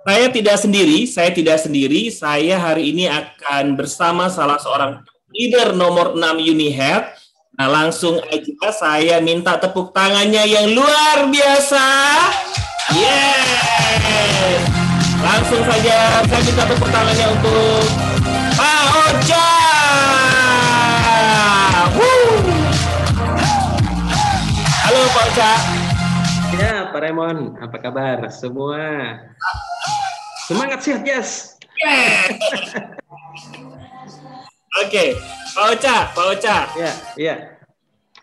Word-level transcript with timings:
saya 0.00 0.32
tidak 0.32 0.56
sendiri, 0.56 1.04
saya 1.04 1.30
tidak 1.32 1.60
sendiri. 1.60 2.08
Saya 2.08 2.56
hari 2.56 2.92
ini 2.92 3.04
akan 3.08 3.76
bersama 3.76 4.32
salah 4.32 4.56
seorang 4.56 5.04
leader 5.32 5.76
nomor 5.76 6.16
6 6.16 6.40
Unihead. 6.40 7.04
Nah, 7.60 7.68
langsung 7.68 8.16
aja 8.32 8.72
saya 8.72 9.20
minta 9.20 9.60
tepuk 9.60 9.92
tangannya 9.92 10.48
yang 10.48 10.72
luar 10.72 11.28
biasa. 11.28 11.84
Yes. 12.96 14.64
Langsung 15.20 15.60
saja 15.68 16.24
saya 16.24 16.40
minta 16.48 16.64
tepuk 16.64 16.88
tangannya 16.88 17.26
untuk 17.36 17.84
Pak 18.56 18.82
Oja. 19.04 19.48
Halo 24.80 25.00
Pak 25.12 25.24
Oja. 25.28 25.79
Ya, 27.00 27.08
Pak 27.08 27.16
Raymond, 27.16 27.56
apa 27.64 27.76
kabar 27.80 28.28
semua? 28.28 28.76
Semangat 30.44 30.84
sehat, 30.84 31.00
Yes. 31.00 31.56
Oke, 34.84 35.16
Pak 35.56 35.64
Ocha, 35.72 36.12
Pak 36.12 36.26
Ocha. 36.36 36.68
Ya, 36.76 36.92
ya. 37.16 37.56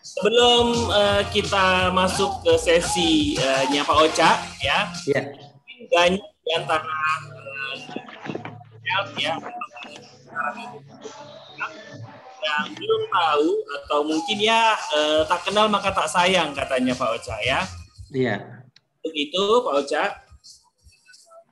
Sebelum 0.05 0.93
uh, 0.93 1.25
kita 1.33 1.89
masuk 1.89 2.29
ke 2.45 2.53
sesi 2.61 3.33
uh, 3.41 3.65
nya 3.73 3.81
Pak 3.81 3.97
Ocha, 3.97 4.45
ya. 4.61 4.93
Ya. 5.09 5.25
Banyak 5.89 6.21
di 6.21 6.51
antara 6.53 6.85
uh, 6.85 7.73
ya 9.17 9.41
yang 12.45 12.65
belum 12.77 13.01
tahu 13.09 13.49
atau 13.81 13.99
mungkin 14.05 14.37
ya 14.37 14.77
uh, 14.93 15.25
tak 15.25 15.49
kenal 15.49 15.65
maka 15.65 15.89
tak 15.89 16.05
sayang 16.05 16.53
katanya 16.53 16.93
Pak 16.93 17.17
Ocha 17.17 17.41
ya. 17.41 17.65
Iya. 18.13 18.56
Untuk 18.97 19.13
itu 19.13 19.43
Pak 19.63 19.73
Ocha, 19.77 20.03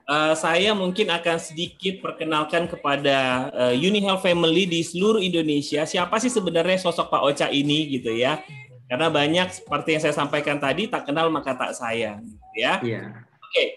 uh, 0.10 0.34
saya 0.38 0.72
mungkin 0.74 1.10
akan 1.10 1.38
sedikit 1.38 2.02
perkenalkan 2.02 2.70
kepada 2.70 3.50
uh, 3.54 3.74
Unihel 3.74 4.18
Family 4.22 4.66
di 4.70 4.82
seluruh 4.82 5.22
Indonesia. 5.22 5.86
Siapa 5.86 6.18
sih 6.22 6.34
sebenarnya 6.34 6.82
sosok 6.82 7.10
Pak 7.10 7.22
Ocha 7.22 7.48
ini 7.50 7.90
gitu 7.98 8.14
ya? 8.14 8.42
Karena 8.86 9.10
banyak 9.10 9.50
seperti 9.50 9.98
yang 9.98 10.02
saya 10.06 10.14
sampaikan 10.14 10.62
tadi, 10.62 10.86
tak 10.86 11.10
kenal 11.10 11.34
maka 11.34 11.58
tak 11.58 11.74
sayang, 11.74 12.22
gitu 12.22 12.58
ya. 12.62 12.78
Iya. 12.86 13.04
Oke, 13.18 13.50
okay. 13.50 13.68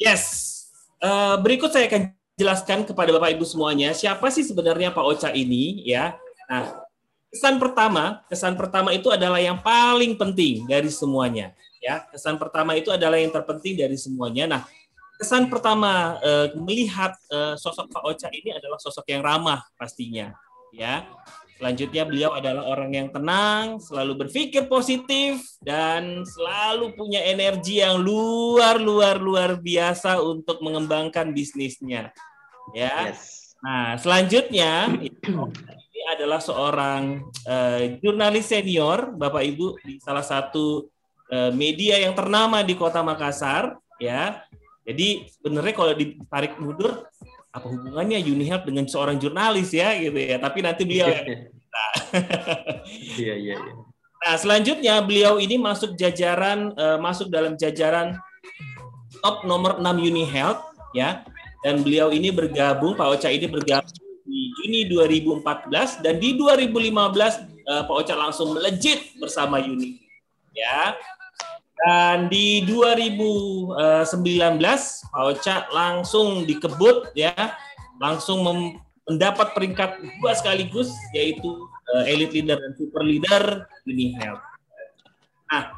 yes. 0.00 0.22
Uh, 0.96 1.36
berikut 1.44 1.68
saya 1.68 1.84
akan 1.84 2.16
jelaskan 2.40 2.88
kepada 2.88 3.12
Bapak 3.12 3.36
Ibu 3.36 3.44
semuanya 3.44 3.92
siapa 3.92 4.32
sih 4.32 4.44
sebenarnya 4.44 4.92
Pak 4.92 5.04
Ocha 5.04 5.30
ini 5.32 5.84
ya. 5.84 6.16
Nah, 6.48 6.84
kesan 7.28 7.60
pertama, 7.60 8.24
kesan 8.32 8.56
pertama 8.56 8.96
itu 8.96 9.12
adalah 9.12 9.36
yang 9.36 9.60
paling 9.60 10.16
penting 10.16 10.64
dari 10.64 10.88
semuanya 10.88 11.52
ya 11.86 12.02
kesan 12.10 12.34
pertama 12.34 12.74
itu 12.74 12.90
adalah 12.90 13.14
yang 13.14 13.30
terpenting 13.30 13.78
dari 13.78 13.94
semuanya. 13.94 14.44
Nah 14.50 14.62
kesan 15.22 15.46
pertama 15.46 16.18
eh, 16.18 16.50
melihat 16.58 17.14
eh, 17.30 17.54
sosok 17.54 17.94
Pak 17.94 18.02
Ocha 18.02 18.28
ini 18.34 18.50
adalah 18.50 18.82
sosok 18.82 19.06
yang 19.06 19.22
ramah 19.22 19.62
pastinya 19.78 20.34
ya. 20.74 21.06
Selanjutnya 21.56 22.04
beliau 22.04 22.36
adalah 22.36 22.68
orang 22.68 22.92
yang 22.92 23.08
tenang 23.08 23.80
selalu 23.80 24.28
berpikir 24.28 24.68
positif 24.68 25.40
dan 25.64 26.20
selalu 26.20 26.92
punya 26.92 27.24
energi 27.24 27.80
yang 27.80 27.96
luar 27.96 28.76
luar 28.76 29.16
luar 29.16 29.56
biasa 29.56 30.20
untuk 30.20 30.60
mengembangkan 30.60 31.32
bisnisnya 31.32 32.12
ya. 32.76 33.08
Yes. 33.08 33.56
nah 33.64 33.96
selanjutnya 33.96 35.00
ini 35.00 36.02
adalah 36.12 36.44
seorang 36.44 37.24
uh, 37.48 37.82
jurnalis 38.04 38.52
senior 38.52 39.16
Bapak 39.16 39.40
Ibu 39.48 39.80
di 39.80 39.96
salah 39.96 40.20
satu 40.20 40.92
media 41.54 41.98
yang 41.98 42.14
ternama 42.14 42.62
di 42.62 42.78
Kota 42.78 43.02
Makassar 43.02 43.74
ya. 43.98 44.42
Jadi 44.86 45.26
sebenarnya 45.26 45.74
kalau 45.74 45.92
ditarik 45.98 46.54
mundur 46.62 47.10
apa 47.50 47.66
hubungannya 47.66 48.22
Unihelp 48.22 48.68
dengan 48.68 48.86
seorang 48.86 49.18
jurnalis 49.18 49.74
ya 49.74 49.96
gitu 49.98 50.14
ya. 50.14 50.38
Tapi 50.38 50.58
nanti 50.62 50.86
beliau 50.86 51.10
Iya 53.18 53.34
iya 53.36 53.56
iya. 53.58 53.74
Nah, 54.26 54.34
selanjutnya 54.34 54.94
beliau 55.04 55.38
ini 55.38 55.60
masuk 55.60 55.94
jajaran 55.94 56.74
uh, 56.74 56.98
masuk 56.98 57.30
dalam 57.30 57.54
jajaran 57.54 58.16
top 59.20 59.44
nomor 59.46 59.78
6 59.78 59.86
Unihealth 60.02 60.62
ya. 60.96 61.26
Dan 61.62 61.82
beliau 61.82 62.14
ini 62.14 62.30
bergabung 62.30 62.94
Pak 62.94 63.18
Ocha 63.18 63.28
ini 63.30 63.50
bergabung 63.50 63.90
di 64.26 64.54
Juni 64.58 64.80
2014 64.90 66.02
dan 66.02 66.14
di 66.22 66.38
2015 66.38 66.94
uh, 67.66 67.82
Pak 67.86 67.96
Ocha 67.96 68.14
langsung 68.14 68.54
melejit 68.54 69.14
bersama 69.18 69.58
Uni 69.58 69.98
ya. 70.54 70.94
Dan 71.76 72.32
di 72.32 72.64
2019 72.64 73.76
Pak 75.12 75.22
Ocha 75.28 75.68
langsung 75.68 76.48
dikebut 76.48 77.12
ya, 77.12 77.36
langsung 78.00 78.40
mendapat 79.04 79.52
peringkat 79.52 80.00
dua 80.18 80.32
sekaligus 80.32 80.90
yaitu 81.12 81.68
uh, 81.94 82.04
elite 82.08 82.40
leader 82.40 82.56
dan 82.56 82.72
super 82.80 83.04
leader 83.04 83.68
Uni 83.84 84.16
Health. 84.16 84.40
Nah, 85.52 85.76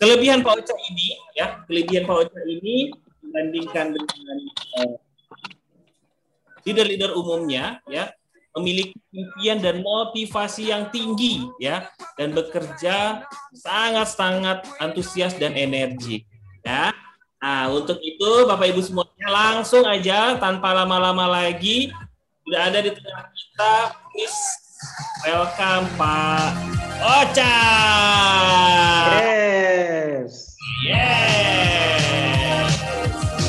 kelebihan 0.00 0.40
Pak 0.40 0.64
Ocha 0.64 0.74
ini 0.90 1.20
ya, 1.36 1.60
kelebihan 1.68 2.08
Pak 2.08 2.16
Ocha 2.24 2.40
ini 2.48 2.90
dibandingkan 3.22 3.86
dengan 3.94 4.36
uh, 4.80 4.96
leader-leader 6.64 7.12
umumnya 7.12 7.84
ya, 7.86 8.10
memiliki 8.54 8.94
impian 9.10 9.58
dan 9.58 9.82
motivasi 9.82 10.70
yang 10.70 10.86
tinggi 10.94 11.50
ya 11.58 11.90
dan 12.14 12.30
bekerja 12.30 13.26
sangat-sangat 13.50 14.62
antusias 14.78 15.34
dan 15.34 15.58
energi 15.58 16.22
ya. 16.62 16.94
Nah, 17.44 17.68
untuk 17.68 18.00
itu 18.00 18.48
Bapak 18.48 18.72
Ibu 18.72 18.80
semuanya 18.80 19.28
langsung 19.28 19.84
aja 19.84 20.38
tanpa 20.40 20.72
lama-lama 20.72 21.28
lagi 21.28 21.92
sudah 22.46 22.72
ada 22.72 22.80
di 22.80 22.88
tengah 22.88 23.24
kita 23.36 23.74
please 24.14 24.42
welcome 25.26 25.84
Pak 26.00 26.56
Ocha. 27.04 27.56
Yes. 29.20 30.56
Yes. 30.88 32.72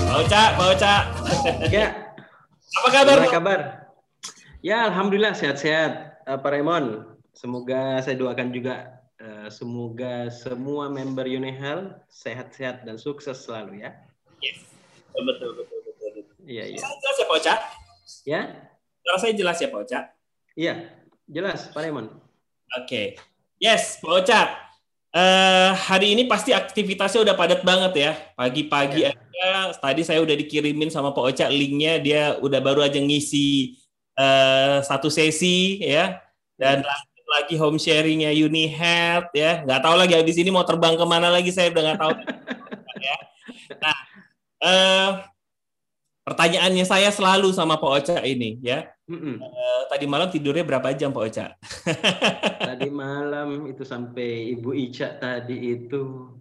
Pak 0.04 0.16
Ocha, 0.28 0.44
Pak 0.60 0.66
Ocha. 0.76 0.96
Ya. 1.72 1.88
Apa 2.76 2.90
kabar? 2.92 3.16
Apa 3.24 3.32
kabar? 3.32 3.85
Ya, 4.66 4.90
alhamdulillah 4.90 5.38
sehat-sehat, 5.38 6.26
uh, 6.26 6.42
Pak 6.42 6.50
Raymond. 6.50 7.06
Semoga 7.38 8.02
saya 8.02 8.18
doakan 8.18 8.50
juga 8.50 8.98
uh, 9.22 9.46
semoga 9.46 10.34
semua 10.34 10.90
member 10.90 11.30
Unihel 11.30 11.94
sehat-sehat 12.10 12.82
dan 12.82 12.98
sukses 12.98 13.46
selalu 13.46 13.86
ya. 13.86 13.94
Yes. 14.42 14.66
Betul 15.14 15.54
betul 15.62 15.86
betul. 15.86 16.26
Iya, 16.50 16.74
iya. 16.74 16.82
Jelas 16.82 17.18
ya 17.22 17.26
Pak 17.30 17.38
Ocha? 17.38 17.56
Ya? 18.26 18.42
Kalau 19.06 19.18
saya 19.22 19.34
jelas 19.38 19.58
ya 19.62 19.70
Pak 19.70 19.82
Ocha? 19.86 20.00
Iya, 20.58 20.74
jelas 21.30 21.70
Pak 21.70 21.82
Raymond. 21.86 22.10
Oke. 22.10 22.90
Okay. 22.90 23.08
Yes, 23.62 24.02
Pak 24.02 24.14
Ocha. 24.18 24.50
Uh, 25.14 25.78
hari 25.78 26.18
ini 26.18 26.26
pasti 26.26 26.58
aktivitasnya 26.58 27.22
udah 27.22 27.38
padat 27.38 27.62
banget 27.62 27.94
ya. 28.02 28.12
Pagi-pagi 28.34 29.06
ya. 29.06 29.14
aja, 29.14 29.78
tadi 29.78 30.02
saya 30.02 30.26
udah 30.26 30.34
dikirimin 30.34 30.90
sama 30.90 31.14
Pak 31.14 31.22
Ocha 31.22 31.46
linknya, 31.54 32.02
dia 32.02 32.34
udah 32.42 32.58
baru 32.66 32.82
aja 32.82 32.98
ngisi 32.98 33.85
uh, 34.20 34.82
satu 34.82 35.08
sesi 35.12 35.80
ya. 35.84 36.20
Dan 36.56 36.82
hmm. 36.82 36.88
lanjut 36.88 37.26
lagi 37.28 37.56
home 37.60 37.80
sharingnya 37.80 38.32
Unihealth 38.32 39.32
ya. 39.36 39.64
Nggak 39.64 39.82
tahu 39.84 39.96
lagi 40.00 40.14
habis 40.16 40.36
ini 40.40 40.50
mau 40.52 40.64
terbang 40.64 40.96
ke 40.96 41.06
mana 41.06 41.28
lagi 41.32 41.52
saya 41.52 41.72
udah 41.72 41.84
nggak 41.92 42.02
tahu. 42.02 42.14
Ya. 42.96 43.18
Nah 43.84 43.98
uh, 44.66 45.10
pertanyaannya 46.26 46.86
saya 46.90 47.14
selalu 47.14 47.54
sama 47.54 47.78
Pak 47.78 47.92
Ocha 48.02 48.18
ini 48.26 48.58
ya. 48.66 48.90
Mm 49.06 49.38
uh, 49.38 49.84
tadi 49.92 50.10
malam 50.10 50.34
tidurnya 50.34 50.66
berapa 50.66 50.90
jam 50.98 51.14
Pak 51.14 51.24
Ocha? 51.30 51.54
Tadi 52.74 52.90
malam 52.90 53.70
itu 53.70 53.86
sampai 53.86 54.50
Ibu 54.58 54.74
Ica 54.74 55.22
tadi 55.22 55.78
itu 55.78 56.34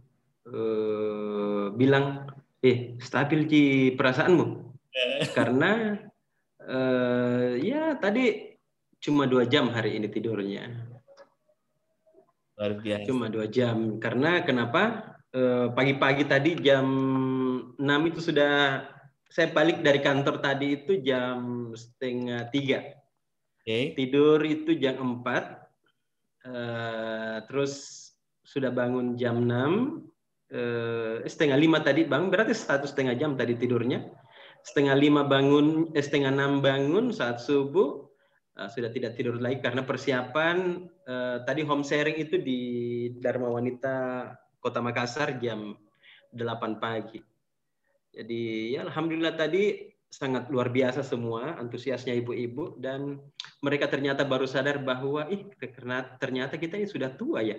uh, 0.49 1.69
bilang 1.77 2.25
eh 2.65 2.97
stabil 2.97 3.45
di 3.45 3.65
perasaanmu. 3.93 4.73
Karena 5.37 6.01
Uh, 6.65 7.61
ya 7.61 7.93
tadi 8.01 8.57
cuma 9.01 9.29
dua 9.29 9.45
jam 9.45 9.69
hari 9.69 10.01
ini 10.01 10.09
tidurnya. 10.09 10.65
Luar 12.57 12.73
biasa. 12.81 13.05
Cuma 13.05 13.27
dua 13.29 13.47
jam. 13.51 14.01
Karena 14.01 14.41
kenapa? 14.47 15.15
eh, 15.35 15.67
pagi-pagi 15.75 16.25
tadi 16.25 16.51
jam 16.63 16.87
6 17.75 18.11
itu 18.11 18.21
sudah 18.23 18.87
saya 19.27 19.51
balik 19.51 19.83
dari 19.83 19.99
kantor 19.99 20.39
tadi 20.39 20.79
itu 20.79 21.03
jam 21.03 21.71
setengah 21.75 22.47
tiga. 22.55 22.95
Okay. 23.61 23.97
Tidur 23.99 24.39
itu 24.47 24.79
jam 24.79 25.01
4. 25.25 25.25
Uh, 25.25 25.33
eh, 26.45 27.37
terus 27.49 27.73
sudah 28.47 28.71
bangun 28.71 29.19
jam 29.19 29.43
6. 29.43 30.07
Uh, 30.55 31.25
setengah 31.25 31.57
lima 31.59 31.83
tadi 31.83 32.07
bang 32.07 32.31
berarti 32.31 32.55
satu 32.55 32.87
setengah 32.87 33.17
jam 33.19 33.35
tadi 33.35 33.59
tidurnya 33.59 34.07
setengah 34.65 34.97
lima 34.97 35.23
bangun, 35.29 35.93
eh, 35.93 36.01
setengah 36.01 36.33
enam 36.33 36.65
bangun 36.65 37.13
saat 37.13 37.45
subuh, 37.45 38.09
uh, 38.57 38.69
sudah 38.73 38.91
tidak 38.91 39.15
tidur 39.15 39.37
lagi 39.37 39.61
karena 39.61 39.85
persiapan 39.85 40.89
uh, 41.05 41.45
tadi 41.45 41.63
home 41.63 41.85
sharing 41.85 42.17
itu 42.17 42.41
di 42.41 42.61
Dharma 43.21 43.53
Wanita 43.53 43.97
Kota 44.59 44.81
Makassar 44.81 45.37
jam 45.37 45.77
8 46.33 46.81
pagi. 46.81 47.21
Jadi 48.15 48.73
ya 48.73 48.87
alhamdulillah 48.87 49.35
tadi 49.37 49.93
sangat 50.07 50.47
luar 50.47 50.71
biasa 50.71 51.03
semua 51.03 51.59
antusiasnya 51.59 52.15
ibu-ibu 52.15 52.79
dan 52.79 53.19
mereka 53.59 53.91
ternyata 53.91 54.23
baru 54.23 54.47
sadar 54.47 54.79
bahwa 54.79 55.27
ih 55.27 55.51
karena 55.59 56.07
ternyata 56.23 56.55
kita 56.55 56.79
ini 56.79 56.87
sudah 56.87 57.11
tua 57.13 57.43
ya. 57.43 57.59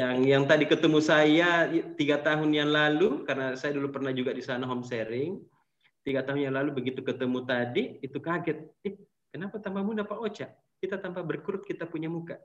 Yang 0.00 0.16
yang 0.28 0.42
tadi 0.44 0.68
ketemu 0.68 1.00
saya 1.00 1.68
tiga 1.96 2.20
tahun 2.20 2.52
yang 2.52 2.68
lalu 2.68 3.24
karena 3.24 3.56
saya 3.56 3.72
dulu 3.76 3.88
pernah 3.88 4.12
juga 4.12 4.36
di 4.36 4.44
sana 4.44 4.68
home 4.68 4.84
sharing 4.84 5.40
tiga 6.04 6.20
tahun 6.20 6.50
yang 6.50 6.54
lalu 6.60 6.76
begitu 6.76 7.00
ketemu 7.00 7.38
tadi 7.48 7.96
itu 8.04 8.20
kaget 8.20 8.68
eh, 8.84 9.00
kenapa 9.32 9.56
tambah 9.56 9.80
muda 9.80 10.04
Pak 10.04 10.20
Ocha 10.20 10.52
kita 10.84 11.00
tanpa 11.00 11.24
berkurut 11.24 11.64
kita 11.64 11.88
punya 11.88 12.12
muka 12.12 12.36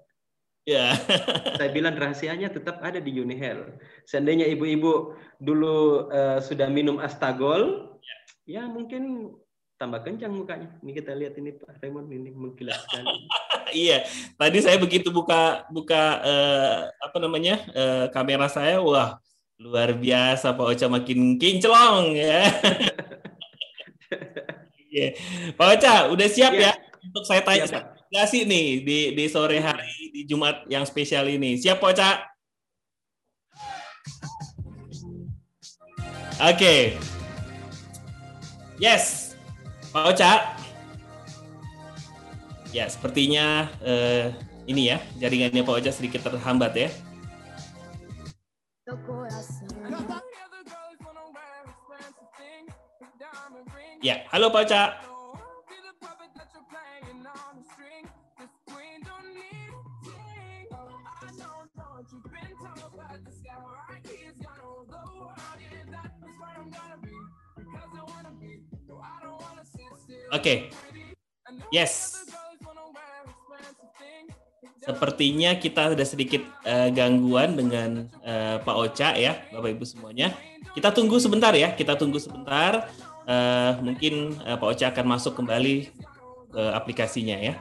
Ya. 0.68 0.92
Yeah. 0.92 1.56
Saya 1.56 1.72
bilang 1.72 1.96
rahasianya 1.96 2.52
tetap 2.52 2.84
ada 2.84 3.00
di 3.00 3.16
Unihel. 3.16 3.80
Seandainya 4.04 4.52
ibu-ibu 4.52 5.16
dulu 5.40 6.12
uh, 6.12 6.44
sudah 6.44 6.68
minum 6.68 7.00
Astagol, 7.00 7.96
yeah. 8.04 8.20
ya 8.60 8.64
mungkin 8.68 9.32
tambah 9.78 10.02
kencang 10.02 10.34
mukanya. 10.34 10.70
Ini 10.82 10.92
kita 10.92 11.14
lihat 11.14 11.38
ini 11.38 11.54
Pak 11.54 11.78
Raymond 11.80 12.10
ini 12.10 12.34
mengkilat 12.34 12.82
sekali. 12.84 13.16
iya, 13.86 14.04
tadi 14.36 14.58
saya 14.60 14.78
begitu 14.82 15.14
buka 15.14 15.70
buka 15.70 16.04
uh, 16.26 16.78
apa 17.00 17.18
namanya 17.22 17.62
uh, 17.72 18.06
kamera 18.10 18.50
saya, 18.50 18.82
wah 18.82 19.22
luar 19.58 19.94
biasa 19.94 20.54
Pak 20.54 20.66
Ocha 20.66 20.88
makin 20.90 21.38
kinclong 21.38 22.18
ya. 22.18 22.46
yeah. 24.94 25.12
Pak 25.54 25.68
Ocha, 25.78 25.96
udah 26.10 26.28
siap 26.28 26.54
yeah. 26.58 26.74
ya 26.74 27.06
untuk 27.06 27.24
saya 27.24 27.42
tanya. 27.46 27.70
Siap, 27.70 27.86
sih 28.28 28.50
nih 28.50 28.82
di 28.82 29.00
di 29.14 29.26
sore 29.30 29.62
hari 29.62 30.10
di 30.10 30.26
Jumat 30.26 30.66
yang 30.68 30.84
spesial 30.90 31.30
ini. 31.30 31.56
Siap, 31.62 31.78
Poca? 31.78 32.26
Oke. 36.38 36.54
Okay. 36.54 36.82
Yes. 38.78 39.27
Pak 39.92 40.04
Oca. 40.14 40.34
Ya, 42.76 42.86
sepertinya 42.92 43.72
uh, 43.80 44.36
ini 44.68 44.92
ya, 44.92 45.00
jaringannya 45.16 45.64
Pak 45.64 45.76
Oca 45.80 45.92
sedikit 45.92 46.22
terhambat 46.28 46.76
ya. 46.76 46.90
Ya, 54.04 54.16
halo 54.30 54.52
Pak 54.54 54.62
Oca. 54.68 55.07
Oke. 70.28 70.44
Okay. 70.44 70.58
Yes. 71.72 72.16
Sepertinya 74.84 75.52
kita 75.60 75.92
sudah 75.92 76.08
sedikit 76.08 76.44
uh, 76.64 76.88
gangguan 76.92 77.60
dengan 77.60 78.08
uh, 78.24 78.56
Pak 78.64 78.76
Ocha 78.76 79.20
ya, 79.20 79.36
Bapak 79.52 79.76
Ibu 79.76 79.84
semuanya. 79.84 80.32
Kita 80.72 80.96
tunggu 80.96 81.20
sebentar 81.20 81.52
ya, 81.52 81.76
kita 81.76 82.00
tunggu 82.00 82.24
sebentar. 82.24 82.88
Uh, 83.28 83.76
mungkin 83.84 84.40
uh, 84.48 84.56
Pak 84.56 84.68
Ocha 84.72 84.88
akan 84.96 85.20
masuk 85.20 85.36
kembali 85.36 85.92
ke 86.56 86.64
aplikasinya 86.72 87.36
ya. 87.36 87.60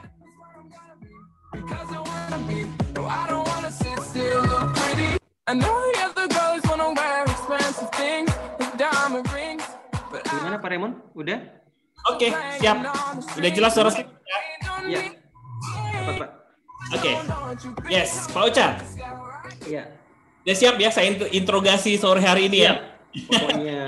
Gimana 10.31 10.63
Pak 10.63 10.69
Raymond? 10.71 10.95
Udah? 11.19 11.66
Oke, 12.07 12.31
okay, 12.31 12.63
siap. 12.63 12.87
Udah 13.35 13.51
jelas 13.51 13.75
suara 13.75 13.91
saya? 13.91 14.07
Iya. 14.87 15.01
Oke. 16.95 17.03
Okay. 17.03 17.15
Yes, 17.91 18.31
Pak 18.31 18.43
Ocha. 18.47 18.79
Iya. 19.67 19.91
Udah 20.47 20.55
siap 20.55 20.79
ya 20.79 20.95
saya 20.95 21.11
interogasi 21.35 21.99
sore 21.99 22.23
hari 22.23 22.47
ini 22.47 22.63
ya? 22.63 22.79
Pokoknya 23.11 23.81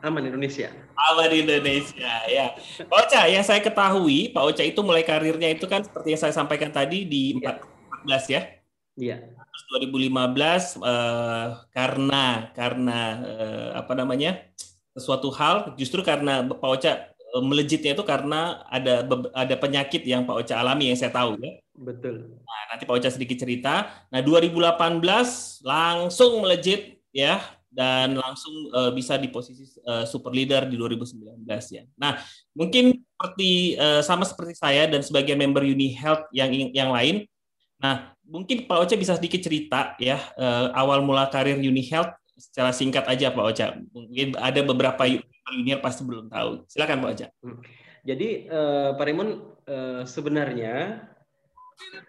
aman 0.00 0.24
Indonesia. 0.24 0.72
Aman 0.96 1.28
Indonesia, 1.28 2.12
ya. 2.32 2.56
Pak 2.88 2.96
Ocha, 2.96 3.28
yang 3.28 3.44
saya 3.44 3.60
ketahui, 3.60 4.32
Pak 4.32 4.56
Ocha 4.56 4.64
itu 4.64 4.80
mulai 4.80 5.04
karirnya 5.04 5.52
itu 5.52 5.68
kan 5.68 5.84
seperti 5.84 6.16
yang 6.16 6.20
saya 6.24 6.32
sampaikan 6.32 6.72
tadi 6.72 7.04
di 7.04 7.36
ya. 7.44 7.60
14 8.08 8.32
ya? 8.32 8.40
Iya. 8.96 9.16
2015 9.76 10.80
uh, 10.80 11.60
karena 11.76 12.24
karena 12.56 13.00
uh, 13.20 13.68
apa 13.76 13.92
namanya? 13.92 14.40
sesuatu 14.96 15.28
hal 15.28 15.76
justru 15.76 16.00
karena 16.00 16.40
Pak 16.40 16.70
Ocha 16.72 16.92
Eh, 16.96 17.15
melejitnya 17.42 17.92
itu 17.96 18.04
karena 18.06 18.64
ada 18.68 19.04
ada 19.32 19.54
penyakit 19.56 20.04
yang 20.06 20.24
Pak 20.24 20.46
Ocha 20.46 20.54
alami 20.60 20.92
yang 20.92 20.98
saya 20.98 21.12
tahu 21.12 21.36
ya. 21.40 21.58
Betul. 21.76 22.40
Nah, 22.40 22.62
nanti 22.72 22.88
Pak 22.88 22.96
Ocha 22.96 23.10
sedikit 23.12 23.36
cerita. 23.36 23.88
Nah, 24.08 24.20
2018 24.24 25.00
langsung 25.64 26.40
melejit 26.40 27.00
ya 27.12 27.40
dan 27.68 28.16
langsung 28.16 28.72
uh, 28.72 28.88
bisa 28.96 29.20
di 29.20 29.28
posisi 29.28 29.68
uh, 29.84 30.08
super 30.08 30.32
leader 30.32 30.64
di 30.64 30.80
2019 30.80 31.44
ya. 31.72 31.84
Nah, 32.00 32.16
mungkin 32.56 32.96
seperti 33.04 33.76
uh, 33.76 34.00
sama 34.00 34.24
seperti 34.24 34.56
saya 34.56 34.88
dan 34.88 35.04
sebagai 35.04 35.36
member 35.36 35.60
Uni 35.60 35.92
Health 35.92 36.28
yang 36.32 36.52
yang 36.72 36.88
lain. 36.88 37.28
Nah, 37.76 38.16
mungkin 38.24 38.64
Pak 38.64 38.88
Ocha 38.88 38.96
bisa 38.96 39.14
sedikit 39.20 39.44
cerita 39.44 39.92
ya 40.00 40.16
uh, 40.40 40.72
awal 40.72 41.04
mula 41.04 41.28
karir 41.28 41.60
Uni 41.60 41.84
Health 41.84 42.16
secara 42.36 42.70
singkat 42.70 43.04
aja 43.08 43.32
Pak 43.32 43.44
Ocha. 43.44 43.66
Mungkin 43.90 44.36
ada 44.36 44.60
beberapa 44.60 45.02
junior 45.50 45.80
pasti 45.80 46.04
belum 46.04 46.28
tahu. 46.28 46.68
Silakan 46.68 47.00
Pak 47.02 47.10
Oja. 47.16 47.26
Hmm. 47.40 47.60
Jadi 48.06 48.46
uh, 48.46 48.94
Pak 48.94 49.04
Raymond 49.04 49.32
uh, 49.66 50.02
sebenarnya 50.06 51.02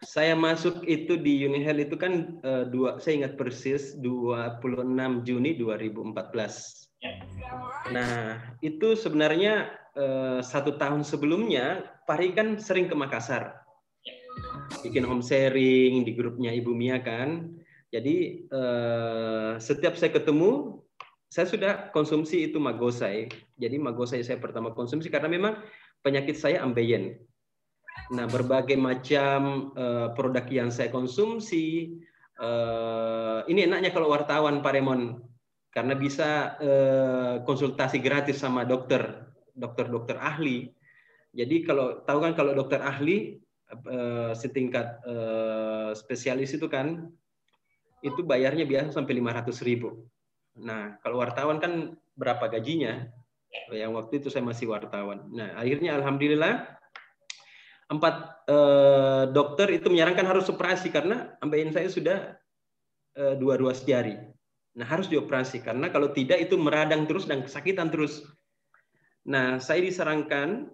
saya 0.06 0.38
masuk 0.38 0.86
itu 0.86 1.18
di 1.20 1.44
Unihel 1.44 1.90
itu 1.90 1.98
kan 2.00 2.40
uh, 2.46 2.64
dua 2.70 3.02
saya 3.02 3.26
ingat 3.26 3.34
persis 3.36 3.98
26 4.00 4.62
Juni 5.26 5.58
2014. 5.58 6.14
Ya. 6.98 7.14
Nah, 7.94 8.42
itu 8.62 8.98
sebenarnya 8.98 9.74
uh, 9.98 10.40
satu 10.40 10.78
tahun 10.78 11.02
sebelumnya 11.02 11.98
Pari 12.08 12.32
kan 12.32 12.62
sering 12.62 12.88
ke 12.88 12.96
Makassar. 12.96 13.58
Ya. 14.06 14.16
Bikin 14.86 15.04
home 15.04 15.26
sharing 15.26 16.08
di 16.08 16.16
grupnya 16.16 16.54
Ibu 16.56 16.72
Mia 16.72 17.02
kan. 17.04 17.57
Jadi 17.88 18.48
uh, 18.52 19.56
setiap 19.58 19.96
saya 19.96 20.12
ketemu 20.12 20.84
saya 21.28 21.48
sudah 21.48 21.74
konsumsi 21.92 22.48
itu 22.48 22.60
magosai. 22.60 23.28
Jadi 23.60 23.76
magosai 23.80 24.24
saya 24.24 24.40
pertama 24.40 24.72
konsumsi 24.72 25.12
karena 25.12 25.28
memang 25.28 25.60
penyakit 26.04 26.40
saya 26.40 26.64
ambeien. 26.64 27.20
Nah, 28.16 28.24
berbagai 28.30 28.80
macam 28.80 29.72
uh, 29.76 30.16
produk 30.16 30.46
yang 30.48 30.72
saya 30.72 30.88
konsumsi, 30.88 32.00
uh, 32.40 33.44
ini 33.52 33.68
enaknya 33.68 33.92
kalau 33.92 34.08
wartawan 34.08 34.64
Pak 34.64 34.72
Remon, 34.72 35.20
karena 35.76 35.98
bisa 35.98 36.56
uh, 36.62 37.44
konsultasi 37.44 38.00
gratis 38.00 38.40
sama 38.40 38.64
dokter, 38.64 39.28
dokter-dokter 39.52 40.16
ahli. 40.16 40.72
Jadi 41.36 41.68
kalau 41.68 42.00
tahu 42.08 42.24
kan 42.24 42.34
kalau 42.38 42.56
dokter 42.56 42.80
ahli 42.80 43.44
uh, 43.74 44.32
setingkat 44.32 45.04
uh, 45.04 45.92
spesialis 45.92 46.56
itu 46.56 46.72
kan, 46.72 47.12
itu 48.06 48.22
bayarnya 48.22 48.66
biasa 48.68 48.94
sampai 48.94 49.18
500 49.18 49.68
ribu. 49.68 50.06
Nah, 50.58 50.98
kalau 51.06 51.22
wartawan 51.22 51.62
kan 51.62 51.98
berapa 52.18 52.50
gajinya? 52.50 53.06
Yang 53.72 53.92
waktu 53.94 54.14
itu 54.22 54.28
saya 54.34 54.44
masih 54.44 54.70
wartawan. 54.70 55.30
Nah, 55.32 55.56
akhirnya 55.58 55.98
alhamdulillah 55.98 56.78
empat 57.88 58.16
eh, 58.52 59.24
dokter 59.32 59.68
itu 59.72 59.88
menyarankan 59.88 60.28
harus 60.28 60.52
operasi 60.52 60.92
karena 60.92 61.40
ambeien 61.40 61.72
saya 61.72 61.88
sudah 61.88 62.36
eh, 63.16 63.36
dua 63.40 63.56
ruas 63.56 63.82
jari. 63.88 64.18
Nah, 64.78 64.86
harus 64.86 65.10
dioperasi 65.10 65.64
karena 65.66 65.90
kalau 65.90 66.14
tidak 66.14 66.38
itu 66.38 66.60
meradang 66.60 67.08
terus 67.10 67.26
dan 67.26 67.42
kesakitan 67.42 67.90
terus. 67.90 68.22
Nah, 69.26 69.58
saya 69.58 69.82
disarankan 69.82 70.70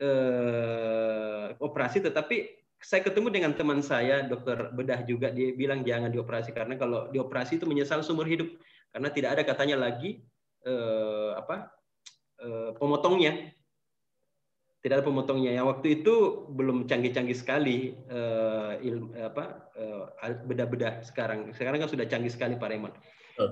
eh, 0.00 1.46
operasi 1.60 2.02
tetapi 2.02 2.63
saya 2.84 3.00
ketemu 3.00 3.32
dengan 3.32 3.52
teman 3.56 3.80
saya 3.80 4.28
dokter 4.28 4.68
bedah 4.76 5.08
juga 5.08 5.32
dia 5.32 5.56
bilang 5.56 5.80
jangan 5.80 6.12
dioperasi 6.12 6.52
karena 6.52 6.76
kalau 6.76 7.08
dioperasi 7.08 7.56
itu 7.56 7.64
menyesal 7.64 8.04
seumur 8.04 8.28
hidup. 8.28 8.52
Karena 8.92 9.08
tidak 9.10 9.40
ada 9.40 9.42
katanya 9.42 9.76
lagi 9.88 10.20
eh, 10.68 11.30
apa 11.32 11.72
eh, 12.44 12.70
pemotongnya. 12.76 13.56
Tidak 14.84 15.00
ada 15.00 15.04
pemotongnya. 15.08 15.56
Yang 15.56 15.66
waktu 15.72 15.86
itu 16.04 16.14
belum 16.52 16.84
canggih-canggih 16.84 17.34
sekali 17.34 17.96
eh, 17.96 18.72
ilmu 18.84 19.16
apa 19.16 19.72
eh, 19.80 20.36
beda-beda 20.44 21.00
sekarang. 21.08 21.56
Sekarang 21.56 21.80
kan 21.80 21.88
sudah 21.88 22.04
canggih 22.04 22.30
sekali 22.30 22.60
Pak 22.60 22.68
Raymond. 22.68 22.94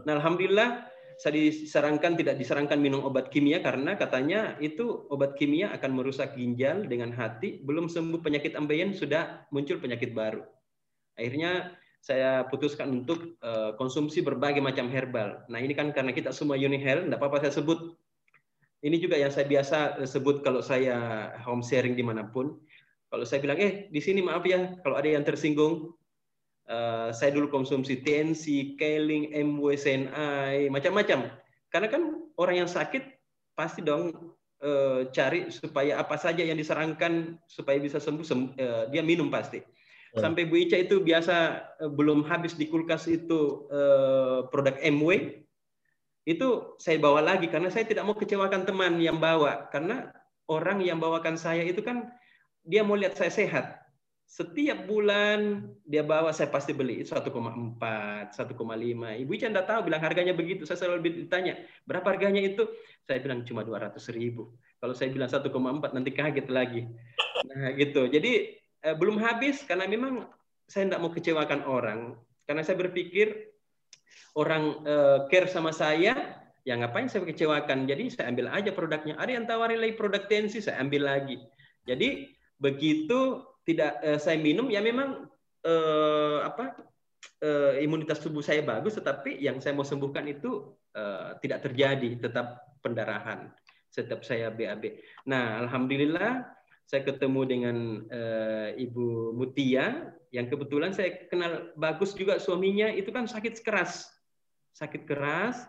Nah 0.05 0.21
alhamdulillah 0.21 0.92
saya 1.19 1.37
disarankan 1.37 2.17
tidak 2.17 2.37
disarankan 2.41 2.79
minum 2.81 3.05
obat 3.05 3.29
kimia 3.29 3.61
karena 3.61 3.97
katanya 3.97 4.57
itu 4.63 5.05
obat 5.13 5.37
kimia 5.37 5.73
akan 5.75 5.91
merusak 5.97 6.37
ginjal 6.39 6.85
dengan 6.87 7.13
hati 7.13 7.61
belum 7.65 7.91
sembuh 7.91 8.21
penyakit 8.21 8.57
ambeien 8.57 8.97
sudah 8.97 9.49
muncul 9.53 9.81
penyakit 9.81 10.13
baru 10.17 10.45
akhirnya 11.17 11.77
saya 12.03 12.43
putuskan 12.51 12.91
untuk 12.91 13.39
uh, 13.47 13.79
konsumsi 13.79 14.27
berbagai 14.27 14.59
macam 14.59 14.91
herbal. 14.91 15.47
Nah 15.47 15.63
ini 15.63 15.71
kan 15.71 15.95
karena 15.95 16.11
kita 16.11 16.35
semua 16.35 16.59
health, 16.59 17.07
tidak 17.07 17.19
apa-apa 17.23 17.47
saya 17.47 17.55
sebut. 17.63 17.95
Ini 18.83 18.99
juga 18.99 19.15
yang 19.15 19.31
saya 19.31 19.47
biasa 19.47 20.03
sebut 20.11 20.43
kalau 20.43 20.59
saya 20.59 21.31
home 21.47 21.63
sharing 21.63 21.95
di 21.95 22.03
mana 22.03 22.27
pun. 22.27 22.59
Kalau 23.07 23.23
saya 23.23 23.39
bilang, 23.39 23.63
eh 23.63 23.87
di 23.95 24.03
sini 24.03 24.19
maaf 24.19 24.43
ya, 24.43 24.75
kalau 24.83 24.99
ada 24.99 25.07
yang 25.07 25.23
tersinggung, 25.23 25.95
uh, 26.69 27.09
saya 27.15 27.31
dulu 27.35 27.49
konsumsi 27.51 28.03
TNC, 28.05 28.77
Keling, 28.77 29.33
MWSNI, 29.33 30.69
macam-macam. 30.69 31.31
Karena 31.73 31.89
kan 31.89 32.03
orang 32.37 32.67
yang 32.67 32.71
sakit 32.71 33.03
pasti 33.57 33.81
dong 33.81 34.35
uh, 34.61 35.09
cari 35.11 35.49
supaya 35.49 35.99
apa 35.99 36.21
saja 36.21 36.45
yang 36.45 36.61
disarankan 36.61 37.41
supaya 37.49 37.81
bisa 37.81 37.97
sembuh, 37.99 38.27
sembuh 38.27 38.51
uh, 38.61 38.85
dia 38.93 39.01
minum 39.01 39.33
pasti. 39.33 39.63
Sampai 40.13 40.45
Bu 40.45 40.61
Ica 40.61 40.77
itu 40.77 41.01
biasa 41.01 41.37
eh, 41.81 41.89
belum 41.89 42.29
habis 42.29 42.53
di 42.53 42.69
kulkas 42.69 43.09
itu 43.09 43.65
eh, 43.73 44.45
produk 44.53 44.77
MW, 44.77 45.41
itu 46.29 46.77
saya 46.77 47.01
bawa 47.01 47.25
lagi 47.25 47.49
karena 47.49 47.73
saya 47.73 47.89
tidak 47.89 48.05
mau 48.05 48.15
kecewakan 48.15 48.69
teman 48.69 49.01
yang 49.01 49.19
bawa 49.19 49.67
karena 49.73 50.13
orang 50.47 50.85
yang 50.85 51.03
bawakan 51.03 51.35
saya 51.35 51.65
itu 51.67 51.83
kan 51.83 52.13
dia 52.63 52.85
mau 52.85 52.95
lihat 52.95 53.17
saya 53.17 53.33
sehat. 53.33 53.82
Setiap 54.33 54.89
bulan 54.89 55.69
dia 55.85 56.01
bawa 56.01 56.33
saya 56.33 56.49
pasti 56.49 56.73
beli 56.73 57.05
1,4, 57.05 57.21
1,5. 57.21 58.33
Ibu 58.57 59.31
Ica 59.37 59.53
tahu 59.61 59.93
bilang 59.93 60.01
harganya 60.01 60.33
begitu. 60.33 60.65
Saya 60.65 60.81
selalu 60.81 61.29
ditanya 61.29 61.61
berapa 61.85 62.17
harganya 62.17 62.41
itu. 62.41 62.65
Saya 63.05 63.21
bilang 63.21 63.45
cuma 63.45 63.61
200 63.61 63.93
ribu. 64.17 64.57
Kalau 64.81 64.97
saya 64.97 65.13
bilang 65.13 65.29
1,4 65.29 65.53
nanti 65.93 66.11
kaget 66.17 66.49
lagi. 66.49 66.89
Nah 67.45 67.77
gitu. 67.77 68.09
Jadi 68.09 68.57
eh, 68.57 68.95
belum 68.97 69.21
habis 69.21 69.69
karena 69.69 69.85
memang 69.85 70.25
saya 70.65 70.89
tidak 70.89 71.01
mau 71.05 71.13
kecewakan 71.13 71.61
orang. 71.69 72.01
Karena 72.49 72.65
saya 72.65 72.81
berpikir 72.81 73.53
orang 74.33 74.81
eh, 74.89 75.19
care 75.29 75.53
sama 75.53 75.77
saya, 75.77 76.41
ya 76.65 76.73
ngapain 76.81 77.13
saya 77.13 77.29
kecewakan. 77.29 77.85
Jadi 77.85 78.09
saya 78.09 78.33
ambil 78.33 78.49
aja 78.49 78.73
produknya. 78.73 79.13
Ada 79.21 79.37
yang 79.37 79.45
tawarin 79.45 79.77
lagi 79.77 79.93
produk 79.93 80.25
tensi, 80.25 80.65
saya 80.65 80.81
ambil 80.81 81.05
lagi. 81.05 81.37
Jadi 81.85 82.33
begitu 82.57 83.52
tidak 83.63 83.99
eh, 84.03 84.19
saya 84.19 84.39
minum, 84.39 84.69
ya 84.69 84.83
memang 84.83 85.27
eh, 85.63 86.39
apa 86.43 86.77
eh, 87.43 87.83
imunitas 87.85 88.19
tubuh 88.19 88.43
saya 88.43 88.63
bagus, 88.63 88.99
tetapi 88.99 89.39
yang 89.39 89.63
saya 89.63 89.77
mau 89.77 89.87
sembuhkan 89.87 90.27
itu 90.27 90.75
eh, 90.95 91.39
tidak 91.43 91.71
terjadi, 91.71 92.19
tetap 92.19 92.79
pendarahan. 92.83 93.51
Tetap 93.93 94.25
saya 94.25 94.49
BAB. 94.49 94.89
Nah, 95.29 95.61
alhamdulillah 95.61 96.49
saya 96.89 97.09
ketemu 97.09 97.41
dengan 97.49 97.77
uh, 98.13 98.69
Ibu 98.77 99.33
Mutia 99.33 100.13
yang 100.33 100.49
kebetulan 100.49 100.93
saya 100.93 101.29
kenal 101.29 101.73
bagus 101.77 102.13
juga 102.13 102.41
suaminya 102.41 102.89
itu 102.93 103.09
kan 103.13 103.29
sakit 103.29 103.61
keras 103.61 104.09
sakit 104.73 105.05
keras 105.05 105.69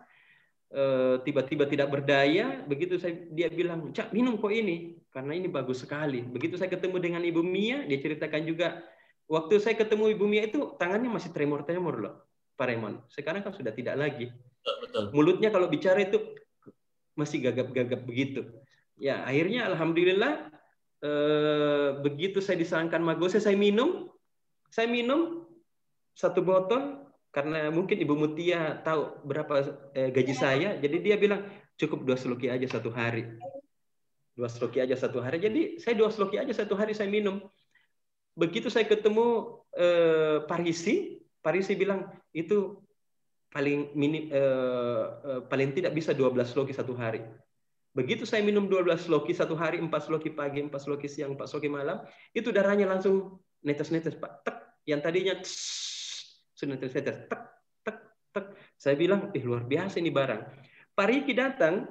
eh, 0.72 1.20
tiba-tiba 1.28 1.68
tidak 1.68 1.92
berdaya 1.92 2.64
begitu 2.64 2.96
saya 2.96 3.28
dia 3.36 3.52
bilang 3.52 3.92
cak 3.92 4.16
minum 4.16 4.40
kok 4.40 4.56
ini 4.56 5.02
karena 5.13 5.34
ini 5.38 5.48
bagus 5.48 5.86
sekali. 5.86 6.25
Begitu 6.25 6.58
saya 6.58 6.74
ketemu 6.74 6.98
dengan 7.00 7.22
Ibu 7.22 7.41
Mia 7.46 7.86
dia 7.86 8.01
ceritakan 8.01 8.43
juga 8.43 8.82
waktu 9.29 9.62
saya 9.62 9.77
ketemu 9.77 10.17
Ibu 10.17 10.25
Mia 10.25 10.43
itu 10.50 10.74
tangannya 10.82 11.08
masih 11.13 11.29
tremor-tremor 11.32 11.96
loh 12.01 12.13
Pak 12.58 12.65
Raymond. 12.67 13.05
Sekarang 13.13 13.46
kan 13.46 13.53
sudah 13.53 13.72
tidak 13.72 13.96
lagi. 13.96 14.27
Betul. 14.63 15.12
mulutnya 15.12 15.51
kalau 15.51 15.67
bicara 15.67 16.08
itu 16.08 16.24
masih 17.20 17.43
gagap-gagap 17.43 18.08
begitu. 18.08 18.48
Ya 18.96 19.20
akhirnya 19.27 19.67
alhamdulillah 19.67 20.53
Eh, 21.03 21.89
begitu 22.00 22.39
saya 22.39 22.55
disarankan 22.55 23.03
magose 23.03 23.43
saya 23.43 23.60
minum. 23.60 24.08
Saya 24.72 24.88
minum 24.88 25.43
satu 26.15 26.39
botol 26.39 27.12
karena 27.36 27.67
mungkin 27.75 28.00
Ibu 28.00 28.15
Mutia 28.15 28.79
tahu 28.88 29.20
berapa 29.27 29.67
eh, 29.91 30.15
gaji 30.15 30.32
saya. 30.32 30.79
Jadi 30.79 31.03
dia 31.03 31.20
bilang 31.20 31.43
cukup 31.75 32.08
dua 32.08 32.15
sloki 32.15 32.48
aja 32.48 32.79
satu 32.79 32.88
hari 32.96 33.36
dua 34.34 34.50
sloki 34.50 34.82
aja 34.82 34.98
satu 34.98 35.22
hari 35.22 35.38
jadi 35.38 35.78
saya 35.78 35.94
dua 35.98 36.10
sloki 36.10 36.42
aja 36.42 36.54
satu 36.54 36.74
hari 36.74 36.98
saya 36.98 37.10
minum 37.10 37.42
begitu 38.34 38.68
saya 38.68 38.90
ketemu 38.90 39.60
eh, 39.78 40.42
Parisi 40.50 41.22
Parisi 41.44 41.78
bilang 41.78 42.10
itu 42.34 42.82
paling 43.54 43.94
minim 43.94 44.34
eh, 44.34 45.06
eh, 45.22 45.42
paling 45.46 45.78
tidak 45.78 45.94
bisa 45.94 46.18
12 46.18 46.34
sloki 46.50 46.74
satu 46.74 46.98
hari 46.98 47.22
Begitu 47.94 48.25
saya 48.25 48.42
minum 48.42 48.66
12 48.66 49.06
sloki 49.06 49.38
satu 49.38 49.54
hari, 49.54 49.78
4 49.78 49.86
sloki 50.02 50.34
pagi, 50.34 50.66
4 50.66 50.74
sloki 50.82 51.06
siang, 51.06 51.38
4 51.38 51.46
sloki 51.46 51.70
malam, 51.70 52.02
itu 52.34 52.50
darahnya 52.50 52.90
langsung 52.90 53.38
netes-netes, 53.62 54.18
Pak. 54.18 54.42
Tek. 54.42 54.58
Yang 54.90 55.02
tadinya 55.06 55.34
sudah 56.58 56.74
netes-netes. 56.74 57.30
Tek, 57.30 57.42
tek, 57.86 57.98
tek. 58.34 58.46
Saya 58.82 58.98
bilang, 58.98 59.30
ih 59.38 59.46
luar 59.46 59.70
biasa 59.70 60.02
ini 60.02 60.10
barang. 60.10 60.42
Pak 60.98 61.06
Riki 61.06 61.38
datang, 61.38 61.86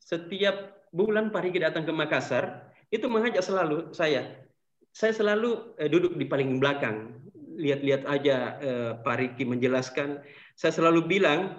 setiap 0.00 0.83
bulan 0.94 1.34
Pak 1.34 1.50
Riki 1.50 1.58
datang 1.58 1.82
ke 1.82 1.90
Makassar, 1.90 2.70
itu 2.94 3.10
mengajak 3.10 3.42
selalu 3.42 3.90
saya. 3.90 4.46
Saya 4.94 5.10
selalu 5.10 5.74
eh, 5.82 5.90
duduk 5.90 6.14
di 6.14 6.24
paling 6.30 6.62
belakang. 6.62 7.18
Lihat-lihat 7.58 8.06
aja 8.06 8.36
eh, 8.62 8.92
Pak 9.02 9.16
Riki 9.18 9.42
menjelaskan. 9.42 10.22
Saya 10.54 10.70
selalu 10.70 11.10
bilang, 11.10 11.58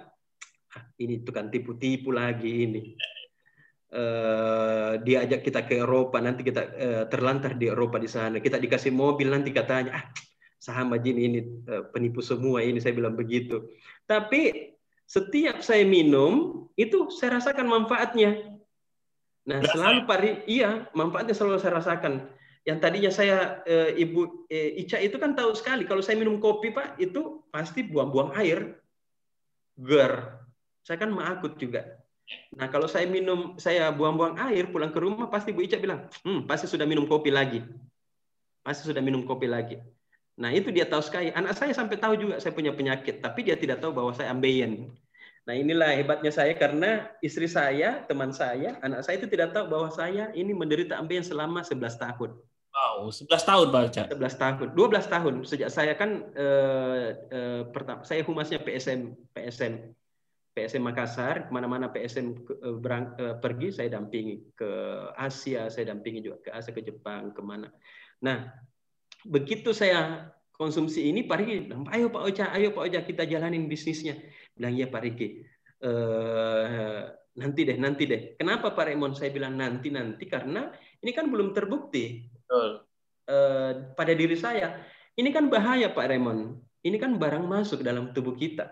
ah, 0.72 0.82
ini 0.96 1.20
tukang 1.20 1.52
tipu-tipu 1.52 2.16
lagi 2.16 2.64
ini 2.64 2.82
Uh, 3.86 4.98
dia 5.06 5.22
ajak 5.22 5.46
kita 5.46 5.62
ke 5.62 5.78
Eropa 5.78 6.18
nanti 6.18 6.42
kita 6.42 6.62
uh, 6.74 7.04
terlantar 7.06 7.54
di 7.54 7.70
Eropa 7.70 8.02
di 8.02 8.10
sana 8.10 8.42
kita 8.42 8.58
dikasih 8.58 8.90
mobil 8.90 9.30
nanti 9.30 9.54
katanya 9.54 10.02
ah 10.02 10.04
saham 10.58 10.90
Jin 10.98 11.14
ini 11.14 11.38
uh, 11.70 11.86
penipu 11.94 12.18
semua 12.18 12.66
ini 12.66 12.82
saya 12.82 12.98
bilang 12.98 13.14
begitu 13.14 13.62
tapi 14.02 14.74
setiap 15.06 15.62
saya 15.62 15.86
minum 15.86 16.66
itu 16.74 17.14
saya 17.14 17.38
rasakan 17.38 17.70
manfaatnya 17.70 18.55
nah 19.46 19.62
selalu 19.62 20.00
pari 20.04 20.30
iya 20.50 20.90
manfaatnya 20.92 21.32
selalu 21.32 21.62
saya 21.62 21.78
rasakan 21.78 22.26
yang 22.66 22.82
tadinya 22.82 23.14
saya 23.14 23.62
uh, 23.62 23.90
ibu 23.94 24.46
uh, 24.50 24.70
Ica 24.82 24.98
itu 24.98 25.16
kan 25.22 25.38
tahu 25.38 25.54
sekali 25.54 25.86
kalau 25.86 26.02
saya 26.02 26.18
minum 26.18 26.42
kopi 26.42 26.74
pak 26.74 26.98
itu 26.98 27.46
pasti 27.54 27.86
buang-buang 27.86 28.34
air 28.34 28.82
ger 29.78 30.42
saya 30.82 30.98
kan 30.98 31.14
mengakut 31.14 31.54
juga 31.62 31.86
Nah, 32.58 32.66
kalau 32.66 32.90
saya 32.90 33.06
minum, 33.06 33.54
saya 33.54 33.94
buang-buang 33.94 34.34
air, 34.50 34.66
pulang 34.66 34.90
ke 34.90 34.98
rumah, 34.98 35.30
pasti 35.30 35.54
Bu 35.54 35.62
Ica 35.62 35.78
bilang, 35.78 36.10
hmm, 36.26 36.50
pasti 36.50 36.66
sudah 36.66 36.82
minum 36.82 37.06
kopi 37.06 37.30
lagi. 37.30 37.62
Pasti 38.66 38.82
sudah 38.82 38.98
minum 38.98 39.22
kopi 39.22 39.46
lagi. 39.46 39.78
Nah, 40.36 40.50
itu 40.50 40.74
dia 40.74 40.90
tahu 40.90 41.00
sekali. 41.06 41.30
Anak 41.30 41.54
saya 41.54 41.70
sampai 41.70 41.96
tahu 42.02 42.18
juga 42.18 42.42
saya 42.42 42.50
punya 42.50 42.74
penyakit, 42.74 43.22
tapi 43.22 43.46
dia 43.46 43.54
tidak 43.54 43.78
tahu 43.78 43.94
bahwa 43.94 44.10
saya 44.10 44.34
ambeien. 44.34 44.90
Nah, 45.46 45.54
inilah 45.54 45.94
hebatnya 45.94 46.34
saya 46.34 46.52
karena 46.58 47.06
istri 47.22 47.46
saya, 47.46 48.02
teman 48.10 48.34
saya, 48.34 48.82
anak 48.82 49.06
saya 49.06 49.22
itu 49.22 49.30
tidak 49.30 49.54
tahu 49.54 49.70
bahwa 49.70 49.88
saya 49.94 50.34
ini 50.34 50.50
menderita 50.50 50.98
ambeien 50.98 51.22
selama 51.22 51.62
11 51.62 52.02
tahun. 52.02 52.34
Wow, 52.74 53.08
11 53.08 53.30
tahun 53.30 53.66
Pak 53.70 53.82
Ica. 53.88 54.02
11 54.10 54.42
tahun, 54.42 54.68
12 54.74 55.06
tahun. 55.06 55.34
Sejak 55.46 55.70
saya 55.70 55.94
kan 55.94 56.26
eh, 56.34 57.06
eh, 57.30 57.62
pertama 57.70 58.02
saya 58.02 58.26
humasnya 58.26 58.58
PSM, 58.58 59.14
PSM 59.32 59.96
PSM 60.56 60.88
Makassar, 60.88 61.46
ke 61.46 61.50
mana-mana 61.52 61.92
PSM 61.92 62.32
eh, 62.32 62.76
berang, 62.80 63.12
uh, 63.20 63.36
pergi, 63.36 63.76
saya 63.76 63.92
dampingi 63.92 64.56
ke 64.56 64.70
Asia, 65.12 65.68
saya 65.68 65.92
dampingi 65.92 66.24
juga 66.24 66.40
ke 66.40 66.50
Asia, 66.56 66.72
ke 66.72 66.80
Jepang, 66.80 67.36
ke 67.36 67.44
mana. 67.44 67.68
Nah, 68.24 68.48
begitu 69.28 69.76
saya 69.76 70.32
konsumsi 70.56 71.12
ini, 71.12 71.28
Pak 71.28 71.36
Riki, 71.36 71.68
ayo 71.92 72.08
Pak 72.08 72.22
Ocha, 72.24 72.48
ayo 72.56 72.72
Pak 72.72 72.88
Ocha, 72.88 73.00
kita 73.04 73.28
jalanin 73.28 73.68
bisnisnya. 73.68 74.16
Bilang, 74.56 74.74
ya 74.74 74.86
Pak 74.88 75.02
Riki, 75.04 75.44
uh, 75.84 77.04
nanti 77.36 77.60
deh, 77.68 77.76
nanti 77.76 78.02
deh. 78.08 78.34
Kenapa 78.40 78.72
Pak 78.72 78.88
Raymond? 78.88 79.14
Saya 79.14 79.30
bilang 79.30 79.54
nanti, 79.54 79.92
nanti, 79.92 80.24
karena 80.24 80.72
ini 81.04 81.12
kan 81.12 81.28
belum 81.28 81.52
terbukti 81.52 82.32
Uh, 83.26 83.90
pada 83.98 84.14
diri 84.14 84.38
saya. 84.38 84.86
Ini 85.18 85.34
kan 85.34 85.50
bahaya 85.50 85.90
Pak 85.90 86.14
Raymond. 86.14 86.62
Ini 86.86 86.94
kan 86.94 87.18
barang 87.18 87.42
masuk 87.42 87.82
dalam 87.82 88.14
tubuh 88.14 88.38
kita 88.38 88.70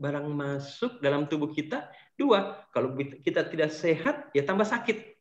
barang 0.00 0.26
masuk 0.32 0.98
dalam 1.04 1.28
tubuh 1.28 1.52
kita. 1.52 1.92
Dua, 2.16 2.64
kalau 2.72 2.96
kita 2.96 3.52
tidak 3.52 3.68
sehat, 3.68 4.32
ya 4.32 4.42
tambah 4.48 4.64
sakit. 4.64 5.20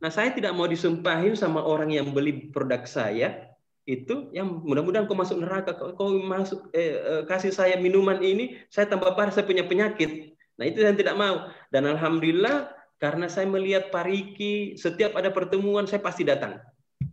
Nah, 0.00 0.10
saya 0.10 0.34
tidak 0.34 0.50
mau 0.56 0.66
disumpahin 0.66 1.38
sama 1.38 1.62
orang 1.62 1.94
yang 1.94 2.10
beli 2.10 2.50
produk 2.50 2.82
saya 2.88 3.49
itu 3.90 4.30
yang 4.30 4.62
mudah-mudahan 4.62 5.10
kau 5.10 5.18
masuk 5.18 5.42
neraka, 5.42 5.74
kau, 5.74 5.90
kau 5.98 6.14
masuk 6.22 6.70
eh, 6.70 6.94
eh, 6.94 7.22
kasih 7.26 7.50
saya 7.50 7.74
minuman 7.82 8.22
ini, 8.22 8.62
saya 8.70 8.86
tambah 8.86 9.18
parah, 9.18 9.34
saya 9.34 9.42
punya 9.42 9.66
penyakit. 9.66 10.38
Nah, 10.60 10.68
itu 10.68 10.84
yang 10.84 10.94
tidak 10.94 11.18
mau. 11.18 11.50
Dan 11.74 11.90
alhamdulillah 11.90 12.70
karena 13.00 13.26
saya 13.26 13.48
melihat 13.48 13.88
Pariki 13.88 14.76
setiap 14.76 15.16
ada 15.16 15.32
pertemuan 15.32 15.88
saya 15.88 16.04
pasti 16.04 16.22
datang. 16.22 16.60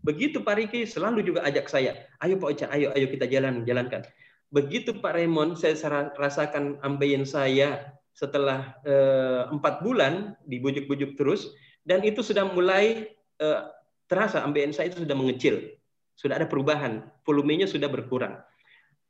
Begitu 0.04 0.44
Pariki 0.44 0.84
selalu 0.84 1.24
juga 1.24 1.48
ajak 1.48 1.72
saya, 1.72 1.96
ayo 2.20 2.36
Pak 2.36 2.50
Ocha, 2.52 2.68
ayo 2.76 2.92
ayo 2.92 3.08
kita 3.08 3.24
jalan 3.28 3.64
jalankan. 3.64 4.04
Begitu 4.52 5.00
Pak 5.00 5.16
Raymond, 5.16 5.60
saya 5.60 5.76
rasakan 6.16 6.80
ambeien 6.84 7.24
saya 7.28 7.96
setelah 8.12 8.76
eh, 8.84 9.48
empat 9.52 9.84
bulan 9.84 10.36
dibujuk-bujuk 10.48 11.16
terus, 11.20 11.52
dan 11.88 12.04
itu 12.04 12.20
sudah 12.20 12.48
mulai 12.52 13.16
eh, 13.40 13.62
terasa 14.08 14.44
ambeien 14.44 14.72
saya 14.72 14.92
itu 14.92 15.04
sudah 15.04 15.16
mengecil, 15.16 15.76
sudah 16.18 16.42
ada 16.42 16.50
perubahan, 16.50 17.06
volumenya 17.22 17.70
sudah 17.70 17.86
berkurang. 17.86 18.42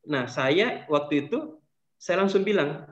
Nah, 0.03 0.27
saya 0.27 0.83
waktu 0.91 1.27
itu 1.27 1.55
saya 1.95 2.19
langsung 2.19 2.43
bilang, 2.43 2.83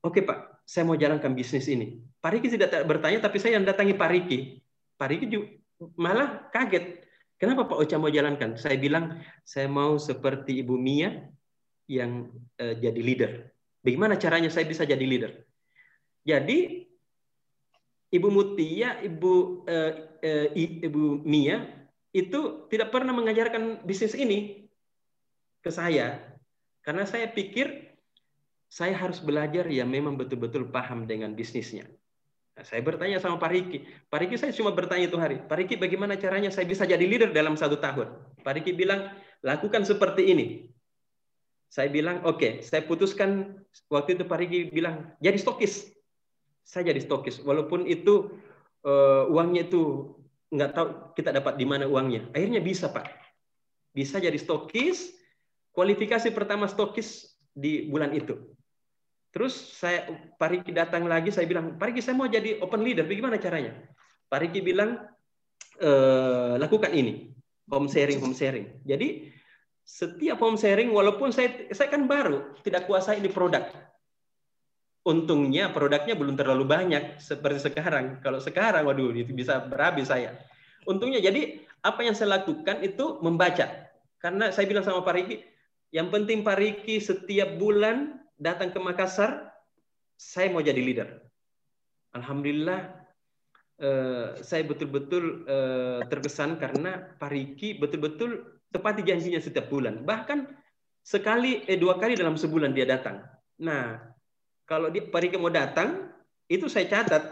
oke 0.00 0.24
Pak, 0.24 0.64
saya 0.64 0.88
mau 0.88 0.96
jalankan 0.96 1.36
bisnis 1.36 1.68
ini. 1.68 2.00
Pak 2.18 2.40
Riki 2.40 2.48
tidak 2.56 2.88
bertanya, 2.88 3.28
tapi 3.28 3.36
saya 3.38 3.60
yang 3.60 3.68
datangi 3.68 3.92
Pak 3.92 4.10
Riki. 4.10 4.64
Pak 4.96 5.08
Riki 5.12 5.26
juga 5.28 5.46
malah 6.00 6.48
kaget. 6.50 7.04
Kenapa 7.38 7.70
Pak 7.70 7.78
Ocha 7.78 8.00
mau 8.00 8.10
jalankan? 8.10 8.58
Saya 8.58 8.74
bilang, 8.80 9.22
saya 9.46 9.70
mau 9.70 9.94
seperti 10.00 10.58
Ibu 10.64 10.74
Mia 10.74 11.28
yang 11.86 12.34
uh, 12.58 12.74
jadi 12.74 12.98
leader. 12.98 13.32
Bagaimana 13.84 14.18
caranya 14.18 14.50
saya 14.50 14.66
bisa 14.66 14.82
jadi 14.82 15.00
leader? 15.04 15.38
Jadi 16.26 16.88
Ibu 18.10 18.28
Mutia, 18.32 18.98
Ibu 19.04 19.32
uh, 19.70 19.92
uh, 20.18 20.48
Ibu 20.58 21.22
Mia 21.22 21.77
itu 22.16 22.70
tidak 22.72 22.88
pernah 22.88 23.12
mengajarkan 23.12 23.84
bisnis 23.84 24.16
ini 24.16 24.68
ke 25.60 25.68
saya 25.68 26.22
karena 26.80 27.04
saya 27.04 27.28
pikir 27.28 27.88
saya 28.68 28.92
harus 28.96 29.20
belajar 29.24 29.64
ya 29.68 29.84
memang 29.88 30.20
betul-betul 30.20 30.68
paham 30.68 31.08
dengan 31.08 31.32
bisnisnya. 31.32 31.88
Nah, 32.58 32.64
saya 32.66 32.84
bertanya 32.84 33.16
sama 33.22 33.40
Pak 33.40 33.50
Riki. 33.54 33.86
Pak 34.12 34.18
Riki 34.18 34.36
saya 34.36 34.52
cuma 34.52 34.74
bertanya 34.74 35.08
itu 35.08 35.16
hari. 35.16 35.40
Pak 35.40 35.56
Riki 35.56 35.80
bagaimana 35.80 36.18
caranya 36.20 36.52
saya 36.52 36.68
bisa 36.68 36.84
jadi 36.84 37.00
leader 37.00 37.32
dalam 37.32 37.56
satu 37.56 37.80
tahun? 37.80 38.12
Pak 38.44 38.52
Riki 38.60 38.76
bilang 38.76 39.08
lakukan 39.40 39.88
seperti 39.88 40.32
ini. 40.34 40.46
Saya 41.70 41.88
bilang 41.88 42.24
oke. 42.28 42.40
Okay. 42.40 42.52
Saya 42.60 42.84
putuskan 42.84 43.62
waktu 43.88 44.20
itu 44.20 44.24
Pak 44.28 44.38
Riki 44.42 44.58
bilang 44.74 45.12
jadi 45.22 45.38
stokis. 45.40 45.88
Saya 46.66 46.92
jadi 46.92 47.00
stokis. 47.00 47.40
Walaupun 47.40 47.88
itu 47.88 48.36
uh, 48.84 49.30
uangnya 49.32 49.70
itu 49.70 50.12
nggak 50.48 50.70
tahu 50.72 50.86
kita 51.12 51.30
dapat 51.32 51.60
di 51.60 51.64
mana 51.68 51.84
uangnya. 51.84 52.28
Akhirnya 52.32 52.60
bisa 52.64 52.88
Pak. 52.88 53.06
Bisa 53.92 54.20
jadi 54.20 54.36
stokis. 54.36 55.16
Kualifikasi 55.72 56.34
pertama 56.34 56.66
stokis 56.66 57.38
di 57.54 57.86
bulan 57.86 58.10
itu. 58.16 58.34
Terus 59.28 59.54
saya 59.54 60.08
Pak 60.40 60.48
Riki 60.48 60.72
datang 60.72 61.04
lagi, 61.04 61.28
saya 61.28 61.44
bilang, 61.44 61.76
Pak 61.76 61.92
Riki 61.92 62.00
saya 62.00 62.16
mau 62.16 62.26
jadi 62.26 62.58
open 62.64 62.80
leader, 62.80 63.04
bagaimana 63.04 63.36
caranya? 63.36 63.76
Pak 64.26 64.40
Riki 64.40 64.64
bilang, 64.64 64.96
e, 65.76 65.90
lakukan 66.56 66.90
ini, 66.96 67.36
home 67.68 67.92
sharing, 67.92 68.18
home 68.24 68.32
sharing. 68.32 68.80
Jadi 68.88 69.28
setiap 69.84 70.40
home 70.40 70.56
sharing, 70.56 70.88
walaupun 70.90 71.28
saya 71.28 71.68
saya 71.76 71.92
kan 71.92 72.08
baru, 72.08 72.56
tidak 72.64 72.88
kuasa 72.88 73.14
ini 73.14 73.28
produk. 73.28 73.68
Untungnya 75.08 75.72
produknya 75.72 76.12
belum 76.12 76.36
terlalu 76.36 76.68
banyak 76.68 77.16
seperti 77.16 77.72
sekarang. 77.72 78.20
Kalau 78.20 78.44
sekarang, 78.44 78.84
waduh, 78.84 79.08
itu 79.16 79.32
bisa 79.32 79.64
berhabis 79.64 80.12
saya. 80.12 80.36
Untungnya, 80.84 81.24
jadi 81.24 81.64
apa 81.80 82.04
yang 82.04 82.12
saya 82.12 82.36
lakukan 82.36 82.84
itu 82.84 83.16
membaca. 83.24 83.88
Karena 84.20 84.52
saya 84.52 84.68
bilang 84.68 84.84
sama 84.84 85.00
Pak 85.00 85.14
Riki, 85.16 85.40
yang 85.96 86.12
penting 86.12 86.44
Pak 86.44 86.60
Riki 86.60 87.00
setiap 87.00 87.56
bulan 87.56 88.20
datang 88.36 88.68
ke 88.68 88.76
Makassar, 88.76 89.48
saya 90.20 90.52
mau 90.52 90.60
jadi 90.60 90.76
leader. 90.76 91.08
Alhamdulillah, 92.12 92.80
eh, 93.80 94.26
saya 94.44 94.60
betul-betul 94.68 95.48
eh, 95.48 96.00
terkesan 96.04 96.60
karena 96.60 97.16
Pak 97.16 97.30
Riki 97.32 97.80
betul-betul 97.80 98.60
tepati 98.68 99.00
janjinya 99.08 99.40
setiap 99.40 99.72
bulan. 99.72 100.04
Bahkan 100.04 100.44
sekali, 101.00 101.64
eh, 101.64 101.80
dua 101.80 101.96
kali 101.96 102.12
dalam 102.12 102.36
sebulan 102.36 102.76
dia 102.76 102.84
datang. 102.84 103.24
Nah, 103.64 103.96
kalau 104.68 104.92
dia, 104.92 105.08
Pak 105.08 105.20
Riki 105.24 105.40
mau 105.40 105.48
datang, 105.48 106.12
itu 106.46 106.68
saya 106.68 106.84
catat. 106.84 107.24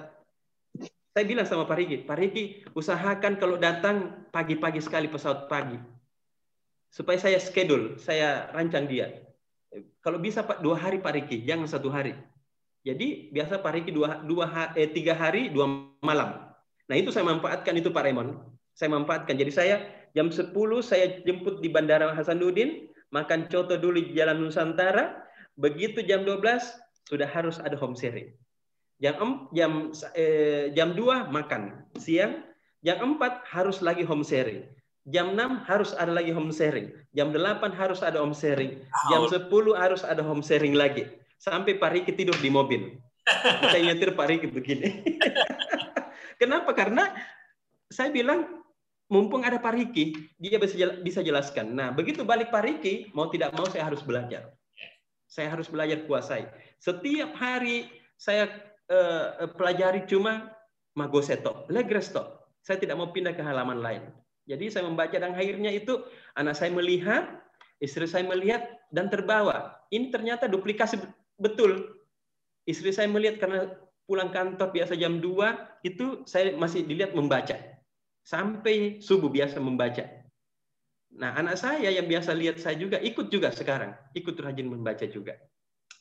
Saya 1.12 1.25
bilang 1.25 1.45
sama 1.45 1.69
Pak 1.69 1.76
Riki, 1.76 1.97
Pak 2.09 2.16
Riki 2.16 2.64
usahakan 2.73 3.37
kalau 3.37 3.61
datang 3.61 4.26
pagi-pagi 4.33 4.81
sekali 4.81 5.09
pesawat 5.12 5.49
pagi. 5.52 5.76
Supaya 6.88 7.21
saya 7.21 7.37
schedule, 7.37 8.00
saya 8.00 8.49
rancang 8.52 8.88
dia 8.88 9.26
kalau 10.00 10.19
bisa 10.23 10.47
Pak 10.47 10.62
dua 10.62 10.78
hari 10.78 11.02
Pak 11.02 11.12
Riki, 11.12 11.43
jangan 11.45 11.69
satu 11.69 11.90
hari. 11.90 12.14
Jadi 12.87 13.35
biasa 13.35 13.59
Pak 13.59 13.73
Riki 13.75 13.90
dua, 13.90 14.23
dua 14.23 14.71
eh, 14.78 14.88
tiga 14.95 15.12
hari 15.12 15.50
dua 15.50 15.66
malam. 16.00 16.47
Nah 16.87 16.95
itu 16.95 17.11
saya 17.11 17.26
manfaatkan 17.26 17.75
itu 17.75 17.90
Pak 17.90 18.07
Raymond. 18.07 18.38
Saya 18.76 18.95
manfaatkan. 18.95 19.35
Jadi 19.35 19.50
saya 19.50 19.83
jam 20.14 20.31
10 20.31 20.55
saya 20.85 21.18
jemput 21.27 21.59
di 21.59 21.68
Bandara 21.72 22.12
Hasanuddin, 22.14 22.87
makan 23.11 23.51
coto 23.51 23.75
dulu 23.75 23.99
di 23.99 24.14
Jalan 24.14 24.38
Nusantara. 24.38 25.27
Begitu 25.59 26.05
jam 26.05 26.22
12 26.22 26.38
sudah 27.07 27.27
harus 27.27 27.62
ada 27.62 27.79
home 27.79 27.95
sharing. 27.95 28.35
Jam 28.99 29.49
jam 29.53 29.92
eh, 30.16 30.73
jam 30.75 30.97
2 30.97 31.31
makan 31.31 31.87
siang, 32.01 32.42
jam 32.83 32.99
4 33.03 33.21
harus 33.47 33.81
lagi 33.81 34.03
home 34.03 34.27
sharing. 34.27 34.66
Jam 35.07 35.38
6 35.38 35.71
harus 35.71 35.95
ada 35.95 36.11
lagi 36.11 36.35
home 36.35 36.51
sharing. 36.51 36.90
Jam 37.14 37.31
8 37.31 37.62
harus 37.71 38.03
ada 38.03 38.19
home 38.19 38.35
sharing. 38.35 38.83
Jam 39.07 39.23
10 39.31 39.47
harus 39.79 40.03
ada 40.03 40.23
home 40.25 40.42
sharing 40.42 40.75
lagi. 40.75 41.07
Sampai 41.38 41.79
Pak 41.79 41.90
Riki 41.95 42.12
tidur 42.16 42.35
di 42.42 42.51
mobil. 42.51 42.99
saya 43.71 43.83
nyetir 43.83 44.14
Pak 44.14 44.27
Riki 44.27 44.47
begini. 44.51 45.03
Kenapa? 46.40 46.75
Karena 46.75 47.11
saya 47.90 48.11
bilang 48.11 48.62
mumpung 49.07 49.47
ada 49.47 49.59
Pak 49.62 49.75
Riki, 49.79 50.35
dia 50.38 50.59
bisa 51.03 51.23
jelaskan. 51.23 51.75
Nah, 51.75 51.95
begitu 51.95 52.27
balik 52.27 52.51
Pak 52.51 52.62
Riki, 52.66 53.11
mau 53.14 53.31
tidak 53.31 53.55
mau 53.55 53.66
saya 53.71 53.87
harus 53.87 54.03
belajar. 54.03 54.51
Saya 55.27 55.51
harus 55.51 55.66
belajar 55.71 56.03
kuasai. 56.07 56.47
Setiap 56.81 57.33
hari 57.37 57.89
saya 58.17 58.49
uh, 58.91 59.49
pelajari 59.57 60.05
cuma 60.09 60.53
Magoseto, 60.97 61.69
Legresto. 61.69 62.49
Saya 62.65 62.81
tidak 62.81 62.97
mau 62.97 63.12
pindah 63.12 63.37
ke 63.37 63.45
halaman 63.45 63.79
lain. 63.85 64.03
Jadi 64.47 64.71
saya 64.73 64.87
membaca 64.87 65.12
dan 65.12 65.35
akhirnya 65.35 65.75
itu 65.75 66.03
anak 66.39 66.55
saya 66.57 66.71
melihat, 66.73 67.43
istri 67.83 68.07
saya 68.07 68.25
melihat 68.25 68.65
dan 68.95 69.11
terbawa. 69.11 69.77
Ini 69.93 70.11
ternyata 70.11 70.47
duplikasi 70.47 71.03
betul. 71.37 72.01
Istri 72.67 72.91
saya 72.91 73.09
melihat 73.11 73.39
karena 73.39 73.71
pulang 74.07 74.31
kantor 74.31 74.71
biasa 74.71 74.95
jam 74.99 75.19
2, 75.19 75.87
itu 75.87 76.23
saya 76.27 76.55
masih 76.55 76.87
dilihat 76.87 77.15
membaca. 77.15 77.55
Sampai 78.27 78.99
subuh 78.99 79.31
biasa 79.31 79.62
membaca. 79.62 80.03
Nah, 81.15 81.35
anak 81.39 81.59
saya 81.59 81.91
yang 81.91 82.11
biasa 82.11 82.35
lihat 82.35 82.59
saya 82.59 82.75
juga 82.79 82.99
ikut 82.99 83.31
juga 83.31 83.55
sekarang, 83.55 83.95
ikut 84.15 84.35
rajin 84.39 84.67
membaca 84.67 85.07
juga. 85.07 85.39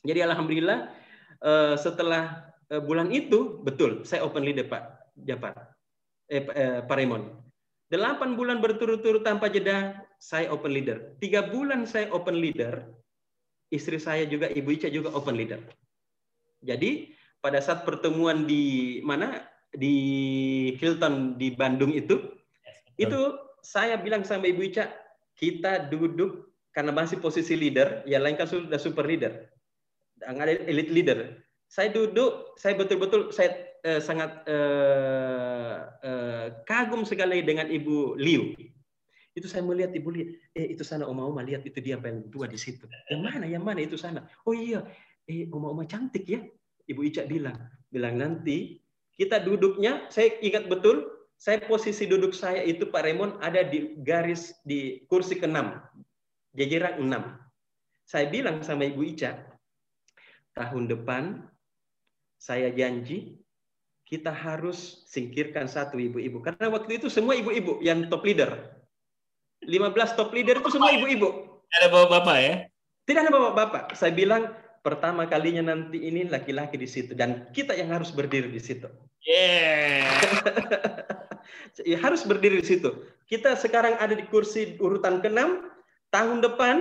Jadi 0.06 0.22
alhamdulillah 0.22 0.94
eh, 1.42 1.76
setelah 1.76 2.54
eh, 2.70 2.80
bulan 2.80 3.10
itu 3.10 3.60
betul 3.66 4.06
saya 4.06 4.22
open 4.24 4.46
leader 4.46 4.70
Pak 4.70 5.14
Japar, 5.26 5.56
eh, 6.30 6.44
eh, 6.44 6.80
Pak 6.86 6.96
Raymond. 6.96 7.26
Delapan 7.88 8.34
bulan 8.34 8.60
berturut-turut 8.60 9.22
tanpa 9.22 9.48
jeda, 9.48 9.94
saya 10.18 10.50
open 10.50 10.74
leader. 10.74 11.16
Tiga 11.22 11.46
bulan 11.48 11.86
saya 11.86 12.10
open 12.10 12.42
leader, 12.42 12.82
istri 13.70 14.02
saya 14.02 14.26
juga, 14.26 14.50
Ibu 14.50 14.74
Ica 14.74 14.90
juga 14.90 15.14
open 15.14 15.38
leader. 15.38 15.62
Jadi 16.66 17.14
pada 17.40 17.62
saat 17.62 17.86
pertemuan 17.86 18.50
di 18.50 19.00
mana 19.06 19.46
di 19.70 19.96
Hilton 20.82 21.38
di 21.38 21.54
Bandung 21.54 21.94
itu, 21.94 22.18
itu 22.98 23.38
saya 23.62 24.02
bilang 24.02 24.26
sama 24.26 24.50
Ibu 24.50 24.62
Ica, 24.66 24.90
kita 25.38 25.86
duduk 25.88 26.52
karena 26.74 26.92
masih 26.92 27.22
posisi 27.22 27.54
leader, 27.56 28.02
ya 28.10 28.18
lain 28.20 28.36
kan 28.36 28.50
sudah 28.50 28.82
super 28.82 29.06
leader, 29.06 29.46
ada 30.26 30.52
elite 30.66 30.92
leader. 30.92 31.20
Saya 31.70 31.90
duduk, 31.90 32.58
saya 32.58 32.78
betul-betul 32.78 33.34
saya 33.34 33.58
eh, 33.86 34.02
sangat 34.02 34.46
eh, 34.46 35.78
eh, 36.06 36.46
kagum 36.66 37.06
sekali 37.06 37.42
dengan 37.42 37.70
Ibu 37.70 38.18
Liu. 38.18 38.54
Itu 39.36 39.52
saya 39.52 39.62
melihat 39.66 39.92
Ibu 39.92 40.10
Liu, 40.16 40.26
eh 40.56 40.72
itu 40.72 40.82
sana 40.88 41.04
oma-oma 41.04 41.44
lihat 41.44 41.68
itu 41.68 41.78
dia 41.84 42.00
paling 42.00 42.32
tua 42.32 42.48
di 42.48 42.56
situ. 42.56 42.88
Yang 43.12 43.22
mana? 43.22 43.46
Yang 43.46 43.64
mana 43.66 43.80
itu 43.84 43.98
sana? 44.00 44.24
Oh 44.48 44.56
iya, 44.56 44.86
eh 45.28 45.50
oma-oma 45.52 45.84
cantik 45.86 46.26
ya. 46.26 46.40
Ibu 46.86 47.02
Ica 47.02 47.26
bilang, 47.26 47.58
bilang 47.90 48.22
nanti 48.22 48.78
kita 49.18 49.42
duduknya, 49.42 50.06
saya 50.14 50.38
ingat 50.40 50.70
betul, 50.70 51.16
saya 51.36 51.60
posisi 51.66 52.08
duduk 52.08 52.32
saya 52.32 52.64
itu 52.64 52.88
Pak 52.88 53.02
Raymond 53.04 53.42
ada 53.42 53.66
di 53.66 53.98
garis 54.06 54.56
di 54.64 55.04
kursi 55.10 55.36
ke-6, 55.36 55.58
jajaran 56.56 56.96
6. 57.02 57.12
Saya 58.06 58.26
bilang 58.30 58.62
sama 58.62 58.86
Ibu 58.86 59.02
Ica, 59.18 59.55
tahun 60.56 60.88
depan 60.88 61.44
saya 62.40 62.72
janji 62.72 63.38
kita 64.06 64.30
harus 64.30 65.04
singkirkan 65.10 65.66
satu 65.66 65.98
ibu-ibu. 65.98 66.40
Karena 66.40 66.70
waktu 66.70 67.02
itu 67.02 67.10
semua 67.10 67.36
ibu-ibu 67.36 67.82
yang 67.82 68.06
top 68.08 68.24
leader. 68.24 68.54
15 69.66 70.18
top 70.18 70.30
leader 70.32 70.62
itu 70.62 70.70
semua 70.70 70.94
ibu-ibu. 70.94 71.60
Ada 71.74 71.90
bapak-bapak 71.90 72.38
ya? 72.38 72.56
Tidak 73.06 73.22
ada 73.26 73.32
bapak-bapak. 73.34 73.84
Saya 73.98 74.14
bilang 74.14 74.54
pertama 74.86 75.26
kalinya 75.26 75.74
nanti 75.74 76.06
ini 76.06 76.30
laki-laki 76.30 76.78
di 76.78 76.86
situ 76.86 77.18
dan 77.18 77.50
kita 77.50 77.74
yang 77.74 77.90
harus 77.90 78.14
berdiri 78.14 78.54
di 78.54 78.62
situ. 78.62 78.86
Yeah. 79.26 80.06
ya, 81.90 81.98
harus 81.98 82.22
berdiri 82.22 82.62
di 82.62 82.68
situ. 82.78 82.94
Kita 83.26 83.58
sekarang 83.58 83.98
ada 83.98 84.14
di 84.14 84.30
kursi 84.30 84.78
urutan 84.78 85.18
ke-6, 85.26 85.66
tahun 86.14 86.38
depan 86.46 86.76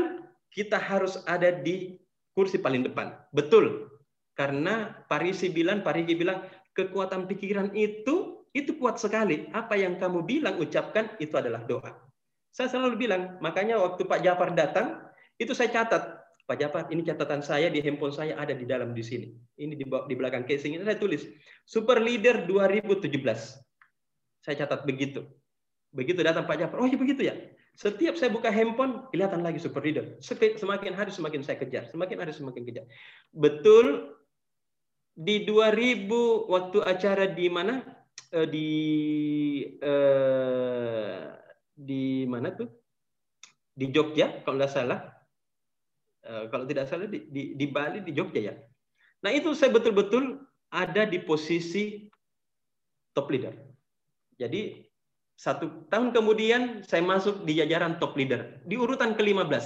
kita 0.53 0.77
harus 0.77 1.25
ada 1.25 1.49
di 1.49 1.97
kursi 2.35 2.61
paling 2.61 2.85
depan. 2.85 3.15
Betul. 3.31 3.89
Karena 4.35 4.91
Parisi 5.07 5.49
bilang, 5.49 5.87
Parigi 5.87 6.19
bilang 6.19 6.43
kekuatan 6.75 7.31
pikiran 7.31 7.71
itu 7.73 8.45
itu 8.55 8.75
kuat 8.79 8.99
sekali. 8.99 9.51
Apa 9.55 9.75
yang 9.79 9.99
kamu 9.99 10.27
bilang, 10.27 10.59
ucapkan 10.59 11.15
itu 11.19 11.35
adalah 11.35 11.63
doa. 11.67 11.91
Saya 12.55 12.71
selalu 12.71 12.95
bilang, 13.07 13.39
makanya 13.43 13.79
waktu 13.83 14.07
Pak 14.07 14.21
Jafar 14.23 14.55
datang, 14.55 15.03
Itu 15.35 15.51
saya 15.51 15.67
catat, 15.67 16.23
Pak 16.47 16.57
Jafar, 16.63 16.87
ini 16.95 17.03
catatan 17.03 17.43
saya 17.43 17.67
di 17.67 17.83
handphone 17.83 18.15
saya 18.15 18.39
ada 18.39 18.55
di 18.55 18.63
dalam 18.63 18.95
di 18.95 19.03
sini. 19.03 19.35
Ini 19.59 19.75
di, 19.75 19.83
di 19.83 20.15
belakang 20.15 20.47
casing 20.47 20.79
ini 20.79 20.87
saya 20.87 20.95
tulis 20.95 21.27
Super 21.67 21.99
Leader 21.99 22.47
2017. 22.47 23.11
Saya 24.45 24.55
catat 24.63 24.87
begitu. 24.87 25.27
Begitu 25.91 26.23
datang 26.23 26.45
Pak 26.45 26.55
Jafar, 26.55 26.79
oh 26.79 26.87
iya 26.87 26.99
begitu 27.01 27.27
ya. 27.27 27.35
Setiap 27.75 28.15
saya 28.15 28.31
buka 28.31 28.55
handphone, 28.55 29.11
kelihatan 29.11 29.43
lagi 29.43 29.59
super 29.59 29.83
leader. 29.83 30.15
Semakin 30.23 30.95
hari 30.95 31.11
semakin 31.11 31.43
saya 31.43 31.59
kejar, 31.59 31.91
semakin 31.91 32.23
hari 32.23 32.31
semakin 32.31 32.63
kejar. 32.63 32.87
Betul 33.35 34.15
di 35.15 35.47
2000 35.47 36.11
waktu 36.51 36.79
acara 36.83 37.31
di 37.31 37.47
mana 37.47 37.87
eh, 38.35 38.47
di 38.51 38.71
eh, 39.79 41.23
di 41.75 42.27
mana 42.27 42.51
tuh 42.51 42.71
di 43.75 43.91
Jogja 43.95 44.43
kalau 44.43 44.59
tidak 44.59 44.75
salah 44.75 45.01
eh, 46.27 46.45
kalau 46.51 46.67
tidak 46.67 46.87
salah 46.91 47.07
di, 47.07 47.31
di, 47.31 47.55
di 47.55 47.67
Bali 47.71 48.03
di 48.03 48.11
Jogja 48.11 48.51
ya 48.51 48.55
nah 49.23 49.31
itu 49.31 49.55
saya 49.55 49.71
betul-betul 49.71 50.43
ada 50.75 51.07
di 51.07 51.23
posisi 51.23 52.11
top 53.15 53.31
leader 53.31 53.55
jadi 54.35 54.83
satu 55.35 55.87
tahun 55.91 56.15
kemudian 56.15 56.87
saya 56.87 57.03
masuk 57.03 57.43
di 57.43 57.59
jajaran 57.59 57.99
top 57.99 58.15
leader 58.15 58.63
di 58.65 58.79
urutan 58.79 59.19
ke-15 59.19 59.65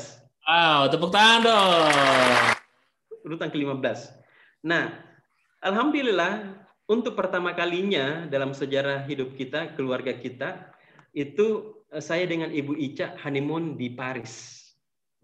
wow 0.49 0.89
tepuk 0.89 1.13
tangan 1.13 1.41
dong 1.45 1.93
urutan 3.29 3.49
ke-15 3.53 3.99
nah 4.65 4.97
alhamdulillah 5.61 6.65
untuk 6.89 7.17
pertama 7.17 7.53
kalinya 7.53 8.25
dalam 8.27 8.57
sejarah 8.57 9.05
hidup 9.05 9.37
kita 9.37 9.77
keluarga 9.77 10.17
kita 10.17 10.73
itu 11.13 11.79
Eh, 11.89 12.05
saya 12.05 12.29
dengan 12.29 12.53
Ibu 12.53 12.77
Ica 12.77 13.17
honeymoon 13.25 13.81
di 13.81 13.89
Paris. 13.89 14.61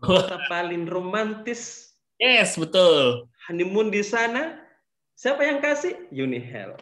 Kota 0.05 0.41
paling 0.49 0.89
romantis. 0.89 1.93
Yes, 2.17 2.57
betul. 2.57 3.29
Honeymoon 3.49 3.93
di 3.93 4.01
sana. 4.01 4.64
Siapa 5.15 5.47
yang 5.47 5.63
kasih? 5.63 6.11
Unihel. 6.11 6.75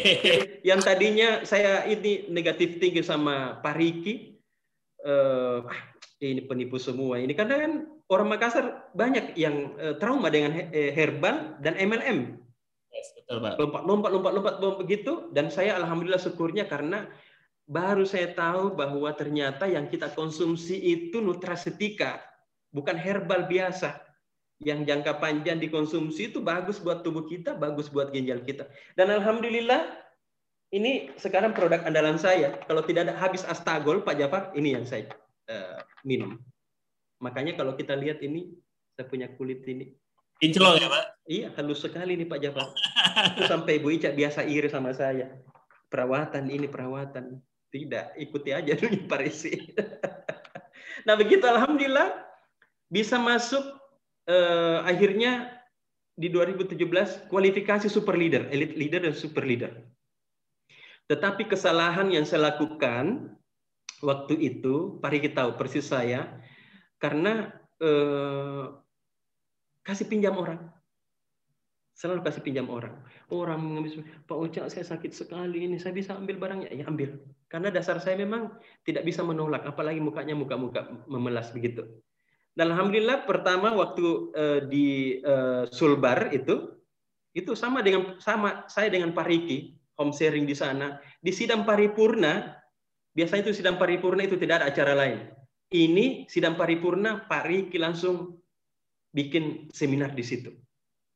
yang 0.68 0.80
tadinya 0.80 1.44
saya 1.44 1.84
ini 1.84 2.24
negatif 2.32 2.80
tinggi 2.80 3.04
sama 3.04 3.60
Pak 3.60 3.76
Riki. 3.76 4.36
Uh, 5.04 5.62
ini 6.18 6.42
penipu 6.42 6.80
semua 6.80 7.20
ini 7.20 7.36
karena 7.36 7.62
kan 7.62 7.72
orang 8.10 8.26
Makassar 8.32 8.90
banyak 8.96 9.36
yang 9.38 9.76
uh, 9.76 9.94
trauma 10.00 10.32
dengan 10.32 10.72
herbal 10.72 11.60
dan 11.60 11.76
MLM. 11.76 12.40
Yes, 12.96 13.12
betul, 13.12 13.44
Pak. 13.44 13.60
Lompat, 13.60 13.82
lompat, 13.84 14.10
lompat, 14.10 14.32
lompat, 14.32 14.54
lompat 14.56 14.78
begitu. 14.80 15.28
Dan 15.36 15.52
saya 15.52 15.76
alhamdulillah 15.76 16.20
syukurnya 16.20 16.64
karena 16.64 17.04
baru 17.68 18.08
saya 18.08 18.32
tahu 18.32 18.72
bahwa 18.72 19.12
ternyata 19.12 19.68
yang 19.68 19.92
kita 19.92 20.14
konsumsi 20.16 20.80
itu 20.80 21.20
nutrasetika, 21.20 22.24
bukan 22.72 22.96
herbal 22.96 23.44
biasa. 23.44 24.05
Yang 24.56 24.88
jangka 24.88 25.20
panjang 25.20 25.60
dikonsumsi 25.60 26.32
itu 26.32 26.40
bagus 26.40 26.80
buat 26.80 27.04
tubuh 27.04 27.28
kita, 27.28 27.52
bagus 27.56 27.92
buat 27.92 28.08
ginjal 28.08 28.40
kita. 28.40 28.64
Dan 28.96 29.12
alhamdulillah 29.12 29.84
ini 30.72 31.12
sekarang 31.20 31.52
produk 31.52 31.84
andalan 31.84 32.16
saya. 32.16 32.56
Kalau 32.64 32.80
tidak 32.82 33.10
ada 33.10 33.14
habis 33.20 33.44
astagol, 33.44 34.00
Pak 34.00 34.16
Jafar, 34.16 34.42
ini 34.56 34.72
yang 34.72 34.88
saya 34.88 35.12
uh, 35.52 35.84
minum. 36.02 36.40
Makanya 37.20 37.56
kalau 37.56 37.76
kita 37.76 37.92
lihat 37.94 38.24
ini, 38.24 38.56
saya 38.96 39.06
punya 39.06 39.28
kulit 39.36 39.60
ini. 39.68 39.92
Kinclong 40.40 40.80
ya, 40.80 40.88
Pak? 40.88 41.04
Iya, 41.26 41.46
halus 41.56 41.80
sekali 41.80 42.12
nih 42.16 42.28
Pak 42.28 42.40
Jafar. 42.40 42.68
Sampai 43.50 43.80
Bu 43.80 43.92
Ica 43.92 44.12
biasa 44.12 44.44
iri 44.44 44.68
sama 44.68 44.92
saya. 44.92 45.32
Perawatan 45.88 46.44
ini, 46.52 46.68
perawatan. 46.68 47.40
Tidak, 47.72 48.16
ikuti 48.20 48.52
aja 48.52 48.72
dulu 48.76 49.04
Parisi. 49.10 49.52
nah 51.06 51.14
begitu 51.18 51.44
Alhamdulillah 51.44 52.08
bisa 52.86 53.18
masuk 53.18 53.62
eh, 54.26 54.78
akhirnya 54.82 55.56
di 56.16 56.32
2017 56.32 57.28
kualifikasi 57.28 57.86
super 57.92 58.16
leader, 58.16 58.48
elite 58.48 58.74
leader 58.74 59.00
dan 59.04 59.14
super 59.14 59.44
leader. 59.44 59.72
Tetapi 61.06 61.46
kesalahan 61.46 62.10
yang 62.10 62.26
saya 62.26 62.50
lakukan 62.50 63.36
waktu 64.02 64.34
itu, 64.42 64.98
Pak 64.98 65.10
Riki 65.12 65.30
tahu 65.30 65.54
persis 65.54 65.86
saya, 65.86 66.26
karena 66.98 67.54
eh, 67.78 68.64
kasih 69.86 70.10
pinjam 70.10 70.34
orang. 70.34 70.58
Selalu 71.96 72.28
kasih 72.28 72.44
pinjam 72.44 72.68
orang. 72.68 72.92
Orang 73.32 73.56
mengambil, 73.64 74.04
Pak 74.28 74.36
Ucak 74.36 74.68
saya 74.68 74.84
sakit 74.84 75.16
sekali 75.16 75.64
ini, 75.64 75.80
saya 75.80 75.96
bisa 75.96 76.12
ambil 76.12 76.36
barangnya. 76.36 76.68
Ya 76.68 76.84
ambil. 76.84 77.16
Karena 77.48 77.72
dasar 77.72 77.96
saya 78.04 78.20
memang 78.20 78.52
tidak 78.84 79.08
bisa 79.08 79.24
menolak, 79.24 79.64
apalagi 79.64 79.96
mukanya 79.96 80.36
muka-muka 80.36 80.92
memelas 81.08 81.48
begitu. 81.56 81.88
Dan 82.56 82.72
Alhamdulillah 82.72 83.28
pertama 83.28 83.76
waktu 83.76 84.32
uh, 84.32 84.60
di 84.64 85.20
uh, 85.20 85.68
Sulbar 85.68 86.32
itu, 86.32 86.72
itu 87.36 87.52
sama 87.52 87.84
dengan 87.84 88.16
sama 88.16 88.64
saya 88.72 88.88
dengan 88.88 89.12
Pak 89.12 89.28
Riki, 89.28 89.76
home 90.00 90.16
sharing 90.16 90.48
di 90.48 90.56
sana. 90.56 90.96
Di 91.20 91.36
sidang 91.36 91.68
paripurna, 91.68 92.56
biasanya 93.12 93.52
itu 93.52 93.60
sidang 93.60 93.76
paripurna 93.76 94.24
itu 94.24 94.40
tidak 94.40 94.64
ada 94.64 94.66
acara 94.72 94.96
lain. 94.96 95.28
Ini 95.68 96.24
sidang 96.32 96.56
paripurna, 96.56 97.28
Pak 97.28 97.44
Riki 97.44 97.76
langsung 97.76 98.40
bikin 99.12 99.68
seminar 99.72 100.16
di 100.16 100.24
situ. 100.24 100.52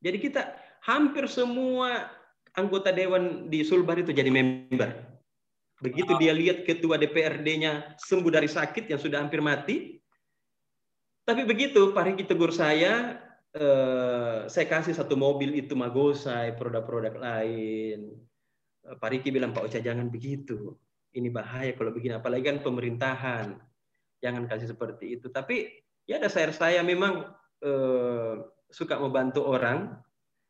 Jadi 0.05 0.21
kita 0.21 0.57
hampir 0.85 1.25
semua 1.25 2.09
anggota 2.57 2.93
dewan 2.93 3.53
di 3.53 3.61
Sulbar 3.65 4.01
itu 4.01 4.13
jadi 4.13 4.33
member. 4.33 5.09
Begitu 5.81 6.13
dia 6.21 6.33
lihat 6.37 6.69
ketua 6.69 7.01
DPRD-nya 7.01 7.97
sembuh 7.97 8.33
dari 8.33 8.49
sakit 8.49 8.89
yang 8.93 9.01
sudah 9.01 9.25
hampir 9.25 9.41
mati. 9.41 10.00
Tapi 11.31 11.47
begitu 11.47 11.95
Pak 11.95 12.11
Riki 12.11 12.27
tegur 12.27 12.51
saya, 12.51 13.23
eh, 13.55 14.51
saya 14.51 14.67
kasih 14.67 14.99
satu 14.99 15.15
mobil 15.15 15.55
itu 15.55 15.79
Magosai, 15.79 16.59
produk-produk 16.59 17.15
lain. 17.15 18.19
Eh, 18.83 18.97
Pak 18.99 19.11
Riki 19.15 19.31
bilang, 19.31 19.55
Pak 19.55 19.71
Ocha 19.71 19.79
jangan 19.79 20.11
begitu. 20.11 20.75
Ini 21.15 21.31
bahaya 21.31 21.71
kalau 21.79 21.95
begini. 21.95 22.19
Apalagi 22.19 22.51
kan 22.51 22.59
pemerintahan. 22.67 23.55
Jangan 24.19 24.51
kasih 24.51 24.75
seperti 24.75 25.23
itu. 25.23 25.31
Tapi 25.31 25.71
ya 26.03 26.19
dasar 26.19 26.51
saya 26.51 26.83
memang 26.83 27.31
eh, 27.63 28.35
suka 28.67 28.99
membantu 28.99 29.47
orang 29.47 30.03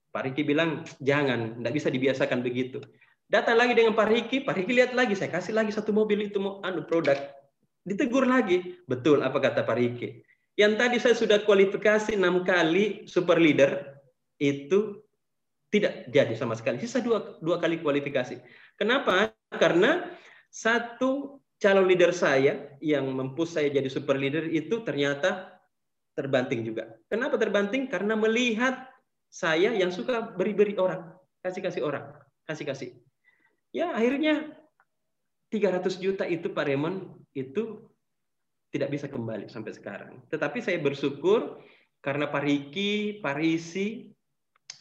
Pak 0.09 0.33
Riki 0.33 0.49
bilang, 0.49 0.88
jangan, 1.05 1.61
tidak 1.61 1.77
bisa 1.77 1.93
dibiasakan 1.93 2.40
begitu. 2.40 2.81
Datang 3.29 3.61
lagi 3.61 3.77
dengan 3.77 3.93
Pak 3.93 4.09
Riki, 4.09 4.49
Pak 4.49 4.57
Riki 4.57 4.73
lihat 4.81 4.97
lagi, 4.97 5.12
saya 5.12 5.29
kasih 5.29 5.53
lagi 5.53 5.77
satu 5.77 5.93
mobil 5.93 6.25
itu 6.25 6.40
anu 6.64 6.88
produk. 6.88 7.21
Ditegur 7.85 8.25
lagi, 8.25 8.81
betul 8.88 9.21
apa 9.21 9.37
kata 9.37 9.61
Pak 9.61 9.77
Riki. 9.77 10.30
Yang 10.59 10.73
tadi 10.77 10.97
saya 10.99 11.15
sudah 11.17 11.39
kualifikasi 11.47 12.15
enam 12.15 12.43
kali 12.43 13.07
super 13.07 13.39
leader, 13.39 14.01
itu 14.41 15.01
tidak 15.71 16.11
jadi 16.11 16.35
sama 16.35 16.59
sekali. 16.59 16.83
Sisa 16.83 16.99
dua, 16.99 17.39
dua 17.39 17.63
kali 17.63 17.79
kualifikasi. 17.79 18.43
Kenapa? 18.75 19.31
Karena 19.55 20.11
satu 20.51 21.39
calon 21.63 21.87
leader 21.87 22.11
saya 22.11 22.75
yang 22.83 23.07
mempush 23.13 23.55
saya 23.55 23.71
jadi 23.71 23.87
super 23.87 24.19
leader 24.19 24.49
itu 24.51 24.83
ternyata 24.83 25.61
terbanting 26.19 26.67
juga. 26.67 26.99
Kenapa 27.07 27.39
terbanting? 27.39 27.87
Karena 27.87 28.19
melihat 28.19 28.91
saya 29.31 29.71
yang 29.71 29.95
suka 29.95 30.35
beri-beri 30.35 30.75
orang, 30.75 31.15
kasih-kasih 31.47 31.87
orang, 31.87 32.11
kasih-kasih. 32.51 32.99
Ya 33.71 33.95
akhirnya 33.95 34.59
300 35.55 36.03
juta 36.03 36.27
itu 36.27 36.51
Pak 36.51 36.67
Raymond 36.67 37.15
itu 37.39 37.89
tidak 38.70 38.88
bisa 38.94 39.06
kembali 39.11 39.50
sampai 39.50 39.74
sekarang. 39.74 40.12
Tetapi 40.30 40.59
saya 40.62 40.78
bersyukur 40.78 41.59
karena 42.00 42.30
Pak 42.30 42.42
Riki, 42.42 43.20
Pak 43.20 43.35
Risi 43.37 44.09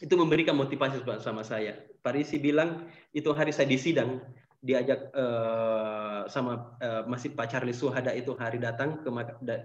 itu 0.00 0.14
memberikan 0.16 0.56
motivasi 0.56 1.04
sama 1.20 1.44
saya. 1.44 1.76
Pak 2.00 2.16
Risi 2.16 2.40
bilang 2.40 2.88
itu 3.12 3.28
hari 3.36 3.52
saya 3.52 3.68
disidang 3.68 4.22
diajak 4.60 5.12
uh, 5.16 6.24
sama 6.28 6.76
uh, 6.80 7.02
masih 7.08 7.32
Pak 7.32 7.52
Charlie 7.52 7.76
Suhada 7.76 8.12
itu 8.12 8.32
hari 8.36 8.60
datang 8.60 9.00
ke 9.04 9.08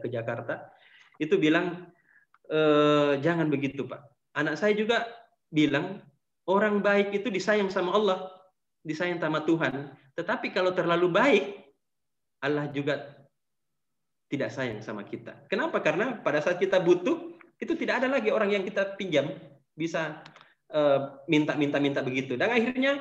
ke 0.03 0.07
Jakarta 0.07 0.71
itu 1.15 1.39
bilang 1.39 1.87
e, 2.51 2.59
jangan 3.23 3.47
begitu 3.47 3.87
Pak 3.87 4.03
anak 4.35 4.59
saya 4.59 4.75
juga 4.75 5.07
bilang 5.47 6.03
orang 6.45 6.81
baik 6.81 7.13
itu 7.15 7.31
disayang 7.31 7.71
sama 7.71 7.95
Allah, 7.95 8.29
disayang 8.85 9.17
sama 9.17 9.41
Tuhan. 9.43 9.93
Tetapi 10.15 10.53
kalau 10.53 10.71
terlalu 10.71 11.07
baik, 11.11 11.43
Allah 12.43 12.69
juga 12.71 13.24
tidak 14.35 14.51
sayang 14.51 14.79
sama 14.83 15.07
kita. 15.07 15.47
Kenapa? 15.47 15.79
Karena 15.79 16.19
pada 16.19 16.43
saat 16.43 16.59
kita 16.59 16.83
butuh, 16.83 17.35
itu 17.57 17.73
tidak 17.79 18.03
ada 18.03 18.11
lagi 18.11 18.29
orang 18.29 18.51
yang 18.51 18.63
kita 18.67 18.99
pinjam 18.99 19.31
bisa 19.75 20.19
minta-minta-minta 21.31 22.03
uh, 22.03 22.05
begitu. 22.05 22.35
Dan 22.35 22.51
akhirnya 22.51 22.99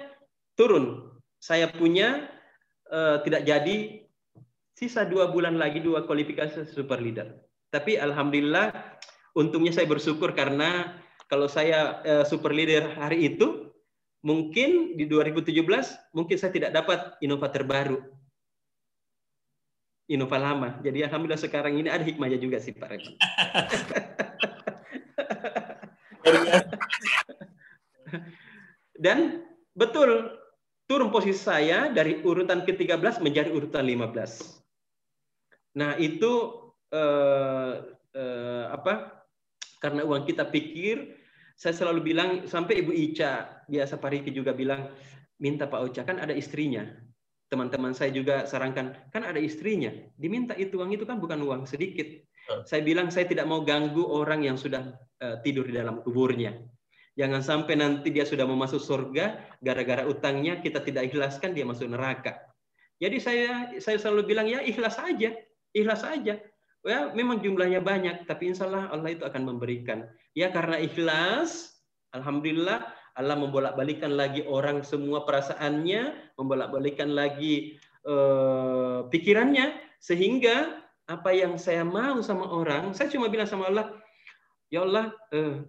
turun. 0.54 1.10
Saya 1.42 1.68
punya 1.68 2.30
uh, 2.88 3.20
tidak 3.20 3.44
jadi 3.44 4.06
sisa 4.74 5.04
dua 5.04 5.28
bulan 5.28 5.58
lagi 5.60 5.82
dua 5.82 6.06
kualifikasi 6.06 6.70
super 6.70 7.02
leader. 7.02 7.34
Tapi 7.68 7.98
alhamdulillah, 7.98 8.70
untungnya 9.34 9.74
saya 9.74 9.90
bersyukur 9.90 10.32
karena 10.32 10.96
kalau 11.26 11.50
saya 11.50 12.00
uh, 12.06 12.24
super 12.24 12.54
leader 12.54 12.94
hari 12.96 13.34
itu, 13.34 13.74
mungkin 14.24 14.96
di 14.96 15.04
2017 15.04 15.52
mungkin 16.16 16.36
saya 16.40 16.52
tidak 16.54 16.72
dapat 16.72 17.18
inovator 17.20 17.66
baru. 17.66 17.98
Innova 20.04 20.36
lama. 20.36 20.80
Jadi 20.84 21.00
alhamdulillah 21.00 21.40
sekarang 21.40 21.80
ini 21.80 21.88
ada 21.88 22.04
hikmahnya 22.04 22.36
juga 22.36 22.60
sih 22.60 22.76
Pak 22.76 22.88
Revan. 22.92 23.14
Dan 29.04 29.42
betul 29.72 30.28
turun 30.84 31.08
posisi 31.08 31.40
saya 31.40 31.88
dari 31.88 32.20
urutan 32.20 32.64
ke-13 32.68 33.20
menjadi 33.24 33.48
urutan 33.52 33.84
15. 33.84 34.64
Nah, 35.80 35.96
itu 35.98 36.32
eh, 36.92 37.72
eh, 38.14 38.64
apa? 38.70 39.24
Karena 39.80 40.04
uang 40.04 40.24
kita 40.24 40.48
pikir, 40.48 41.16
saya 41.56 41.76
selalu 41.76 42.14
bilang 42.14 42.30
sampai 42.48 42.80
Ibu 42.80 42.92
Ica, 42.92 43.64
biasa 43.68 44.00
Pak 44.00 44.10
Riki 44.12 44.30
juga 44.32 44.56
bilang, 44.56 44.88
minta 45.36 45.68
Pak 45.68 45.80
Ocha 45.90 46.02
kan 46.06 46.22
ada 46.22 46.32
istrinya. 46.32 46.88
Teman-teman 47.52 47.92
saya 47.92 48.10
juga 48.10 48.48
sarankan, 48.48 48.96
kan 49.12 49.22
ada 49.22 49.38
istrinya. 49.38 49.92
Diminta 50.16 50.56
itu 50.56 50.80
uang 50.80 50.96
itu 50.96 51.04
kan 51.04 51.20
bukan 51.20 51.44
uang 51.44 51.68
sedikit. 51.68 52.08
Saya 52.68 52.84
bilang 52.84 53.08
saya 53.08 53.24
tidak 53.24 53.48
mau 53.48 53.64
ganggu 53.64 54.04
orang 54.04 54.44
yang 54.44 54.56
sudah 54.60 54.96
uh, 55.24 55.36
tidur 55.40 55.64
di 55.64 55.76
dalam 55.76 56.04
kuburnya. 56.04 56.56
Jangan 57.14 57.40
sampai 57.46 57.78
nanti 57.78 58.10
dia 58.10 58.26
sudah 58.26 58.42
mau 58.42 58.58
masuk 58.58 58.82
surga, 58.82 59.38
gara-gara 59.62 60.02
utangnya 60.02 60.58
kita 60.58 60.82
tidak 60.82 61.14
ikhlaskan 61.14 61.54
dia 61.54 61.62
masuk 61.62 61.86
neraka. 61.86 62.42
Jadi 62.98 63.16
saya 63.22 63.70
saya 63.78 63.96
selalu 64.02 64.34
bilang 64.34 64.50
ya 64.50 64.58
ikhlas 64.60 64.98
saja, 64.98 65.30
ikhlas 65.70 66.02
saja. 66.02 66.42
Ya 66.84 66.98
memang 67.16 67.40
jumlahnya 67.40 67.80
banyak, 67.80 68.28
tapi 68.28 68.52
insya 68.52 68.68
Allah 68.68 68.90
Allah 68.92 69.14
itu 69.14 69.24
akan 69.24 69.42
memberikan. 69.46 70.04
Ya 70.36 70.50
karena 70.50 70.76
ikhlas, 70.82 71.80
alhamdulillah 72.12 72.92
Allah 73.14 73.38
membolak-balikan 73.38 74.18
lagi 74.18 74.42
orang 74.42 74.82
semua 74.82 75.22
perasaannya, 75.22 76.34
membolak-balikan 76.34 77.14
lagi 77.14 77.78
eh, 78.02 78.98
pikirannya, 79.06 79.78
sehingga 80.02 80.82
apa 81.06 81.30
yang 81.30 81.54
saya 81.54 81.86
mau 81.86 82.18
sama 82.24 82.48
orang, 82.48 82.90
saya 82.96 83.12
cuma 83.12 83.30
bilang 83.30 83.46
sama 83.46 83.70
Allah, 83.70 83.86
ya 84.72 84.82
Allah, 84.82 85.14
eh, 85.30 85.62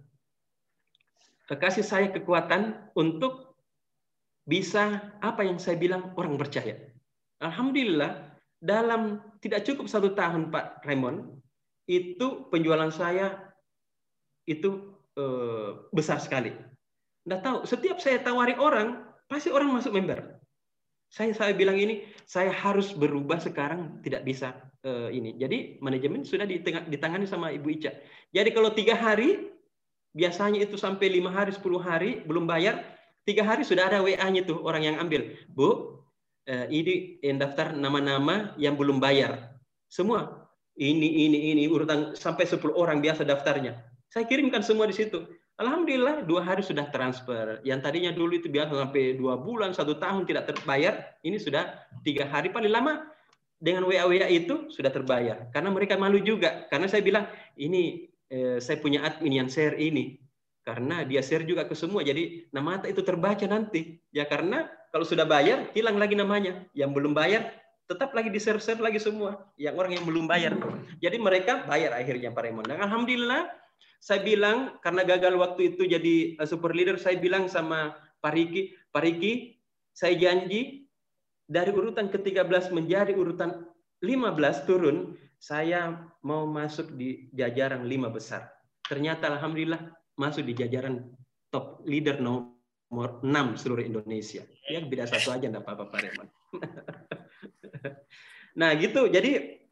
kasih 1.54 1.86
saya 1.86 2.10
kekuatan 2.10 2.90
untuk 2.98 3.54
bisa 4.46 5.14
apa 5.22 5.46
yang 5.46 5.62
saya 5.62 5.78
bilang 5.78 6.14
orang 6.18 6.34
percaya. 6.34 6.74
Alhamdulillah 7.38 8.38
dalam 8.58 9.22
tidak 9.38 9.62
cukup 9.62 9.86
satu 9.86 10.16
tahun 10.16 10.50
Pak 10.50 10.82
Raymond 10.82 11.38
itu 11.86 12.50
penjualan 12.50 12.90
saya 12.90 13.54
itu 14.50 14.98
eh, 15.14 15.70
besar 15.94 16.18
sekali. 16.18 16.50
Nggak 17.26 17.40
tahu 17.42 17.58
setiap 17.66 17.98
saya 17.98 18.22
tawari 18.22 18.54
orang 18.54 19.02
pasti 19.26 19.50
orang 19.50 19.74
masuk 19.74 19.92
member. 19.92 20.38
Saya 21.10 21.34
saya 21.34 21.54
bilang 21.54 21.78
ini 21.78 22.06
saya 22.26 22.50
harus 22.50 22.94
berubah 22.94 23.38
sekarang 23.42 24.02
tidak 24.02 24.22
bisa 24.22 24.54
eh, 24.86 25.10
ini. 25.10 25.34
Jadi 25.34 25.82
manajemen 25.82 26.22
sudah 26.22 26.46
ditangani 26.86 27.26
sama 27.26 27.50
Ibu 27.50 27.68
Ica. 27.78 27.94
Jadi 28.30 28.50
kalau 28.54 28.70
tiga 28.74 28.94
hari 28.94 29.50
biasanya 30.16 30.64
itu 30.64 30.78
sampai 30.78 31.12
lima 31.12 31.28
hari, 31.28 31.52
sepuluh 31.52 31.82
hari 31.82 32.24
belum 32.24 32.46
bayar, 32.48 32.80
tiga 33.26 33.42
hari 33.42 33.66
sudah 33.66 33.90
ada 33.90 33.98
WA-nya 34.00 34.46
tuh 34.46 34.62
orang 34.62 34.86
yang 34.86 34.96
ambil. 35.02 35.34
Bu, 35.50 36.00
eh, 36.46 36.66
ini 36.70 37.18
yang 37.20 37.42
daftar 37.42 37.74
nama-nama 37.74 38.54
yang 38.56 38.78
belum 38.78 39.02
bayar. 39.02 39.58
Semua. 39.90 40.46
Ini, 40.76 41.08
ini, 41.24 41.56
ini, 41.56 41.64
urutan 41.72 42.12
sampai 42.12 42.44
10 42.44 42.76
orang 42.76 43.00
biasa 43.00 43.24
daftarnya. 43.24 43.80
Saya 44.12 44.28
kirimkan 44.28 44.60
semua 44.60 44.84
di 44.84 44.92
situ. 44.92 45.24
Alhamdulillah 45.56 46.28
dua 46.28 46.44
hari 46.44 46.60
sudah 46.60 46.92
transfer. 46.92 47.64
Yang 47.64 47.80
tadinya 47.80 48.12
dulu 48.12 48.36
itu 48.36 48.52
biasa 48.52 48.76
sampai 48.76 49.16
dua 49.16 49.40
bulan, 49.40 49.72
satu 49.72 49.96
tahun 49.96 50.28
tidak 50.28 50.52
terbayar. 50.52 51.16
Ini 51.24 51.40
sudah 51.40 51.80
tiga 52.04 52.28
hari 52.28 52.52
paling 52.52 52.68
lama 52.68 53.08
dengan 53.56 53.88
WA 53.88 54.04
WA 54.04 54.28
itu 54.28 54.68
sudah 54.68 54.92
terbayar. 54.92 55.48
Karena 55.56 55.72
mereka 55.72 55.96
malu 55.96 56.20
juga. 56.20 56.68
Karena 56.68 56.92
saya 56.92 57.00
bilang 57.00 57.24
ini 57.56 58.04
eh, 58.28 58.60
saya 58.60 58.76
punya 58.84 59.00
admin 59.06 59.44
yang 59.44 59.48
share 59.48 59.80
ini 59.80 60.20
karena 60.66 61.06
dia 61.06 61.22
share 61.22 61.46
juga 61.46 61.62
ke 61.62 61.78
semua 61.78 62.02
jadi 62.02 62.50
nama 62.50 62.82
itu 62.90 62.98
terbaca 63.06 63.46
nanti 63.46 64.02
ya 64.10 64.26
karena 64.26 64.66
kalau 64.90 65.06
sudah 65.06 65.22
bayar 65.22 65.70
hilang 65.78 65.94
lagi 65.94 66.18
namanya 66.18 66.66
yang 66.74 66.90
belum 66.90 67.14
bayar 67.14 67.54
tetap 67.86 68.10
lagi 68.10 68.34
di 68.34 68.42
share 68.42 68.58
share 68.58 68.82
lagi 68.82 68.98
semua 68.98 69.46
yang 69.54 69.78
orang 69.78 69.94
yang 69.94 70.02
belum 70.02 70.26
bayar 70.26 70.58
jadi 70.98 71.22
mereka 71.22 71.62
bayar 71.70 71.94
akhirnya 71.94 72.34
Pak 72.34 72.42
Raymond 72.42 72.66
dan 72.66 72.82
alhamdulillah 72.82 73.46
saya 74.00 74.22
bilang 74.22 74.78
karena 74.80 75.02
gagal 75.02 75.34
waktu 75.36 75.74
itu 75.74 75.88
jadi 75.88 76.38
uh, 76.40 76.48
super 76.48 76.72
leader 76.72 76.96
saya 77.00 77.18
bilang 77.18 77.48
sama 77.50 77.96
Pak 78.20 78.32
Riki 78.32 78.76
Pak 78.92 79.02
Riki 79.02 79.56
saya 79.96 80.12
janji 80.16 80.86
dari 81.46 81.70
urutan 81.70 82.10
ke-13 82.10 82.74
menjadi 82.74 83.14
urutan 83.14 83.64
15 84.02 84.68
turun 84.68 85.14
saya 85.40 86.10
mau 86.26 86.44
masuk 86.44 86.96
di 86.98 87.30
jajaran 87.32 87.86
lima 87.86 88.10
besar. 88.10 88.50
Ternyata 88.84 89.30
alhamdulillah 89.30 89.78
masuk 90.18 90.42
di 90.42 90.54
jajaran 90.58 91.06
top 91.54 91.86
leader 91.86 92.18
nomor 92.18 93.22
6 93.22 93.62
seluruh 93.62 93.84
Indonesia. 93.86 94.42
Ya 94.66 94.82
beda 94.82 95.06
satu 95.06 95.32
aja 95.32 95.46
enggak 95.48 95.64
apa-apa 95.64 95.84
Pak 95.92 96.00
Reman. 96.02 96.28
nah 98.60 98.74
gitu. 98.76 99.06
Jadi 99.08 99.62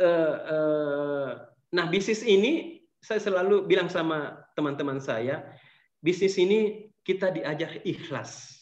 uh, 0.00 0.36
uh, 0.50 1.30
nah 1.70 1.86
bisnis 1.92 2.24
ini 2.24 2.79
saya 3.00 3.20
selalu 3.20 3.64
bilang 3.64 3.88
sama 3.88 4.44
teman-teman 4.52 5.00
saya, 5.00 5.44
bisnis 6.04 6.36
ini 6.36 6.92
kita 7.04 7.32
diajak 7.32 7.80
ikhlas. 7.88 8.60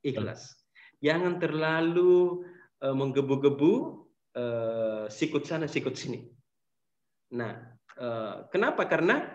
Ikhlas. 0.00 0.56
Jangan 1.04 1.38
terlalu 1.38 2.42
uh, 2.82 2.96
menggebu-gebu 2.96 3.72
uh, 4.34 5.04
sikut 5.12 5.44
sana 5.44 5.68
sikut 5.68 5.94
sini. 5.94 6.26
Nah, 7.36 7.54
uh, 8.00 8.48
kenapa? 8.48 8.88
Karena 8.88 9.28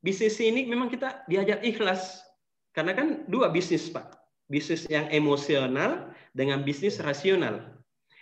bisnis 0.00 0.38
ini 0.38 0.64
memang 0.70 0.88
kita 0.88 1.26
diajar 1.26 1.60
ikhlas. 1.66 2.22
Karena 2.70 2.94
kan 2.94 3.26
dua 3.26 3.50
bisnis, 3.50 3.90
Pak. 3.90 4.16
Bisnis 4.46 4.86
yang 4.86 5.10
emosional 5.10 6.14
dengan 6.30 6.62
bisnis 6.62 7.02
rasional. 7.02 7.74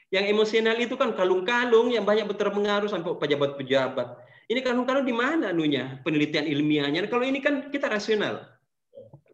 Yang 0.08 0.32
emosional 0.32 0.76
itu 0.80 0.96
kan 0.96 1.12
kalung-kalung 1.12 1.92
yang 1.92 2.08
banyak 2.08 2.24
berpengaruh 2.24 2.88
sampai 2.88 3.12
pejabat-pejabat. 3.20 4.27
Ini 4.48 4.64
kalung-kalung 4.64 5.04
di 5.04 5.12
mana 5.12 5.52
anunya 5.52 6.00
penelitian 6.00 6.48
ilmiahnya? 6.48 7.04
Kalau 7.12 7.24
ini 7.24 7.44
kan 7.44 7.68
kita 7.68 7.92
rasional. 7.92 8.48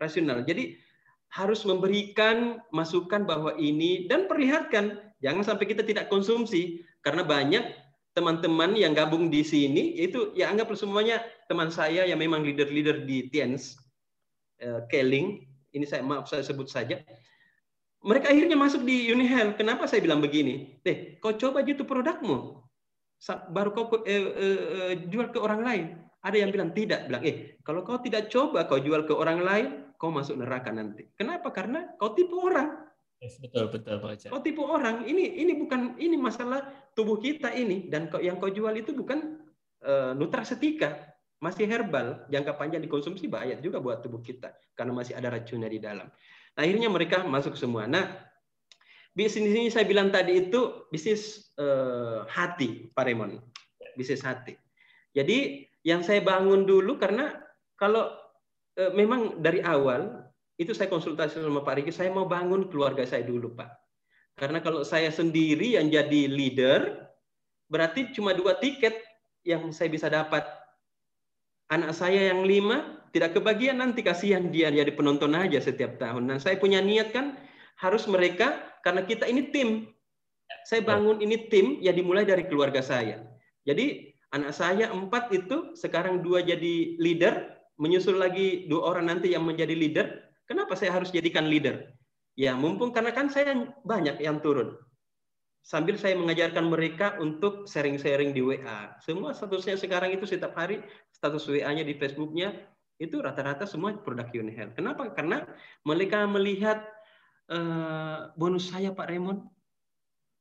Rasional. 0.03 0.43
Jadi 0.43 0.75
harus 1.35 1.63
memberikan 1.67 2.63
masukan 2.71 3.27
bahwa 3.27 3.55
ini 3.59 4.07
dan 4.11 4.31
perlihatkan 4.31 4.99
jangan 5.19 5.43
sampai 5.43 5.67
kita 5.71 5.83
tidak 5.83 6.07
konsumsi 6.07 6.87
karena 7.03 7.27
banyak 7.27 7.63
teman-teman 8.15 8.79
yang 8.79 8.95
gabung 8.95 9.27
di 9.27 9.43
sini 9.43 9.99
itu 9.99 10.31
ya 10.39 10.47
anggap 10.47 10.71
semuanya 10.79 11.19
teman 11.51 11.75
saya 11.75 12.07
yang 12.07 12.23
memang 12.23 12.47
leader-leader 12.47 13.03
di 13.03 13.27
TIENS 13.35 13.75
uh, 14.63 14.87
Keling 14.87 15.43
ini 15.75 15.83
saya 15.83 16.07
maaf 16.07 16.31
saya 16.31 16.47
sebut 16.47 16.71
saja 16.71 17.03
mereka 18.07 18.31
akhirnya 18.31 18.55
masuk 18.55 18.87
di 18.87 19.11
Unihel 19.11 19.59
kenapa 19.59 19.91
saya 19.91 20.07
bilang 20.07 20.23
begini 20.23 20.79
deh 20.87 21.19
kau 21.19 21.35
coba 21.35 21.67
gitu 21.67 21.83
produkmu 21.83 22.63
baru 23.51 23.71
kau 23.73 23.85
eh, 24.05 24.13
eh, 24.13 24.25
eh, 24.33 24.93
jual 25.09 25.33
ke 25.33 25.39
orang 25.41 25.61
lain. 25.65 25.85
Ada 26.25 26.37
yang 26.41 26.51
bilang 26.53 26.71
tidak. 26.73 27.09
Bilang 27.09 27.23
eh 27.25 27.61
kalau 27.61 27.85
kau 27.85 28.01
tidak 28.01 28.33
coba 28.33 28.65
kau 28.65 28.81
jual 28.81 29.05
ke 29.05 29.13
orang 29.13 29.41
lain 29.41 29.67
kau 30.01 30.13
masuk 30.13 30.37
neraka 30.37 30.69
nanti. 30.75 31.09
Kenapa? 31.17 31.49
Karena 31.55 31.97
kau 31.97 32.13
tipu 32.13 32.45
orang. 32.45 32.85
Yes, 33.25 33.41
betul 33.41 33.73
betul 33.73 34.05
Pak 34.05 34.11
Ocha. 34.21 34.29
Kau 34.29 34.45
tipu 34.45 34.69
orang, 34.69 35.09
ini 35.09 35.41
ini 35.41 35.57
bukan 35.57 35.97
ini 35.97 36.21
masalah 36.21 36.61
tubuh 36.93 37.17
kita 37.17 37.57
ini. 37.57 37.89
Dan 37.89 38.13
kau 38.13 38.21
yang 38.21 38.37
kau 38.37 38.53
jual 38.53 38.77
itu 38.77 38.93
bukan 38.93 39.41
uh, 39.81 40.13
nutrasetika, 40.13 41.17
masih 41.41 41.65
herbal, 41.65 42.29
jangka 42.29 42.53
panjang 42.61 42.85
dikonsumsi 42.85 43.25
bahaya 43.33 43.57
juga 43.65 43.81
buat 43.81 44.05
tubuh 44.05 44.21
kita. 44.21 44.53
Karena 44.77 44.93
masih 44.93 45.17
ada 45.17 45.33
racunnya 45.33 45.73
di 45.73 45.81
dalam. 45.81 46.05
Nah, 46.55 46.61
akhirnya 46.61 46.93
mereka 46.93 47.25
masuk 47.25 47.57
semua. 47.57 47.89
Nah, 47.89 48.13
bisnis 49.15 49.55
ini 49.55 49.71
saya 49.71 49.87
bilang 49.87 50.11
tadi 50.11 50.51
itu 50.51 50.85
bisnis 50.91 51.51
uh, 51.57 52.27
hati, 52.27 52.91
Pak 52.93 53.07
Raymond. 53.07 53.41
Bisnis 53.95 54.27
hati. 54.27 54.59
Jadi 55.15 55.65
yang 55.87 56.03
saya 56.03 56.21
bangun 56.21 56.67
dulu 56.67 56.99
karena 56.99 57.39
kalau 57.79 58.11
uh, 58.77 58.93
memang 58.93 59.39
dari 59.39 59.63
awal 59.63 60.27
itu 60.59 60.71
saya 60.71 60.87
konsultasi 60.87 61.43
sama 61.43 61.67
Pak 61.67 61.83
Riki, 61.83 61.91
saya 61.91 62.15
mau 62.15 62.27
bangun 62.31 62.71
keluarga 62.71 63.03
saya 63.03 63.27
dulu, 63.27 63.55
Pak. 63.59 63.71
Karena 64.39 64.59
kalau 64.63 64.83
saya 64.83 65.11
sendiri 65.11 65.79
yang 65.79 65.91
jadi 65.91 66.27
leader, 66.31 67.11
berarti 67.71 68.11
cuma 68.15 68.35
dua 68.35 68.59
tiket 68.59 68.95
yang 69.47 69.71
saya 69.71 69.91
bisa 69.91 70.11
dapat. 70.11 70.43
Anak 71.71 71.95
saya 71.95 72.31
yang 72.35 72.47
lima, 72.47 73.03
tidak 73.11 73.35
kebagian 73.35 73.83
nanti 73.83 74.03
kasihan 74.03 74.51
dia 74.51 74.71
jadi 74.71 74.91
penonton 74.95 75.35
aja 75.35 75.59
setiap 75.59 75.99
tahun. 75.99 76.31
Dan 76.31 76.39
saya 76.39 76.59
punya 76.59 76.79
niat 76.79 77.11
kan 77.11 77.35
harus 77.79 78.07
mereka, 78.07 78.59
karena 78.85 79.03
kita 79.03 79.25
ini 79.27 79.49
tim. 79.51 79.89
Saya 80.69 80.85
bangun 80.85 81.25
ini 81.25 81.49
tim, 81.49 81.81
ya 81.81 81.93
dimulai 81.93 82.29
dari 82.29 82.45
keluarga 82.45 82.85
saya. 82.85 83.25
Jadi 83.65 84.13
anak 84.37 84.53
saya 84.53 84.93
empat 84.93 85.33
itu, 85.33 85.73
sekarang 85.73 86.21
dua 86.21 86.45
jadi 86.45 87.01
leader, 87.01 87.57
menyusul 87.81 88.21
lagi 88.21 88.69
dua 88.69 88.93
orang 88.93 89.09
nanti 89.09 89.33
yang 89.33 89.45
menjadi 89.45 89.73
leader, 89.73 90.07
Kenapa 90.45 90.77
saya 90.77 90.93
harus 90.93 91.09
jadikan 91.09 91.49
leader? 91.49 91.89
Ya, 92.37 92.53
mumpung 92.53 92.93
karena 92.93 93.15
kan 93.15 93.33
saya 93.33 93.57
banyak 93.85 94.21
yang 94.21 94.41
turun. 94.45 94.77
sambil 95.65 95.97
saya 95.97 96.13
mengajarkan 96.13 96.69
mereka 96.69 97.17
untuk 97.25 97.65
sharing-sharing 97.65 98.37
di 98.37 98.45
WA. 98.45 99.01
Semua 99.01 99.33
statusnya 99.33 99.81
sekarang 99.81 100.13
itu 100.13 100.29
setiap 100.29 100.53
hari 100.53 100.85
status 101.09 101.49
WA-nya 101.49 101.81
di 101.81 101.97
Facebook-nya 101.97 102.53
itu 103.01 103.17
rata-rata 103.25 103.65
semua 103.65 103.97
produk 103.97 104.29
Unihel. 104.29 104.77
Kenapa? 104.77 105.09
Karena 105.17 105.41
mereka 105.89 106.29
melihat 106.29 106.85
uh, 107.51 108.31
bonus 108.39 108.71
saya 108.71 108.95
Pak 108.95 109.09
Raymond 109.11 109.45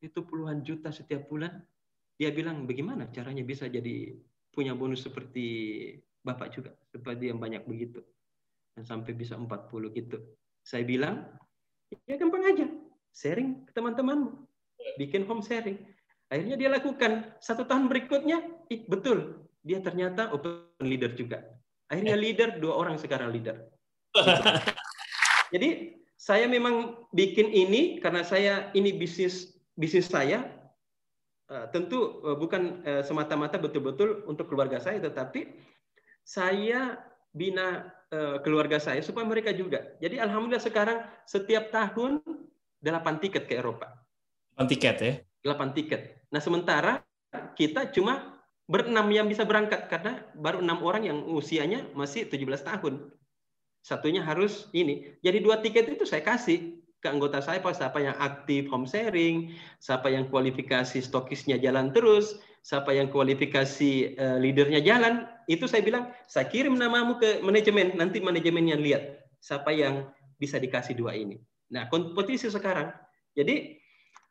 itu 0.04 0.20
puluhan 0.24 0.62
juta 0.62 0.92
setiap 0.92 1.28
bulan. 1.28 1.64
Dia 2.20 2.30
bilang 2.30 2.70
bagaimana 2.70 3.10
caranya 3.10 3.42
bisa 3.42 3.66
jadi 3.66 4.14
punya 4.54 4.78
bonus 4.78 5.04
seperti 5.04 5.46
Bapak 6.24 6.56
juga, 6.56 6.72
seperti 6.94 7.34
yang 7.34 7.42
banyak 7.42 7.66
begitu. 7.68 8.00
Dan 8.74 8.88
sampai 8.88 9.12
bisa 9.18 9.36
40 9.36 9.50
gitu. 9.92 10.18
Saya 10.64 10.88
bilang, 10.88 11.28
ya 12.08 12.16
gampang 12.16 12.48
aja. 12.48 12.66
Sharing 13.14 13.70
ke 13.70 13.72
teman-temanmu 13.76 14.54
bikin 14.98 15.26
home 15.26 15.44
sharing. 15.44 15.80
Akhirnya 16.30 16.56
dia 16.58 16.70
lakukan. 16.72 17.38
Satu 17.40 17.64
tahun 17.68 17.88
berikutnya, 17.88 18.42
ih 18.74 18.86
betul, 18.90 19.46
dia 19.62 19.80
ternyata 19.80 20.34
open 20.34 20.82
leader 20.82 21.14
juga. 21.14 21.46
Akhirnya 21.88 22.18
leader, 22.18 22.58
dua 22.58 22.74
orang 22.80 22.98
sekarang 22.98 23.30
leader. 23.30 23.70
Jadi 25.54 25.94
saya 26.24 26.48
memang 26.48 27.04
bikin 27.12 27.52
ini 27.52 28.00
karena 28.00 28.24
saya 28.24 28.72
ini 28.72 28.96
bisnis 28.96 29.60
bisnis 29.76 30.08
saya. 30.08 30.48
Eh, 31.52 31.68
tentu 31.76 32.24
eh, 32.24 32.38
bukan 32.40 32.80
eh, 32.88 33.04
semata-mata 33.04 33.60
betul-betul 33.60 34.24
untuk 34.32 34.48
keluarga 34.48 34.80
saya, 34.80 35.04
tetapi 35.04 35.52
saya 36.24 36.96
bina 37.36 37.92
keluarga 38.46 38.78
saya 38.78 39.02
supaya 39.02 39.26
mereka 39.26 39.50
juga. 39.50 39.98
Jadi 39.98 40.22
alhamdulillah 40.22 40.62
sekarang 40.62 41.02
setiap 41.26 41.74
tahun 41.74 42.22
delapan 42.78 43.18
tiket 43.18 43.50
ke 43.50 43.58
Eropa. 43.58 43.90
8 44.54 44.70
tiket 44.70 44.96
ya? 45.02 45.14
8 45.42 45.74
tiket. 45.74 46.22
Nah 46.30 46.38
sementara 46.38 47.02
kita 47.58 47.90
cuma 47.90 48.38
berenam 48.70 49.10
yang 49.10 49.26
bisa 49.26 49.50
berangkat 49.50 49.90
karena 49.90 50.22
baru 50.38 50.62
enam 50.62 50.86
orang 50.86 51.10
yang 51.10 51.26
usianya 51.26 51.90
masih 51.98 52.30
17 52.30 52.62
tahun. 52.62 53.10
Satunya 53.84 54.24
harus 54.24 54.72
ini. 54.72 55.20
Jadi 55.20 55.44
dua 55.44 55.60
tiket 55.60 55.92
itu 55.92 56.08
saya 56.08 56.24
kasih 56.24 56.80
ke 57.04 57.12
anggota 57.12 57.44
saya 57.44 57.60
pas 57.60 57.76
siapa 57.76 58.00
yang 58.00 58.16
aktif 58.16 58.72
home 58.72 58.88
sharing, 58.88 59.52
siapa 59.84 60.08
yang 60.08 60.32
kualifikasi 60.32 61.04
stokisnya 61.04 61.60
jalan 61.60 61.92
terus, 61.92 62.40
siapa 62.64 62.96
yang 62.96 63.12
kualifikasi 63.12 64.16
uh, 64.16 64.40
leadernya 64.40 64.80
jalan, 64.80 65.28
itu 65.52 65.68
saya 65.68 65.84
bilang 65.84 66.16
saya 66.32 66.48
kirim 66.48 66.80
namamu 66.80 67.20
ke 67.20 67.44
manajemen, 67.44 67.92
nanti 68.00 68.24
manajemen 68.24 68.72
yang 68.72 68.80
lihat 68.80 69.20
siapa 69.44 69.76
yang 69.76 70.08
bisa 70.40 70.56
dikasih 70.64 70.96
dua 70.96 71.12
ini. 71.12 71.44
Nah 71.76 71.92
kompetisi 71.92 72.48
sekarang, 72.48 72.96
jadi 73.36 73.76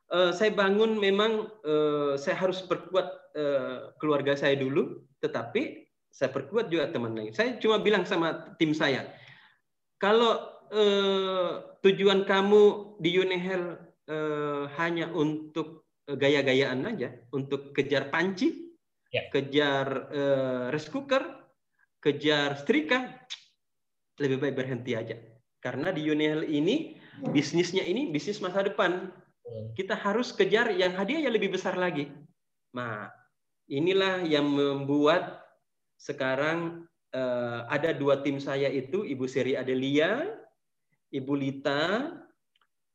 uh, 0.09 0.33
saya 0.33 0.57
bangun 0.57 0.97
memang 0.97 1.53
uh, 1.69 2.17
saya 2.17 2.41
harus 2.41 2.65
perkuat 2.65 3.37
uh, 3.37 3.93
keluarga 4.01 4.33
saya 4.33 4.57
dulu, 4.57 5.05
tetapi 5.21 5.93
saya 6.09 6.33
perkuat 6.33 6.73
juga 6.73 6.89
teman 6.89 7.13
lain. 7.13 7.37
Saya 7.37 7.61
cuma 7.61 7.77
bilang 7.85 8.09
sama 8.09 8.57
tim 8.57 8.73
saya, 8.73 9.13
kalau 10.03 10.43
uh, 10.75 11.79
tujuan 11.79 12.27
kamu 12.27 12.99
di 12.99 13.23
Unihel 13.23 13.79
uh, 14.11 14.67
hanya 14.83 15.07
untuk 15.15 15.87
gaya-gayaan 16.11 16.83
aja, 16.91 17.15
untuk 17.31 17.71
kejar 17.71 18.11
panci, 18.11 18.75
yeah. 19.15 19.31
kejar 19.31 20.11
uh, 20.11 20.65
rice 20.75 20.91
cooker, 20.91 21.23
kejar 22.03 22.59
setrika, 22.59 23.23
lebih 24.19 24.43
baik 24.43 24.59
berhenti 24.59 24.99
aja. 24.99 25.15
Karena 25.63 25.95
di 25.95 26.03
Unihel 26.11 26.51
ini 26.51 26.99
bisnisnya 27.31 27.87
ini 27.87 28.11
bisnis 28.11 28.43
masa 28.43 28.67
depan 28.67 29.15
kita 29.79 29.95
harus 29.95 30.35
kejar 30.35 30.75
yang 30.75 30.99
hadiah 30.99 31.31
yang 31.31 31.35
lebih 31.35 31.55
besar 31.55 31.79
lagi. 31.79 32.11
Nah, 32.75 33.07
inilah 33.71 34.27
yang 34.27 34.49
membuat 34.51 35.39
sekarang 36.01 36.91
uh, 37.13 37.69
ada 37.69 37.93
dua 37.93 38.21
tim 38.25 38.41
saya 38.41 38.69
itu, 38.69 39.05
Ibu 39.05 39.25
Seri 39.29 39.55
Adelia, 39.55 40.27
Ibu 41.13 41.33
Lita, 41.37 42.13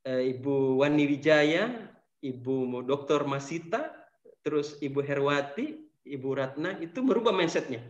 uh, 0.06 0.22
Ibu 0.22 0.82
Wani 0.82 1.06
Wijaya, 1.06 1.94
Ibu 2.22 2.84
Dr. 2.84 3.30
Masita, 3.30 3.94
terus 4.42 4.78
Ibu 4.82 5.00
Herwati, 5.06 5.86
Ibu 6.08 6.30
Ratna, 6.34 6.76
itu 6.82 7.04
merubah 7.06 7.32
mindsetnya. 7.36 7.84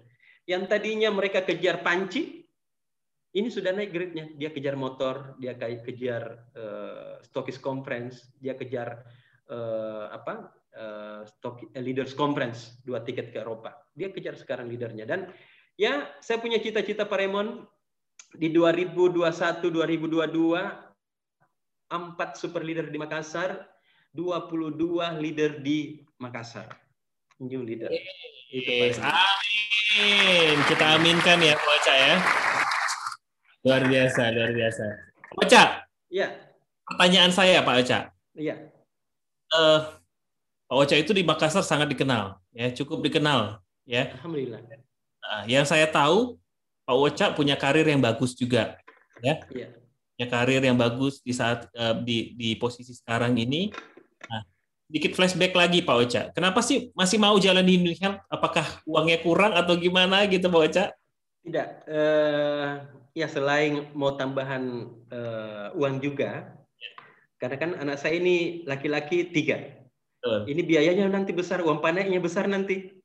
Yang 0.48 0.64
tadinya 0.72 1.12
mereka 1.12 1.44
kejar 1.44 1.84
panci, 1.84 2.48
ini 3.36 3.54
sudah 3.54 3.76
naik 3.76 3.92
grade-nya. 3.94 4.26
Dia 4.34 4.50
kejar 4.50 4.74
motor, 4.80 5.38
dia 5.38 5.54
kejar 5.60 6.48
uh, 6.58 7.20
stokis 7.22 7.62
conference, 7.62 8.34
dia 8.40 8.58
kejar 8.58 9.06
uh, 9.52 10.10
apa? 10.10 10.56
Uh, 10.78 11.26
stock, 11.26 11.66
leaders 11.74 12.14
conference, 12.14 12.78
dua 12.86 13.02
tiket 13.02 13.34
ke 13.34 13.42
Eropa. 13.42 13.74
Dia 13.98 14.14
kejar 14.14 14.38
sekarang 14.38 14.70
leadernya 14.70 15.10
dan 15.10 15.34
ya 15.78 16.10
saya 16.20 16.42
punya 16.42 16.58
cita-cita 16.58 17.06
Pak 17.06 17.18
Raymond 17.22 17.64
di 18.36 18.52
2021 18.52 19.22
2022 19.70 20.88
empat 21.88 22.36
super 22.36 22.60
leader 22.66 22.92
di 22.92 22.98
Makassar, 23.00 23.64
22 24.12 25.24
leader 25.24 25.64
di 25.64 26.04
Makassar. 26.20 26.68
New 27.40 27.64
leader. 27.64 27.88
Itu 28.50 28.98
Amin. 29.00 30.58
Kita 30.68 30.98
aminkan 30.98 31.38
ya 31.40 31.54
Pak 31.56 31.70
Ocha 31.80 31.94
ya. 31.96 32.16
Luar 33.64 33.84
biasa, 33.86 34.22
luar 34.34 34.52
biasa. 34.52 34.86
Oca. 35.38 35.64
Iya. 36.10 36.28
Pertanyaan 36.88 37.32
saya 37.32 37.62
Pak 37.62 37.76
Oca. 37.86 38.00
Iya. 38.36 38.56
Uh, 39.54 39.80
Pak 40.68 40.76
Oca 40.76 40.96
itu 40.98 41.12
di 41.16 41.24
Makassar 41.24 41.64
sangat 41.64 41.88
dikenal, 41.88 42.36
ya 42.52 42.68
cukup 42.76 43.00
dikenal, 43.00 43.64
ya. 43.88 44.12
Alhamdulillah. 44.20 44.60
Nah, 45.28 45.44
yang 45.44 45.68
saya 45.68 45.84
tahu 45.92 46.40
Pak 46.88 46.96
Oca 46.96 47.26
punya 47.36 47.60
karir 47.60 47.84
yang 47.84 48.00
bagus 48.00 48.32
juga, 48.32 48.80
ya. 49.20 49.44
Iya. 49.52 49.76
Punya 50.16 50.28
karir 50.32 50.64
yang 50.64 50.80
bagus 50.80 51.20
di 51.20 51.36
saat 51.36 51.68
uh, 51.76 52.00
di 52.00 52.32
di 52.40 52.56
posisi 52.56 52.96
sekarang 52.96 53.36
ini. 53.36 53.76
Nah, 54.32 54.48
sedikit 54.88 55.20
flashback 55.20 55.52
lagi 55.52 55.84
Pak 55.84 55.98
Oca. 56.00 56.22
Kenapa 56.32 56.64
sih 56.64 56.96
masih 56.96 57.20
mau 57.20 57.36
jalan 57.44 57.68
di 57.68 57.76
Indonesia? 57.76 58.24
Apakah 58.32 58.64
uangnya 58.88 59.20
kurang 59.20 59.52
atau 59.52 59.76
gimana 59.76 60.24
gitu 60.32 60.48
Pak 60.48 60.64
Oca? 60.64 60.86
Tidak. 61.44 61.68
Uh, 61.92 62.88
ya 63.12 63.28
selain 63.28 63.92
mau 63.92 64.16
tambahan 64.16 64.88
uh, 65.12 65.76
uang 65.76 66.00
juga, 66.00 66.56
karena 67.36 67.58
kan 67.60 67.72
anak 67.84 68.00
saya 68.00 68.16
ini 68.16 68.64
laki-laki 68.64 69.28
tiga. 69.28 69.76
Uh. 70.24 70.48
Ini 70.48 70.64
biayanya 70.64 71.12
nanti 71.12 71.36
besar, 71.36 71.62
uang 71.68 71.84
panennya 71.84 72.24
besar 72.24 72.48
nanti. 72.48 72.96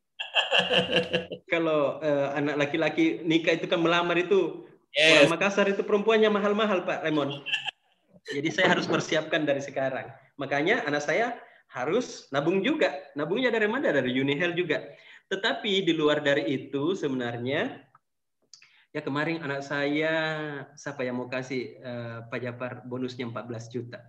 Kalau 1.53 1.99
uh, 2.01 2.29
anak 2.37 2.69
laki-laki 2.69 3.21
nikah 3.23 3.57
itu 3.57 3.67
kan 3.69 3.81
melamar 3.81 4.17
itu 4.19 4.67
yes. 4.95 5.27
orang 5.27 5.33
Makassar 5.39 5.67
itu 5.69 5.83
perempuannya 5.85 6.31
mahal-mahal 6.33 6.85
Pak 6.85 7.05
Raymond. 7.07 7.43
Jadi 8.31 8.49
saya 8.55 8.73
harus 8.79 8.87
persiapkan 8.87 9.43
dari 9.43 9.61
sekarang. 9.61 10.09
Makanya 10.39 10.87
anak 10.87 11.03
saya 11.03 11.35
harus 11.73 12.31
nabung 12.31 12.63
juga. 12.63 12.95
Nabungnya 13.19 13.51
dari 13.51 13.67
mana? 13.67 13.91
Dari 13.91 14.15
Unihel 14.15 14.55
juga. 14.55 14.81
Tetapi 15.27 15.83
di 15.83 15.93
luar 15.97 16.23
dari 16.23 16.47
itu 16.55 16.95
sebenarnya 16.95 17.83
Ya 18.93 19.01
kemarin 19.01 19.41
anak 19.41 19.65
saya 19.65 20.13
siapa 20.77 21.01
yang 21.01 21.17
mau 21.17 21.25
kasih 21.25 21.81
uh, 21.81 22.29
Pak 22.29 22.41
Japar 22.45 22.73
bonusnya 22.85 23.25
14 23.25 23.73
juta. 23.73 24.05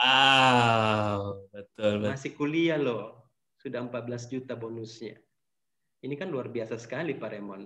Wow, 0.00 1.52
betul, 1.52 2.00
betul. 2.00 2.08
Masih 2.08 2.30
kuliah 2.32 2.80
loh. 2.80 3.28
Sudah 3.60 3.84
14 3.84 4.32
juta 4.32 4.56
bonusnya. 4.56 5.20
Ini 6.02 6.14
kan 6.18 6.28
luar 6.34 6.50
biasa 6.50 6.76
sekali 6.76 7.14
Pak 7.14 7.30
Remon. 7.30 7.62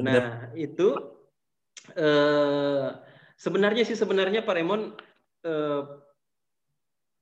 Nah, 0.00 0.52
itu 0.56 0.96
uh, 1.96 2.88
sebenarnya 3.36 3.84
sih 3.84 3.96
sebenarnya 3.96 4.44
Pak 4.44 4.56
Remon 4.56 4.96
uh, 5.44 5.82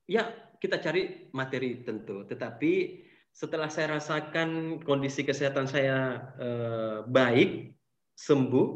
ya 0.07 0.31
kita 0.59 0.79
cari 0.79 1.31
materi 1.35 1.83
tentu, 1.83 2.23
tetapi 2.23 3.03
setelah 3.35 3.67
saya 3.67 3.99
rasakan 3.99 4.79
kondisi 4.87 5.27
kesehatan 5.27 5.67
saya 5.67 6.23
uh, 6.39 7.03
baik, 7.03 7.75
sembuh. 8.15 8.67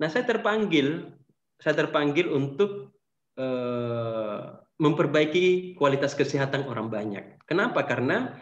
Nah, 0.00 0.08
saya 0.08 0.24
terpanggil, 0.24 1.12
saya 1.60 1.78
terpanggil 1.78 2.26
untuk 2.26 2.90
eh, 3.38 4.40
memperbaiki 4.82 5.78
kualitas 5.78 6.18
kesehatan 6.18 6.66
orang 6.66 6.90
banyak. 6.90 7.46
Kenapa? 7.46 7.86
Karena 7.86 8.34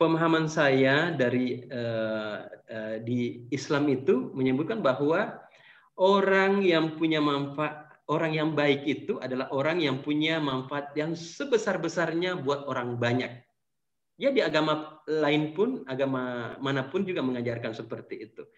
pemahaman 0.00 0.48
saya 0.48 1.12
dari 1.12 1.60
eh, 1.68 2.38
eh, 2.72 2.96
di 3.04 3.44
Islam 3.52 3.84
itu 3.92 4.32
menyebutkan 4.32 4.80
bahwa 4.80 5.36
orang 6.00 6.64
yang 6.64 6.96
punya 6.96 7.20
manfaat, 7.20 8.00
orang 8.08 8.32
yang 8.32 8.56
baik 8.56 8.88
itu 8.88 9.20
adalah 9.20 9.52
orang 9.52 9.84
yang 9.84 10.00
punya 10.00 10.40
manfaat 10.40 10.96
yang 10.96 11.12
sebesar-besarnya 11.12 12.40
buat 12.40 12.64
orang 12.64 12.96
banyak. 12.96 13.44
Ya 14.16 14.32
di 14.32 14.40
agama 14.40 15.04
lain 15.04 15.52
pun, 15.52 15.84
agama 15.84 16.56
mana 16.64 16.88
pun 16.88 17.04
juga 17.04 17.20
mengajarkan 17.20 17.76
seperti 17.76 18.24
itu. 18.32 18.48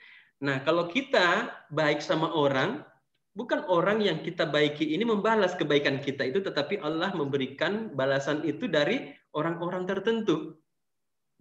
Nah, 0.43 0.63
kalau 0.63 0.91
kita 0.91 1.55
baik 1.71 2.03
sama 2.03 2.35
orang, 2.35 2.83
bukan 3.35 3.63
orang 3.71 4.03
yang 4.03 4.27
kita 4.27 4.47
baiki 4.47 4.91
ini 4.91 5.07
membalas 5.07 5.55
kebaikan 5.55 6.03
kita 6.03 6.27
itu, 6.27 6.43
tetapi 6.43 6.83
Allah 6.83 7.15
memberikan 7.15 7.95
balasan 7.95 8.43
itu 8.43 8.67
dari 8.67 9.15
orang-orang 9.39 9.87
tertentu 9.87 10.62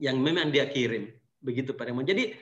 yang 0.01 0.17
memang 0.17 0.49
dia 0.49 0.65
kirim. 0.65 1.13
Begitu 1.37 1.77
Pak 1.77 1.85
Raymond. 1.85 2.09
Jadi 2.09 2.33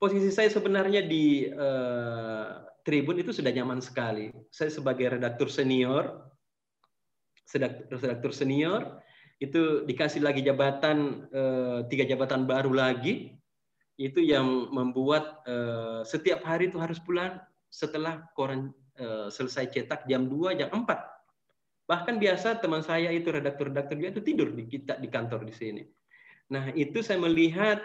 posisi 0.00 0.32
saya 0.32 0.48
sebenarnya 0.48 1.04
di 1.04 1.44
uh, 1.52 2.64
Tribun 2.80 3.20
itu 3.20 3.36
sudah 3.36 3.52
nyaman 3.52 3.84
sekali. 3.84 4.32
Saya 4.48 4.72
sebagai 4.72 5.12
redaktur 5.12 5.52
senior, 5.52 6.24
redaktur 7.92 8.32
senior, 8.32 9.04
itu 9.36 9.84
dikasih 9.84 10.24
lagi 10.24 10.40
jabatan 10.40 11.28
uh, 11.28 11.84
tiga 11.92 12.08
jabatan 12.08 12.48
baru 12.48 12.72
lagi, 12.72 13.36
itu 14.00 14.24
yang 14.24 14.72
membuat 14.72 15.44
uh, 15.44 16.00
setiap 16.08 16.40
hari 16.48 16.72
itu 16.72 16.80
harus 16.80 16.96
pulang 17.04 17.36
setelah 17.68 18.24
koran 18.32 18.72
uh, 18.96 19.28
selesai 19.28 19.68
cetak 19.68 20.08
jam 20.08 20.24
2, 20.24 20.56
jam 20.56 20.72
4. 20.72 20.88
Bahkan 21.84 22.16
biasa 22.16 22.64
teman 22.64 22.80
saya 22.80 23.12
itu 23.12 23.28
redaktur-redaktur 23.28 24.00
dia 24.00 24.08
itu 24.08 24.24
tidur 24.24 24.56
di 24.56 24.64
kita 24.64 24.96
di 24.96 25.08
kantor 25.12 25.44
di 25.44 25.52
sini. 25.52 25.82
Nah, 26.50 26.74
itu 26.74 26.98
saya 27.00 27.22
melihat 27.22 27.78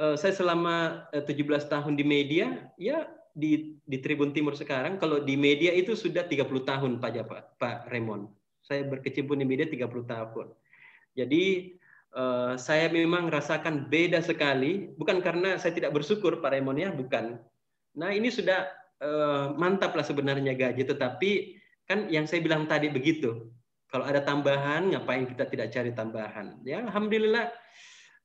uh, 0.00 0.16
saya 0.16 0.32
selama 0.32 1.06
17 1.12 1.68
tahun 1.68 1.92
di 1.94 2.04
media, 2.04 2.72
ya 2.80 3.04
di 3.32 3.76
di 3.84 3.96
Tribun 4.00 4.32
Timur 4.36 4.52
sekarang 4.52 5.00
kalau 5.00 5.20
di 5.20 5.40
media 5.40 5.72
itu 5.72 5.96
sudah 5.96 6.24
30 6.24 6.48
tahun 6.68 6.92
Pak 7.00 7.10
Pak, 7.28 7.42
Pak 7.60 7.76
Raymond. 7.92 8.32
Saya 8.64 8.88
berkecimpung 8.88 9.40
di 9.40 9.46
media 9.48 9.68
30 9.68 9.88
tahun. 10.08 10.46
Jadi 11.12 11.76
uh, 12.16 12.56
saya 12.56 12.88
memang 12.88 13.28
rasakan 13.28 13.92
beda 13.92 14.24
sekali, 14.24 14.88
bukan 14.96 15.20
karena 15.20 15.60
saya 15.60 15.76
tidak 15.76 15.92
bersyukur 15.92 16.40
Pak 16.40 16.56
Raymond 16.56 16.80
ya, 16.80 16.88
bukan. 16.88 17.36
Nah, 17.92 18.10
ini 18.10 18.32
sudah 18.32 18.72
mantap 19.58 19.98
lah 19.98 20.06
sebenarnya 20.06 20.54
gaji, 20.54 20.86
tetapi 20.86 21.58
kan 21.90 22.06
yang 22.06 22.24
saya 22.24 22.38
bilang 22.38 22.70
tadi 22.70 22.86
begitu. 22.86 23.50
Kalau 23.92 24.08
ada 24.08 24.24
tambahan, 24.24 24.88
ngapain 24.88 25.28
kita 25.28 25.44
tidak 25.52 25.68
cari 25.68 25.92
tambahan? 25.92 26.56
Ya, 26.64 26.80
alhamdulillah 26.80 27.52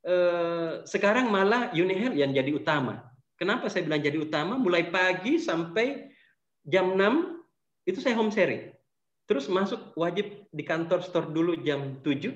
uh, 0.07 0.87
sekarang 0.87 1.27
malah 1.27 1.75
Unihel 1.75 2.15
yang 2.15 2.31
jadi 2.31 2.55
utama 2.55 3.03
Kenapa 3.37 3.69
saya 3.69 3.85
bilang 3.85 4.01
jadi 4.01 4.17
utama? 4.17 4.57
Mulai 4.57 4.89
pagi 4.89 5.37
sampai 5.37 6.09
jam 6.65 6.97
6 6.97 7.85
itu 7.85 8.01
saya 8.01 8.17
home 8.17 8.33
sharing. 8.33 8.73
Terus 9.29 9.45
masuk 9.45 9.93
wajib 9.93 10.49
di 10.49 10.65
kantor 10.65 11.05
store 11.05 11.29
dulu 11.29 11.53
jam 11.61 12.01
7. 12.01 12.33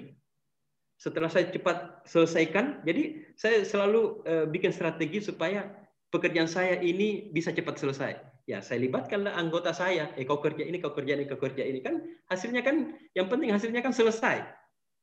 Setelah 1.01 1.33
saya 1.33 1.49
cepat 1.49 2.05
selesaikan, 2.05 2.85
jadi 2.85 3.33
saya 3.33 3.65
selalu 3.65 4.21
uh, 4.29 4.45
bikin 4.45 4.69
strategi 4.69 5.17
supaya 5.17 5.65
pekerjaan 6.13 6.45
saya 6.45 6.77
ini 6.77 7.33
bisa 7.33 7.49
cepat 7.49 7.81
selesai. 7.81 8.21
Ya, 8.51 8.59
saya 8.59 8.83
libatkanlah 8.83 9.31
anggota 9.31 9.71
saya. 9.71 10.11
Eh, 10.19 10.27
kau 10.27 10.43
kerja 10.43 10.67
ini, 10.67 10.83
kau 10.83 10.91
kerja 10.91 11.15
ini, 11.15 11.23
kau 11.23 11.39
kerja 11.39 11.63
ini. 11.63 11.79
Kan 11.79 12.03
hasilnya 12.27 12.59
kan, 12.59 12.99
yang 13.15 13.31
penting 13.31 13.55
hasilnya 13.55 13.79
kan 13.79 13.95
selesai. 13.95 14.43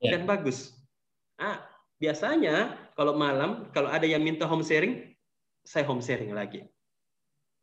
Ya. 0.05 0.13
Dan 0.13 0.29
bagus. 0.29 0.77
Ah, 1.41 1.65
biasanya 1.97 2.77
kalau 2.93 3.17
malam, 3.17 3.73
kalau 3.73 3.89
ada 3.89 4.05
yang 4.05 4.21
minta 4.21 4.45
home 4.45 4.61
sharing, 4.61 5.17
saya 5.65 5.89
home 5.89 6.05
sharing 6.05 6.37
lagi. 6.37 6.69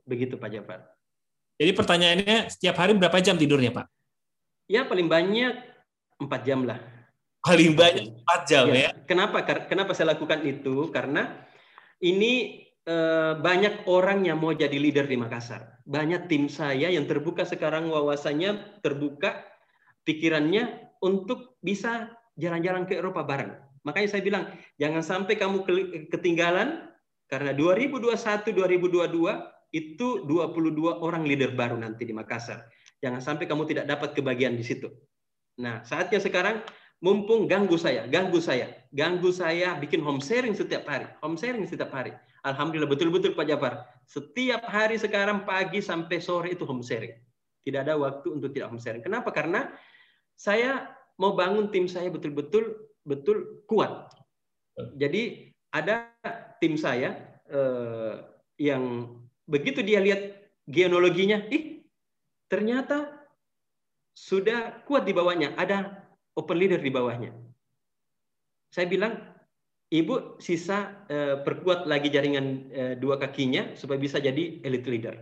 Begitu 0.10 0.42
Pak 0.42 0.50
Jafar. 0.58 0.90
Jadi 1.62 1.72
pertanyaannya 1.78 2.38
setiap 2.50 2.82
hari 2.82 2.98
berapa 2.98 3.22
jam 3.22 3.38
tidurnya 3.38 3.70
Pak? 3.70 3.86
Ya 4.66 4.90
paling 4.90 5.06
banyak 5.06 5.54
empat 6.18 6.42
jam 6.50 6.66
lah. 6.66 6.82
Paling 7.46 7.78
banyak 7.78 8.26
empat 8.26 8.42
jam 8.50 8.74
ya. 8.74 8.90
ya. 8.90 9.06
Kenapa? 9.06 9.46
Kenapa 9.70 9.94
saya 9.94 10.18
lakukan 10.18 10.42
itu? 10.50 10.90
Karena 10.90 11.46
ini 12.02 12.65
banyak 13.42 13.90
orang 13.90 14.30
yang 14.30 14.38
mau 14.38 14.54
jadi 14.54 14.78
leader 14.78 15.10
di 15.10 15.18
Makassar. 15.18 15.82
Banyak 15.90 16.30
tim 16.30 16.46
saya 16.46 16.90
yang 16.94 17.10
terbuka 17.10 17.42
sekarang 17.42 17.90
wawasannya 17.90 18.82
terbuka 18.86 19.42
pikirannya 20.06 20.94
untuk 21.02 21.58
bisa 21.66 22.14
jalan-jalan 22.38 22.86
ke 22.86 23.02
Eropa 23.02 23.26
bareng. 23.26 23.58
Makanya 23.86 24.10
saya 24.10 24.22
bilang 24.22 24.50
jangan 24.78 25.02
sampai 25.02 25.38
kamu 25.38 25.66
ketinggalan 26.14 26.90
karena 27.26 27.52
2021 27.58 28.54
2022 28.54 29.74
itu 29.74 30.08
22 30.24 31.04
orang 31.04 31.26
leader 31.26 31.52
baru 31.54 31.78
nanti 31.78 32.06
di 32.06 32.14
Makassar. 32.14 32.70
Jangan 33.02 33.22
sampai 33.22 33.46
kamu 33.50 33.66
tidak 33.70 33.86
dapat 33.90 34.14
kebagian 34.14 34.54
di 34.58 34.64
situ. 34.66 34.90
Nah, 35.62 35.82
saatnya 35.84 36.22
sekarang 36.22 36.62
mumpung 37.04 37.46
ganggu 37.46 37.76
saya, 37.76 38.08
ganggu 38.08 38.40
saya, 38.40 38.72
ganggu 38.96 39.30
saya 39.30 39.76
bikin 39.78 40.00
home 40.02 40.24
sharing 40.24 40.56
setiap 40.56 40.88
hari, 40.88 41.06
home 41.20 41.36
sharing 41.36 41.68
setiap 41.68 41.92
hari. 41.92 42.16
Alhamdulillah 42.46 42.90
betul-betul 42.90 43.34
Pak 43.34 43.50
Jafar. 43.50 43.74
Setiap 44.06 44.70
hari 44.70 45.02
sekarang 45.02 45.50
pagi 45.50 45.82
sampai 45.82 46.22
sore 46.22 46.54
itu 46.54 46.62
home 46.62 46.86
sharing. 46.86 47.18
Tidak 47.66 47.82
ada 47.82 47.98
waktu 47.98 48.30
untuk 48.30 48.54
tidak 48.54 48.70
home 48.70 48.78
sharing. 48.78 49.02
Kenapa? 49.02 49.34
Karena 49.34 49.74
saya 50.38 50.94
mau 51.18 51.34
bangun 51.34 51.74
tim 51.74 51.90
saya 51.90 52.14
betul-betul 52.14 52.94
betul 53.02 53.66
kuat. 53.66 54.14
Jadi 54.94 55.50
ada 55.74 56.14
tim 56.62 56.78
saya 56.78 57.18
eh, 57.50 58.14
yang 58.62 59.16
begitu 59.50 59.82
dia 59.82 59.98
lihat 59.98 60.22
genealoginya, 60.70 61.46
ih 61.50 61.82
ternyata 62.46 63.10
sudah 64.16 64.86
kuat 64.88 65.04
di 65.04 65.12
bawahnya, 65.12 65.58
ada 65.58 66.06
open 66.38 66.58
leader 66.58 66.80
di 66.80 66.92
bawahnya. 66.94 67.36
Saya 68.72 68.88
bilang, 68.88 69.35
ibu 69.96 70.36
sisa 70.44 71.08
eh, 71.08 71.40
perkuat 71.40 71.88
lagi 71.88 72.12
jaringan 72.12 72.46
eh, 72.72 72.94
dua 73.00 73.16
kakinya 73.16 73.72
supaya 73.80 73.96
bisa 73.96 74.20
jadi 74.20 74.60
elite 74.62 74.90
leader. 74.92 75.16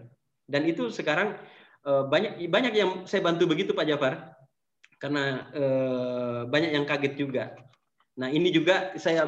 Dan 0.49 0.65
itu 0.65 0.89
sekarang 0.89 1.37
eh, 1.85 2.03
banyak 2.09 2.49
banyak 2.49 2.73
yang 2.73 2.91
saya 3.05 3.21
bantu 3.21 3.45
begitu 3.45 3.77
Pak 3.77 3.85
Jafar, 3.85 4.33
karena 4.97 5.51
banyak 6.47 6.71
yang 6.71 6.87
kaget 6.87 7.19
juga. 7.19 7.51
Nah 8.15 8.31
ini 8.31 8.55
juga 8.55 8.95
saya 8.95 9.27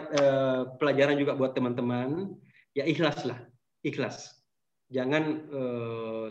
pelajaran 0.79 1.19
juga 1.19 1.35
buat 1.35 1.51
teman-teman, 1.51 2.31
ya 2.71 2.87
ikhlaslah, 2.87 3.43
ikhlas. 3.83 4.39
Jangan 4.87 5.51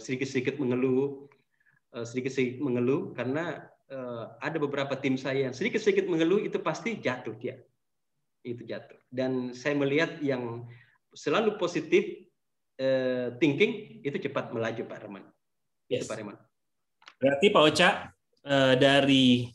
sedikit-sedikit 0.00 0.56
mengeluh, 0.56 1.28
sedikit-sedikit 1.92 2.64
mengeluh, 2.64 3.12
karena 3.12 3.68
ada 4.40 4.56
beberapa 4.56 4.96
tim 4.96 5.20
saya 5.20 5.52
yang 5.52 5.54
sedikit-sedikit 5.54 6.08
mengeluh 6.08 6.40
itu 6.40 6.56
pasti 6.64 6.96
jatuh 6.96 7.36
dia, 7.36 7.60
itu 8.44 8.62
jatuh. 8.62 9.00
Dan 9.08 9.56
saya 9.56 9.74
melihat 9.74 10.20
yang 10.20 10.68
selalu 11.16 11.56
positif 11.56 12.28
eh, 12.76 13.32
thinking 13.40 14.04
itu 14.04 14.16
cepat 14.20 14.52
melaju 14.52 14.82
Pak 14.84 14.98
Reman. 15.02 15.24
Yes. 15.88 16.04
Itu 16.04 16.12
Pak 16.12 16.18
Reman. 16.20 16.36
Berarti 17.18 17.46
Pak 17.48 17.62
Ocha 17.64 17.90
eh, 18.44 18.74
dari 18.76 19.48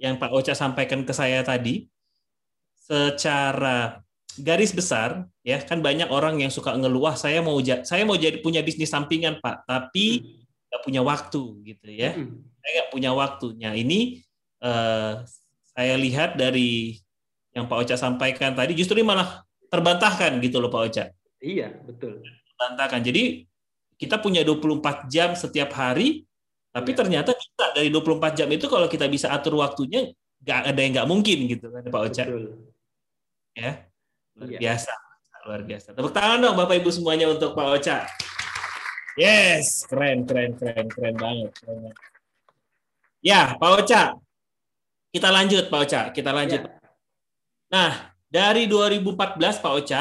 yang 0.00 0.16
Pak 0.16 0.32
Ocha 0.32 0.56
sampaikan 0.56 1.04
ke 1.04 1.12
saya 1.12 1.44
tadi, 1.44 1.86
secara 2.82 4.02
garis 4.40 4.72
besar 4.72 5.28
ya 5.44 5.60
kan 5.60 5.84
banyak 5.84 6.08
orang 6.08 6.40
yang 6.40 6.48
suka 6.48 6.72
ngeluh 6.72 7.12
saya 7.12 7.44
mau 7.44 7.60
saya 7.60 8.02
mau 8.08 8.16
jadi 8.16 8.40
punya 8.40 8.64
bisnis 8.64 8.88
sampingan 8.88 9.36
pak 9.44 9.68
tapi 9.68 10.24
hmm. 10.24 10.72
nggak 10.72 10.82
punya 10.88 11.02
waktu 11.04 11.42
gitu 11.68 11.88
ya 11.92 12.16
hmm. 12.16 12.40
saya 12.64 12.70
nggak 12.80 12.90
punya 12.90 13.10
waktunya 13.12 13.70
ini 13.76 14.24
uh, 14.64 15.20
saya 15.76 15.94
lihat 16.00 16.40
dari 16.40 16.96
yang 17.52 17.68
Pak 17.68 17.78
Ocha 17.84 17.96
sampaikan 18.00 18.56
tadi 18.56 18.72
justru 18.72 18.96
ini 19.00 19.06
malah 19.06 19.44
terbantahkan 19.68 20.40
gitu 20.40 20.60
loh 20.60 20.72
Pak 20.72 20.82
Ocha. 20.88 21.04
Iya 21.40 21.72
betul. 21.84 22.24
Terbantahkan. 22.24 23.00
Jadi 23.04 23.44
kita 24.00 24.18
punya 24.18 24.42
24 24.42 25.06
jam 25.12 25.36
setiap 25.36 25.70
hari 25.76 26.24
tapi 26.72 26.96
iya. 26.96 26.98
ternyata 27.04 27.30
kita 27.36 27.64
dari 27.76 27.88
24 27.92 28.38
jam 28.38 28.48
itu 28.48 28.66
kalau 28.66 28.88
kita 28.88 29.04
bisa 29.06 29.28
atur 29.28 29.60
waktunya 29.60 30.08
nggak 30.42 30.60
ada 30.72 30.80
yang 30.80 30.92
nggak 30.96 31.08
mungkin 31.08 31.38
gitu 31.46 31.68
kan 31.68 31.84
Pak 31.86 32.02
Ocha. 32.08 32.24
Betul. 32.24 32.44
Ya? 33.52 33.72
Luar 34.36 34.48
iya. 34.48 34.58
biasa. 34.58 34.92
Luar 35.42 35.62
biasa. 35.66 35.88
Tepuk 35.92 36.14
tangan 36.14 36.38
dong 36.40 36.56
bapak 36.56 36.80
ibu 36.80 36.88
semuanya 36.88 37.26
untuk 37.28 37.52
pak 37.52 37.68
Ocha. 37.76 37.98
Yes 39.18 39.84
keren 39.84 40.24
keren 40.24 40.56
keren 40.56 40.88
keren 40.88 41.14
banget 41.20 41.52
keren 41.60 41.78
banget. 41.84 41.96
ya 43.20 43.52
pak 43.60 43.70
Ocha. 43.76 44.02
Kita 45.12 45.28
lanjut 45.28 45.64
pak 45.68 45.80
Ocha. 45.84 46.00
Kita 46.14 46.30
lanjut. 46.32 46.62
Ya. 46.64 46.81
Nah 47.72 48.12
dari 48.28 48.68
2014 48.68 49.40
pak 49.40 49.72
Ocha 49.72 50.00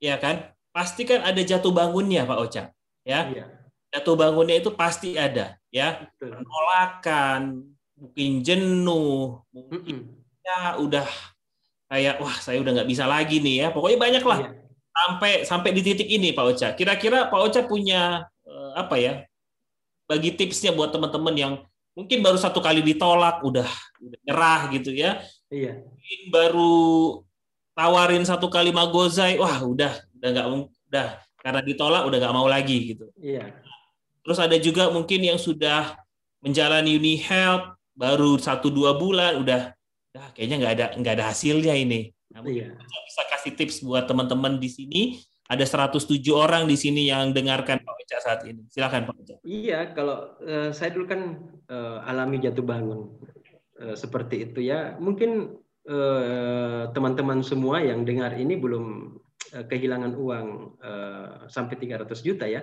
ya 0.00 0.16
kan 0.16 0.48
pasti 0.72 1.04
kan 1.04 1.20
ada 1.20 1.40
jatuh 1.44 1.70
bangunnya 1.70 2.24
pak 2.24 2.38
Ocha 2.40 2.62
ya 3.04 3.28
iya. 3.28 3.44
jatuh 3.92 4.16
bangunnya 4.16 4.56
itu 4.56 4.72
pasti 4.72 5.20
ada 5.20 5.60
ya 5.68 6.08
penolakan 6.16 7.68
mungkin 8.00 8.40
jenuh 8.40 9.44
mungkin 9.52 9.80
mm 9.84 9.92
-mm. 9.92 10.00
ya 10.40 10.80
udah 10.80 11.06
kayak 11.90 12.16
wah 12.22 12.36
saya 12.38 12.62
udah 12.64 12.72
nggak 12.80 12.90
bisa 12.90 13.04
lagi 13.04 13.42
nih 13.42 13.66
ya 13.66 13.68
pokoknya 13.74 13.98
banyak 13.98 14.24
lah 14.24 14.38
iya. 14.40 14.50
sampai 14.94 15.32
sampai 15.44 15.70
di 15.76 15.82
titik 15.82 16.08
ini 16.08 16.32
Pak 16.32 16.44
Ocha 16.46 16.68
kira-kira 16.72 17.28
Pak 17.28 17.40
Ocha 17.44 17.60
punya 17.66 18.24
uh, 18.46 18.72
apa 18.78 18.96
ya 18.96 19.12
bagi 20.06 20.34
tipsnya 20.34 20.70
buat 20.72 20.94
teman-teman 20.94 21.34
yang 21.34 21.54
mungkin 22.00 22.18
baru 22.24 22.38
satu 22.40 22.64
kali 22.64 22.80
ditolak 22.80 23.44
udah, 23.44 23.68
udah 24.00 24.18
nyerah 24.24 24.60
gitu 24.72 24.90
ya 24.96 25.20
iya. 25.52 25.76
mungkin 25.84 26.20
baru 26.32 26.74
tawarin 27.76 28.24
satu 28.24 28.48
kali 28.48 28.72
magozai 28.72 29.36
wah 29.36 29.60
udah 29.60 29.92
udah 30.16 30.28
nggak 30.32 30.46
udah 30.88 31.08
karena 31.40 31.60
ditolak 31.64 32.02
udah 32.08 32.18
nggak 32.20 32.36
mau 32.36 32.48
lagi 32.48 32.96
gitu 32.96 33.12
iya 33.20 33.60
Terus 34.24 34.38
ada 34.38 34.56
juga 34.60 34.92
mungkin 34.92 35.20
yang 35.24 35.40
sudah 35.40 35.96
menjalani 36.44 36.96
uni 36.96 37.16
health 37.20 37.76
baru 37.96 38.36
satu 38.36 38.68
dua 38.72 38.96
bulan 38.96 39.40
udah, 39.40 39.72
dah 40.12 40.26
kayaknya 40.36 40.56
nggak 40.60 40.72
ada 40.76 40.86
nggak 40.96 41.14
ada 41.20 41.24
hasilnya 41.32 41.74
ini. 41.76 42.12
Nah, 42.30 42.46
iya. 42.46 42.70
bisa 42.78 43.22
kasih 43.26 43.52
tips 43.58 43.82
buat 43.82 44.06
teman-teman 44.06 44.60
di 44.60 44.70
sini. 44.70 45.02
Ada 45.50 45.90
107 45.90 46.22
orang 46.30 46.70
di 46.70 46.78
sini 46.78 47.10
yang 47.10 47.34
dengarkan 47.34 47.82
Pak 47.82 47.94
Oca 47.98 48.16
saat 48.22 48.46
ini. 48.46 48.62
Silakan 48.70 49.10
Pak 49.10 49.16
Oca. 49.18 49.34
Iya, 49.42 49.90
kalau 49.98 50.38
uh, 50.38 50.70
saya 50.70 50.94
dulu 50.94 51.10
kan 51.10 51.42
uh, 51.66 52.06
alami 52.06 52.38
jatuh 52.38 52.62
bangun 52.62 53.10
uh, 53.82 53.98
seperti 53.98 54.46
itu 54.46 54.62
ya. 54.62 54.94
Mungkin 55.02 55.58
teman-teman 56.94 57.42
uh, 57.42 57.46
semua 57.46 57.82
yang 57.82 58.06
dengar 58.06 58.38
ini 58.38 58.54
belum 58.54 59.18
uh, 59.58 59.64
kehilangan 59.66 60.14
uang 60.14 60.46
uh, 60.78 61.50
sampai 61.50 61.74
300 61.82 62.06
juta 62.22 62.46
ya. 62.46 62.62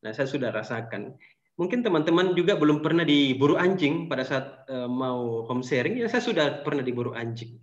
Nah, 0.00 0.16
saya 0.16 0.24
sudah 0.24 0.48
rasakan. 0.48 1.20
Mungkin 1.60 1.84
teman-teman 1.84 2.32
juga 2.32 2.56
belum 2.56 2.80
pernah 2.80 3.04
diburu 3.04 3.60
anjing 3.60 4.08
pada 4.08 4.24
saat 4.24 4.64
uh, 4.72 4.88
mau 4.88 5.44
home 5.44 5.60
sharing. 5.60 6.00
Ya, 6.00 6.08
saya 6.08 6.24
sudah 6.24 6.64
pernah 6.64 6.80
diburu 6.80 7.12
anjing 7.12 7.60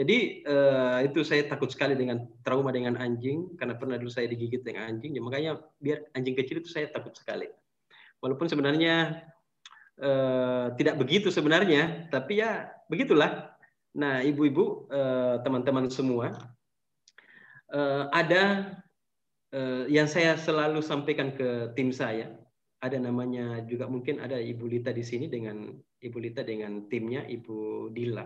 jadi 0.00 0.40
uh, 0.48 0.98
itu 1.04 1.20
saya 1.20 1.44
takut 1.44 1.68
sekali 1.68 1.92
dengan 1.92 2.24
trauma 2.40 2.72
dengan 2.72 2.96
anjing 2.96 3.52
karena 3.60 3.76
pernah 3.76 4.00
dulu 4.00 4.08
saya 4.08 4.32
digigit 4.32 4.64
dengan 4.64 4.88
anjing. 4.88 5.12
Ya, 5.12 5.20
makanya 5.20 5.60
biar 5.76 6.08
anjing 6.16 6.32
kecil 6.40 6.64
itu 6.64 6.72
saya 6.72 6.88
takut 6.88 7.12
sekali. 7.12 7.52
Walaupun 8.24 8.48
sebenarnya 8.48 9.20
uh, 10.00 10.72
tidak 10.80 10.96
begitu 10.96 11.28
sebenarnya, 11.28 12.08
tapi 12.08 12.40
ya 12.40 12.72
begitulah. 12.88 13.52
Nah, 13.92 14.24
ibu-ibu, 14.24 14.88
uh, 14.88 15.44
teman-teman 15.44 15.92
semua, 15.92 16.32
uh, 17.68 18.08
ada 18.08 18.72
uh, 19.52 19.84
yang 19.84 20.08
saya 20.08 20.32
selalu 20.40 20.80
sampaikan 20.80 21.36
ke 21.36 21.76
tim 21.76 21.92
saya. 21.92 22.40
Ada 22.80 22.96
namanya 22.96 23.60
juga 23.68 23.84
mungkin 23.84 24.24
ada 24.24 24.40
Ibu 24.40 24.64
Lita 24.64 24.96
di 24.96 25.04
sini 25.04 25.28
dengan 25.28 25.68
Ibu 26.00 26.16
Lita 26.16 26.40
dengan 26.40 26.88
timnya 26.88 27.28
Ibu 27.28 27.92
Dila. 27.92 28.24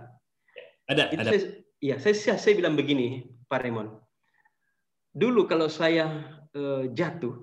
Ada, 0.86 1.10
itu 1.10 1.18
ada. 1.18 1.32
Saya, 1.34 1.63
Iya, 1.85 2.01
saya, 2.01 2.41
saya 2.41 2.57
bilang 2.57 2.80
begini, 2.80 3.28
Pak 3.45 3.61
Raymond. 3.61 3.93
Dulu 5.12 5.45
kalau 5.45 5.68
saya 5.68 6.09
uh, 6.57 6.89
jatuh, 6.89 7.37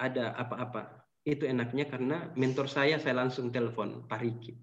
ada 0.00 0.32
apa-apa, 0.40 1.04
itu 1.28 1.44
enaknya 1.44 1.84
karena 1.84 2.32
mentor 2.32 2.64
saya 2.64 2.96
saya 2.96 3.12
langsung 3.12 3.52
telepon 3.52 4.08
Pak 4.08 4.20
Riki. 4.24 4.56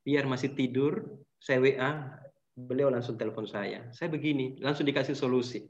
Biar 0.00 0.24
masih 0.24 0.56
tidur, 0.56 1.20
saya 1.36 1.60
WA, 1.60 1.90
beliau 2.56 2.88
langsung 2.88 3.20
telepon 3.20 3.44
saya. 3.44 3.84
Saya 3.92 4.08
begini, 4.08 4.56
langsung 4.64 4.88
dikasih 4.88 5.12
solusi. 5.12 5.68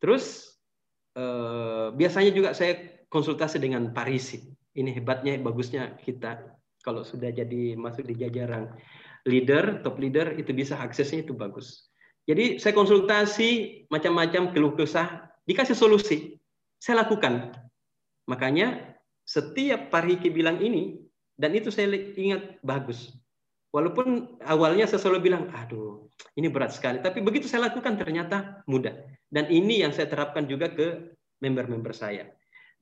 Terus 0.00 0.56
uh, 1.20 1.92
biasanya 1.92 2.32
juga 2.32 2.56
saya 2.56 3.04
konsultasi 3.12 3.60
dengan 3.60 3.92
Pak 3.92 4.08
Risi. 4.08 4.40
Ini 4.72 4.96
hebatnya, 4.96 5.36
bagusnya 5.36 6.00
kita 6.00 6.48
kalau 6.80 7.04
sudah 7.04 7.28
jadi 7.28 7.76
masuk 7.76 8.08
di 8.08 8.16
jajaran 8.16 8.72
leader, 9.26 9.84
top 9.84 10.00
leader 10.00 10.36
itu 10.36 10.52
bisa 10.54 10.78
aksesnya 10.80 11.24
itu 11.24 11.36
bagus. 11.36 11.90
Jadi 12.28 12.62
saya 12.62 12.76
konsultasi 12.76 13.82
macam-macam 13.90 14.54
keluh 14.54 14.76
kesah, 14.76 15.28
dikasih 15.48 15.74
solusi. 15.74 16.38
Saya 16.78 17.04
lakukan. 17.04 17.52
Makanya 18.30 18.96
setiap 19.26 19.90
Pak 19.90 20.06
Riki 20.06 20.30
bilang 20.30 20.62
ini, 20.62 21.00
dan 21.40 21.56
itu 21.56 21.72
saya 21.72 21.90
ingat 22.16 22.60
bagus. 22.60 23.16
Walaupun 23.70 24.38
awalnya 24.44 24.84
saya 24.84 24.98
selalu 24.98 25.30
bilang, 25.30 25.46
aduh 25.54 26.10
ini 26.34 26.50
berat 26.50 26.74
sekali. 26.74 26.98
Tapi 27.00 27.22
begitu 27.22 27.46
saya 27.46 27.70
lakukan 27.70 27.96
ternyata 27.96 28.66
mudah. 28.66 28.92
Dan 29.30 29.46
ini 29.46 29.80
yang 29.80 29.94
saya 29.94 30.10
terapkan 30.10 30.44
juga 30.50 30.74
ke 30.74 31.14
member-member 31.38 31.94
saya. 31.94 32.28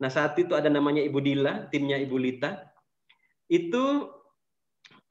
Nah 0.00 0.08
saat 0.08 0.34
itu 0.40 0.56
ada 0.56 0.72
namanya 0.72 1.04
Ibu 1.04 1.20
Dila, 1.20 1.68
timnya 1.68 2.00
Ibu 2.00 2.16
Lita. 2.16 2.66
Itu 3.52 4.16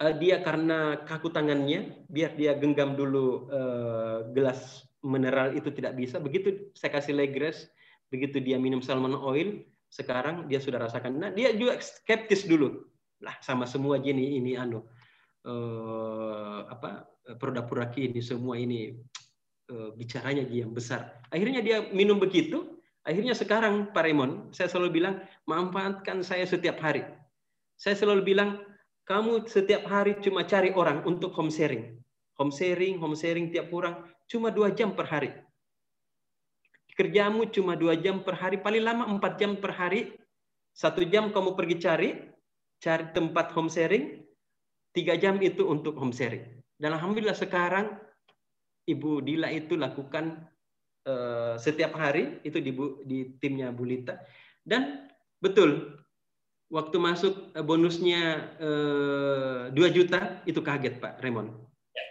uh, 0.02 0.14
dia 0.18 0.42
karena 0.42 1.02
kaku 1.06 1.30
tangannya, 1.34 2.06
biar 2.10 2.38
dia 2.38 2.54
genggam 2.58 2.94
dulu 2.98 3.50
uh, 3.50 4.30
gelas 4.34 4.86
mineral 5.06 5.54
itu 5.54 5.70
tidak 5.74 5.98
bisa. 5.98 6.18
Begitu 6.22 6.74
saya 6.74 6.98
kasih 6.98 7.18
legres, 7.18 7.70
begitu 8.10 8.42
dia 8.42 8.58
minum 8.58 8.82
salmon 8.82 9.18
oil, 9.18 9.62
sekarang 9.90 10.46
dia 10.52 10.60
sudah 10.60 10.84
rasakan. 10.84 11.18
Nah, 11.18 11.30
dia 11.32 11.54
juga 11.56 11.80
skeptis 11.80 12.46
dulu. 12.46 12.86
Lah, 13.24 13.34
sama 13.42 13.66
semua 13.66 13.98
gini 13.98 14.38
ini 14.38 14.54
anu 14.54 14.86
uh, 15.48 16.70
apa 16.70 17.10
produk-produk 17.42 17.98
ini 17.98 18.22
semua 18.22 18.62
ini 18.62 18.94
uh, 19.74 19.90
bicaranya 19.98 20.46
dia 20.46 20.68
yang 20.68 20.74
besar. 20.76 21.18
Akhirnya 21.34 21.66
dia 21.66 21.78
minum 21.90 22.22
begitu. 22.22 22.78
Akhirnya 23.08 23.32
sekarang 23.32 23.96
Pak 23.96 24.04
Raymond, 24.04 24.52
saya 24.52 24.68
selalu 24.68 25.00
bilang 25.00 25.24
manfaatkan 25.48 26.20
saya 26.28 26.44
setiap 26.44 26.76
hari. 26.84 27.08
Saya 27.80 27.96
selalu 27.96 28.36
bilang 28.36 28.60
kamu 29.08 29.48
setiap 29.48 29.88
hari 29.88 30.20
cuma 30.20 30.44
cari 30.44 30.76
orang 30.76 31.00
untuk 31.08 31.32
home 31.32 31.48
sharing. 31.48 31.96
Home 32.38 32.52
sharing, 32.52 33.00
home 33.00 33.16
sharing 33.16 33.50
tiap 33.50 33.72
orang 33.72 34.04
cuma 34.28 34.52
dua 34.52 34.76
jam 34.76 34.92
per 34.92 35.08
hari. 35.08 35.32
Kerjamu 36.94 37.48
cuma 37.50 37.80
dua 37.80 37.96
jam 37.96 38.20
per 38.20 38.36
hari, 38.36 38.60
paling 38.60 38.84
lama 38.84 39.08
empat 39.08 39.40
jam 39.40 39.56
per 39.56 39.72
hari. 39.72 40.12
Satu 40.76 41.08
jam 41.08 41.32
kamu 41.32 41.56
pergi 41.58 41.76
cari, 41.82 42.10
cari 42.84 43.10
tempat 43.16 43.56
home 43.56 43.72
sharing. 43.72 44.22
Tiga 44.92 45.16
jam 45.16 45.40
itu 45.40 45.66
untuk 45.66 45.96
home 45.96 46.14
sharing. 46.14 46.44
Dan 46.76 46.94
alhamdulillah 46.94 47.38
sekarang 47.38 47.96
Ibu 48.86 49.24
Dila 49.24 49.50
itu 49.54 49.80
lakukan 49.80 50.46
uh, 51.08 51.56
setiap 51.56 51.96
hari 51.96 52.44
itu 52.44 52.60
di, 52.60 52.76
di 53.08 53.20
timnya 53.40 53.72
Bulita. 53.72 54.20
Dan 54.62 55.08
betul 55.40 55.96
waktu 56.68 56.98
masuk 57.00 57.34
eh, 57.56 57.64
bonusnya 57.64 58.22
eh, 58.60 59.62
dua 59.72 59.90
juta 59.92 60.44
itu 60.44 60.60
kaget 60.60 61.00
Pak 61.00 61.24
Raymond. 61.24 61.52
Ya. 61.96 62.06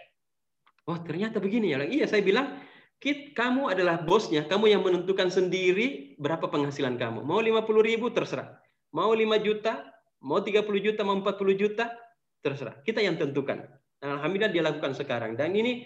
Oh 0.89 0.97
ternyata 1.01 1.37
begini 1.37 1.73
ya. 1.73 1.85
Iya 1.85 2.05
saya 2.09 2.21
bilang 2.25 2.61
Kit, 2.97 3.37
kamu 3.37 3.69
adalah 3.69 4.01
bosnya, 4.01 4.49
kamu 4.49 4.73
yang 4.73 4.81
menentukan 4.81 5.29
sendiri 5.29 6.17
berapa 6.17 6.49
penghasilan 6.49 6.97
kamu. 6.97 7.21
Mau 7.21 7.37
50 7.37 7.61
ribu 7.85 8.09
terserah. 8.09 8.57
Mau 8.89 9.13
5 9.13 9.37
juta, 9.45 9.85
mau 10.25 10.41
30 10.41 10.65
juta, 10.81 11.05
mau 11.05 11.13
40 11.21 11.61
juta, 11.61 11.93
terserah. 12.41 12.81
Kita 12.81 12.97
yang 12.97 13.21
tentukan. 13.21 13.69
Nah, 14.01 14.17
Alhamdulillah 14.17 14.49
dia 14.49 14.65
lakukan 14.65 14.97
sekarang. 14.97 15.37
Dan 15.37 15.53
ini 15.53 15.85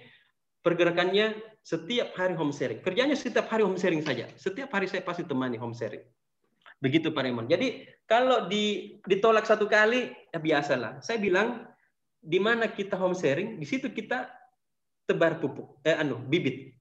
pergerakannya 0.63 1.35
setiap 1.59 2.15
hari 2.15 2.31
home 2.31 2.55
sharing. 2.55 2.79
Kerjanya 2.79 3.19
setiap 3.19 3.51
hari 3.51 3.67
home 3.67 3.75
sharing 3.75 4.07
saja. 4.07 4.31
Setiap 4.39 4.71
hari 4.71 4.87
saya 4.87 5.03
pasti 5.03 5.27
temani 5.27 5.59
home 5.59 5.75
sharing. 5.75 6.07
Begitu 6.79 7.11
Pak 7.11 7.27
Raymond. 7.27 7.51
Jadi 7.51 7.85
kalau 8.11 8.51
di, 8.51 8.99
ditolak 9.07 9.47
satu 9.47 9.71
kali, 9.71 10.11
ya 10.35 10.39
biasalah. 10.43 10.99
Saya 10.99 11.15
bilang, 11.15 11.63
di 12.19 12.43
mana 12.43 12.67
kita 12.67 12.99
home 12.99 13.15
sharing, 13.15 13.55
di 13.55 13.63
situ 13.63 13.87
kita 13.87 14.27
tebar 15.07 15.39
pupuk, 15.39 15.79
eh, 15.87 15.95
anu, 15.95 16.19
bibit. 16.19 16.75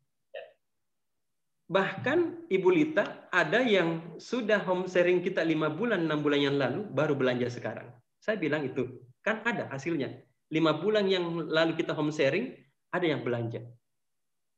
Bahkan 1.70 2.50
Ibu 2.50 2.68
Lita 2.74 3.30
ada 3.30 3.62
yang 3.62 4.18
sudah 4.18 4.58
home 4.66 4.90
sharing 4.90 5.22
kita 5.22 5.46
lima 5.46 5.70
bulan, 5.70 6.02
enam 6.02 6.18
bulan 6.18 6.42
yang 6.42 6.58
lalu, 6.58 6.82
baru 6.90 7.14
belanja 7.14 7.46
sekarang. 7.46 7.94
Saya 8.18 8.34
bilang 8.34 8.66
itu, 8.66 8.90
kan 9.22 9.38
ada 9.46 9.70
hasilnya. 9.70 10.10
Lima 10.50 10.82
bulan 10.82 11.06
yang 11.06 11.46
lalu 11.46 11.78
kita 11.78 11.94
home 11.94 12.10
sharing, 12.10 12.58
ada 12.90 13.06
yang 13.06 13.22
belanja. 13.22 13.62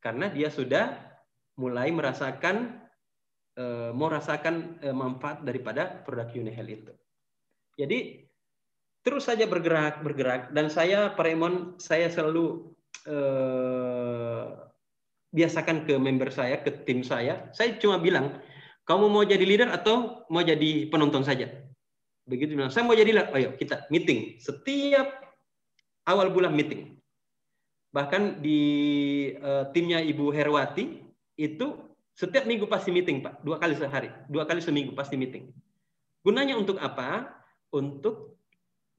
Karena 0.00 0.32
dia 0.32 0.48
sudah 0.48 0.96
mulai 1.60 1.92
merasakan 1.92 2.81
Eh, 3.52 3.92
mau 3.92 4.08
rasakan 4.08 4.80
eh, 4.80 4.96
manfaat 4.96 5.44
daripada 5.44 6.00
produk 6.08 6.24
Unihel 6.32 6.72
itu. 6.72 6.92
Jadi 7.76 8.24
terus 9.04 9.28
saja 9.28 9.44
bergerak 9.44 10.00
bergerak. 10.00 10.56
Dan 10.56 10.72
saya 10.72 11.12
Pak 11.12 11.20
Raymond 11.20 11.76
saya 11.76 12.08
selalu 12.08 12.72
eh, 13.04 14.56
biasakan 15.36 15.84
ke 15.84 16.00
member 16.00 16.32
saya 16.32 16.64
ke 16.64 16.72
tim 16.88 17.04
saya. 17.04 17.52
Saya 17.52 17.76
cuma 17.76 18.00
bilang 18.00 18.40
kamu 18.88 19.12
mau 19.12 19.20
jadi 19.20 19.44
leader 19.44 19.68
atau 19.68 20.24
mau 20.32 20.40
jadi 20.40 20.88
penonton 20.88 21.20
saja? 21.20 21.52
Begitu 22.24 22.56
bilang 22.56 22.72
saya 22.72 22.88
mau 22.88 22.96
jadi 22.96 23.12
leader. 23.12 23.36
Ayo 23.36 23.52
kita 23.60 23.84
meeting. 23.92 24.40
Setiap 24.40 25.12
awal 26.08 26.32
bulan 26.32 26.56
meeting. 26.56 26.96
Bahkan 27.92 28.40
di 28.40 28.60
uh, 29.44 29.68
timnya 29.76 30.00
Ibu 30.00 30.32
Herwati 30.32 31.04
itu 31.36 31.91
setiap 32.12 32.44
minggu 32.44 32.68
pasti 32.68 32.92
meeting, 32.92 33.24
Pak. 33.24 33.40
Dua 33.40 33.56
kali 33.56 33.72
sehari. 33.76 34.12
Dua 34.28 34.44
kali 34.44 34.60
seminggu 34.60 34.92
pasti 34.92 35.16
meeting. 35.16 35.48
Gunanya 36.20 36.54
untuk 36.60 36.76
apa? 36.78 37.32
Untuk 37.72 38.36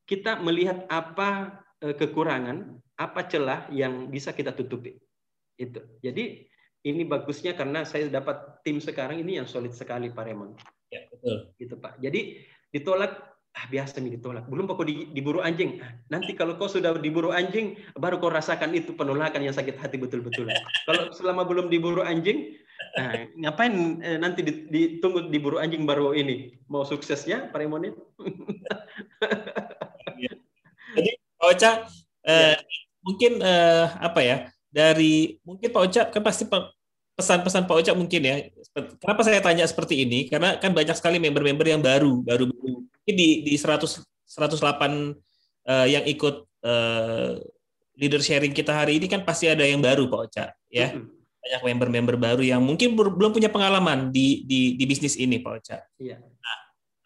kita 0.09 0.41
melihat 0.41 0.89
apa 0.89 1.61
eh, 1.79 1.95
kekurangan, 1.95 2.81
apa 2.97 3.21
celah 3.29 3.69
yang 3.69 4.09
bisa 4.09 4.33
kita 4.33 4.51
tutupi. 4.51 4.97
Itu. 5.55 5.79
Jadi 6.01 6.49
ini 6.83 7.07
bagusnya 7.07 7.55
karena 7.55 7.87
saya 7.87 8.11
dapat 8.11 8.59
tim 8.65 8.81
sekarang 8.81 9.21
ini 9.21 9.39
yang 9.39 9.47
solid 9.47 9.71
sekali 9.71 10.11
Pak 10.11 10.23
Raymond. 10.25 10.59
Ya, 10.91 11.05
betul. 11.07 11.53
Gitu 11.55 11.75
Pak. 11.79 12.01
Jadi 12.01 12.43
ditolak 12.73 13.33
ah 13.53 13.65
biasa 13.69 14.01
nih 14.01 14.17
ditolak. 14.17 14.49
Belum 14.49 14.65
kok 14.65 14.81
di, 14.81 15.13
diburu 15.13 15.39
anjing. 15.45 15.77
Ah, 15.79 15.93
nanti 16.09 16.33
kalau 16.33 16.57
kau 16.57 16.65
sudah 16.65 16.97
diburu 16.97 17.29
anjing, 17.29 17.77
baru 17.93 18.17
kau 18.17 18.33
rasakan 18.33 18.73
itu 18.73 18.97
penolakan 18.97 19.45
yang 19.45 19.53
sakit 19.53 19.77
hati 19.77 20.01
betul-betul. 20.01 20.49
kalau 20.89 21.13
selama 21.13 21.45
belum 21.45 21.69
diburu 21.69 22.01
anjing, 22.01 22.57
Nah, 22.93 23.13
ngapain 23.41 23.73
eh, 24.05 24.17
nanti 24.21 24.45
ditunggu 24.45 25.27
di 25.33 25.37
buru 25.41 25.57
anjing 25.57 25.83
baru 25.83 26.13
ini? 26.13 26.53
Mau 26.69 26.85
suksesnya 26.85 27.49
Pak 27.49 27.57
Remon 27.57 27.89
Jadi 30.93 31.11
Pak 31.39 31.47
Ocha, 31.49 31.71
eh, 32.27 32.53
ya. 32.53 32.61
mungkin 33.01 33.41
eh, 33.41 33.85
apa 33.97 34.19
ya? 34.21 34.37
Dari 34.69 35.41
mungkin 35.41 35.69
Pak 35.73 35.81
Ocha 35.89 36.01
kan 36.13 36.21
pasti 36.21 36.45
pesan-pesan 37.17 37.65
Pak 37.65 37.77
Ocha 37.81 37.93
mungkin 37.97 38.21
ya. 38.21 38.35
Kenapa 38.73 39.21
saya 39.25 39.41
tanya 39.41 39.65
seperti 39.65 40.05
ini? 40.05 40.29
Karena 40.29 40.57
kan 40.57 40.73
banyak 40.73 40.97
sekali 40.97 41.17
member-member 41.17 41.65
yang 41.65 41.81
baru, 41.81 42.21
baru 42.25 42.49
di 43.05 43.45
di 43.45 43.53
100 43.57 44.01
108 44.33 45.13
uh, 45.69 45.85
yang 45.85 46.01
ikut 46.09 46.35
uh, 46.65 47.37
leader 47.93 48.17
sharing 48.17 48.49
kita 48.49 48.73
hari 48.73 48.97
ini 48.97 49.05
kan 49.05 49.21
pasti 49.21 49.45
ada 49.45 49.61
yang 49.61 49.81
baru 49.81 50.09
Pak 50.09 50.19
Ocha 50.29 50.45
ya. 50.73 50.93
Mm 50.93 51.05
-hmm. 51.05 51.22
Banyak 51.43 51.61
member-member 51.67 52.15
baru 52.15 52.39
yang 52.39 52.63
mungkin 52.63 52.95
belum 52.95 53.35
punya 53.35 53.51
pengalaman 53.51 54.15
di 54.15 54.47
di 54.47 54.79
di 54.79 54.83
bisnis 54.87 55.19
ini 55.19 55.43
Pak 55.43 55.51
Ocha. 55.59 55.77
Iya. 55.99 56.23
Nah, 56.23 56.59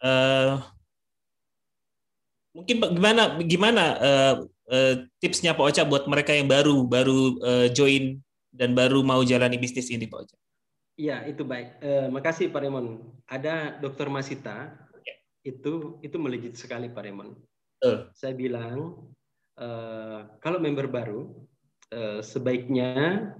uh, 0.06 0.50
mungkin 2.54 2.78
gimana 2.94 3.22
gimana 3.42 3.84
uh, 3.98 4.34
uh, 4.70 4.94
tipsnya 5.18 5.58
Pak 5.58 5.74
Ocha 5.74 5.82
buat 5.82 6.06
mereka 6.06 6.30
yang 6.30 6.46
baru 6.46 6.86
baru 6.86 7.34
uh, 7.42 7.66
join 7.74 8.22
dan 8.54 8.78
baru 8.78 9.02
mau 9.02 9.26
jalani 9.26 9.58
bisnis 9.58 9.90
ini 9.90 10.06
Pak 10.06 10.18
Ocha? 10.22 10.36
Iya, 10.98 11.26
itu 11.30 11.46
baik. 11.46 11.78
Uh, 11.78 12.06
makasih 12.10 12.50
Pak 12.50 12.62
Raymond. 12.62 13.02
Ada 13.30 13.78
Dokter 13.78 14.10
Masita. 14.10 14.70
Ya. 15.06 15.16
Itu 15.46 16.02
itu 16.02 16.16
melejit 16.18 16.58
sekali 16.58 16.90
Pak 16.90 17.02
Raymond. 17.06 17.38
Uh. 17.82 18.10
Saya 18.14 18.34
bilang 18.34 19.06
uh, 19.58 20.26
kalau 20.42 20.58
member 20.58 20.90
baru 20.90 21.30
uh, 21.94 22.18
sebaiknya 22.18 23.30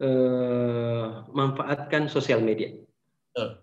uh, 0.00 1.28
manfaatkan 1.30 2.08
sosial 2.08 2.40
media. 2.40 2.74
Uh. 3.36 3.60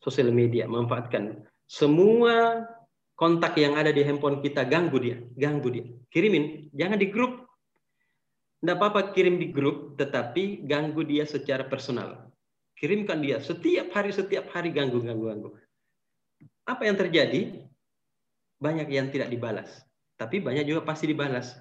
Sosial 0.00 0.30
media, 0.30 0.68
manfaatkan 0.68 1.48
semua 1.64 2.68
kontak 3.16 3.56
yang 3.56 3.78
ada 3.78 3.88
di 3.88 4.04
handphone 4.04 4.44
kita 4.44 4.68
ganggu 4.68 5.00
dia, 5.00 5.16
ganggu 5.38 5.68
dia. 5.72 5.86
Kirimin, 6.12 6.68
jangan 6.76 7.00
di 7.00 7.08
grup, 7.08 7.44
tidak 8.64 8.80
apa-apa 8.80 9.12
kirim 9.12 9.36
di 9.36 9.52
grup, 9.52 9.96
tetapi 10.00 10.64
ganggu 10.64 11.04
dia 11.04 11.28
secara 11.28 11.68
personal. 11.68 12.32
Kirimkan 12.80 13.20
dia 13.20 13.36
setiap 13.36 13.92
hari, 13.92 14.08
setiap 14.08 14.48
hari 14.56 14.72
ganggu, 14.72 15.04
ganggu, 15.04 15.28
ganggu. 15.28 15.50
Apa 16.64 16.88
yang 16.88 16.96
terjadi? 16.96 17.64
Banyak 18.56 18.88
yang 18.88 19.12
tidak 19.12 19.28
dibalas. 19.28 19.84
Tapi 20.16 20.40
banyak 20.40 20.64
juga 20.64 20.80
pasti 20.80 21.04
dibalas. 21.04 21.60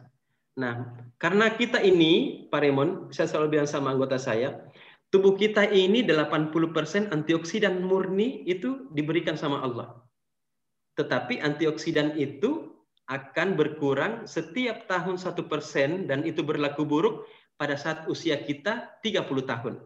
Nah, 0.54 0.86
karena 1.18 1.50
kita 1.50 1.82
ini, 1.82 2.46
Pak 2.54 2.62
Raymond, 2.62 3.10
saya 3.10 3.26
selalu 3.26 3.58
bilang 3.58 3.70
sama 3.70 3.90
anggota 3.90 4.22
saya, 4.22 4.70
tubuh 5.10 5.34
kita 5.34 5.66
ini 5.66 6.06
80% 6.06 7.10
antioksidan 7.10 7.82
murni 7.82 8.46
itu 8.46 8.86
diberikan 8.94 9.34
sama 9.34 9.66
Allah. 9.66 9.98
Tetapi 10.94 11.42
antioksidan 11.42 12.22
itu 12.22 12.70
akan 13.10 13.58
berkurang 13.58 14.30
setiap 14.30 14.86
tahun 14.86 15.18
satu 15.18 15.50
persen 15.50 16.06
dan 16.06 16.22
itu 16.24 16.46
berlaku 16.46 16.86
buruk 16.86 17.26
pada 17.58 17.74
saat 17.74 18.06
usia 18.06 18.38
kita 18.38 19.02
30 19.02 19.26
tahun. 19.50 19.82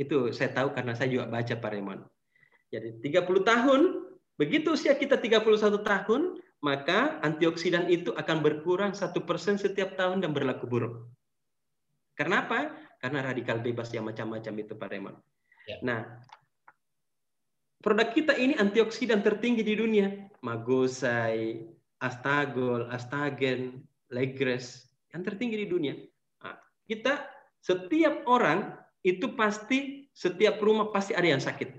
Itu 0.00 0.32
saya 0.34 0.50
tahu 0.56 0.74
karena 0.74 0.96
saya 0.96 1.12
juga 1.12 1.28
baca 1.30 1.54
Pak 1.54 1.70
Raymond. 1.70 2.02
Jadi 2.72 2.98
30 2.98 3.44
tahun, 3.46 3.80
begitu 4.34 4.74
usia 4.74 4.98
kita 4.98 5.20
31 5.20 5.84
tahun, 5.84 6.42
maka 6.64 7.20
antioksidan 7.20 7.92
itu 7.92 8.16
akan 8.16 8.40
berkurang 8.40 8.96
satu 8.96 9.20
persen 9.20 9.60
setiap 9.60 10.00
tahun 10.00 10.24
dan 10.24 10.32
berlaku 10.32 10.64
buruk. 10.64 10.94
Karena 12.16 12.48
apa? 12.48 12.72
Karena 12.96 13.20
radikal 13.20 13.60
bebas 13.60 13.92
yang 13.92 14.08
macam-macam 14.08 14.64
itu 14.64 14.72
Pak 14.72 14.88
Raymond. 14.88 15.20
Ya. 15.68 15.76
Nah, 15.84 16.00
produk 17.84 18.08
kita 18.16 18.32
ini 18.40 18.56
antioksidan 18.56 19.20
tertinggi 19.20 19.60
di 19.60 19.76
dunia. 19.76 20.08
Magosai, 20.40 21.68
Astagol, 22.00 22.88
Astagen, 22.88 23.84
Legres, 24.08 24.88
yang 25.12 25.20
tertinggi 25.20 25.60
di 25.60 25.68
dunia. 25.68 26.00
Nah, 26.40 26.56
kita 26.88 27.28
setiap 27.60 28.24
orang 28.24 28.72
itu 29.04 29.36
pasti 29.36 30.08
setiap 30.16 30.56
rumah 30.64 30.88
pasti 30.88 31.12
ada 31.12 31.28
yang 31.28 31.44
sakit. 31.44 31.76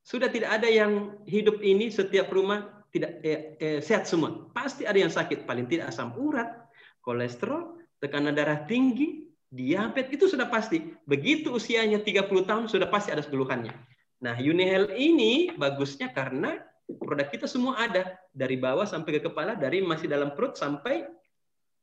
Sudah 0.00 0.32
tidak 0.32 0.56
ada 0.56 0.68
yang 0.68 1.20
hidup 1.28 1.60
ini 1.60 1.92
setiap 1.92 2.32
rumah 2.32 2.79
tidak 2.90 3.22
eh, 3.22 3.56
eh, 3.58 3.80
sehat 3.82 4.06
semua. 4.06 4.50
Pasti 4.50 4.84
ada 4.84 4.98
yang 4.98 5.10
sakit, 5.10 5.46
paling 5.46 5.70
tidak 5.70 5.90
asam 5.94 6.14
urat, 6.18 6.66
kolesterol, 7.02 7.78
tekanan 8.02 8.34
darah 8.34 8.66
tinggi, 8.66 9.30
diabetes 9.50 10.14
itu 10.18 10.26
sudah 10.30 10.50
pasti. 10.50 10.82
Begitu 11.06 11.54
usianya 11.54 12.02
30 12.02 12.26
tahun 12.46 12.64
sudah 12.66 12.90
pasti 12.90 13.14
ada 13.14 13.22
keluhannya. 13.22 13.72
Nah, 14.20 14.36
Unihel 14.36 14.92
ini 14.98 15.54
bagusnya 15.56 16.12
karena 16.12 16.60
produk 16.98 17.30
kita 17.30 17.46
semua 17.46 17.78
ada 17.78 18.18
dari 18.34 18.58
bawah 18.58 18.84
sampai 18.84 19.18
ke 19.18 19.30
kepala, 19.30 19.54
dari 19.54 19.80
masih 19.80 20.10
dalam 20.10 20.34
perut 20.34 20.58
sampai 20.58 21.06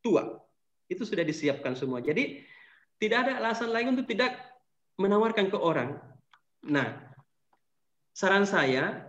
tua. 0.04 0.38
Itu 0.86 1.08
sudah 1.08 1.24
disiapkan 1.24 1.74
semua. 1.74 2.04
Jadi 2.04 2.44
tidak 3.00 3.26
ada 3.26 3.32
alasan 3.42 3.72
lain 3.72 3.96
untuk 3.96 4.06
tidak 4.06 4.36
menawarkan 5.00 5.48
ke 5.48 5.58
orang. 5.58 5.96
Nah, 6.68 7.00
saran 8.12 8.44
saya 8.44 9.07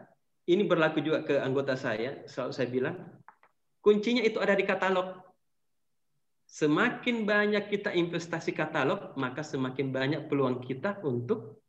ini 0.50 0.66
berlaku 0.66 1.06
juga 1.06 1.22
ke 1.22 1.38
anggota 1.38 1.78
saya, 1.78 2.26
selalu 2.26 2.52
saya 2.58 2.68
bilang, 2.74 2.96
kuncinya 3.86 4.26
itu 4.26 4.42
ada 4.42 4.58
di 4.58 4.66
katalog. 4.66 5.22
Semakin 6.50 7.30
banyak 7.30 7.70
kita 7.70 7.94
investasi 7.94 8.58
katalog, 8.58 9.14
maka 9.14 9.46
semakin 9.46 9.94
banyak 9.94 10.22
peluang 10.26 10.66
kita 10.66 10.98
untuk 11.06 11.62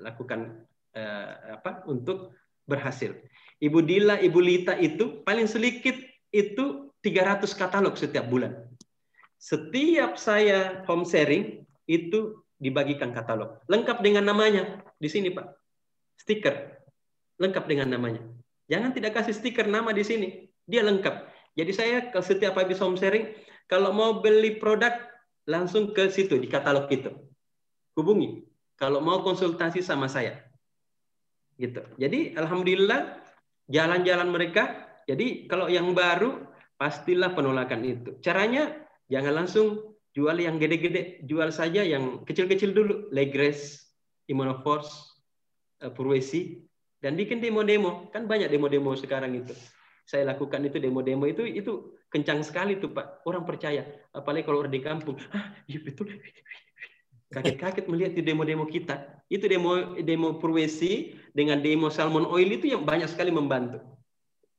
lakukan 0.00 0.64
eh, 0.96 1.60
apa? 1.60 1.84
Untuk 1.84 2.32
berhasil. 2.64 3.12
Ibu 3.60 3.84
Dila, 3.84 4.16
Ibu 4.16 4.40
Lita 4.40 4.80
itu 4.80 5.20
paling 5.20 5.44
sedikit 5.44 5.94
itu 6.32 6.88
300 7.04 7.44
katalog 7.52 8.00
setiap 8.00 8.24
bulan. 8.32 8.64
Setiap 9.36 10.16
saya 10.16 10.80
home 10.88 11.04
sharing 11.04 11.68
itu 11.84 12.40
dibagikan 12.56 13.12
katalog. 13.12 13.60
Lengkap 13.68 14.00
dengan 14.00 14.32
namanya. 14.32 14.80
Di 14.96 15.12
sini 15.12 15.28
Pak. 15.28 15.46
Stiker. 16.16 16.81
Lengkap 17.42 17.64
dengan 17.66 17.90
namanya. 17.90 18.22
Jangan 18.70 18.94
tidak 18.94 19.18
kasih 19.18 19.34
stiker 19.34 19.66
nama 19.66 19.90
di 19.90 20.06
sini. 20.06 20.28
Dia 20.70 20.86
lengkap. 20.86 21.26
Jadi 21.58 21.72
saya 21.74 21.96
setiap 22.22 22.54
habis 22.54 22.78
home 22.78 22.94
sharing, 22.94 23.34
kalau 23.66 23.90
mau 23.90 24.22
beli 24.22 24.62
produk, 24.62 24.94
langsung 25.50 25.90
ke 25.90 26.06
situ, 26.06 26.38
di 26.38 26.46
katalog 26.46 26.86
itu. 26.88 27.10
Hubungi. 27.98 28.46
Kalau 28.78 29.02
mau 29.02 29.20
konsultasi 29.20 29.82
sama 29.82 30.06
saya. 30.06 30.38
Gitu. 31.58 31.82
Jadi 31.98 32.38
Alhamdulillah 32.38 33.20
jalan-jalan 33.68 34.30
mereka. 34.32 34.88
Jadi 35.04 35.50
kalau 35.50 35.66
yang 35.66 35.92
baru 35.92 36.46
pastilah 36.78 37.34
penolakan 37.36 37.82
itu. 37.84 38.10
Caranya 38.24 38.70
jangan 39.10 39.44
langsung 39.44 39.98
jual 40.16 40.36
yang 40.40 40.56
gede-gede, 40.56 41.22
jual 41.26 41.52
saja 41.52 41.84
yang 41.84 42.24
kecil-kecil 42.24 42.72
dulu. 42.72 42.94
Legres, 43.12 43.92
Immunoforce, 44.26 45.20
eh, 45.84 45.92
Purwesi, 45.92 46.64
dan 47.02 47.18
bikin 47.18 47.42
demo-demo. 47.42 48.08
Kan 48.14 48.30
banyak 48.30 48.48
demo-demo 48.48 48.94
sekarang 48.94 49.34
itu. 49.34 49.52
Saya 50.06 50.30
lakukan 50.30 50.62
itu 50.62 50.78
demo-demo 50.78 51.26
itu 51.26 51.42
itu 51.42 51.98
kencang 52.08 52.46
sekali 52.46 52.78
tuh 52.78 52.94
Pak. 52.94 53.26
Orang 53.26 53.42
percaya. 53.42 53.82
Apalagi 54.14 54.46
kalau 54.46 54.62
orang 54.62 54.72
di 54.72 54.80
kampung. 54.80 55.18
Ah, 55.34 55.50
iya 55.66 55.82
betul. 55.82 56.08
Kaget-kaget 57.32 57.90
melihat 57.90 58.12
di 58.14 58.22
demo-demo 58.22 58.64
kita. 58.70 59.24
Itu 59.26 59.50
demo 59.50 59.98
demo 59.98 60.38
Purwesi 60.38 61.18
dengan 61.34 61.58
demo 61.58 61.90
salmon 61.90 62.28
oil 62.30 62.46
itu 62.54 62.70
yang 62.70 62.86
banyak 62.86 63.10
sekali 63.10 63.34
membantu. 63.34 63.82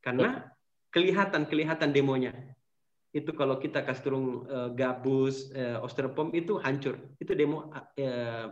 Karena 0.04 0.52
kelihatan-kelihatan 0.92 1.96
demonya. 1.96 2.36
Itu 3.14 3.32
kalau 3.38 3.62
kita 3.62 3.86
kasih 3.86 4.04
turun 4.04 4.26
uh, 4.50 4.70
gabus, 4.74 5.54
uh, 5.54 5.86
osteopom 5.86 6.34
itu 6.34 6.58
hancur. 6.58 6.98
Itu 7.22 7.38
demo 7.38 7.70
uh, 7.70 8.48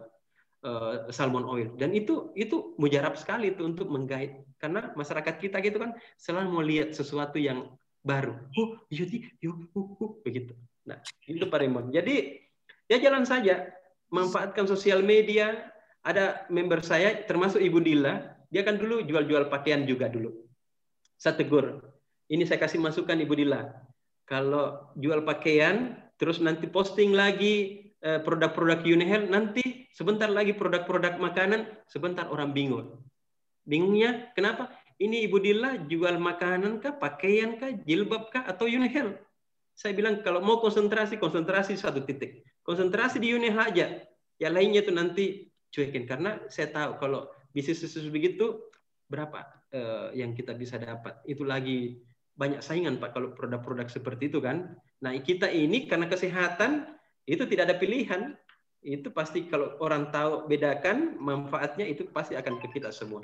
uh, 0.65 1.07
salmon 1.13 1.45
oil. 1.45 1.69
Dan 1.77 1.93
itu 1.93 2.33
itu 2.37 2.73
mujarab 2.77 3.17
sekali 3.17 3.53
itu 3.53 3.65
untuk 3.65 3.89
menggait. 3.89 4.41
Karena 4.61 4.93
masyarakat 4.93 5.35
kita 5.41 5.57
gitu 5.61 5.81
kan 5.81 5.97
selalu 6.17 6.47
mau 6.49 6.63
lihat 6.63 6.93
sesuatu 6.93 7.37
yang 7.41 7.69
baru. 8.01 8.33
Oh, 8.57 8.81
iya, 8.89 9.05
yuk, 9.41 9.69
uh, 9.77 9.89
uh, 10.01 10.11
begitu. 10.25 10.57
Nah, 10.89 10.97
itu 11.29 11.45
Pak 11.45 11.61
Raymond. 11.61 11.93
Jadi 11.93 12.41
ya 12.89 12.97
jalan 12.97 13.25
saja 13.25 13.69
manfaatkan 14.09 14.65
sosial 14.65 15.05
media. 15.05 15.69
Ada 16.01 16.49
member 16.49 16.81
saya, 16.81 17.13
termasuk 17.29 17.61
Ibu 17.61 17.77
Dila, 17.77 18.25
dia 18.49 18.65
kan 18.65 18.81
dulu 18.81 19.05
jual-jual 19.05 19.53
pakaian 19.53 19.85
juga 19.85 20.09
dulu. 20.09 20.33
Saya 21.13 21.37
tegur, 21.37 21.77
ini 22.25 22.41
saya 22.41 22.57
kasih 22.57 22.81
masukan 22.81 23.21
Ibu 23.21 23.37
Dila. 23.37 23.69
Kalau 24.25 24.89
jual 24.97 25.21
pakaian, 25.21 25.93
terus 26.17 26.41
nanti 26.41 26.65
posting 26.65 27.13
lagi 27.13 27.80
eh, 27.80 27.80
produk-produk 28.01 28.81
Unihel, 28.81 29.29
nanti 29.29 29.85
sebentar 29.93 30.25
lagi 30.27 30.57
produk-produk 30.57 31.21
makanan, 31.21 31.69
sebentar 31.85 32.25
orang 32.27 32.51
bingung. 32.51 32.97
Bingungnya 33.63 34.33
kenapa? 34.33 34.73
Ini 35.01 35.25
Ibu 35.25 35.37
Dila 35.41 35.81
jual 35.85 36.17
makanan 36.21 36.81
kah, 36.81 36.97
pakaian 36.97 37.57
kah, 37.57 37.73
jilbab 37.85 38.33
kah, 38.33 38.45
atau 38.45 38.65
Unihel? 38.69 39.17
Saya 39.73 39.97
bilang 39.97 40.21
kalau 40.21 40.43
mau 40.45 40.61
konsentrasi, 40.61 41.17
konsentrasi 41.17 41.73
satu 41.73 42.05
titik. 42.05 42.45
Konsentrasi 42.61 43.17
di 43.17 43.33
unit 43.33 43.57
aja. 43.57 44.05
yang 44.41 44.57
lainnya 44.57 44.81
itu 44.81 44.89
nanti 44.89 45.25
cuekin 45.69 46.09
karena 46.09 46.41
saya 46.49 46.73
tahu 46.73 46.97
kalau 46.97 47.29
bisnis 47.53 47.77
bisnis 47.77 48.09
begitu 48.09 48.57
berapa 49.05 49.45
uh, 49.69 50.09
yang 50.17 50.33
kita 50.33 50.57
bisa 50.57 50.81
dapat 50.81 51.21
itu 51.29 51.45
lagi 51.45 52.01
banyak 52.33 52.57
saingan 52.65 52.97
pak 52.97 53.13
kalau 53.13 53.37
produk-produk 53.37 53.85
seperti 53.85 54.33
itu 54.33 54.41
kan 54.41 54.73
nah 54.97 55.13
kita 55.13 55.45
ini 55.45 55.85
karena 55.85 56.09
kesehatan 56.09 56.89
itu 57.31 57.47
tidak 57.47 57.71
ada 57.71 57.75
pilihan 57.79 58.35
itu 58.83 59.07
pasti 59.13 59.47
kalau 59.47 59.79
orang 59.79 60.11
tahu 60.11 60.51
bedakan 60.51 61.15
manfaatnya 61.15 61.87
itu 61.87 62.03
pasti 62.11 62.35
akan 62.35 62.59
ke 62.59 62.67
kita 62.75 62.91
semua 62.91 63.23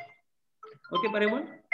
oke 0.95 1.05
pak 1.11 1.19
Raymond 1.19 1.67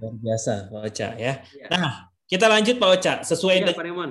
luar 0.00 0.14
biasa 0.20 0.70
Pak 0.70 0.80
Ocha 0.92 1.08
ya. 1.16 1.32
ya. 1.52 1.66
Nah, 1.68 2.08
kita 2.28 2.46
lanjut 2.48 2.76
Pak 2.80 2.90
Ocha 2.98 3.14
sesuai 3.24 3.56
ya, 3.62 3.72
dengan 3.72 4.10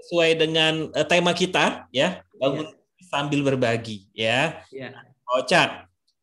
sesuai 0.00 0.30
dengan 0.36 0.74
uh, 0.92 1.06
tema 1.06 1.32
kita 1.32 1.88
ya, 1.94 2.22
bangun 2.36 2.66
ya. 2.70 3.04
sambil 3.06 3.40
berbagi 3.42 4.08
ya. 4.14 4.62
ya. 4.70 4.90
Pak 5.24 5.34
Ocha, 5.44 5.62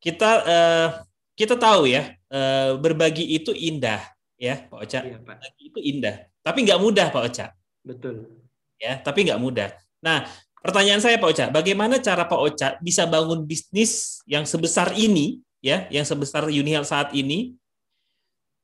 kita 0.02 0.30
uh, 0.44 0.88
kita 1.36 1.56
tahu 1.58 1.90
ya, 1.90 2.14
uh, 2.30 2.78
berbagi 2.78 3.26
itu 3.26 3.52
indah 3.56 4.02
ya, 4.38 4.68
Pak 4.68 4.80
Ocha. 4.80 5.00
Ya, 5.06 5.18
Pak. 5.20 5.40
Berbagi 5.40 5.64
itu 5.72 5.80
indah, 5.80 6.16
tapi 6.44 6.68
nggak 6.68 6.82
mudah 6.82 7.08
Pak 7.10 7.24
Ocha. 7.32 7.46
Betul. 7.82 8.41
Ya, 8.82 8.98
tapi 8.98 9.30
nggak 9.30 9.38
mudah. 9.38 9.70
Nah, 10.02 10.26
pertanyaan 10.58 10.98
saya 10.98 11.22
Pak 11.22 11.30
Ocha, 11.30 11.46
bagaimana 11.54 12.02
cara 12.02 12.26
Pak 12.26 12.42
Ocha 12.42 12.68
bisa 12.82 13.06
bangun 13.06 13.46
bisnis 13.46 14.26
yang 14.26 14.42
sebesar 14.50 14.98
ini 14.98 15.38
ya, 15.62 15.86
yang 15.94 16.02
sebesar 16.02 16.50
Unihel 16.50 16.82
saat 16.82 17.14
ini 17.14 17.54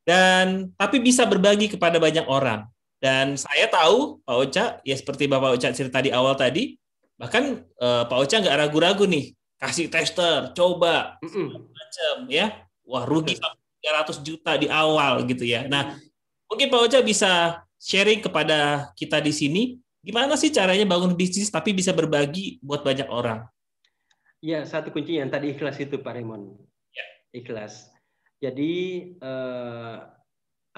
dan 0.07 0.71
tapi 0.79 1.03
bisa 1.03 1.27
berbagi 1.27 1.67
kepada 1.67 1.99
banyak 1.99 2.23
orang. 2.25 2.65
Dan 2.97 3.37
saya 3.37 3.69
tahu 3.69 4.23
Pak 4.25 4.37
Ocha, 4.41 4.65
ya 4.81 4.95
seperti 4.97 5.29
Bapak 5.29 5.59
Ocha 5.59 5.69
cerita 5.69 6.01
di 6.01 6.09
awal 6.09 6.33
tadi, 6.33 6.73
bahkan 7.19 7.61
eh, 7.61 8.03
Pak 8.09 8.17
Ocha 8.17 8.41
nggak 8.41 8.57
ragu-ragu 8.57 9.05
nih, 9.05 9.37
kasih 9.61 9.91
tester, 9.91 10.49
coba, 10.57 11.21
mm 11.21 11.29
-mm. 11.29 11.47
macam 11.61 12.15
ya, 12.25 12.65
wah 12.89 13.05
rugi 13.05 13.37
sampai 13.37 13.61
300 13.85 14.25
juta 14.25 14.51
di 14.57 14.65
awal 14.65 15.29
gitu 15.29 15.45
ya. 15.45 15.69
Nah, 15.69 15.93
mungkin 16.49 16.73
Pak 16.73 16.81
Ocha 16.89 16.99
bisa 17.05 17.61
sharing 17.77 18.25
kepada 18.25 18.89
kita 18.97 19.21
di 19.21 19.29
sini, 19.29 19.77
gimana 20.03 20.33
sih 20.39 20.53
caranya 20.53 20.85
bangun 20.85 21.13
bisnis 21.17 21.49
tapi 21.49 21.73
bisa 21.73 21.93
berbagi 21.93 22.61
buat 22.63 22.81
banyak 22.81 23.07
orang? 23.09 23.45
Ya, 24.41 24.61
satu 24.63 24.93
kuncinya 24.93 25.25
yang 25.25 25.33
tadi 25.33 25.53
ikhlas 25.53 25.81
itu 25.81 25.97
Pak 25.97 26.13
Raymond. 26.13 26.61
Ya. 26.93 27.05
Ikhlas. 27.33 27.89
Jadi 28.37 28.73
eh, 29.17 29.97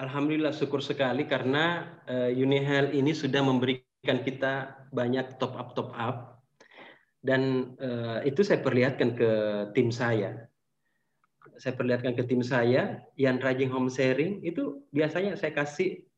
Alhamdulillah 0.00 0.56
syukur 0.56 0.80
sekali 0.80 1.28
karena 1.28 1.84
uh, 2.08 2.32
Unihel 2.32 2.96
ini 2.96 3.12
sudah 3.12 3.44
memberikan 3.44 4.24
kita 4.24 4.88
banyak 4.96 5.36
top 5.36 5.52
up 5.60 5.76
top 5.76 5.92
up 5.92 6.16
dan 7.20 7.76
uh, 7.76 8.24
itu 8.24 8.40
saya 8.40 8.64
perlihatkan 8.64 9.12
ke 9.12 9.30
tim 9.76 9.92
saya. 9.92 10.48
Saya 11.60 11.76
perlihatkan 11.76 12.16
ke 12.16 12.24
tim 12.24 12.40
saya 12.40 13.04
yang 13.20 13.36
rajin 13.36 13.68
home 13.68 13.92
sharing 13.92 14.40
itu 14.40 14.80
biasanya 14.88 15.36
saya 15.36 15.52
kasih 15.52 16.08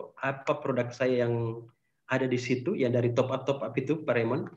uh, 0.00 0.10
apa 0.24 0.56
produk 0.62 0.88
saya 0.90 1.26
yang 1.28 1.64
ada 2.10 2.26
di 2.26 2.38
situ 2.40 2.74
yang 2.74 2.90
dari 2.90 3.14
top 3.14 3.30
up 3.30 3.46
top 3.46 3.62
up 3.62 3.74
itu 3.78 4.02
Pak 4.02 4.14
Raymond 4.16 4.50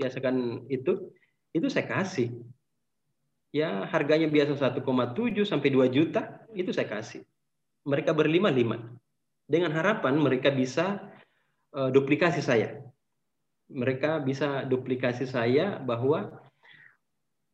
biasakan 0.00 0.68
itu 0.72 1.12
itu 1.52 1.66
saya 1.72 1.88
kasih. 1.88 2.32
Ya 3.54 3.88
harganya 3.88 4.28
biasa 4.28 4.56
1,7 4.76 4.84
sampai 5.48 5.68
2 5.72 5.88
juta 5.88 6.44
itu 6.52 6.72
saya 6.76 6.88
kasih. 6.88 7.24
Mereka 7.88 8.12
berlima 8.12 8.52
lima. 8.52 8.76
Dengan 9.48 9.72
harapan 9.72 10.20
mereka 10.20 10.52
bisa 10.52 11.00
uh, 11.72 11.88
duplikasi 11.88 12.44
saya. 12.44 12.84
Mereka 13.72 14.20
bisa 14.22 14.66
duplikasi 14.68 15.24
saya 15.24 15.80
bahwa 15.80 16.44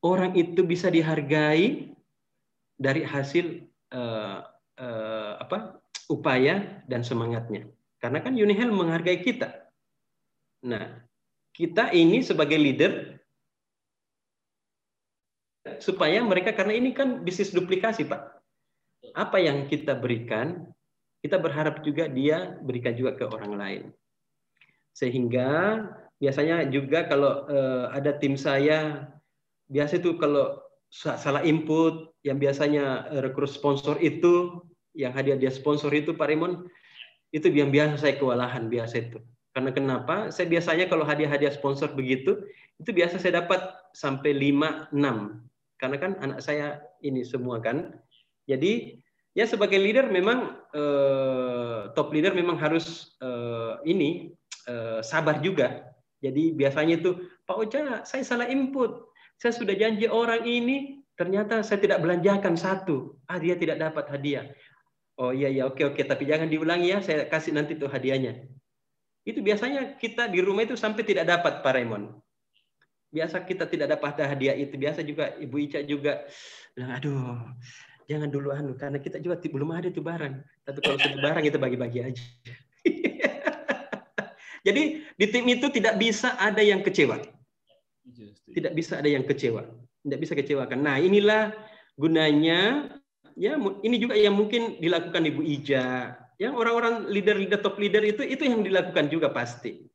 orang 0.02 0.34
itu 0.34 0.66
bisa 0.66 0.90
dihargai 0.90 1.94
dari 2.74 3.06
hasil 3.06 3.62
uh, 3.94 4.42
uh, 4.82 5.32
apa 5.38 5.81
upaya 6.10 6.82
dan 6.90 7.06
semangatnya. 7.06 7.68
Karena 8.02 8.18
kan 8.18 8.34
Unihel 8.34 8.74
menghargai 8.74 9.22
kita. 9.22 9.70
Nah 10.66 11.06
kita 11.52 11.92
ini 11.92 12.24
sebagai 12.24 12.56
leader 12.56 13.20
supaya 15.78 16.18
mereka 16.24 16.50
karena 16.50 16.74
ini 16.74 16.90
kan 16.90 17.22
bisnis 17.22 17.54
duplikasi 17.54 18.08
pak. 18.10 18.42
Apa 19.14 19.38
yang 19.38 19.66
kita 19.70 19.98
berikan, 19.98 20.66
kita 21.22 21.38
berharap 21.38 21.82
juga 21.86 22.10
dia 22.10 22.58
berikan 22.62 22.94
juga 22.94 23.14
ke 23.14 23.24
orang 23.28 23.54
lain. 23.54 23.82
Sehingga 24.94 25.78
biasanya 26.18 26.66
juga 26.70 27.06
kalau 27.06 27.46
uh, 27.46 27.90
ada 27.94 28.14
tim 28.18 28.34
saya, 28.34 29.10
biasa 29.70 30.02
itu 30.02 30.18
kalau 30.18 30.58
salah 30.92 31.40
input, 31.42 32.12
yang 32.22 32.36
biasanya 32.36 33.10
rekrut 33.24 33.48
sponsor 33.48 33.96
itu, 33.98 34.60
yang 34.92 35.12
hadiah 35.12 35.36
dia 35.36 35.52
sponsor 35.52 35.92
itu 35.92 36.12
Pak 36.12 36.28
Raymond, 36.28 36.68
itu 37.32 37.48
yang 37.48 37.72
biasa 37.72 37.96
saya 37.96 38.14
kewalahan 38.20 38.68
biasa 38.68 39.08
itu. 39.08 39.18
Karena 39.52 39.68
kenapa? 39.72 40.32
Saya 40.32 40.48
biasanya 40.48 40.88
kalau 40.88 41.04
hadiah-hadiah 41.04 41.52
sponsor 41.52 41.92
begitu, 41.92 42.40
itu 42.80 42.90
biasa 42.92 43.20
saya 43.20 43.44
dapat 43.44 43.60
sampai 43.92 44.32
5, 44.32 44.92
6. 44.96 45.76
Karena 45.76 45.96
kan 46.00 46.12
anak 46.24 46.40
saya 46.40 46.80
ini 47.04 47.20
semua 47.20 47.60
kan. 47.60 47.92
Jadi 48.48 48.96
ya 49.36 49.44
sebagai 49.44 49.76
leader 49.76 50.08
memang 50.08 50.56
eh, 50.72 51.92
top 51.92 52.16
leader 52.16 52.32
memang 52.32 52.56
harus 52.56 53.16
eh, 53.20 53.76
ini 53.84 54.32
eh, 54.68 55.00
sabar 55.04 55.44
juga. 55.44 55.84
Jadi 56.24 56.56
biasanya 56.56 57.02
itu 57.02 57.18
Pak 57.44 57.56
Oja, 57.58 57.80
saya 58.08 58.22
salah 58.24 58.48
input. 58.48 59.10
Saya 59.36 59.52
sudah 59.52 59.74
janji 59.74 60.06
orang 60.06 60.46
ini, 60.46 61.02
ternyata 61.18 61.60
saya 61.66 61.82
tidak 61.82 61.98
belanjakan 62.00 62.54
satu. 62.54 63.18
Ah 63.26 63.42
dia 63.42 63.58
tidak 63.58 63.82
dapat 63.82 64.06
hadiah. 64.06 64.46
Oh 65.20 65.30
iya 65.30 65.52
iya 65.52 65.68
oke 65.68 65.82
oke, 65.92 66.02
tapi 66.08 66.24
jangan 66.24 66.48
diulangi 66.48 66.92
ya. 66.92 66.98
Saya 67.04 67.28
kasih 67.28 67.52
nanti 67.52 67.76
tuh 67.76 67.88
hadiahnya. 67.88 68.48
Itu 69.22 69.44
biasanya 69.44 70.00
kita 70.00 70.26
di 70.32 70.40
rumah 70.40 70.64
itu 70.64 70.74
sampai 70.74 71.04
tidak 71.04 71.28
dapat 71.28 71.60
Pak 71.60 71.72
Raymond. 71.72 72.16
Biasa 73.12 73.44
kita 73.44 73.68
tidak 73.68 73.92
dapat 73.92 74.24
hadiah 74.24 74.56
itu. 74.56 74.72
Biasa 74.74 75.04
juga 75.04 75.36
Ibu 75.36 75.56
Ica 75.68 75.84
juga 75.84 76.24
bilang, 76.72 76.90
aduh 76.96 77.38
jangan 78.10 78.28
dulu 78.28 78.50
anu 78.50 78.74
karena 78.74 78.98
kita 78.98 79.22
juga 79.22 79.38
belum 79.38 79.70
ada 79.76 79.88
tuh 79.92 80.02
barang. 80.02 80.34
Tapi 80.64 80.78
kalau 80.80 80.98
sudah 80.98 81.20
barang 81.20 81.44
itu 81.44 81.58
bagi-bagi 81.60 81.98
aja. 82.02 82.24
Jadi 84.66 84.82
di 85.18 85.26
tim 85.28 85.44
itu 85.50 85.66
tidak 85.74 85.98
bisa 85.98 86.38
ada 86.40 86.62
yang 86.64 86.80
kecewa. 86.80 87.20
Tidak 88.52 88.72
bisa 88.74 88.98
ada 88.98 89.08
yang 89.10 89.26
kecewa. 89.26 89.66
Tidak 90.02 90.18
bisa 90.18 90.34
kecewakan. 90.34 90.82
Nah, 90.82 90.96
inilah 90.98 91.54
gunanya 91.94 92.90
ya 93.36 93.56
ini 93.84 93.96
juga 93.98 94.14
yang 94.16 94.36
mungkin 94.36 94.78
dilakukan 94.78 95.22
Ibu 95.26 95.42
Ija. 95.42 96.16
Ya 96.40 96.48
orang-orang 96.50 97.06
leader-leader 97.06 97.60
top 97.62 97.78
leader 97.78 98.02
itu 98.02 98.26
itu 98.26 98.42
yang 98.42 98.64
dilakukan 98.66 99.12
juga 99.12 99.30
pasti. 99.30 99.86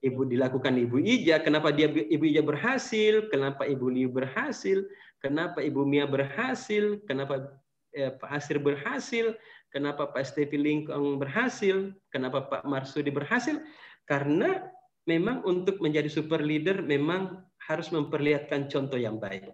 Ibu 0.00 0.32
dilakukan 0.32 0.80
Ibu 0.80 0.96
Ija, 0.96 1.44
kenapa 1.44 1.68
dia 1.72 1.88
Ibu 1.92 2.24
Ija 2.24 2.40
berhasil, 2.40 3.28
kenapa 3.28 3.68
Ibu 3.68 3.86
Liu 3.92 4.08
berhasil, 4.08 4.80
kenapa 5.20 5.60
Ibu 5.60 5.84
Mia 5.84 6.08
berhasil, 6.08 7.04
kenapa 7.04 7.52
eh, 7.92 8.08
Pak 8.16 8.30
Asir 8.32 8.56
berhasil, 8.56 9.36
kenapa 9.68 10.08
Pak 10.08 10.24
Stevi 10.24 10.56
Lingkong 10.56 11.20
berhasil, 11.20 11.92
kenapa 12.08 12.48
Pak 12.48 12.64
Marsudi 12.64 13.12
berhasil, 13.12 13.60
karena 14.08 14.72
memang 15.04 15.44
untuk 15.44 15.80
menjadi 15.84 16.08
super 16.08 16.40
leader 16.40 16.80
memang 16.80 17.44
harus 17.68 17.92
memperlihatkan 17.92 18.72
contoh 18.72 18.96
yang 18.96 19.20
baik. 19.20 19.52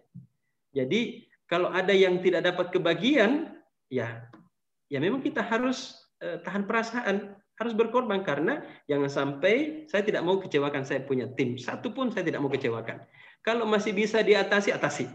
Jadi 0.72 1.26
kalau 1.46 1.70
ada 1.70 1.94
yang 1.94 2.18
tidak 2.22 2.42
dapat 2.42 2.74
kebagian, 2.74 3.54
ya 3.86 4.26
ya 4.90 4.98
memang 4.98 5.22
kita 5.22 5.42
harus 5.42 5.94
eh, 6.22 6.42
tahan 6.42 6.66
perasaan, 6.66 7.38
harus 7.58 7.72
berkorban 7.74 8.22
karena 8.26 8.62
jangan 8.90 9.10
sampai 9.10 9.86
saya 9.86 10.02
tidak 10.02 10.26
mau 10.26 10.42
kecewakan 10.42 10.82
saya 10.82 11.02
punya 11.06 11.30
tim 11.34 11.56
satu 11.56 11.94
pun 11.94 12.10
saya 12.10 12.26
tidak 12.26 12.42
mau 12.42 12.50
kecewakan. 12.50 13.02
Kalau 13.46 13.62
masih 13.62 13.94
bisa 13.94 14.26
diatasi, 14.26 14.74
atasi. 14.74 15.06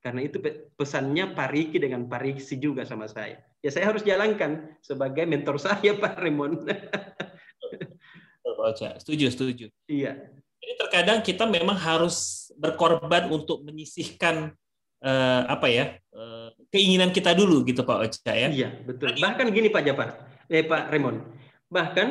Karena 0.00 0.24
itu 0.24 0.36
pesannya 0.76 1.32
Pak 1.32 1.48
Riki 1.48 1.80
dengan 1.80 2.04
Pak 2.04 2.20
Riki 2.20 2.60
juga 2.60 2.84
sama 2.84 3.08
saya. 3.08 3.40
Ya 3.64 3.72
saya 3.72 3.88
harus 3.88 4.04
jalankan 4.04 4.76
sebagai 4.84 5.24
mentor 5.24 5.56
saya 5.64 5.96
Pak 5.96 6.20
Raymond. 6.20 6.68
setuju, 9.00 9.32
setuju. 9.32 9.66
Iya. 9.88 10.16
Jadi 10.60 10.72
terkadang 10.80 11.20
kita 11.20 11.44
memang 11.44 11.76
harus 11.76 12.48
berkorban 12.56 13.28
untuk 13.28 13.64
menyisihkan 13.64 14.56
uh, 15.04 15.42
apa 15.46 15.66
ya 15.68 15.84
uh, 16.16 16.48
keinginan 16.72 17.12
kita 17.12 17.36
dulu 17.36 17.62
gitu 17.68 17.84
Pak 17.84 17.98
Ocha 18.00 18.32
ya. 18.32 18.48
Iya 18.48 18.68
betul. 18.82 19.14
Bahkan 19.20 19.46
gini 19.52 19.68
Pak 19.68 19.84
Japar, 19.84 20.08
eh 20.48 20.64
Pak 20.64 20.90
Raymond. 20.90 21.20
Bahkan 21.68 22.08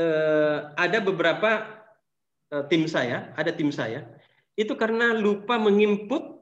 uh, 0.00 0.58
ada 0.74 0.98
beberapa 1.04 1.68
uh, 2.50 2.64
tim 2.66 2.88
saya, 2.88 3.30
ada 3.36 3.52
tim 3.52 3.68
saya 3.68 4.08
itu 4.56 4.72
karena 4.74 5.12
lupa 5.12 5.60
menginput 5.60 6.34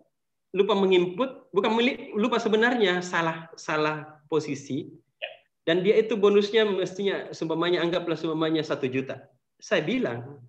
lupa 0.52 0.76
menginput, 0.76 1.48
bukan 1.50 1.72
lupa 2.12 2.36
sebenarnya 2.36 3.00
salah 3.00 3.48
salah 3.56 4.20
posisi, 4.28 4.84
ya. 5.16 5.30
dan 5.64 5.80
dia 5.80 5.96
itu 5.96 6.12
bonusnya 6.12 6.68
mestinya 6.68 7.32
seumpamanya 7.32 7.80
anggaplah 7.80 8.16
seumpamanya 8.16 8.60
satu 8.60 8.84
juta. 8.84 9.32
Saya 9.56 9.80
bilang 9.80 10.44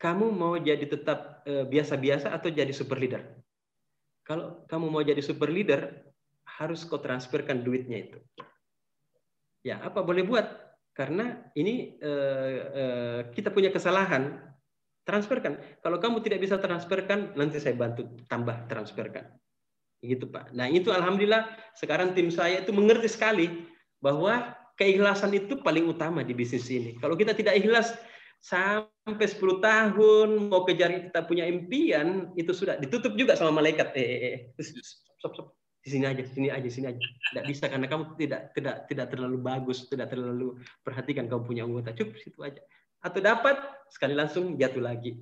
kamu 0.00 0.32
mau 0.32 0.56
jadi 0.56 0.88
tetap 0.88 1.44
eh, 1.44 1.68
biasa-biasa 1.68 2.32
atau 2.32 2.48
jadi 2.48 2.72
super 2.72 2.96
leader? 2.96 3.20
Kalau 4.24 4.64
kamu 4.64 4.88
mau 4.88 5.04
jadi 5.04 5.20
super 5.20 5.52
leader, 5.52 5.92
harus 6.58 6.88
kau 6.88 6.98
transferkan 6.98 7.60
duitnya 7.60 8.08
itu. 8.08 8.18
Ya, 9.60 9.76
apa 9.84 10.00
boleh 10.00 10.24
buat? 10.24 10.46
Karena 10.96 11.40
ini 11.56 11.96
uh, 12.02 12.56
uh, 12.74 13.20
kita 13.32 13.52
punya 13.52 13.72
kesalahan, 13.72 14.40
transferkan. 15.04 15.56
Kalau 15.80 15.96
kamu 15.96 16.20
tidak 16.20 16.44
bisa 16.44 16.60
transferkan, 16.60 17.32
nanti 17.36 17.60
saya 17.60 17.76
bantu 17.76 18.08
tambah 18.28 18.68
transferkan. 18.68 19.30
Gitu 20.00 20.28
Pak. 20.28 20.52
Nah 20.56 20.68
itu 20.68 20.92
Alhamdulillah 20.92 21.48
sekarang 21.76 22.16
tim 22.16 22.32
saya 22.32 22.64
itu 22.64 22.72
mengerti 22.72 23.08
sekali 23.08 23.68
bahwa 24.00 24.56
keikhlasan 24.80 25.36
itu 25.36 25.60
paling 25.60 25.84
utama 25.88 26.24
di 26.24 26.32
bisnis 26.32 26.68
ini. 26.72 26.96
Kalau 26.96 27.16
kita 27.16 27.36
tidak 27.36 27.60
ikhlas, 27.60 27.92
sampai 28.40 29.26
10 29.28 29.60
tahun 29.60 30.28
mau 30.48 30.64
kejar 30.64 31.12
kita 31.12 31.28
punya 31.28 31.44
impian 31.44 32.32
itu 32.40 32.50
sudah 32.56 32.80
ditutup 32.80 33.12
juga 33.14 33.36
sama 33.36 33.60
malaikat 33.60 33.92
eh, 33.94 34.04
eh, 34.04 34.20
eh. 34.24 34.38
Stop, 35.20 35.36
stop. 35.36 35.48
di 35.80 35.88
sini 35.96 36.04
aja 36.04 36.20
di 36.20 36.28
sini 36.28 36.48
aja 36.52 36.64
di 36.64 36.72
sini 36.72 36.86
aja 36.92 37.00
tidak 37.00 37.44
bisa 37.48 37.64
karena 37.68 37.86
kamu 37.88 38.04
tidak 38.20 38.52
tidak 38.52 38.84
tidak 38.84 39.06
terlalu 39.12 39.40
bagus 39.40 39.88
tidak 39.88 40.12
terlalu 40.12 40.60
perhatikan 40.84 41.24
kamu 41.24 41.42
punya 41.44 41.62
anggota 41.64 41.96
cukup 41.96 42.20
situ 42.20 42.40
aja 42.44 42.60
atau 43.00 43.20
dapat 43.20 43.56
sekali 43.88 44.12
langsung 44.12 44.60
jatuh 44.60 44.84
lagi 44.84 45.16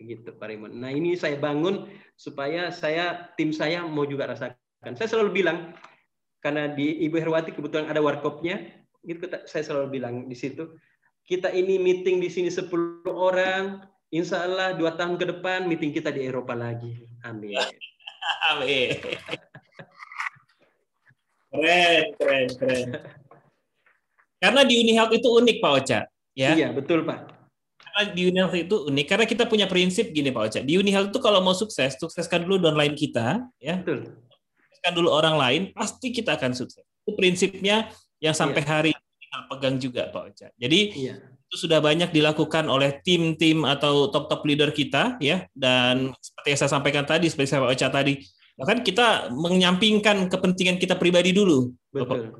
gitu 0.00 0.32
Pak 0.32 0.46
Raymond. 0.48 0.74
Nah 0.80 0.88
ini 0.88 1.12
saya 1.12 1.36
bangun 1.36 1.88
supaya 2.16 2.72
saya 2.72 3.28
tim 3.36 3.52
saya 3.52 3.84
mau 3.84 4.08
juga 4.08 4.32
rasakan. 4.32 4.96
Saya 4.96 5.08
selalu 5.08 5.44
bilang 5.44 5.76
karena 6.40 6.72
di 6.72 7.04
Ibu 7.04 7.20
Herwati 7.20 7.52
kebetulan 7.52 7.92
ada 7.92 8.00
warkopnya, 8.00 8.64
itu 9.04 9.20
saya 9.44 9.60
selalu 9.64 10.00
bilang 10.00 10.24
di 10.24 10.36
situ 10.36 10.72
kita 11.30 11.54
ini 11.54 11.78
meeting 11.78 12.18
di 12.18 12.26
sini 12.26 12.50
10 12.50 13.06
orang, 13.06 13.86
insya 14.10 14.42
Allah 14.42 14.74
dua 14.74 14.98
tahun 14.98 15.14
ke 15.14 15.30
depan 15.30 15.70
meeting 15.70 15.94
kita 15.94 16.10
di 16.10 16.26
Eropa 16.26 16.58
lagi. 16.58 17.06
Amin. 17.22 17.54
Amin. 18.50 18.98
Keren, 21.50 22.04
keren, 22.18 22.48
keren. 22.58 22.88
Karena 24.42 24.60
di 24.66 24.74
Unihealth 24.82 25.14
itu 25.14 25.28
unik 25.30 25.56
Pak 25.62 25.72
Ocha. 25.82 26.00
Ya? 26.34 26.50
Iya, 26.58 26.74
betul 26.74 27.06
Pak. 27.06 27.30
Karena 27.78 28.02
di 28.10 28.22
Unihealth 28.26 28.56
itu 28.56 28.76
unik, 28.90 29.06
karena 29.06 29.26
kita 29.26 29.44
punya 29.46 29.66
prinsip 29.70 30.10
gini 30.10 30.34
Pak 30.34 30.42
Ocha. 30.50 30.60
Di 30.66 30.74
Unihealth 30.78 31.14
itu 31.14 31.20
kalau 31.22 31.38
mau 31.38 31.54
sukses, 31.54 31.94
sukseskan 31.94 32.42
dulu 32.42 32.58
downline 32.58 32.98
kita. 32.98 33.46
ya. 33.62 33.78
Betul. 33.78 34.18
Sukseskan 34.66 34.92
dulu 34.98 35.14
orang 35.14 35.36
lain, 35.38 35.62
pasti 35.76 36.10
kita 36.10 36.34
akan 36.34 36.58
sukses. 36.58 36.82
Itu 37.06 37.14
prinsipnya 37.14 37.90
yang 38.18 38.34
sampai 38.34 38.62
iya. 38.62 38.70
hari 38.70 38.92
pegang 39.50 39.76
juga 39.78 40.10
Pak 40.10 40.22
Ocha. 40.32 40.48
Jadi 40.58 40.80
iya. 41.06 41.14
itu 41.18 41.56
sudah 41.66 41.78
banyak 41.78 42.10
dilakukan 42.10 42.66
oleh 42.66 42.98
tim-tim 43.02 43.62
atau 43.62 44.10
top-top 44.10 44.42
leader 44.46 44.70
kita 44.74 45.18
ya 45.22 45.46
dan 45.54 46.10
seperti 46.18 46.48
yang 46.54 46.60
saya 46.60 46.70
sampaikan 46.70 47.04
tadi 47.06 47.30
seperti 47.30 47.48
saya 47.54 47.62
Pak 47.66 47.72
Ocha 47.74 47.88
tadi 47.90 48.14
bahkan 48.58 48.84
kita 48.84 49.32
menyampingkan 49.32 50.28
kepentingan 50.28 50.76
kita 50.76 50.98
pribadi 50.98 51.30
dulu. 51.30 51.70
Betul. 51.94 52.34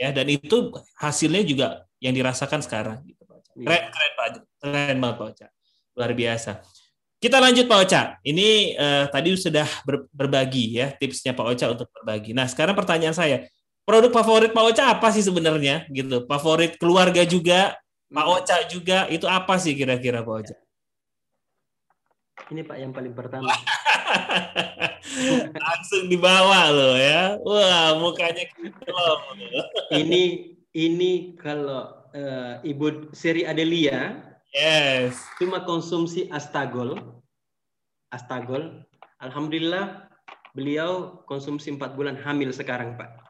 Ya 0.00 0.10
dan 0.10 0.26
itu 0.26 0.72
hasilnya 0.98 1.44
juga 1.44 1.66
yang 2.00 2.16
dirasakan 2.16 2.64
sekarang 2.64 3.04
gitu 3.04 3.22
Pak 3.28 3.36
Ocha. 3.38 3.52
Iya. 3.54 3.66
Keren 3.68 3.82
keren 3.92 4.12
Pak. 4.16 4.28
Keren 4.62 4.96
banget 4.98 5.16
Pak 5.16 5.26
Ocha. 5.36 5.46
Luar 5.92 6.12
biasa. 6.16 6.52
Kita 7.22 7.38
lanjut 7.38 7.70
Pak 7.70 7.78
Ocha. 7.86 8.02
Ini 8.26 8.74
uh, 8.74 9.04
tadi 9.06 9.30
sudah 9.38 9.68
ber, 9.86 10.10
berbagi 10.10 10.82
ya 10.82 10.90
tipsnya 10.90 11.30
Pak 11.30 11.46
Ocha 11.54 11.70
untuk 11.70 11.86
berbagi. 11.94 12.34
Nah, 12.34 12.50
sekarang 12.50 12.74
pertanyaan 12.74 13.14
saya, 13.14 13.46
produk 13.82 14.12
favorit 14.14 14.50
Pak 14.54 14.64
Ocha 14.72 14.84
apa 14.90 15.08
sih 15.10 15.22
sebenarnya? 15.24 15.86
Gitu. 15.90 16.24
Favorit 16.26 16.78
keluarga 16.78 17.22
juga 17.26 17.76
Pak 18.12 18.26
hmm. 18.26 18.34
Ocha 18.36 18.56
juga 18.68 18.98
itu 19.08 19.24
apa 19.24 19.56
sih 19.56 19.72
kira-kira 19.72 20.20
Pak 20.20 20.34
Ocha? 20.34 20.56
Ini 22.52 22.62
Pak 22.66 22.76
yang 22.76 22.92
paling 22.92 23.14
pertama. 23.16 23.48
Langsung 25.56 26.12
dibawa 26.12 26.68
loh 26.68 26.94
ya. 27.00 27.40
Wah 27.40 27.96
mukanya 27.96 28.44
kelom 28.52 29.20
ini 29.94 30.52
ini 30.76 31.36
kalau 31.40 32.04
uh, 32.12 32.60
Ibu 32.60 33.12
Seri 33.16 33.48
Adelia 33.48 34.20
yes. 34.52 35.16
cuma 35.40 35.64
konsumsi 35.64 36.28
astagol. 36.28 37.00
Astagol. 38.12 38.84
Alhamdulillah 39.24 40.10
beliau 40.52 41.24
konsumsi 41.24 41.72
empat 41.72 41.96
bulan 41.96 42.18
hamil 42.20 42.52
sekarang 42.52 43.00
Pak. 43.00 43.21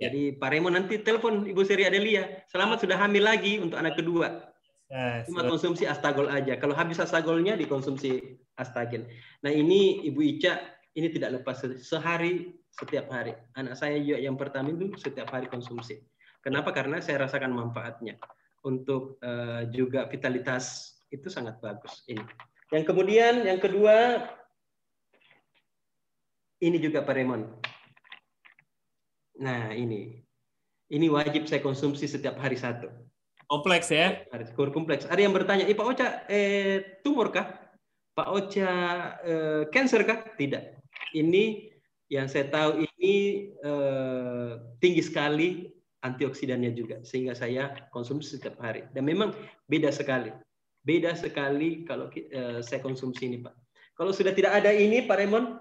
Jadi 0.00 0.32
Pak 0.40 0.48
Remo 0.48 0.72
nanti 0.72 0.96
telepon 1.04 1.44
Ibu 1.44 1.60
Seri 1.60 1.84
Adelia. 1.84 2.24
Selamat 2.48 2.80
sudah 2.80 2.96
hamil 2.96 3.20
lagi 3.20 3.60
untuk 3.60 3.76
anak 3.76 4.00
kedua. 4.00 4.48
Ya, 4.88 5.22
Cuma 5.28 5.44
konsumsi 5.44 5.84
astagol 5.84 6.32
aja. 6.32 6.56
Kalau 6.56 6.72
habis 6.72 6.96
astagolnya 6.96 7.54
dikonsumsi 7.60 8.40
astagil. 8.56 9.04
Nah 9.44 9.52
ini 9.52 10.00
Ibu 10.08 10.20
Ica 10.24 10.56
ini 10.96 11.12
tidak 11.12 11.44
lepas 11.44 11.62
sehari 11.84 12.56
setiap 12.72 13.12
hari. 13.12 13.36
Anak 13.60 13.76
saya 13.76 14.00
juga 14.00 14.18
yang 14.24 14.40
pertama 14.40 14.72
itu 14.72 14.88
setiap 14.96 15.28
hari 15.36 15.52
konsumsi. 15.52 16.00
Kenapa? 16.40 16.72
Karena 16.72 17.04
saya 17.04 17.28
rasakan 17.28 17.52
manfaatnya. 17.52 18.16
Untuk 18.64 19.20
uh, 19.20 19.68
juga 19.68 20.08
vitalitas 20.08 20.96
itu 21.12 21.28
sangat 21.28 21.60
bagus 21.60 22.08
ini. 22.08 22.24
Yang 22.72 22.88
kemudian 22.88 23.44
yang 23.44 23.60
kedua 23.60 24.24
ini 26.64 26.80
juga 26.80 27.04
Pak 27.04 27.14
Remon 27.14 27.44
Nah, 29.40 29.72
ini. 29.72 30.20
Ini 30.92 31.06
wajib 31.08 31.48
saya 31.48 31.64
konsumsi 31.64 32.04
setiap 32.04 32.36
hari 32.36 32.60
satu. 32.60 32.92
Kompleks 33.48 33.88
ya? 33.90 34.22
Kur 34.54 34.70
kompleks. 34.70 35.08
Ada 35.08 35.26
yang 35.26 35.34
bertanya, 35.34 35.66
Pak 35.66 35.86
Ocha, 35.86 36.08
eh, 36.28 37.00
tumor 37.02 37.32
kah? 37.32 37.50
Pak 38.14 38.28
Ocha, 38.30 38.72
eh, 39.24 39.62
cancer 39.72 40.04
kah? 40.04 40.22
Tidak. 40.36 40.78
Ini 41.16 41.66
yang 42.12 42.28
saya 42.28 42.46
tahu 42.52 42.84
ini 42.84 43.14
eh, 43.58 44.52
tinggi 44.78 45.02
sekali 45.02 45.66
antioksidannya 46.04 46.70
juga. 46.76 47.02
Sehingga 47.02 47.32
saya 47.34 47.74
konsumsi 47.90 48.36
setiap 48.36 48.60
hari. 48.60 48.86
Dan 48.92 49.08
memang 49.08 49.34
beda 49.66 49.90
sekali. 49.90 50.30
Beda 50.84 51.16
sekali 51.16 51.82
kalau 51.88 52.12
eh, 52.12 52.60
saya 52.60 52.78
konsumsi 52.84 53.24
ini, 53.24 53.40
Pak. 53.40 53.54
Kalau 53.96 54.12
sudah 54.12 54.36
tidak 54.36 54.62
ada 54.62 54.70
ini, 54.70 55.06
Pak 55.06 55.16
Raymond, 55.16 55.58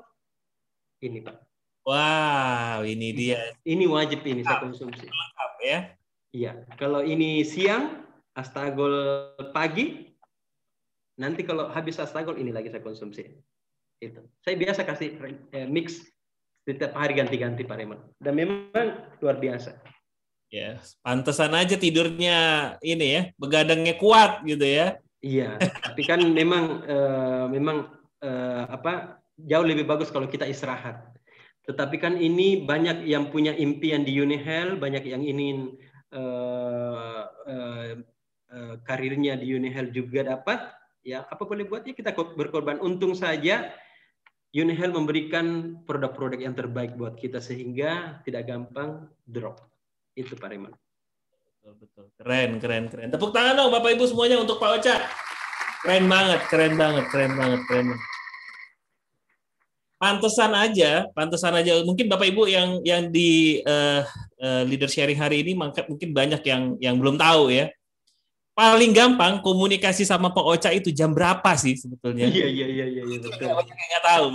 ini, 1.06 1.26
Pak. 1.26 1.49
Wow, 1.88 2.86
ini 2.86 3.16
dia. 3.16 3.40
Ini 3.64 3.86
wajib 3.90 4.22
ini 4.28 4.44
saya 4.46 4.62
konsumsi. 4.62 5.08
Lengkap 5.08 5.54
ya. 5.64 5.80
Iya. 6.30 6.52
Kalau 6.78 7.02
ini 7.02 7.42
siang, 7.42 8.06
astagol 8.38 8.96
pagi. 9.56 10.14
Nanti 11.20 11.44
kalau 11.44 11.68
habis 11.72 12.00
astagol 12.00 12.40
ini 12.40 12.54
lagi 12.54 12.72
saya 12.72 12.84
konsumsi. 12.84 13.28
Itu. 14.00 14.24
Saya 14.46 14.56
biasa 14.56 14.88
kasih 14.88 15.20
eh, 15.52 15.68
mix 15.68 16.00
setiap 16.64 16.96
hari 16.96 17.18
ganti-ganti 17.18 17.66
Pak 17.66 17.76
Reman. 17.76 18.00
Dan 18.22 18.38
memang 18.38 19.10
luar 19.20 19.42
biasa. 19.42 19.76
Ya, 20.50 20.82
yes. 20.82 20.98
pantesan 21.06 21.54
aja 21.54 21.78
tidurnya 21.78 22.74
ini 22.82 23.08
ya, 23.14 23.22
begadangnya 23.38 23.94
kuat 24.02 24.42
gitu 24.50 24.66
ya. 24.66 24.98
Iya, 25.22 25.62
tapi 25.86 26.02
kan 26.08 26.18
memang 26.26 26.82
uh, 26.90 27.46
memang 27.54 27.92
uh, 28.24 28.64
apa 28.66 29.22
jauh 29.36 29.62
lebih 29.62 29.86
bagus 29.86 30.10
kalau 30.10 30.26
kita 30.26 30.50
istirahat. 30.50 31.06
Tetapi 31.70 32.02
kan 32.02 32.18
ini 32.18 32.66
banyak 32.66 33.06
yang 33.06 33.30
punya 33.30 33.54
impian 33.54 34.02
di 34.02 34.18
Unihel, 34.18 34.82
banyak 34.82 35.06
yang 35.06 35.22
ingin 35.22 35.78
uh, 36.10 37.30
uh, 37.30 37.94
uh, 38.50 38.76
karirnya 38.82 39.38
di 39.38 39.54
Unihel 39.54 39.94
juga 39.94 40.26
dapat. 40.26 40.74
Ya, 41.06 41.30
apa 41.30 41.46
boleh 41.46 41.70
buat 41.70 41.86
ya 41.86 41.94
kita 41.94 42.18
berkorban. 42.34 42.82
Untung 42.82 43.14
saja 43.14 43.70
Unihel 44.50 44.90
memberikan 44.90 45.78
produk-produk 45.86 46.42
yang 46.42 46.58
terbaik 46.58 46.98
buat 46.98 47.14
kita 47.14 47.38
sehingga 47.38 48.18
tidak 48.26 48.50
gampang 48.50 49.06
drop. 49.30 49.62
Itu 50.18 50.34
Pak 50.34 50.50
Reman. 50.50 50.74
Betul, 51.46 51.86
betul. 51.86 52.06
Keren, 52.18 52.58
keren, 52.58 52.84
keren. 52.90 53.14
Tepuk 53.14 53.30
tangan 53.30 53.54
dong 53.62 53.70
Bapak 53.70 53.94
Ibu 53.94 54.10
semuanya 54.10 54.42
untuk 54.42 54.58
Pak 54.58 54.82
Ocha. 54.82 55.06
Keren 55.86 56.10
banget, 56.10 56.42
keren 56.50 56.74
banget, 56.82 57.06
keren 57.14 57.38
banget, 57.38 57.62
keren 57.70 57.94
banget 57.94 58.19
pantesan 60.00 60.56
aja, 60.56 61.06
pantesan 61.12 61.54
aja. 61.60 61.84
Mungkin 61.84 62.08
Bapak 62.08 62.32
Ibu 62.32 62.48
yang 62.48 62.80
yang 62.88 63.12
di 63.12 63.60
uh, 63.68 64.02
uh, 64.40 64.64
leader 64.64 64.88
sharing 64.88 65.20
hari 65.20 65.44
ini 65.44 65.54
mungkin 65.54 66.10
banyak 66.16 66.42
yang 66.48 66.80
yang 66.80 66.96
belum 66.96 67.20
tahu 67.20 67.52
ya. 67.52 67.68
Paling 68.56 68.92
gampang 68.92 69.40
komunikasi 69.40 70.04
sama 70.04 70.32
Pak 70.36 70.44
Ocha 70.44 70.72
itu 70.76 70.92
jam 70.92 71.16
berapa 71.16 71.52
sih 71.56 71.80
sebetulnya? 71.80 72.28
Iya 72.28 72.48
iya 72.48 72.68
iya 72.68 72.86
iya, 72.92 73.04
iya 73.08 73.18
betul. 73.20 73.48
Nggak 73.56 74.04
tahu. 74.04 74.26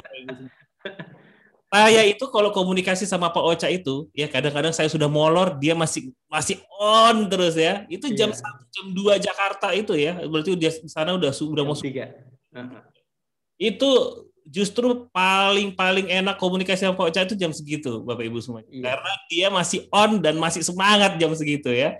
Saya 1.74 2.06
itu 2.06 2.24
kalau 2.30 2.54
komunikasi 2.54 3.04
sama 3.04 3.34
Pak 3.34 3.44
Ocha 3.44 3.68
itu 3.68 4.08
ya 4.16 4.30
kadang-kadang 4.30 4.70
saya 4.70 4.86
sudah 4.86 5.10
molor 5.10 5.58
dia 5.58 5.74
masih 5.74 6.14
masih 6.30 6.60
on 6.80 7.28
terus 7.28 7.56
ya. 7.56 7.84
Itu 7.92 8.08
jam 8.16 8.32
iya. 8.32 8.38
satu 8.40 8.62
jam 8.72 8.86
dua 8.96 9.20
Jakarta 9.20 9.76
itu 9.76 9.92
ya. 9.92 10.16
Berarti 10.24 10.56
dia 10.56 10.72
di 10.72 10.88
sana 10.88 11.16
udah 11.16 11.32
sudah 11.34 11.64
mau 11.66 11.76
tiga. 11.76 12.16
Itu 13.60 13.90
justru 14.44 15.08
paling 15.08 15.72
paling 15.72 16.06
enak 16.12 16.36
komunikasi 16.36 16.84
sama 16.84 17.00
Pak 17.00 17.08
Ocha 17.08 17.20
itu 17.24 17.36
jam 17.36 17.50
segitu 17.50 18.04
Bapak 18.04 18.28
Ibu 18.28 18.38
semua. 18.44 18.60
Iya. 18.68 18.92
Karena 18.92 19.12
dia 19.32 19.46
masih 19.48 19.80
on 19.88 20.20
dan 20.20 20.36
masih 20.36 20.60
semangat 20.60 21.16
jam 21.16 21.32
segitu 21.32 21.72
ya. 21.72 21.96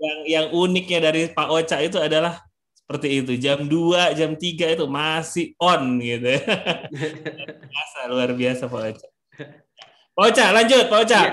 yang 0.00 0.18
yang 0.26 0.46
uniknya 0.50 0.98
dari 1.10 1.30
Pak 1.30 1.48
Ocha 1.48 1.78
itu 1.78 1.96
adalah 2.02 2.42
seperti 2.74 3.22
itu. 3.22 3.32
Jam 3.38 3.70
2, 3.70 4.18
jam 4.18 4.34
3 4.34 4.74
itu 4.74 4.84
masih 4.90 5.54
on 5.62 6.02
gitu. 6.02 6.26
biasa, 7.70 7.98
luar 8.10 8.34
biasa 8.34 8.66
Pak 8.66 8.82
Ocha. 8.90 9.08
Pak 10.10 10.24
Ocha, 10.26 10.46
lanjut 10.50 10.84
Pak 10.90 10.98
Ocha. 11.06 11.20
Ya. 11.22 11.30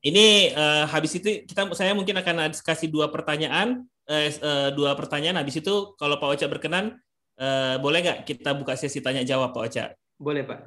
Ini 0.00 0.56
uh, 0.56 0.88
habis 0.88 1.12
itu 1.18 1.44
kita 1.44 1.68
saya 1.76 1.92
mungkin 1.92 2.16
akan 2.16 2.56
kasih 2.56 2.88
dua 2.88 3.12
pertanyaan, 3.12 3.84
eh, 4.08 4.32
uh, 4.40 4.72
dua 4.72 4.96
pertanyaan. 4.96 5.36
Habis 5.36 5.60
itu 5.60 5.92
kalau 6.00 6.16
Pak 6.16 6.38
Ocha 6.38 6.46
berkenan, 6.48 6.96
uh, 7.40 7.80
boleh 7.80 8.04
nggak 8.04 8.18
kita 8.28 8.52
buka 8.52 8.76
sesi 8.76 9.00
tanya 9.00 9.24
jawab 9.24 9.56
Pak 9.56 9.62
Ocha? 9.66 9.84
Boleh 10.20 10.44
Pak. 10.44 10.60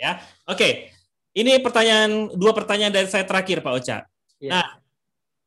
Ya, 0.00 0.18
oke. 0.48 0.58
Okay. 0.58 0.72
Ini 1.34 1.58
pertanyaan 1.60 2.30
dua 2.38 2.54
pertanyaan 2.54 2.94
dari 2.94 3.10
saya 3.10 3.26
terakhir 3.26 3.60
Pak 3.60 3.74
Ocha. 3.74 4.06
Ya. 4.38 4.50
Nah, 4.50 4.66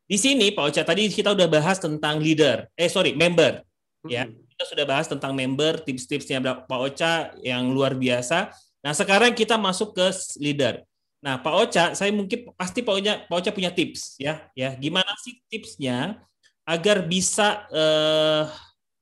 di 0.05 0.15
sini 0.19 0.51
Pak 0.51 0.63
Ocha 0.71 0.83
tadi 0.85 1.07
kita 1.07 1.31
udah 1.31 1.47
bahas 1.47 1.79
tentang 1.79 2.19
leader, 2.19 2.67
eh 2.75 2.91
sorry 2.91 3.15
member 3.15 3.67
ya 4.09 4.23
kita 4.25 4.63
sudah 4.73 4.85
bahas 4.87 5.05
tentang 5.05 5.35
member 5.35 5.81
tips-tipsnya 5.83 6.39
Pak 6.41 6.79
Ocha 6.79 7.33
yang 7.43 7.69
luar 7.69 7.93
biasa 7.93 8.53
nah 8.81 8.93
sekarang 8.95 9.35
kita 9.35 9.59
masuk 9.59 9.93
ke 9.93 10.07
leader 10.39 10.81
nah 11.19 11.37
Pak 11.37 11.53
Ocha 11.53 11.85
saya 11.93 12.13
mungkin 12.13 12.53
pasti 12.55 12.81
Pak 12.81 12.93
Ocha 12.93 13.13
Pak 13.27 13.35
Ocha 13.35 13.51
punya 13.51 13.69
tips 13.69 14.17
ya 14.17 14.47
ya 14.53 14.73
gimana 14.77 15.11
sih 15.21 15.41
tipsnya 15.51 16.21
agar 16.67 17.03
bisa 17.03 17.67
eh, 17.69 18.43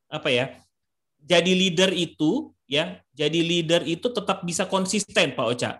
apa 0.09 0.29
ya 0.31 0.55
jadi 1.25 1.51
leader 1.51 1.89
itu 1.91 2.53
ya 2.69 3.01
jadi 3.17 3.39
leader 3.41 3.81
itu 3.89 4.05
tetap 4.13 4.45
bisa 4.45 4.69
konsisten 4.69 5.33
Pak 5.33 5.47
Ocha 5.57 5.71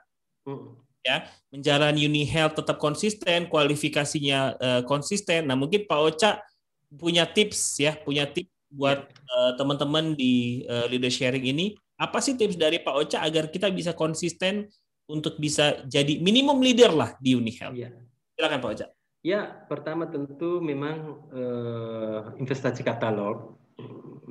ya 1.05 1.29
menjalani 1.53 2.09
Uni 2.09 2.25
Health 2.25 2.57
tetap 2.57 2.81
konsisten 2.81 3.45
kualifikasinya 3.45 4.39
eh, 4.57 4.81
konsisten 4.89 5.45
nah 5.45 5.53
mungkin 5.53 5.85
Pak 5.85 5.99
Ocha 6.01 6.41
punya 6.89 7.29
tips 7.29 7.77
ya 7.77 7.93
punya 8.01 8.25
tips 8.25 8.49
buat 8.75 9.07
uh, 9.07 9.55
teman-teman 9.55 10.17
di 10.19 10.65
uh, 10.67 10.83
leader 10.91 11.07
sharing 11.07 11.47
ini 11.47 11.79
apa 11.95 12.19
sih 12.19 12.35
tips 12.35 12.59
dari 12.59 12.83
Pak 12.83 12.95
Ocha 12.95 13.17
agar 13.23 13.47
kita 13.47 13.71
bisa 13.71 13.95
konsisten 13.95 14.67
untuk 15.07 15.39
bisa 15.39 15.85
jadi 15.87 16.19
minimum 16.19 16.59
leader 16.59 16.91
lah 16.91 17.15
di 17.21 17.37
Unihealth? 17.37 17.77
Ya. 17.77 17.93
Silakan 18.35 18.59
Pak 18.59 18.71
Ocha. 18.75 18.87
Ya, 19.25 19.65
pertama 19.65 20.05
tentu 20.05 20.61
memang 20.61 21.25
uh, 21.33 22.35
investasi 22.37 22.85
katalog. 22.85 23.57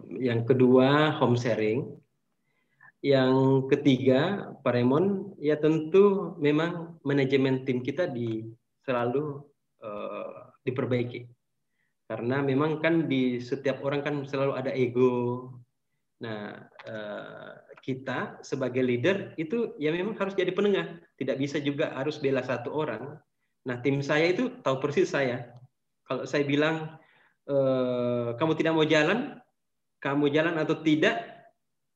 Yang 0.09 0.55
kedua 0.55 1.15
home 1.17 1.39
sharing. 1.39 1.89
Yang 3.05 3.69
ketiga, 3.69 4.53
Pak 4.65 4.73
Raymond, 4.73 5.37
ya 5.37 5.61
tentu 5.61 6.33
memang 6.41 6.97
manajemen 7.05 7.69
tim 7.69 7.85
kita 7.85 8.09
di 8.09 8.49
selalu 8.81 9.45
uh, 9.85 10.49
diperbaiki 10.65 11.29
karena 12.05 12.45
memang 12.45 12.85
kan 12.85 13.09
di 13.09 13.41
setiap 13.41 13.81
orang 13.81 14.05
kan 14.05 14.15
selalu 14.29 14.53
ada 14.61 14.73
ego. 14.77 15.49
Nah, 16.21 16.53
eh, 16.85 17.53
kita 17.81 18.41
sebagai 18.45 18.85
leader 18.85 19.33
itu 19.41 19.73
ya 19.81 19.89
memang 19.93 20.17
harus 20.21 20.37
jadi 20.37 20.53
penengah. 20.53 21.01
Tidak 21.17 21.37
bisa 21.41 21.57
juga 21.65 21.97
harus 21.97 22.21
bela 22.21 22.45
satu 22.45 22.73
orang. 22.77 23.17
Nah, 23.65 23.77
tim 23.81 24.05
saya 24.05 24.31
itu 24.37 24.53
tahu 24.61 24.85
persis 24.85 25.09
saya. 25.09 25.49
Kalau 26.05 26.29
saya 26.29 26.45
bilang 26.45 27.01
eh, 27.49 28.29
kamu 28.37 28.53
tidak 28.61 28.73
mau 28.77 28.85
jalan, 28.85 29.41
kamu 30.05 30.29
jalan 30.29 30.61
atau 30.61 30.77
tidak, 30.85 31.25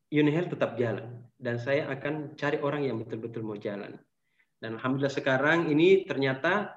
Unihel 0.08 0.48
tetap 0.48 0.80
jalan. 0.80 1.20
Dan 1.36 1.60
saya 1.60 1.86
akan 1.92 2.34
cari 2.40 2.56
orang 2.64 2.88
yang 2.88 2.96
betul-betul 2.96 3.44
mau 3.44 3.60
jalan. 3.60 4.00
Dan 4.58 4.80
alhamdulillah 4.80 5.12
sekarang 5.12 5.68
ini 5.68 6.08
ternyata 6.08 6.72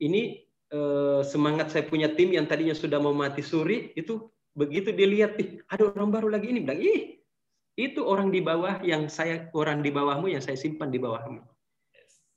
ini 0.00 0.50
Eh, 0.70 1.22
semangat 1.26 1.74
saya 1.74 1.82
punya 1.82 2.14
tim 2.14 2.30
yang 2.30 2.46
tadinya 2.46 2.70
sudah 2.70 3.02
mau 3.02 3.10
mati 3.10 3.42
suri 3.42 3.90
itu 3.98 4.30
begitu 4.54 4.94
dilihat 4.94 5.34
ih 5.42 5.58
ada 5.66 5.90
orang 5.90 6.14
baru 6.14 6.30
lagi 6.30 6.46
ini 6.46 6.62
bilang 6.62 6.78
ih 6.78 7.18
itu 7.74 7.98
orang 8.06 8.30
di 8.30 8.38
bawah 8.38 8.78
yang 8.86 9.10
saya 9.10 9.50
orang 9.50 9.82
di 9.82 9.90
bawahmu 9.90 10.30
yang 10.30 10.38
saya 10.38 10.54
simpan 10.54 10.94
di 10.94 11.02
bawahmu 11.02 11.42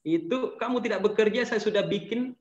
itu 0.02 0.58
kamu 0.58 0.82
tidak 0.82 1.06
bekerja 1.06 1.46
saya 1.46 1.62
sudah 1.62 1.86
bikin 1.86 2.34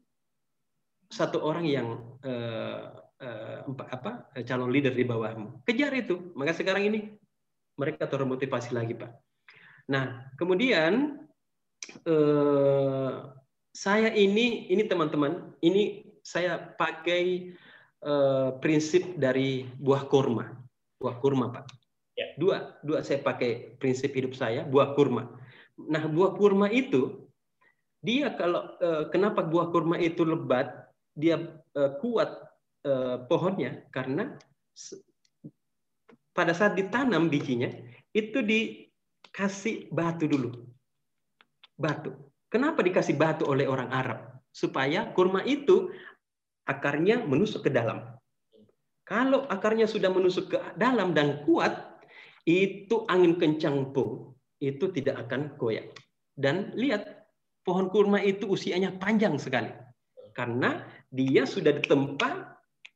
satu 1.12 1.44
orang 1.44 1.68
yang 1.68 2.00
uh, 2.24 3.01
uh, 3.22 3.62
apa 3.88 4.28
calon 4.44 4.68
leader 4.68 4.92
di 4.92 5.06
bawahmu. 5.06 5.62
Kejar 5.64 5.94
itu. 5.94 6.34
Maka 6.34 6.52
sekarang 6.58 6.90
ini 6.90 7.14
mereka 7.78 8.04
termotivasi 8.04 8.74
lagi 8.74 8.98
pak. 8.98 9.14
Nah 9.88 10.28
kemudian 10.36 11.22
uh, 12.04 13.32
saya 13.72 14.12
ini 14.12 14.68
ini 14.68 14.82
teman-teman 14.84 15.56
ini 15.64 16.04
saya 16.20 16.58
pakai 16.76 17.54
uh, 18.04 18.58
prinsip 18.58 19.16
dari 19.16 19.70
buah 19.80 20.04
kurma. 20.10 20.52
Buah 20.98 21.16
kurma 21.22 21.48
pak. 21.54 21.66
Ya. 22.12 22.28
dua 22.36 22.76
dua 22.84 23.00
saya 23.00 23.24
pakai 23.24 23.80
prinsip 23.80 24.12
hidup 24.12 24.36
saya 24.36 24.68
buah 24.68 24.92
kurma. 24.92 25.32
Nah 25.80 26.04
buah 26.04 26.36
kurma 26.36 26.68
itu 26.68 27.24
dia 28.02 28.34
kalau 28.34 28.66
kenapa 29.14 29.46
buah 29.46 29.70
kurma 29.70 29.94
itu 29.94 30.26
lebat 30.26 30.90
dia 31.14 31.38
kuat 32.02 32.41
uh, 32.86 33.24
pohonnya 33.26 33.86
karena 33.90 34.36
pada 36.32 36.56
saat 36.56 36.78
ditanam 36.78 37.28
bijinya 37.28 37.68
itu 38.16 38.40
dikasih 38.40 39.92
batu 39.92 40.24
dulu 40.28 40.50
batu 41.76 42.32
Kenapa 42.52 42.84
dikasih 42.84 43.16
batu 43.16 43.48
oleh 43.48 43.64
orang 43.64 43.88
Arab? 43.88 44.28
Supaya 44.52 45.08
kurma 45.16 45.40
itu 45.48 45.88
akarnya 46.68 47.24
menusuk 47.24 47.64
ke 47.64 47.70
dalam. 47.72 48.12
Kalau 49.08 49.48
akarnya 49.48 49.88
sudah 49.88 50.12
menusuk 50.12 50.52
ke 50.52 50.58
dalam 50.76 51.16
dan 51.16 51.40
kuat, 51.48 52.04
itu 52.44 53.08
angin 53.08 53.40
kencang 53.40 53.96
pun 53.96 54.36
itu 54.60 54.92
tidak 54.92 55.24
akan 55.26 55.56
goyah. 55.56 55.88
Dan 56.36 56.76
lihat, 56.76 57.24
pohon 57.64 57.88
kurma 57.88 58.20
itu 58.20 58.44
usianya 58.44 59.00
panjang 59.00 59.40
sekali. 59.40 59.72
Karena 60.36 60.84
dia 61.08 61.48
sudah 61.48 61.72
ditempa 61.72 62.52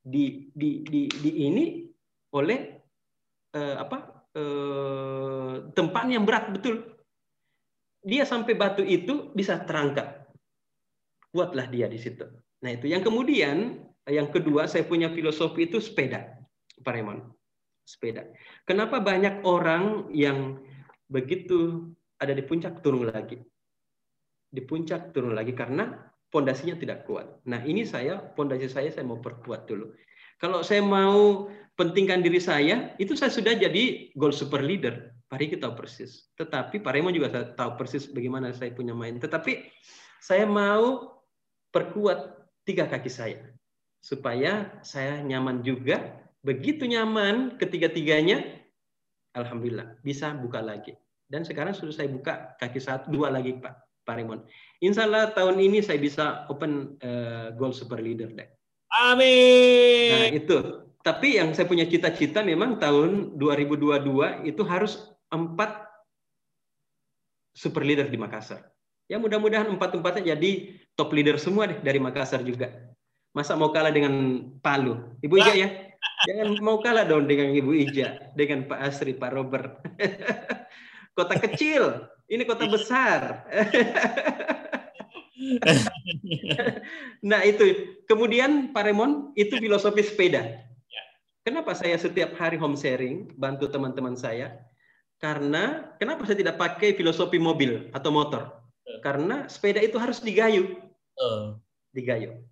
di 0.06 0.54
di 0.54 0.86
di, 0.86 1.10
di 1.10 1.30
ini 1.50 1.82
oleh 2.38 2.58
eh, 3.50 3.76
apa 3.76 3.98
eh, 4.30 5.54
tempat 5.74 6.04
yang 6.06 6.22
berat 6.22 6.54
betul 6.54 6.96
dia 8.06 8.22
sampai 8.22 8.54
batu 8.54 8.86
itu 8.86 9.34
bisa 9.34 9.66
terangkat. 9.66 10.30
Buatlah 11.34 11.66
dia 11.66 11.90
di 11.90 11.98
situ. 11.98 12.22
Nah 12.62 12.70
itu. 12.70 12.86
Yang 12.86 13.10
kemudian, 13.10 13.82
yang 14.06 14.30
kedua 14.30 14.70
saya 14.70 14.86
punya 14.86 15.10
filosofi 15.10 15.66
itu 15.66 15.82
sepeda. 15.82 16.38
Pak 16.86 16.92
Raymond. 16.94 17.26
Sepeda. 17.82 18.30
Kenapa 18.62 19.02
banyak 19.02 19.42
orang 19.42 20.14
yang 20.14 20.62
begitu 21.10 21.90
ada 22.22 22.30
di 22.30 22.46
puncak 22.46 22.78
turun 22.78 23.10
lagi? 23.10 23.42
Di 24.46 24.62
puncak 24.62 25.10
turun 25.10 25.34
lagi 25.34 25.50
karena 25.50 25.98
pondasinya 26.36 26.76
tidak 26.76 27.08
kuat. 27.08 27.24
Nah 27.48 27.64
ini 27.64 27.88
saya, 27.88 28.20
pondasi 28.20 28.68
saya 28.68 28.92
saya 28.92 29.08
mau 29.08 29.16
perkuat 29.16 29.64
dulu. 29.64 29.96
Kalau 30.36 30.60
saya 30.60 30.84
mau 30.84 31.48
pentingkan 31.80 32.20
diri 32.20 32.36
saya, 32.36 32.92
itu 33.00 33.16
saya 33.16 33.32
sudah 33.32 33.56
jadi 33.56 34.12
goal 34.20 34.36
super 34.36 34.60
leader. 34.60 35.16
Pak 35.32 35.40
Riki 35.40 35.56
tahu 35.56 35.72
persis. 35.72 36.28
Tetapi 36.36 36.84
Pak 36.84 36.92
Remo 36.92 37.08
juga 37.08 37.32
tahu 37.56 37.80
persis 37.80 38.04
bagaimana 38.12 38.52
saya 38.52 38.68
punya 38.76 38.92
main. 38.92 39.16
Tetapi 39.16 39.64
saya 40.20 40.44
mau 40.44 41.16
perkuat 41.72 42.36
tiga 42.68 42.84
kaki 42.84 43.08
saya. 43.08 43.40
Supaya 44.04 44.76
saya 44.84 45.24
nyaman 45.24 45.64
juga. 45.64 46.20
Begitu 46.44 46.86
nyaman 46.86 47.58
ketiga-tiganya, 47.58 48.44
Alhamdulillah 49.34 49.98
bisa 50.04 50.30
buka 50.36 50.62
lagi. 50.62 50.94
Dan 51.26 51.42
sekarang 51.42 51.74
sudah 51.74 51.90
saya 51.90 52.06
buka 52.12 52.54
kaki 52.62 52.78
satu, 52.78 53.10
dua 53.10 53.34
lagi 53.34 53.58
Pak, 53.58 53.85
Pak 54.06 54.22
Raymond. 54.22 54.46
Insya 54.78 55.10
Allah 55.10 55.34
tahun 55.34 55.58
ini 55.58 55.82
saya 55.82 55.98
bisa 55.98 56.46
open 56.46 56.94
uh, 57.02 57.50
goal 57.58 57.74
super 57.74 57.98
leader 57.98 58.30
deh. 58.30 58.46
Amin. 58.94 60.10
Nah 60.14 60.26
itu. 60.30 60.58
Tapi 61.02 61.38
yang 61.38 61.54
saya 61.54 61.66
punya 61.66 61.86
cita-cita 61.86 62.42
memang 62.42 62.78
tahun 62.78 63.38
2022 63.38 64.46
itu 64.46 64.62
harus 64.66 65.10
empat 65.30 65.86
super 67.54 67.82
leader 67.82 68.06
di 68.06 68.18
Makassar. 68.18 68.62
Ya 69.06 69.18
mudah-mudahan 69.22 69.70
empat-empatnya 69.70 70.34
jadi 70.34 70.82
top 70.98 71.14
leader 71.14 71.38
semua 71.38 71.70
deh 71.70 71.78
dari 71.82 71.98
Makassar 72.02 72.42
juga. 72.42 72.70
Masa 73.30 73.54
mau 73.54 73.70
kalah 73.70 73.94
dengan 73.94 74.42
Palu? 74.62 75.14
Ibu 75.22 75.34
Ija 75.38 75.54
ya? 75.54 75.68
Jangan 76.26 76.58
mau 76.58 76.82
kalah 76.82 77.06
dong 77.06 77.30
dengan 77.30 77.54
Ibu 77.54 77.70
Ija, 77.86 78.32
dengan 78.34 78.66
Pak 78.66 78.80
Asri, 78.80 79.14
Pak 79.14 79.30
Robert. 79.30 79.78
kota 81.16 81.34
kecil, 81.40 82.12
ini 82.26 82.42
kota 82.42 82.66
besar. 82.66 83.46
nah 87.30 87.40
itu, 87.46 87.96
kemudian 88.10 88.74
Pak 88.74 88.82
Remon, 88.82 89.30
itu 89.38 89.54
filosofi 89.60 90.02
sepeda. 90.02 90.42
Ya. 90.90 91.02
Kenapa 91.46 91.76
saya 91.78 91.94
setiap 92.00 92.34
hari 92.34 92.58
home 92.58 92.74
sharing, 92.74 93.30
bantu 93.38 93.70
teman-teman 93.70 94.18
saya, 94.18 94.58
karena 95.22 95.94
kenapa 96.02 96.26
saya 96.26 96.42
tidak 96.42 96.58
pakai 96.58 96.98
filosofi 96.98 97.38
mobil 97.38 97.88
atau 97.94 98.10
motor? 98.10 98.42
Uh. 98.84 99.00
Karena 99.00 99.46
sepeda 99.46 99.78
itu 99.78 99.96
harus 99.96 100.18
digayu. 100.18 100.82
Digayu. 101.94 102.42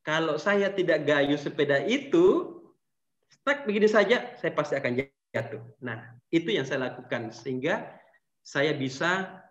Kalau 0.00 0.40
saya 0.40 0.72
tidak 0.72 1.04
gayu 1.04 1.36
sepeda 1.36 1.84
itu, 1.84 2.56
stuck 3.28 3.68
begini 3.68 3.86
saja, 3.86 4.32
saya 4.40 4.52
pasti 4.56 4.74
akan 4.76 5.06
jatuh. 5.30 5.62
Nah, 5.84 6.16
itu 6.32 6.50
yang 6.50 6.64
saya 6.66 6.90
lakukan 6.90 7.30
sehingga 7.30 7.99
saya 8.40 8.72
bisa 8.74 9.42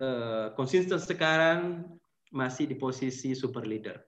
uh, 0.00 0.52
konsisten 0.54 1.00
sekarang 1.00 1.84
masih 2.30 2.70
di 2.70 2.76
posisi 2.78 3.34
super 3.34 3.66
leader. 3.66 3.98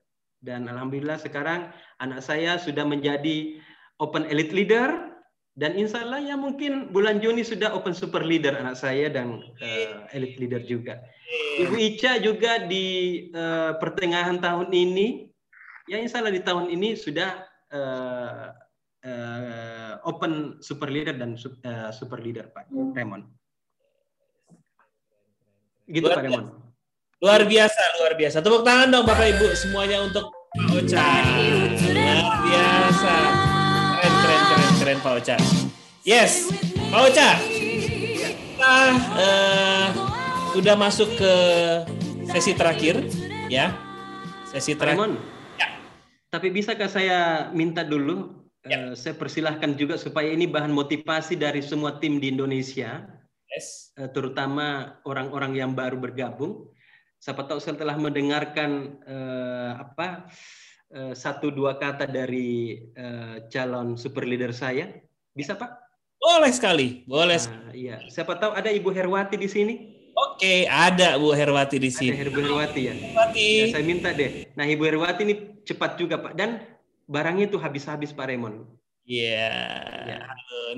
Dan 0.42 0.66
alhamdulillah 0.66 1.22
sekarang 1.22 1.70
anak 2.02 2.22
saya 2.22 2.58
sudah 2.58 2.82
menjadi 2.82 3.62
open 4.02 4.26
elite 4.26 4.50
leader 4.50 5.12
dan 5.52 5.76
insya 5.76 6.02
Allah 6.02 6.24
ya 6.24 6.34
mungkin 6.34 6.90
bulan 6.90 7.20
Juni 7.20 7.44
sudah 7.44 7.76
open 7.76 7.92
super 7.92 8.24
leader 8.24 8.56
anak 8.56 8.74
saya 8.74 9.12
dan 9.12 9.38
uh, 9.60 10.08
elite 10.16 10.40
leader 10.40 10.64
juga. 10.64 10.98
Ibu 11.60 11.76
Ica 11.76 12.16
juga 12.24 12.64
di 12.64 13.28
uh, 13.36 13.76
pertengahan 13.76 14.40
tahun 14.40 14.72
ini, 14.72 15.28
ya 15.92 16.00
insya 16.00 16.24
Allah 16.24 16.32
di 16.32 16.40
tahun 16.40 16.72
ini 16.72 16.96
sudah 16.96 17.44
uh, 17.68 18.48
uh, 19.04 19.94
open 20.08 20.56
super 20.64 20.88
leader 20.88 21.12
dan 21.12 21.36
uh, 21.68 21.92
super 21.92 22.16
leader 22.16 22.48
Pak 22.48 22.72
Raymond. 22.96 23.28
Gitu 25.89 26.07
luar 26.07 26.18
Pak 26.18 26.24
Raymond. 26.26 26.47
Luar 27.22 27.43
biasa, 27.47 27.83
luar 28.03 28.12
biasa. 28.18 28.37
Tepuk 28.43 28.62
tangan 28.66 28.89
dong 28.91 29.05
Bapak 29.07 29.26
Ibu 29.39 29.47
semuanya 29.55 30.03
untuk 30.03 30.30
Ocha. 30.74 31.22
Luar 31.87 32.20
biasa. 32.43 33.14
Keren, 33.99 34.14
keren, 34.18 34.41
keren, 34.43 34.70
keren 34.83 34.99
Pak 35.03 35.12
Ocha. 35.22 35.37
Yes, 36.03 36.51
Pak 36.91 37.01
Ocha. 37.07 37.30
Kita 37.39 38.74
uh, 39.18 39.87
sudah 40.55 40.74
masuk 40.74 41.09
ke 41.18 41.35
sesi 42.30 42.53
terakhir, 42.59 43.03
ya. 43.47 43.74
Sesi 44.51 44.74
terakhir. 44.74 45.14
Ya. 45.59 45.68
Tapi 46.30 46.51
bisakah 46.51 46.91
saya 46.91 47.51
minta 47.55 47.87
dulu 47.87 48.43
Ya. 48.62 48.78
Uh, 48.78 48.95
saya 48.95 49.18
persilahkan 49.18 49.74
juga 49.74 49.99
supaya 49.99 50.30
ini 50.30 50.47
bahan 50.47 50.70
motivasi 50.70 51.35
dari 51.35 51.59
semua 51.66 51.99
tim 51.99 52.22
di 52.22 52.30
Indonesia, 52.30 53.03
yes. 53.51 53.82
Uh, 53.99 54.11
terutama 54.11 54.99
orang-orang 55.05 55.59
yang 55.59 55.72
baru 55.72 55.99
bergabung. 55.99 56.70
Siapa 57.22 57.47
tahu 57.47 57.62
setelah 57.62 57.95
mendengarkan 57.95 58.99
uh, 59.07 59.78
apa 59.78 60.26
uh, 60.90 61.14
satu 61.14 61.55
dua 61.55 61.78
kata 61.78 62.11
dari 62.11 62.82
uh, 62.99 63.47
calon 63.47 63.95
super 63.95 64.26
leader 64.26 64.51
saya, 64.51 64.90
bisa 65.30 65.55
Pak? 65.55 65.70
Boleh 66.22 66.53
sekali, 66.55 67.03
boleh. 67.07 67.38
Nah, 67.51 67.74
iya, 67.74 67.99
siapa 68.07 68.38
tahu 68.38 68.55
ada 68.55 68.70
Ibu 68.70 68.90
Herwati 68.95 69.34
di 69.38 69.51
sini. 69.51 69.74
Oke, 70.12 70.68
ada 70.70 71.16
Bu 71.18 71.34
Herwati 71.34 71.82
di 71.82 71.90
sini. 71.90 72.14
Ada 72.14 72.30
Ibu 72.30 72.40
Herwati 72.47 72.80
ya. 72.84 72.95
Herwati. 72.95 73.49
Ya, 73.49 73.66
saya 73.74 73.84
minta 73.86 74.11
deh. 74.14 74.47
Nah, 74.55 74.66
Ibu 74.68 74.82
Herwati 74.86 75.20
ini 75.26 75.34
cepat 75.66 75.99
juga 75.99 76.20
Pak 76.20 76.38
dan 76.38 76.62
barangnya 77.09 77.51
itu 77.51 77.59
habis-habis 77.59 78.14
Pak 78.14 78.28
Raymond. 78.30 78.66
Iya. 79.03 79.51
Yeah. 80.07 80.26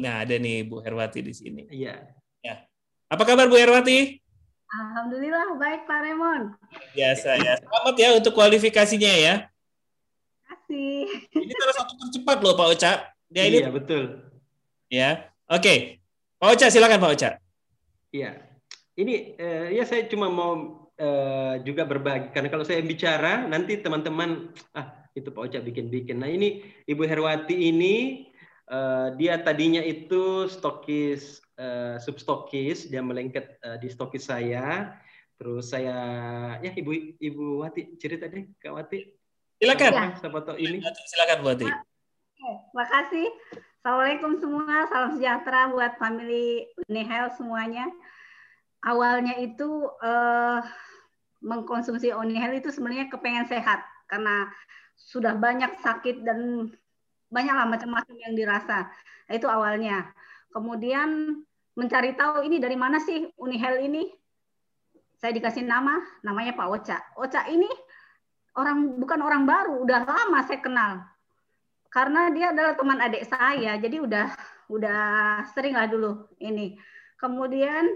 Nah, 0.00 0.24
ada 0.24 0.36
nih 0.40 0.64
Bu 0.64 0.80
Herwati 0.80 1.20
di 1.20 1.34
sini. 1.36 1.68
Iya. 1.68 1.92
Yeah. 1.92 2.23
Apa 3.14 3.22
kabar 3.30 3.46
Bu 3.46 3.54
Herwati? 3.54 4.18
Alhamdulillah 4.74 5.54
baik 5.54 5.86
Pak 5.86 5.98
Raymond. 6.02 6.58
Biasa 6.98 7.38
ya. 7.38 7.54
Selamat 7.62 7.94
ya 7.94 8.08
untuk 8.18 8.34
kualifikasinya 8.34 9.06
ya. 9.06 9.34
Terima 9.46 10.42
kasih. 10.50 10.98
Ini 11.30 11.52
salah 11.54 11.74
satu 11.78 11.92
tercepat 11.94 12.42
loh 12.42 12.58
Pak 12.58 12.68
Oca. 12.74 12.92
Dia 13.30 13.46
iya, 13.46 13.70
ini... 13.70 13.70
betul. 13.70 14.18
Ya. 14.90 15.30
Oke. 15.46 16.02
Pak 16.42 16.58
Oca 16.58 16.66
silakan 16.66 16.98
Pak 16.98 17.12
Oca. 17.14 17.30
Iya. 18.10 18.34
Ini 18.98 19.38
eh, 19.38 19.78
ya 19.78 19.86
saya 19.86 20.10
cuma 20.10 20.26
mau 20.26 20.90
eh, 20.98 21.62
juga 21.62 21.86
berbagi 21.86 22.34
karena 22.34 22.50
kalau 22.50 22.66
saya 22.66 22.82
bicara 22.82 23.46
nanti 23.46 23.78
teman-teman 23.78 24.50
ah 24.74 25.06
itu 25.14 25.30
Pak 25.30 25.54
Oca 25.54 25.62
bikin-bikin. 25.62 26.18
Nah 26.18 26.26
ini 26.26 26.66
Ibu 26.82 27.06
Herwati 27.06 27.70
ini 27.70 28.26
uh, 28.70 29.12
dia 29.16 29.40
tadinya 29.40 29.82
itu 29.82 30.48
stokis 30.48 31.42
uh, 31.58 31.96
substokis, 32.00 32.88
dia 32.88 33.00
melengket 33.04 33.58
uh, 33.64 33.76
di 33.80 33.88
stokis 33.90 34.28
saya. 34.28 34.96
Terus 35.34 35.74
saya 35.74 35.96
ya 36.62 36.70
Ibu 36.70 37.18
Ibu 37.18 37.66
Wati 37.66 37.98
cerita 37.98 38.30
deh 38.30 38.46
Kak 38.62 38.72
Wati. 38.72 39.02
Silakan. 39.58 40.14
Siapa 40.20 40.38
tahu 40.46 40.56
ini. 40.62 40.78
Silakan 41.10 41.38
Bu 41.42 41.46
Wati. 41.52 41.66
Terima 41.66 42.86
kasih. 42.86 43.26
Assalamualaikum 43.84 44.40
semua, 44.40 44.88
salam 44.88 45.12
sejahtera 45.12 45.68
buat 45.68 46.00
family 46.00 46.64
Unihel 46.88 47.28
semuanya. 47.36 47.84
Awalnya 48.80 49.36
itu 49.44 49.92
uh, 50.00 50.64
mengkonsumsi 51.44 52.16
Unihel 52.16 52.64
itu 52.64 52.72
sebenarnya 52.72 53.12
kepengen 53.12 53.44
sehat 53.44 53.84
karena 54.08 54.48
sudah 54.96 55.36
banyak 55.36 55.76
sakit 55.84 56.24
dan 56.24 56.72
banyaklah 57.34 57.66
macam-macam 57.66 58.14
yang 58.14 58.32
dirasa. 58.38 58.86
Nah, 59.26 59.34
itu 59.34 59.50
awalnya. 59.50 60.14
Kemudian 60.54 61.42
mencari 61.74 62.14
tahu 62.14 62.46
ini 62.46 62.62
dari 62.62 62.78
mana 62.78 63.02
sih 63.02 63.26
Unihel 63.34 63.82
ini. 63.82 64.06
Saya 65.18 65.34
dikasih 65.34 65.66
nama, 65.66 65.98
namanya 66.22 66.54
Pak 66.54 66.68
Ocha. 66.70 66.98
Ocha 67.18 67.50
ini 67.50 67.66
orang 68.54 69.02
bukan 69.02 69.18
orang 69.18 69.42
baru, 69.42 69.82
udah 69.82 70.06
lama 70.06 70.38
saya 70.46 70.62
kenal. 70.62 70.92
Karena 71.90 72.30
dia 72.30 72.54
adalah 72.54 72.78
teman 72.78 72.98
adik 73.02 73.26
saya, 73.26 73.74
jadi 73.78 74.02
udah 74.02 74.26
udah 74.70 75.02
sering 75.54 75.74
lah 75.74 75.90
dulu 75.90 76.28
ini. 76.38 76.78
Kemudian 77.18 77.88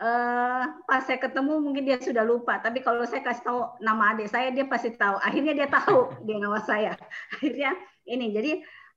uh, 0.00 0.64
pas 0.84 1.02
saya 1.04 1.18
ketemu 1.20 1.60
mungkin 1.60 1.84
dia 1.84 1.98
sudah 2.00 2.24
lupa 2.24 2.60
tapi 2.60 2.84
kalau 2.84 3.04
saya 3.08 3.24
kasih 3.24 3.44
tahu 3.44 3.60
nama 3.80 4.16
adik 4.16 4.28
saya 4.28 4.52
dia 4.52 4.68
pasti 4.68 4.92
tahu 4.94 5.16
akhirnya 5.20 5.52
dia 5.56 5.68
tahu 5.68 6.12
dia 6.24 6.36
nama 6.40 6.60
saya 6.64 6.92
akhirnya 7.34 7.72
ini 8.08 8.32
jadi 8.32 8.52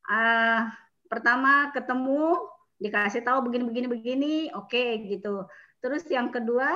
uh, 0.09 0.67
pertama 1.07 1.69
ketemu 1.71 2.35
dikasih 2.81 3.21
tahu 3.21 3.45
begini 3.47 3.63
begini 3.69 3.87
begini 3.87 4.33
oke 4.57 4.73
okay, 4.73 5.05
gitu. 5.07 5.45
Terus 5.79 6.03
yang 6.11 6.33
kedua 6.33 6.73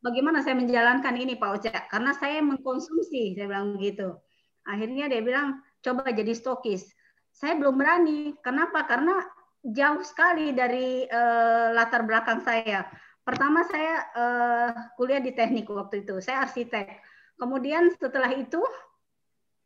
bagaimana 0.00 0.40
saya 0.40 0.56
menjalankan 0.56 1.14
ini 1.18 1.36
Pak 1.36 1.50
Oca 1.58 1.76
karena 1.90 2.14
saya 2.16 2.40
mengkonsumsi 2.40 3.36
saya 3.36 3.50
bilang 3.50 3.76
begitu 3.76 4.14
akhirnya 4.68 5.08
dia 5.08 5.24
bilang 5.24 5.64
coba 5.80 6.12
jadi 6.12 6.36
stokis. 6.36 6.84
Saya 7.32 7.56
belum 7.56 7.80
berani. 7.80 8.36
Kenapa? 8.44 8.84
Karena 8.84 9.16
jauh 9.64 10.04
sekali 10.04 10.52
dari 10.52 11.08
uh, 11.08 11.72
latar 11.72 12.04
belakang 12.04 12.44
saya. 12.44 12.84
Pertama 13.24 13.64
saya 13.68 13.94
uh, 14.16 14.70
kuliah 14.96 15.20
di 15.20 15.32
teknik 15.32 15.68
waktu 15.68 16.04
itu, 16.04 16.20
saya 16.20 16.44
arsitek. 16.48 17.00
Kemudian 17.36 17.92
setelah 17.96 18.32
itu 18.32 18.60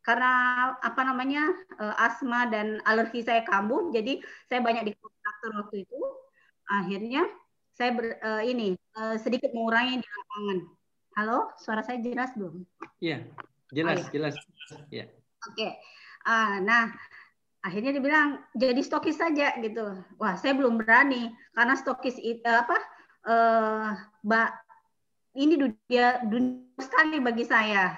karena 0.03 0.31
apa 0.83 1.01
namanya 1.07 1.49
uh, 1.79 1.95
asma 1.97 2.47
dan 2.51 2.83
alergi 2.83 3.23
saya 3.23 3.41
kambuh, 3.47 3.89
jadi 3.95 4.19
saya 4.51 4.59
banyak 4.59 4.91
di 4.91 4.93
kontraktor 4.99 5.51
waktu 5.63 5.75
itu. 5.87 5.99
Akhirnya 6.67 7.23
saya 7.75 7.91
ber, 7.95 8.19
uh, 8.19 8.43
ini 8.43 8.75
uh, 8.99 9.15
sedikit 9.17 9.51
mengurangi 9.55 10.03
di 10.03 10.07
lapangan. 10.07 10.59
Halo, 11.13 11.39
suara 11.57 11.81
saya 11.81 12.01
jelas 12.03 12.35
belum? 12.35 12.65
Iya, 12.99 13.27
jelas, 13.71 13.97
oh, 13.97 14.03
ya. 14.03 14.11
jelas. 14.11 14.33
Ya. 14.91 15.05
Oke. 15.49 15.55
Okay. 15.55 15.71
Uh, 16.23 16.63
nah, 16.63 16.91
akhirnya 17.63 17.91
dibilang 17.95 18.43
jadi 18.55 18.79
stokis 18.83 19.19
saja 19.19 19.55
gitu. 19.59 20.03
Wah, 20.19 20.35
saya 20.35 20.55
belum 20.55 20.79
berani 20.83 21.31
karena 21.55 21.75
stokis 21.79 22.19
itu 22.19 22.47
apa? 22.47 22.75
uh, 23.27 23.95
Mbak 24.23 24.49
ini 25.39 25.53
dunia 25.57 26.21
dunia 26.27 26.79
sekali 26.79 27.17
bagi 27.23 27.45
saya. 27.47 27.97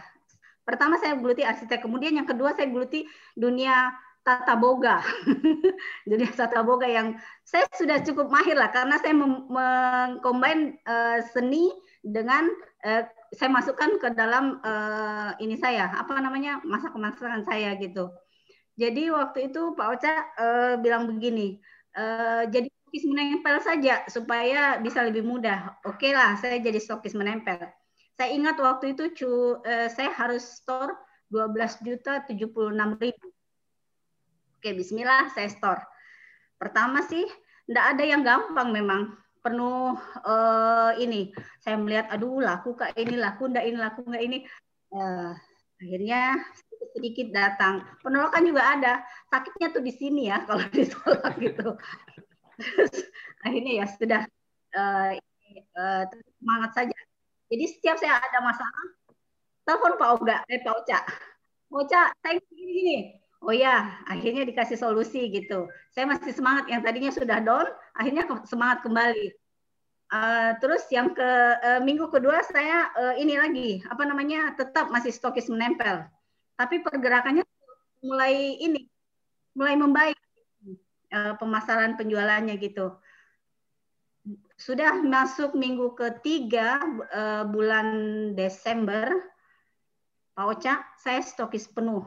Pertama 0.65 0.97
saya 0.97 1.13
geluti 1.15 1.45
arsitek, 1.45 1.85
kemudian 1.85 2.17
yang 2.17 2.25
kedua 2.25 2.57
saya 2.57 2.65
geluti 2.65 3.05
dunia 3.37 3.93
tata 4.25 4.57
boga. 4.57 5.05
dunia 6.09 6.33
tata 6.33 6.65
boga 6.65 6.89
yang 6.89 7.13
saya 7.45 7.69
sudah 7.77 8.01
cukup 8.01 8.33
mahir 8.33 8.57
lah 8.57 8.73
karena 8.73 8.97
saya 8.97 9.13
mengcombine 9.13 10.81
uh, 10.89 11.21
seni 11.29 11.69
dengan 12.01 12.49
uh, 12.81 13.05
saya 13.29 13.49
masukkan 13.53 14.01
ke 14.01 14.09
dalam 14.17 14.57
uh, 14.65 15.37
ini 15.37 15.61
saya 15.61 15.93
apa 15.93 16.17
namanya 16.17 16.57
masa 16.65 16.89
kemasan 16.89 17.45
saya 17.45 17.77
gitu. 17.77 18.09
Jadi 18.75 19.13
waktu 19.13 19.53
itu 19.53 19.77
Pak 19.77 19.87
Ocha 19.87 20.13
uh, 20.35 20.73
bilang 20.81 21.07
begini, 21.07 21.61
uh, 21.95 22.43
jadi 22.49 22.67
stokis 22.67 23.05
menempel 23.07 23.55
saja 23.63 24.03
supaya 24.09 24.81
bisa 24.81 25.05
lebih 25.05 25.23
mudah. 25.23 25.79
Oke 25.87 26.11
lah, 26.11 26.35
saya 26.41 26.59
jadi 26.59 26.81
stokis 26.81 27.15
menempel. 27.15 27.61
Saya 28.15 28.29
ingat 28.31 28.55
waktu 28.63 28.95
itu 28.95 29.03
cu, 29.11 29.31
eh, 29.67 29.91
saya 29.91 30.11
harus 30.15 30.63
store 30.63 30.95
12 31.27 31.83
juta 31.83 32.23
76 32.23 32.95
ribu. 32.95 33.27
Oke, 34.55 34.71
bismillah 34.71 35.27
saya 35.35 35.51
store. 35.51 35.83
Pertama 36.55 37.03
sih, 37.03 37.27
tidak 37.67 37.85
ada 37.95 38.03
yang 38.07 38.23
gampang 38.23 38.71
memang. 38.71 39.01
Penuh 39.43 39.99
eh, 40.25 40.91
ini. 41.03 41.35
Saya 41.59 41.75
melihat, 41.75 42.07
aduh 42.09 42.39
laku 42.39 42.73
kak 42.73 42.95
ini, 42.95 43.19
laku 43.19 43.51
enggak 43.51 43.65
ini, 43.67 43.77
laku 43.77 43.99
enggak 44.07 44.23
ini. 44.23 44.37
Eh, 44.95 45.31
akhirnya 45.83 46.39
sedikit, 46.55 46.89
sedikit 46.95 47.27
datang. 47.35 47.83
Penolakan 47.99 48.43
juga 48.47 48.63
ada. 48.63 48.93
Sakitnya 49.27 49.67
tuh 49.75 49.83
di 49.83 49.91
sini 49.91 50.31
ya 50.31 50.39
kalau 50.47 50.63
ditolak 50.71 51.35
gitu. 51.43 51.75
akhirnya 53.43 53.83
ya 53.83 53.85
sudah 53.91 54.21
uh, 54.71 55.11
uh, 55.75 56.03
semangat 56.39 56.71
saja. 56.71 56.95
Jadi 57.51 57.65
setiap 57.69 57.95
saya 58.01 58.17
ada 58.17 58.39
masalah, 58.41 58.85
telepon 59.65 59.93
Pak 60.01 60.09
Oga, 60.17 60.37
eh 60.49 60.61
Pak 60.65 60.73
Oca. 60.81 60.99
Oca, 61.69 62.01
saya 62.21 62.33
gini 62.49 62.71
gini. 62.73 62.97
oh 63.45 63.53
ya 63.53 64.01
akhirnya 64.09 64.41
dikasih 64.41 64.73
solusi 64.75 65.29
gitu 65.29 65.69
saya 65.93 66.09
masih 66.09 66.33
semangat 66.33 66.65
yang 66.65 66.81
tadinya 66.81 67.13
sudah 67.13 67.37
down 67.45 67.69
akhirnya 67.93 68.25
semangat 68.49 68.81
kembali 68.81 69.37
uh, 70.09 70.57
terus 70.57 70.89
yang 70.89 71.13
ke 71.13 71.29
uh, 71.61 71.79
minggu 71.85 72.09
kedua 72.09 72.41
saya 72.41 72.89
uh, 72.97 73.13
ini 73.21 73.37
lagi 73.37 73.69
apa 73.85 74.03
namanya 74.03 74.57
tetap 74.57 74.89
masih 74.89 75.13
stokis 75.13 75.45
menempel 75.47 76.09
tapi 76.57 76.81
pergerakannya 76.81 77.45
mulai 78.01 78.57
ini 78.57 78.89
mulai 79.53 79.77
membaik 79.77 80.17
uh, 81.13 81.37
pemasaran 81.37 81.95
penjualannya 81.95 82.57
gitu 82.57 82.97
sudah 84.55 85.03
masuk 85.03 85.53
minggu 85.53 85.93
ketiga 85.93 86.79
uh, 87.11 87.43
bulan 87.45 87.87
Desember. 88.33 89.11
Pak 90.35 90.45
Ocha 90.51 90.83
saya 90.99 91.23
stokis 91.23 91.69
penuh. 91.71 92.03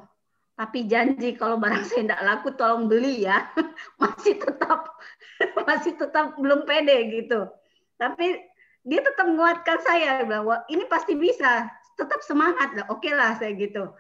Tapi 0.59 0.91
janji 0.91 1.39
kalau 1.39 1.55
barang 1.57 1.87
saya 1.87 2.03
tidak 2.05 2.23
laku 2.27 2.51
tolong 2.59 2.91
beli 2.91 3.25
ya. 3.25 3.47
Masih 4.03 4.37
tetap 4.43 4.99
masih 5.71 5.95
tetap 5.95 6.35
belum 6.35 6.67
pede 6.67 7.15
gitu. 7.15 7.47
Tapi 7.95 8.43
dia 8.83 9.01
tetap 9.03 9.27
menguatkan 9.27 9.79
saya 9.87 10.27
bahwa 10.27 10.67
ini 10.67 10.83
pasti 10.91 11.15
bisa. 11.15 11.71
Tetap 11.95 12.23
semangat 12.27 12.75
lah. 12.75 12.87
Oke 12.91 13.11
lah 13.15 13.39
saya 13.39 13.55
gitu. 13.55 13.91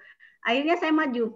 Akhirnya 0.42 0.78
saya 0.78 0.90
maju. 0.94 1.34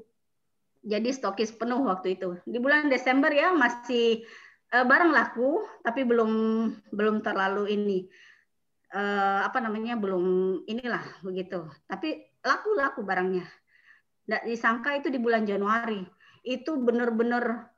Jadi 0.83 1.15
stokis 1.15 1.55
penuh 1.55 1.87
waktu 1.87 2.19
itu. 2.19 2.39
Di 2.43 2.59
bulan 2.59 2.91
Desember 2.91 3.31
ya 3.31 3.55
masih 3.55 4.27
uh, 4.73 4.85
barang 4.89 5.13
laku 5.13 5.63
tapi 5.85 6.03
belum 6.03 6.33
belum 6.91 7.21
terlalu 7.21 7.77
ini. 7.77 8.01
Uh, 8.93 9.41
apa 9.49 9.57
namanya 9.65 9.97
belum 9.97 10.25
inilah 10.69 11.01
begitu. 11.25 11.65
Tapi 11.89 12.29
laku 12.45 12.77
laku 12.77 13.01
barangnya. 13.05 13.49
Nggak 14.29 14.43
disangka 14.49 14.91
itu 14.97 15.09
di 15.09 15.17
bulan 15.21 15.49
Januari. 15.49 16.05
Itu 16.45 16.77
benar-benar 16.81 17.73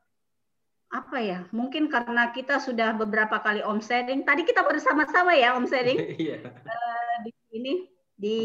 apa 0.95 1.19
ya 1.19 1.43
mungkin 1.51 1.91
karena 1.91 2.31
kita 2.31 2.63
sudah 2.63 2.95
beberapa 2.95 3.39
kali 3.43 3.63
omsetting. 3.63 4.23
Tadi 4.27 4.43
kita 4.47 4.63
bersama-sama 4.63 5.35
ya 5.35 5.59
omsetting. 5.59 5.99
Yeah. 6.19 6.41
uh, 6.47 7.15
di 7.23 7.31
ini 7.55 7.75
di 8.15 8.39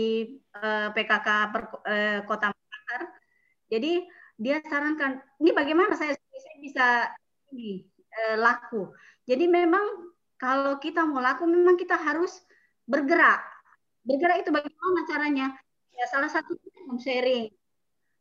uh, 0.58 0.90
eh, 0.90 0.98
PKK 0.98 1.28
per, 1.54 1.62
uh, 1.86 2.20
Kota 2.26 2.50
Makassar. 2.50 3.02
Jadi 3.70 4.06
dia 4.40 4.58
sarankan 4.66 5.22
ini 5.42 5.54
bagaimana 5.54 5.94
saya, 5.94 6.18
saya 6.18 6.58
bisa 6.58 6.88
ini 7.54 7.86
laku 8.40 8.92
jadi 9.26 9.46
memang 9.46 10.12
kalau 10.40 10.80
kita 10.80 11.04
mau 11.04 11.20
laku 11.20 11.46
memang 11.48 11.76
kita 11.76 11.96
harus 11.96 12.40
bergerak 12.88 13.44
bergerak 14.08 14.44
itu 14.44 14.50
bagaimana 14.50 15.02
caranya 15.10 15.48
ya 15.94 16.06
salah 16.08 16.32
satu 16.32 16.56
home 16.88 17.02
sharing 17.02 17.52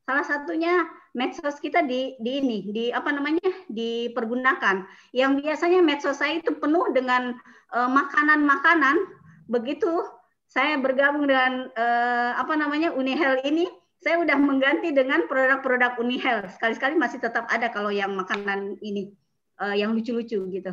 Salah 0.09 0.25
satunya 0.25 0.89
medsos 1.13 1.61
kita 1.61 1.85
di, 1.85 2.17
di 2.17 2.41
ini, 2.41 2.59
di 2.73 2.89
apa 2.89 3.13
namanya, 3.13 3.45
dipergunakan. 3.69 4.89
Yang 5.13 5.45
biasanya 5.45 5.85
medsos 5.85 6.17
saya 6.17 6.41
itu 6.41 6.57
penuh 6.57 6.89
dengan 6.97 7.37
eh, 7.77 7.91
makanan-makanan. 7.93 8.97
Uh, 8.97 9.17
Begitu 9.53 10.09
saya 10.49 10.81
bergabung 10.81 11.29
dengan 11.29 11.69
uh, 11.77 12.33
apa 12.41 12.57
namanya 12.57 12.93
Unihel 12.97 13.45
ini, 13.45 13.69
saya 14.01 14.17
udah 14.17 14.37
mengganti 14.41 14.97
dengan 14.97 15.29
produk-produk 15.29 16.01
Unihel. 16.01 16.49
Sekali-sekali 16.57 16.97
masih 16.97 17.21
tetap 17.21 17.45
ada 17.53 17.69
kalau 17.69 17.93
yang 17.93 18.17
makanan 18.17 18.81
ini, 18.81 19.13
uh, 19.61 19.75
yang 19.75 19.95
lucu-lucu 19.95 20.49
gitu. 20.51 20.73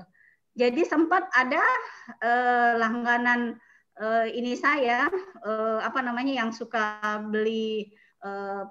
Jadi 0.56 0.88
sempat 0.88 1.28
ada 1.36 1.60
uh, 2.24 2.72
langganan 2.80 3.60
uh, 3.99 4.24
ini 4.30 4.56
saya, 4.56 5.12
uh, 5.44 5.84
apa 5.84 5.99
namanya, 5.99 6.32
yang 6.32 6.56
suka 6.56 7.20
beli 7.28 7.91
uh, 8.24 8.64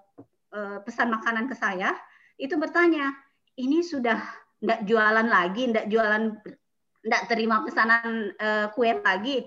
uh, 0.54 0.78
pesan 0.82 1.12
makanan 1.12 1.46
ke 1.50 1.54
saya 1.54 1.92
itu 2.40 2.56
bertanya 2.56 3.12
ini 3.60 3.84
sudah 3.84 4.18
tidak 4.58 4.80
jualan 4.88 5.28
lagi, 5.28 5.68
tidak 5.68 5.86
jualan, 5.92 6.40
tidak 7.04 7.22
terima 7.28 7.60
pesanan 7.62 8.32
uh, 8.40 8.72
kue 8.72 8.90
lagi. 9.04 9.44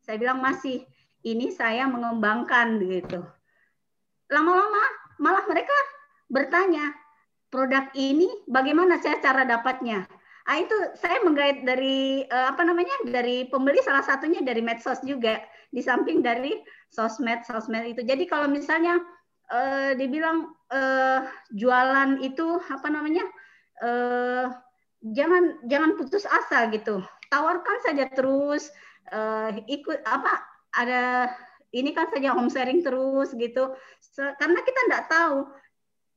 Saya 0.00 0.16
bilang 0.20 0.38
masih. 0.38 0.86
Ini 1.20 1.52
saya 1.52 1.84
mengembangkan 1.84 2.80
gitu. 2.80 3.20
Lama-lama 4.32 4.80
malah 5.20 5.44
mereka 5.44 5.76
bertanya 6.32 6.96
produk 7.50 7.90
ini 7.98 8.26
bagaimana 8.46 9.02
saya 9.02 9.18
cara 9.18 9.42
dapatnya. 9.44 10.06
Ah 10.48 10.58
itu 10.58 10.74
saya 10.98 11.20
menggait 11.22 11.62
dari 11.62 12.24
uh, 12.26 12.50
apa 12.50 12.64
namanya 12.64 12.94
dari 13.06 13.46
pembeli 13.46 13.78
salah 13.84 14.02
satunya 14.02 14.40
dari 14.40 14.64
medsos 14.64 14.98
juga 15.04 15.38
di 15.70 15.84
samping 15.84 16.24
dari 16.24 16.58
sosmed 16.90 17.44
sosmed 17.46 17.86
itu. 17.94 18.02
Jadi 18.02 18.26
kalau 18.26 18.50
misalnya 18.50 18.98
uh, 19.50 19.92
dibilang 19.94 20.50
uh, 20.72 21.28
jualan 21.54 22.22
itu 22.24 22.58
apa 22.70 22.88
namanya 22.88 23.26
uh, 23.84 24.50
jangan 25.04 25.58
jangan 25.66 25.96
putus 25.96 26.24
asa 26.28 26.70
gitu 26.70 27.02
tawarkan 27.32 27.78
saja 27.86 28.04
terus 28.12 28.68
uh, 29.14 29.54
ikut 29.70 30.02
apa 30.04 30.44
ada 30.76 31.30
ini 31.70 31.94
kan 31.94 32.10
saja 32.10 32.34
home 32.34 32.50
sharing 32.50 32.82
terus 32.82 33.32
gitu 33.38 33.74
karena 34.18 34.60
kita 34.62 34.80
tidak 34.90 35.04
tahu 35.06 35.46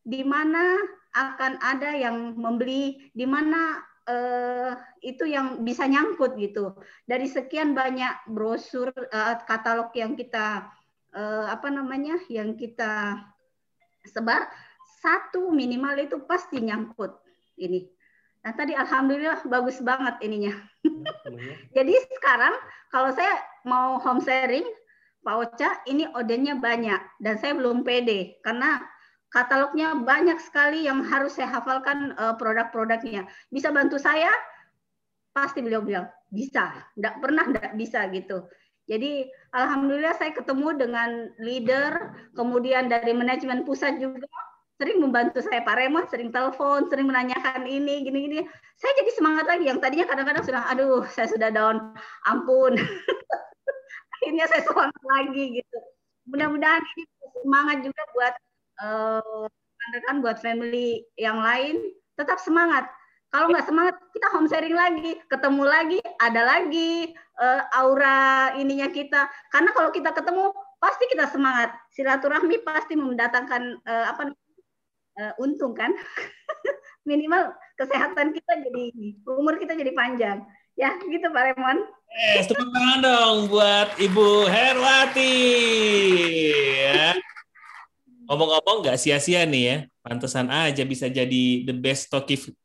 di 0.03 0.25
mana 0.25 0.77
akan 1.13 1.61
ada 1.61 1.93
yang 1.93 2.33
membeli 2.33 3.09
di 3.13 3.25
mana 3.29 3.81
uh, 4.09 4.73
itu 4.99 5.29
yang 5.29 5.61
bisa 5.61 5.85
nyangkut 5.85 6.35
gitu 6.41 6.73
dari 7.05 7.29
sekian 7.29 7.77
banyak 7.77 8.25
brosur 8.27 8.89
uh, 8.91 9.35
katalog 9.45 9.93
yang 9.93 10.17
kita 10.17 10.67
uh, 11.13 11.45
apa 11.47 11.69
namanya 11.69 12.17
yang 12.27 12.57
kita 12.57 13.21
sebar 14.03 14.49
satu 14.99 15.51
minimal 15.51 15.95
itu 15.99 16.17
pasti 16.23 16.59
nyangkut 16.63 17.11
ini. 17.59 17.87
Nah 18.43 18.51
tadi 18.55 18.75
alhamdulillah 18.75 19.43
bagus 19.47 19.79
banget 19.79 20.19
ininya. 20.19 20.51
Jadi 21.75 21.93
sekarang 22.11 22.55
kalau 22.91 23.11
saya 23.15 23.39
mau 23.63 23.99
home 23.99 24.23
sharing, 24.23 24.67
Pak 25.23 25.35
Ocha 25.39 25.69
ini 25.87 26.07
ordernya 26.11 26.59
banyak 26.59 26.99
dan 27.23 27.35
saya 27.39 27.55
belum 27.55 27.87
pede 27.87 28.39
karena 28.43 28.83
katalognya 29.33 29.97
banyak 29.97 30.37
sekali 30.37 30.85
yang 30.85 31.01
harus 31.01 31.33
saya 31.35 31.49
hafalkan 31.49 32.13
uh, 32.21 32.37
produk-produknya. 32.37 33.25
Bisa 33.49 33.73
bantu 33.73 33.97
saya? 33.97 34.29
Pasti 35.33 35.65
beliau 35.65 35.81
bilang 35.81 36.05
bisa. 36.29 36.69
Tidak 36.93 37.17
pernah 37.17 37.49
tidak 37.49 37.73
bisa 37.73 38.05
gitu. 38.13 38.45
Jadi 38.85 39.25
alhamdulillah 39.57 40.13
saya 40.21 40.37
ketemu 40.37 40.67
dengan 40.77 41.09
leader, 41.41 42.13
kemudian 42.37 42.91
dari 42.91 43.15
manajemen 43.15 43.65
pusat 43.65 43.97
juga 43.97 44.29
sering 44.77 44.99
membantu 44.99 45.39
saya 45.39 45.63
Pak 45.63 45.75
Remon, 45.79 46.05
sering 46.11 46.29
telepon, 46.29 46.91
sering 46.91 47.07
menanyakan 47.07 47.63
ini, 47.65 48.03
gini-gini. 48.03 48.43
Saya 48.77 48.91
jadi 49.01 49.11
semangat 49.15 49.45
lagi. 49.47 49.65
Yang 49.65 49.79
tadinya 49.79 50.05
kadang-kadang 50.11 50.43
sudah, 50.43 50.61
aduh, 50.69 51.01
saya 51.09 51.27
sudah 51.31 51.49
down, 51.49 51.95
ampun. 52.27 52.75
Akhirnya 54.19 54.45
saya 54.51 54.61
semangat 54.67 55.01
lagi 55.07 55.43
gitu. 55.63 55.77
Mudah-mudahan 56.27 56.83
ini 56.83 57.03
semangat 57.43 57.77
juga 57.87 58.01
buat 58.11 58.33
uh, 58.81 59.45
rekan 59.93 60.23
buat 60.23 60.41
family 60.41 61.03
yang 61.19 61.43
lain, 61.43 61.83
tetap 62.17 62.39
semangat 62.39 62.87
kalau 63.33 63.49
nggak 63.49 63.65
semangat, 63.65 63.97
kita 64.13 64.29
home 64.29 64.45
sharing 64.45 64.77
lagi, 64.77 65.17
ketemu 65.25 65.65
lagi, 65.65 65.97
ada 66.21 66.45
lagi 66.45 67.17
uh, 67.41 67.65
aura 67.81 68.53
ininya 68.61 68.85
kita. 68.93 69.25
Karena 69.49 69.73
kalau 69.73 69.89
kita 69.89 70.13
ketemu, 70.13 70.53
pasti 70.77 71.09
kita 71.09 71.25
semangat. 71.33 71.73
Silaturahmi 71.97 72.61
pasti 72.61 72.93
mendatangkan 72.93 73.81
uh, 73.89 74.05
apa 74.13 74.37
uh, 75.17 75.33
untung 75.41 75.73
kan? 75.73 75.89
Minimal 77.09 77.57
kesehatan 77.73 78.37
kita 78.37 78.53
jadi 78.69 78.85
umur 79.25 79.57
kita 79.57 79.73
jadi 79.81 79.89
panjang. 79.97 80.45
Ya, 80.77 80.93
gitu 81.01 81.25
Pak 81.33 81.57
Remon. 81.57 81.89
Eh, 82.13 82.45
tepuk 82.45 82.69
tangan 82.69 83.01
dong 83.01 83.37
buat 83.49 83.97
Ibu 83.97 84.45
Herwati. 84.45 85.37
Ya. 86.85 87.17
Ngomong-ngomong 88.27 88.87
nggak 88.87 88.99
sia-sia 88.99 89.43
nih 89.43 89.63
ya. 89.63 89.77
Pantesan 90.03 90.47
aja 90.51 90.83
bisa 90.83 91.07
jadi 91.07 91.63
the 91.67 91.75
best 91.75 92.11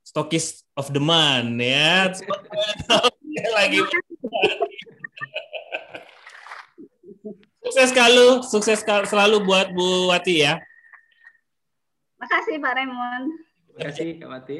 stokis 0.03 0.63
of 0.79 0.91
the 0.95 1.03
month 1.03 1.59
ya. 1.59 2.15
lagi. 3.59 3.79
sukses 7.69 7.93
selalu, 7.93 8.29
sukses 8.49 8.81
selalu 8.83 9.37
buat 9.45 9.69
Bu 9.77 10.09
Wati 10.09 10.43
ya. 10.43 10.57
Makasih 12.19 12.59
Pak 12.59 12.73
Raymond. 12.75 13.27
Terima 13.77 13.83
kasih 13.93 14.07
Kak 14.19 14.29
Wati. 14.33 14.59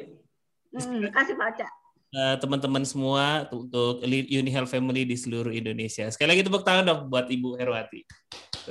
Hmm, 0.77 1.09
kasih 1.11 1.35
Pak 1.35 1.49
Aca. 1.57 1.69
Uh, 2.09 2.37
teman-teman 2.41 2.85
semua 2.89 3.45
untuk 3.53 4.01
Unihel 4.07 4.65
Family 4.65 5.05
di 5.05 5.17
seluruh 5.17 5.53
Indonesia. 5.53 6.09
Sekali 6.09 6.37
lagi 6.37 6.47
tepuk 6.47 6.65
tangan 6.65 6.85
dong 6.87 7.01
buat 7.13 7.29
Ibu 7.29 7.59
Herwati. 7.61 8.05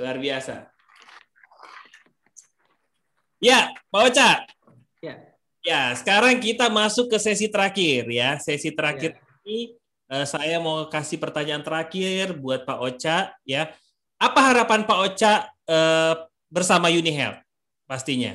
Luar 0.00 0.18
biasa. 0.18 0.77
Ya, 3.38 3.70
Pak 3.90 4.02
Ocha. 4.10 4.30
Ya. 5.02 5.14
Ya, 5.62 5.82
sekarang 5.94 6.38
kita 6.42 6.70
masuk 6.70 7.10
ke 7.10 7.18
sesi 7.22 7.46
terakhir 7.46 8.06
ya. 8.10 8.38
Sesi 8.38 8.70
terakhir 8.74 9.14
ya. 9.14 9.22
ini 9.46 9.58
uh, 10.10 10.26
saya 10.26 10.58
mau 10.58 10.86
kasih 10.86 11.18
pertanyaan 11.18 11.62
terakhir 11.62 12.34
buat 12.34 12.66
Pak 12.66 12.78
Ocha 12.78 13.34
ya. 13.42 13.70
Apa 14.18 14.50
harapan 14.50 14.82
Pak 14.82 14.98
Ocha 14.98 15.32
uh, 15.70 16.14
bersama 16.50 16.90
Unihel 16.90 17.38
pastinya? 17.86 18.34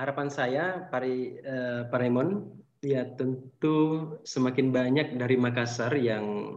harapan 0.00 0.28
saya 0.32 0.64
Pari 0.88 1.36
uh, 1.44 1.84
Pak 1.92 1.98
Raymond 2.00 2.56
ya 2.80 3.04
tentu 3.04 4.08
semakin 4.24 4.72
banyak 4.72 5.20
dari 5.20 5.36
Makassar 5.36 5.92
yang 6.00 6.56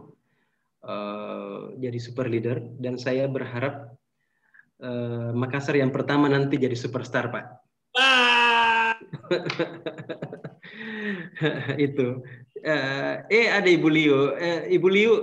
uh, 0.80 1.76
jadi 1.76 1.98
super 2.00 2.24
leader 2.24 2.64
dan 2.80 2.96
saya 2.96 3.28
berharap 3.28 3.92
uh, 4.82 5.30
Makassar 5.36 5.78
yang 5.78 5.94
pertama 5.94 6.26
nanti 6.26 6.58
jadi 6.58 6.74
superstar 6.74 7.30
Pak. 7.30 7.44
itu 11.86 12.18
uh, 12.66 13.14
eh 13.30 13.46
ada 13.52 13.68
Ibu 13.70 13.86
Liu 13.86 14.34
uh, 14.34 14.66
Ibu 14.66 14.88
Liu 14.90 15.14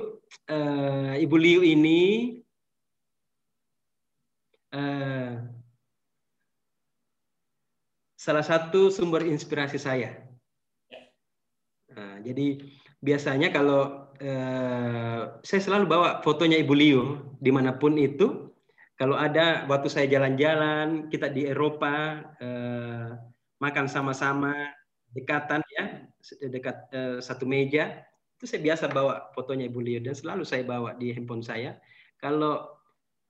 uh, 0.48 1.14
Ibu 1.20 1.36
Liu 1.36 1.60
ini 1.66 2.40
uh, 4.72 5.52
salah 8.22 8.46
satu 8.46 8.94
sumber 8.94 9.26
inspirasi 9.26 9.82
saya. 9.82 10.22
Nah, 11.92 12.22
jadi 12.22 12.62
biasanya 13.02 13.50
kalau 13.50 14.14
uh, 14.22 15.22
saya 15.42 15.62
selalu 15.62 15.90
bawa 15.90 16.22
fotonya 16.22 16.62
Ibu 16.62 16.74
Liu 16.78 17.02
di 17.42 17.50
mana 17.50 17.74
pun 17.76 17.98
itu. 17.98 18.51
Kalau 19.02 19.18
ada 19.18 19.66
waktu 19.66 19.90
saya 19.90 20.06
jalan-jalan, 20.06 21.10
kita 21.10 21.34
di 21.34 21.50
Eropa 21.50 22.22
uh, 22.38 23.18
makan 23.58 23.90
sama-sama 23.90 24.54
dekatan 25.10 25.66
ya, 25.74 26.06
dekat 26.46 26.78
uh, 26.94 27.18
satu 27.18 27.50
meja, 27.50 28.06
itu 28.38 28.46
saya 28.46 28.62
biasa 28.62 28.94
bawa 28.94 29.34
fotonya 29.34 29.66
Ibu 29.74 29.82
Liu 29.82 30.00
dan 30.06 30.14
selalu 30.14 30.46
saya 30.46 30.62
bawa 30.62 30.94
di 31.02 31.18
handphone 31.18 31.42
saya. 31.42 31.82
Kalau 32.22 32.78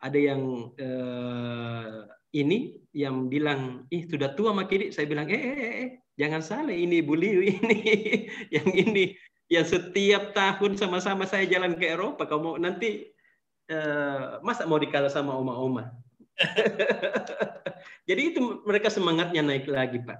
ada 0.03 0.19
yang 0.19 0.75
uh, 0.75 2.03
ini 2.35 2.83
yang 2.91 3.31
bilang, 3.31 3.87
ih 3.95 4.07
sudah 4.11 4.35
tua 4.35 4.51
Makidi, 4.51 4.91
saya 4.91 5.07
bilang, 5.07 5.31
eh, 5.31 5.39
eh, 5.39 5.55
eh, 5.55 5.73
eh 5.87 5.89
jangan 6.19 6.43
salah 6.43 6.75
ini 6.75 6.99
Ibu 6.99 7.13
Liu 7.15 7.39
ini, 7.55 7.79
yang 8.51 8.67
ini 8.75 9.15
yang 9.47 9.63
setiap 9.63 10.35
tahun 10.35 10.75
sama-sama 10.75 11.23
saya 11.27 11.47
jalan 11.47 11.79
ke 11.79 11.91
Eropa, 11.91 12.27
kamu 12.27 12.59
nanti 12.59 13.11
uh, 13.71 14.43
masa 14.43 14.67
mau 14.67 14.77
dikalah 14.77 15.07
sama 15.07 15.31
oma-oma? 15.33 15.95
Jadi 18.09 18.21
itu 18.35 18.61
mereka 18.67 18.91
semangatnya 18.91 19.41
naik 19.41 19.71
lagi 19.71 20.03
Pak, 20.03 20.19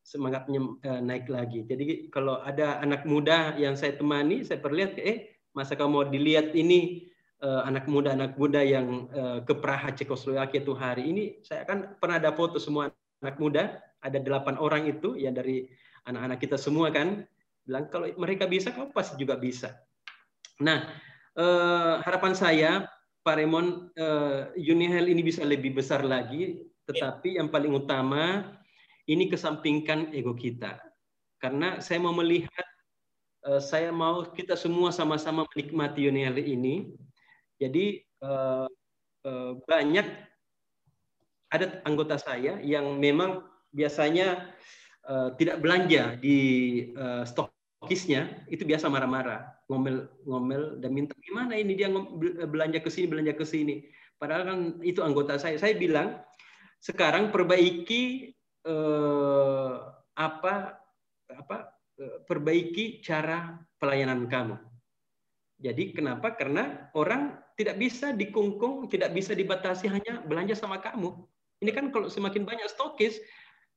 semangatnya 0.00 0.64
uh, 0.64 1.00
naik 1.04 1.28
lagi. 1.28 1.68
Jadi 1.68 2.08
kalau 2.08 2.40
ada 2.40 2.80
anak 2.80 3.04
muda 3.04 3.54
yang 3.60 3.76
saya 3.76 3.94
temani, 3.94 4.42
saya 4.42 4.58
perlihat, 4.58 4.96
eh 4.96 5.36
masa 5.52 5.74
kamu 5.74 5.90
mau 5.90 6.04
dilihat 6.06 6.54
ini 6.54 7.10
uh, 7.42 7.66
anak 7.66 7.88
muda 7.90 8.14
anak 8.14 8.36
muda 8.38 8.62
yang 8.62 9.10
uh, 9.10 9.38
ke 9.42 9.54
Praha 9.58 9.90
itu 9.90 10.72
hari 10.76 11.04
ini 11.10 11.24
saya 11.42 11.66
kan 11.66 11.96
pernah 11.98 12.20
ada 12.22 12.30
foto 12.30 12.60
semua 12.62 12.92
anak 13.24 13.36
muda 13.40 13.80
ada 14.00 14.18
delapan 14.20 14.56
orang 14.60 14.86
itu 14.88 15.16
ya 15.18 15.34
dari 15.34 15.68
anak-anak 16.08 16.38
kita 16.40 16.56
semua 16.56 16.88
kan 16.94 17.26
bilang 17.66 17.86
kalau 17.92 18.08
mereka 18.16 18.48
bisa 18.48 18.72
kamu 18.72 18.94
pasti 18.94 19.18
juga 19.20 19.36
bisa 19.36 19.76
nah 20.60 20.88
uh, 21.36 22.00
harapan 22.02 22.32
saya 22.34 22.70
Pak 23.20 23.36
Remon 23.36 23.92
uh, 24.00 24.50
Unihel 24.56 25.12
ini 25.12 25.20
bisa 25.20 25.44
lebih 25.44 25.76
besar 25.76 26.02
lagi. 26.02 26.64
Tetapi 26.88 27.38
yang 27.38 27.52
paling 27.52 27.70
utama 27.70 28.50
ini 29.06 29.30
kesampingkan 29.30 30.10
ego 30.10 30.34
kita. 30.34 30.80
Karena 31.38 31.78
saya 31.78 32.02
mau 32.02 32.10
melihat 32.16 32.66
saya 33.64 33.88
mau 33.88 34.20
kita 34.28 34.52
semua 34.52 34.92
sama-sama 34.92 35.48
menikmati 35.48 36.04
Unihel 36.04 36.36
ini. 36.44 36.92
Jadi 37.56 38.04
uh, 38.20 38.68
uh, 39.24 39.52
banyak 39.64 40.06
ada 41.50 41.82
anggota 41.82 42.16
saya 42.16 42.62
yang 42.62 42.96
memang 43.00 43.42
biasanya 43.74 44.54
uh, 45.06 45.34
tidak 45.34 45.58
belanja 45.60 46.16
di 46.20 46.38
uh, 46.94 47.26
stokisnya. 47.26 48.46
Itu 48.46 48.64
biasa 48.64 48.86
marah-marah, 48.86 49.50
ngomel-ngomel 49.70 50.82
dan 50.82 50.90
minta 50.90 51.14
gimana 51.22 51.54
ini 51.54 51.78
dia 51.78 51.86
belanja 52.50 52.82
ke 52.82 52.90
sini, 52.90 53.06
belanja 53.06 53.38
ke 53.38 53.46
sini. 53.46 53.86
Padahal 54.18 54.42
kan 54.42 54.58
itu 54.82 55.00
anggota 55.00 55.38
saya. 55.38 55.56
Saya 55.56 55.78
bilang 55.78 56.18
sekarang 56.82 57.30
perbaiki 57.30 58.34
uh, 58.66 59.94
apa 60.18 60.74
apa 61.30 61.56
perbaiki 62.26 62.98
cara 63.00 63.62
pelayanan 63.78 64.26
kamu. 64.26 64.58
Jadi 65.60 65.92
kenapa? 65.92 66.34
Karena 66.34 66.88
orang 66.96 67.36
tidak 67.54 67.76
bisa 67.76 68.16
dikungkung, 68.16 68.88
tidak 68.88 69.12
bisa 69.12 69.36
dibatasi 69.36 69.86
hanya 69.92 70.24
belanja 70.24 70.56
sama 70.56 70.80
kamu. 70.80 71.12
Ini 71.60 71.70
kan 71.76 71.92
kalau 71.92 72.08
semakin 72.08 72.48
banyak 72.48 72.64
stokis, 72.72 73.20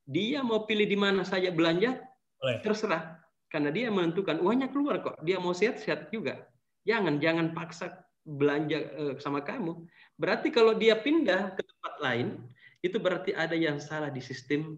dia 0.08 0.40
mau 0.40 0.64
pilih 0.64 0.88
di 0.88 0.96
mana 0.96 1.20
saja 1.28 1.52
belanja, 1.52 2.00
Boleh. 2.40 2.64
terserah. 2.64 3.20
Karena 3.54 3.70
dia 3.70 3.86
menentukan 3.86 4.42
uangnya 4.42 4.66
keluar 4.74 4.98
kok. 4.98 5.22
Dia 5.22 5.38
mau 5.38 5.54
sehat-sehat 5.54 6.10
juga. 6.10 6.42
Jangan 6.82 7.22
jangan 7.22 7.54
paksa 7.54 8.02
belanja 8.26 8.82
uh, 8.98 9.14
sama 9.22 9.46
kamu. 9.46 9.86
Berarti 10.18 10.50
kalau 10.50 10.74
dia 10.74 10.98
pindah 10.98 11.54
ke 11.54 11.62
tempat 11.62 11.94
lain, 12.02 12.42
itu 12.82 12.98
berarti 12.98 13.30
ada 13.30 13.54
yang 13.54 13.78
salah 13.78 14.10
di 14.10 14.18
sistem 14.18 14.74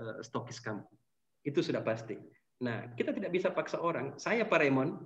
uh, 0.00 0.24
stokis 0.24 0.56
kamu. 0.56 0.88
Itu 1.44 1.60
sudah 1.60 1.84
pasti. 1.84 2.16
Nah, 2.64 2.96
kita 2.96 3.12
tidak 3.12 3.28
bisa 3.28 3.52
paksa 3.52 3.76
orang. 3.76 4.16
Saya 4.16 4.48
Pak 4.48 4.64
Raymond, 4.64 5.04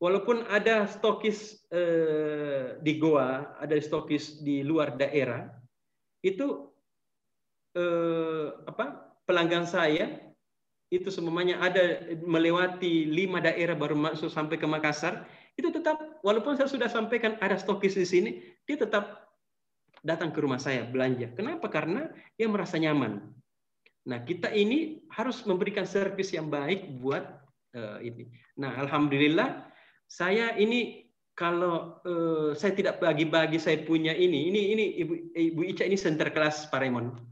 walaupun 0.00 0.48
ada 0.48 0.88
stokis 0.88 1.68
eh, 1.68 2.80
di 2.80 2.96
Goa, 2.96 3.60
ada 3.60 3.76
stokis 3.76 4.40
di 4.40 4.64
luar 4.64 4.96
daerah, 4.96 5.52
itu 6.24 6.70
eh, 7.76 8.48
apa 8.64 9.14
pelanggan 9.28 9.68
saya 9.68 10.31
itu 10.92 11.08
semuanya 11.08 11.56
ada 11.64 12.04
melewati 12.20 13.08
lima 13.08 13.40
daerah 13.40 13.72
baru 13.72 13.96
masuk 13.96 14.28
sampai 14.28 14.60
ke 14.60 14.68
Makassar, 14.68 15.24
itu 15.56 15.72
tetap 15.72 16.20
walaupun 16.20 16.52
saya 16.60 16.68
sudah 16.68 16.92
sampaikan 16.92 17.40
ada 17.40 17.56
stokis 17.56 17.96
di 17.96 18.04
sini, 18.04 18.30
dia 18.68 18.76
tetap 18.76 19.32
datang 20.04 20.28
ke 20.36 20.38
rumah 20.44 20.60
saya 20.60 20.84
belanja. 20.84 21.32
Kenapa? 21.32 21.72
Karena 21.72 22.12
dia 22.36 22.44
merasa 22.44 22.76
nyaman. 22.76 23.24
Nah, 24.04 24.20
kita 24.20 24.52
ini 24.52 25.00
harus 25.16 25.40
memberikan 25.48 25.88
servis 25.88 26.36
yang 26.36 26.52
baik 26.52 27.00
buat 27.00 27.24
uh, 27.72 27.96
ini. 28.04 28.28
Nah, 28.60 28.76
alhamdulillah 28.76 29.64
saya 30.04 30.52
ini 30.60 31.08
kalau 31.32 32.04
uh, 32.04 32.52
saya 32.52 32.76
tidak 32.76 33.00
bagi-bagi 33.00 33.56
saya 33.56 33.80
punya 33.80 34.12
ini, 34.12 34.52
ini 34.52 34.76
ini 34.76 34.84
Ibu 35.00 35.14
Ibu 35.32 35.60
Ica 35.72 35.88
ini 35.88 35.96
center 35.96 36.28
kelas 36.28 36.68
Pak. 36.68 37.31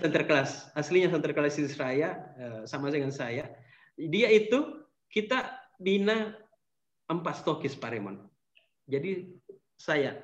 Center 0.00 0.24
kelas, 0.24 0.72
aslinya 0.72 1.12
center 1.12 1.36
kelas 1.36 1.60
Israel 1.60 2.16
uh, 2.40 2.62
sama 2.64 2.88
dengan 2.88 3.12
saya. 3.12 3.48
Dia 3.96 4.32
itu 4.32 4.82
kita 5.12 5.52
bina 5.76 6.32
empat 7.12 7.44
stokis 7.44 7.76
Pak 7.76 7.92
Raymond. 7.92 8.24
Jadi 8.88 9.36
saya, 9.76 10.16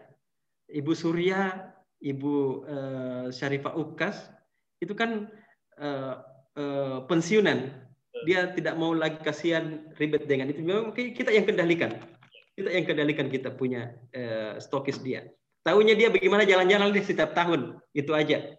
Ibu 0.72 0.92
Surya, 0.96 1.68
Ibu 2.00 2.34
uh, 2.64 3.26
Syarifah 3.28 3.76
Ukas, 3.76 4.16
itu 4.80 4.96
kan 4.96 5.28
uh, 5.78 6.14
uh, 6.56 6.98
pensiunan 7.04 7.70
dia 8.26 8.50
tidak 8.50 8.74
mau 8.74 8.90
lagi 8.96 9.20
kasihan 9.22 9.86
ribet 9.94 10.26
dengan 10.26 10.50
itu. 10.50 10.58
Memang 10.58 10.90
kita 10.90 11.30
yang 11.30 11.46
kendalikan. 11.46 12.02
Kita 12.58 12.74
yang 12.74 12.82
kendalikan 12.82 13.30
kita 13.30 13.54
punya 13.54 13.94
uh, 14.10 14.58
stokis 14.58 14.98
dia. 14.98 15.30
Tahunya 15.62 15.94
dia 15.94 16.08
bagaimana 16.10 16.42
jalan-jalan 16.42 16.90
di 16.90 17.02
setiap 17.04 17.30
tahun. 17.36 17.78
Itu 17.94 18.18
aja. 18.18 18.57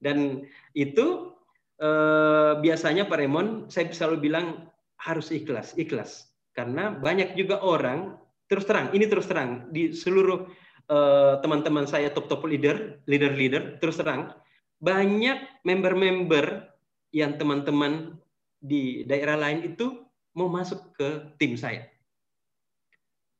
Dan 0.00 0.48
itu 0.72 1.36
uh, 1.80 2.56
biasanya 2.58 3.04
Pak 3.06 3.18
Remon, 3.20 3.68
saya 3.68 3.92
selalu 3.92 4.32
bilang 4.32 4.68
harus 5.00 5.32
ikhlas. 5.32 5.76
Ikhlas. 5.76 6.32
Karena 6.52 6.92
banyak 6.92 7.36
juga 7.36 7.60
orang, 7.62 8.20
terus 8.50 8.66
terang, 8.66 8.92
ini 8.92 9.06
terus 9.06 9.30
terang, 9.30 9.70
di 9.70 9.94
seluruh 9.94 10.50
eh, 10.90 11.34
teman-teman 11.40 11.86
uh, 11.86 11.88
saya 11.88 12.10
top-top 12.10 12.42
leader, 12.42 12.98
leader-leader, 13.06 13.78
terus 13.78 13.96
terang, 14.02 14.34
banyak 14.82 15.38
member-member 15.62 16.66
yang 17.14 17.38
teman-teman 17.38 18.18
di 18.58 19.06
daerah 19.06 19.38
lain 19.38 19.72
itu 19.72 20.04
mau 20.34 20.50
masuk 20.50 20.92
ke 20.98 21.08
tim 21.38 21.54
saya. 21.54 21.86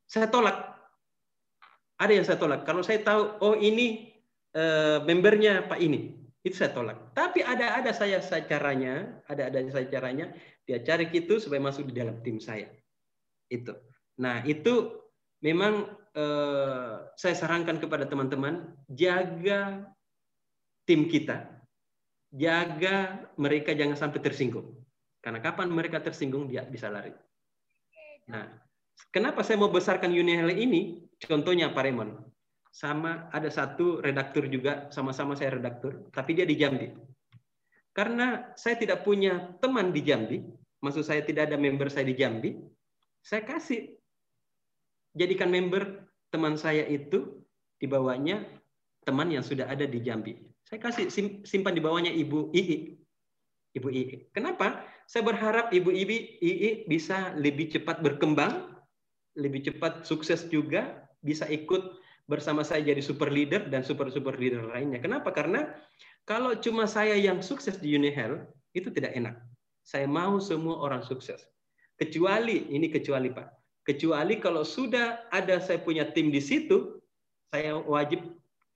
Saya 0.07 0.31
tolak. 0.31 0.75
Ada 2.01 2.13
yang 2.17 2.25
saya 2.25 2.39
tolak. 2.41 2.65
Kalau 2.65 2.81
saya 2.81 3.05
tahu, 3.05 3.23
oh 3.43 3.55
ini 3.59 4.17
uh, 4.57 5.05
membernya 5.05 5.67
Pak 5.69 5.79
ini, 5.83 6.20
itu 6.41 6.57
saya 6.57 6.73
tolak. 6.73 7.13
Tapi 7.13 7.45
ada 7.45 7.77
ada 7.77 7.93
saya, 7.93 8.25
saya 8.25 8.49
caranya, 8.49 9.21
ada 9.29 9.53
ada 9.53 9.61
saya 9.69 9.87
caranya, 9.93 10.33
dia 10.65 10.81
cari 10.81 11.13
itu 11.13 11.37
supaya 11.37 11.61
masuk 11.61 11.93
di 11.93 11.95
dalam 12.01 12.21
tim 12.25 12.41
saya. 12.41 12.69
Itu. 13.53 13.77
Nah 14.17 14.41
itu 14.49 15.05
memang 15.45 15.85
uh, 16.17 17.13
saya 17.17 17.35
sarankan 17.37 17.77
kepada 17.77 18.09
teman-teman 18.09 18.73
jaga 18.89 19.85
tim 20.89 21.11
kita, 21.13 21.45
jaga 22.33 23.29
mereka 23.37 23.77
jangan 23.77 23.99
sampai 23.99 24.21
tersinggung. 24.25 24.81
Karena 25.21 25.45
kapan 25.45 25.69
mereka 25.69 26.01
tersinggung 26.01 26.49
dia 26.49 26.65
bisa 26.65 26.89
lari. 26.89 27.13
Nah, 28.33 28.49
kenapa 29.13 29.45
saya 29.45 29.61
mau 29.61 29.69
besarkan 29.69 30.09
Unihel 30.09 30.57
ini? 30.57 31.05
Contohnya 31.21 31.69
Pak 31.69 31.83
Raymond. 31.85 32.30
Sama 32.71 33.27
ada 33.35 33.51
satu 33.51 33.99
redaktur 33.99 34.47
juga, 34.47 34.87
sama-sama 34.95 35.35
saya 35.35 35.59
redaktur, 35.59 36.07
tapi 36.15 36.39
dia 36.39 36.47
di 36.47 36.55
Jambi. 36.55 36.87
Karena 37.91 38.55
saya 38.55 38.79
tidak 38.79 39.03
punya 39.03 39.59
teman 39.59 39.91
di 39.91 40.01
Jambi, 40.07 40.39
maksud 40.79 41.03
saya 41.03 41.27
tidak 41.27 41.51
ada 41.51 41.59
member 41.59 41.91
saya 41.91 42.07
di 42.07 42.15
Jambi, 42.15 42.55
saya 43.21 43.43
kasih 43.43 43.99
jadikan 45.19 45.51
member 45.51 46.07
teman 46.31 46.55
saya 46.55 46.87
itu 46.87 47.43
di 47.77 47.91
bawahnya 47.91 48.47
teman 49.03 49.29
yang 49.35 49.43
sudah 49.43 49.67
ada 49.67 49.85
di 49.85 49.99
Jambi. 50.01 50.39
Saya 50.63 50.79
kasih 50.79 51.11
simpan 51.43 51.75
di 51.75 51.83
bawahnya 51.83 52.15
Ibu 52.15 52.55
Ii. 52.55 52.95
Ibu 53.75 53.89
Ii. 53.91 54.31
Kenapa? 54.31 54.87
Saya 55.11 55.27
berharap 55.27 55.75
Ibu 55.75 55.91
Ii, 55.91 56.39
Ii 56.39 56.71
bisa 56.87 57.35
lebih 57.35 57.75
cepat 57.75 57.99
berkembang, 57.99 58.79
lebih 59.35 59.67
cepat 59.67 60.07
sukses 60.07 60.47
juga, 60.47 61.11
bisa 61.19 61.51
ikut 61.51 61.99
bersama 62.31 62.63
saya 62.63 62.87
jadi 62.87 63.03
super 63.03 63.27
leader 63.27 63.67
dan 63.67 63.83
super 63.83 64.07
super 64.15 64.39
leader 64.39 64.63
lainnya. 64.71 65.03
Kenapa? 65.03 65.35
Karena 65.35 65.67
kalau 66.23 66.55
cuma 66.55 66.87
saya 66.87 67.19
yang 67.19 67.43
sukses 67.43 67.83
di 67.83 67.99
Unihel, 67.99 68.47
itu 68.71 68.87
tidak 68.95 69.19
enak. 69.19 69.35
Saya 69.83 70.07
mau 70.07 70.39
semua 70.39 70.79
orang 70.79 71.03
sukses. 71.03 71.43
Kecuali, 71.99 72.71
ini 72.71 72.87
kecuali 72.87 73.35
Pak, 73.35 73.83
kecuali 73.83 74.39
kalau 74.39 74.63
sudah 74.63 75.27
ada 75.35 75.59
saya 75.59 75.83
punya 75.83 76.07
tim 76.15 76.31
di 76.31 76.39
situ, 76.39 77.03
saya 77.51 77.75
wajib 77.83 78.23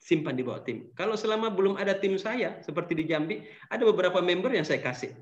simpan 0.03 0.35
di 0.35 0.43
bawah 0.43 0.61
tim. 0.67 0.91
Kalau 0.99 1.15
selama 1.15 1.49
belum 1.49 1.79
ada 1.79 1.95
tim 1.97 2.19
saya, 2.19 2.59
seperti 2.61 2.99
di 2.99 3.07
Jambi, 3.07 3.47
ada 3.71 3.87
beberapa 3.87 4.19
member 4.19 4.51
yang 4.51 4.67
saya 4.67 4.83
kasih. 4.83 5.15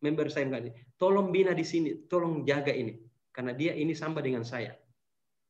Member 0.00 0.32
saya 0.32 0.48
kasih, 0.48 0.72
tolong 0.96 1.30
bina 1.30 1.52
di 1.52 1.62
sini, 1.66 2.08
tolong 2.08 2.42
jaga 2.48 2.72
ini. 2.72 2.96
Karena 3.30 3.52
dia 3.54 3.76
ini 3.76 3.94
sama 3.94 4.24
dengan 4.24 4.42
saya. 4.42 4.74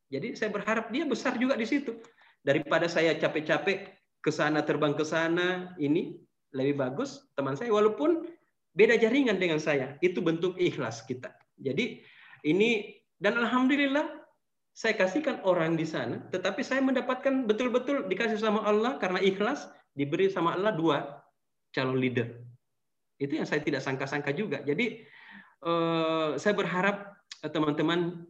Jadi 0.08 0.34
saya 0.36 0.50
berharap 0.52 0.88
dia 0.88 1.04
besar 1.04 1.36
juga 1.36 1.54
di 1.54 1.68
situ. 1.68 2.00
Daripada 2.40 2.88
saya 2.88 3.12
capek-capek 3.16 3.92
ke 4.24 4.30
sana 4.32 4.64
terbang 4.64 4.96
ke 4.96 5.04
sana 5.04 5.76
ini 5.76 6.16
lebih 6.56 6.80
bagus 6.80 7.28
teman 7.36 7.54
saya 7.54 7.68
walaupun 7.70 8.24
beda 8.72 8.96
jaringan 8.96 9.36
dengan 9.36 9.60
saya. 9.60 10.00
Itu 10.00 10.24
bentuk 10.24 10.56
ikhlas 10.56 11.04
kita. 11.04 11.28
Jadi 11.60 12.00
ini 12.48 12.96
dan 13.20 13.36
alhamdulillah 13.36 14.16
saya 14.72 14.94
kasihkan 14.94 15.42
orang 15.42 15.74
di 15.74 15.82
sana 15.82 16.22
tetapi 16.30 16.62
saya 16.62 16.78
mendapatkan 16.78 17.44
betul-betul 17.50 18.06
dikasih 18.06 18.38
sama 18.38 18.62
Allah 18.62 18.96
karena 19.02 19.18
ikhlas 19.18 19.66
diberi 19.98 20.30
sama 20.30 20.54
Allah 20.54 20.72
dua 20.72 21.18
calon 21.74 21.98
leader. 22.00 22.32
Itu 23.18 23.36
yang 23.36 23.44
saya 23.50 23.60
tidak 23.60 23.82
sangka-sangka 23.82 24.30
juga. 24.32 24.62
Jadi 24.62 25.04
eh, 25.66 26.28
saya 26.38 26.54
berharap 26.54 27.18
eh, 27.42 27.50
teman-teman 27.50 28.24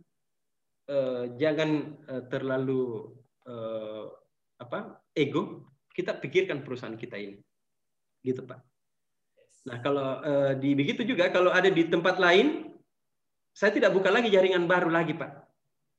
eh, 0.88 1.24
jangan 1.36 1.70
eh, 2.08 2.22
terlalu 2.32 3.12
eh, 3.44 4.04
apa 4.58 4.98
ego 5.14 5.68
kita 5.94 6.16
pikirkan 6.18 6.62
perusahaan 6.62 6.96
kita 6.96 7.18
ini. 7.18 7.38
Gitu, 8.22 8.42
Pak. 8.46 8.58
Nah, 9.66 9.78
kalau 9.82 10.22
uh, 10.22 10.52
di 10.54 10.72
begitu 10.78 11.02
juga 11.02 11.28
kalau 11.34 11.50
ada 11.50 11.66
di 11.66 11.84
tempat 11.90 12.22
lain, 12.22 12.70
saya 13.50 13.74
tidak 13.74 13.90
buka 13.90 14.08
lagi 14.08 14.30
jaringan 14.30 14.70
baru 14.70 14.88
lagi, 14.88 15.18
Pak. 15.18 15.30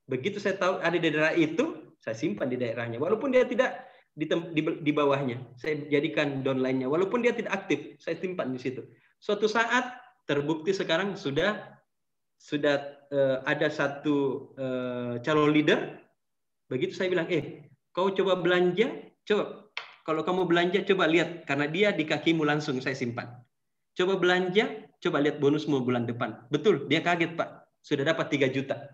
Begitu 0.08 0.40
saya 0.40 0.56
tahu 0.56 0.80
ada 0.80 0.96
di 0.96 1.04
daerah 1.04 1.36
itu, 1.36 1.94
saya 2.00 2.16
simpan 2.16 2.48
di 2.48 2.58
daerahnya. 2.58 2.98
Walaupun 2.98 3.36
dia 3.36 3.44
tidak 3.44 3.92
di, 4.16 4.26
di, 4.26 4.62
di 4.82 4.92
bawahnya, 4.96 5.54
saya 5.60 5.84
jadikan 5.92 6.42
downline-nya. 6.42 6.88
Walaupun 6.88 7.22
dia 7.22 7.36
tidak 7.36 7.54
aktif, 7.54 8.00
saya 8.00 8.16
simpan 8.18 8.56
di 8.56 8.60
situ. 8.64 8.88
Suatu 9.20 9.46
saat 9.46 10.00
terbukti 10.26 10.72
sekarang 10.72 11.20
sudah 11.20 11.78
sudah 12.40 12.99
uh, 13.14 13.38
ada 13.46 13.68
satu 13.70 14.50
uh, 14.58 15.22
calon 15.22 15.54
leader. 15.54 16.00
Begitu 16.70 16.94
saya 16.94 17.10
bilang, 17.10 17.26
eh, 17.34 17.66
kau 17.94 18.14
coba 18.14 18.38
belanja, 18.38 18.94
coba 19.26 19.70
kalau 20.10 20.26
kamu 20.26 20.50
belanja, 20.50 20.80
coba 20.90 21.06
lihat. 21.06 21.46
Karena 21.46 21.70
dia 21.70 21.94
di 21.94 22.06
kakimu 22.06 22.42
langsung 22.42 22.82
saya 22.82 22.98
simpan. 22.98 23.30
Coba 23.94 24.18
belanja, 24.18 24.90
coba 24.98 25.22
lihat 25.22 25.38
bonusmu 25.38 25.86
bulan 25.86 26.10
depan. 26.10 26.50
Betul, 26.50 26.90
dia 26.90 27.06
kaget 27.06 27.38
Pak. 27.38 27.70
Sudah 27.86 28.10
dapat 28.10 28.26
3 28.34 28.50
juta. 28.50 28.90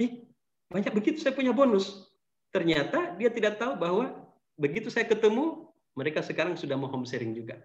Eh, 0.00 0.24
banyak 0.72 0.96
begitu 0.96 1.20
saya 1.20 1.36
punya 1.36 1.52
bonus. 1.52 2.08
Ternyata 2.50 3.20
dia 3.20 3.28
tidak 3.28 3.60
tahu 3.60 3.76
bahwa 3.76 4.16
begitu 4.56 4.88
saya 4.88 5.04
ketemu, 5.04 5.68
mereka 5.92 6.24
sekarang 6.24 6.56
sudah 6.56 6.74
mau 6.80 6.88
home 6.88 7.04
sharing 7.04 7.36
juga. 7.36 7.60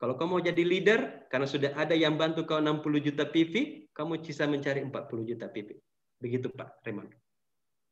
Kalau 0.00 0.16
kamu 0.16 0.28
mau 0.32 0.40
jadi 0.40 0.64
leader, 0.64 1.28
karena 1.28 1.44
sudah 1.44 1.76
ada 1.76 1.92
yang 1.92 2.16
bantu 2.16 2.48
kau 2.48 2.56
60 2.56 2.80
juta 3.04 3.28
PV, 3.28 3.84
kamu 3.92 4.24
bisa 4.24 4.48
mencari 4.48 4.80
40 4.80 5.28
juta 5.28 5.44
PV. 5.44 5.76
Begitu 6.16 6.48
Pak 6.48 6.80
Raymond. 6.88 7.12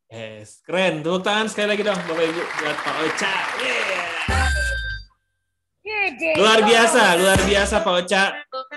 Yes, 0.09 0.65
keren. 0.65 1.05
Tepuk 1.05 1.21
tangan 1.21 1.53
sekali 1.53 1.77
lagi 1.77 1.85
dong 1.85 2.01
Bapak 2.09 2.25
Ibu 2.25 2.43
buat 2.65 2.77
Pak 2.81 2.95
Ocha. 3.05 3.33
Yeah. 3.61 4.09
Luar 6.41 6.65
biasa, 6.65 7.21
luar 7.21 7.41
biasa 7.45 7.75
Pak 7.85 7.95
Ocha. 8.01 8.23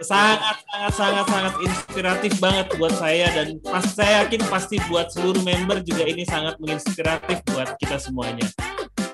Sangat 0.04 0.60
sangat 0.68 0.94
sangat 1.00 1.26
sangat 1.32 1.54
inspiratif 1.64 2.34
banget 2.36 2.68
buat 2.76 2.92
saya 3.00 3.32
dan 3.32 3.48
pas 3.64 3.88
saya 3.88 4.28
yakin 4.28 4.44
pasti 4.52 4.76
buat 4.92 5.08
seluruh 5.08 5.40
member 5.40 5.80
juga 5.88 6.04
ini 6.04 6.28
sangat 6.28 6.60
menginspiratif 6.60 7.40
buat 7.48 7.80
kita 7.80 7.96
semuanya. 7.96 8.44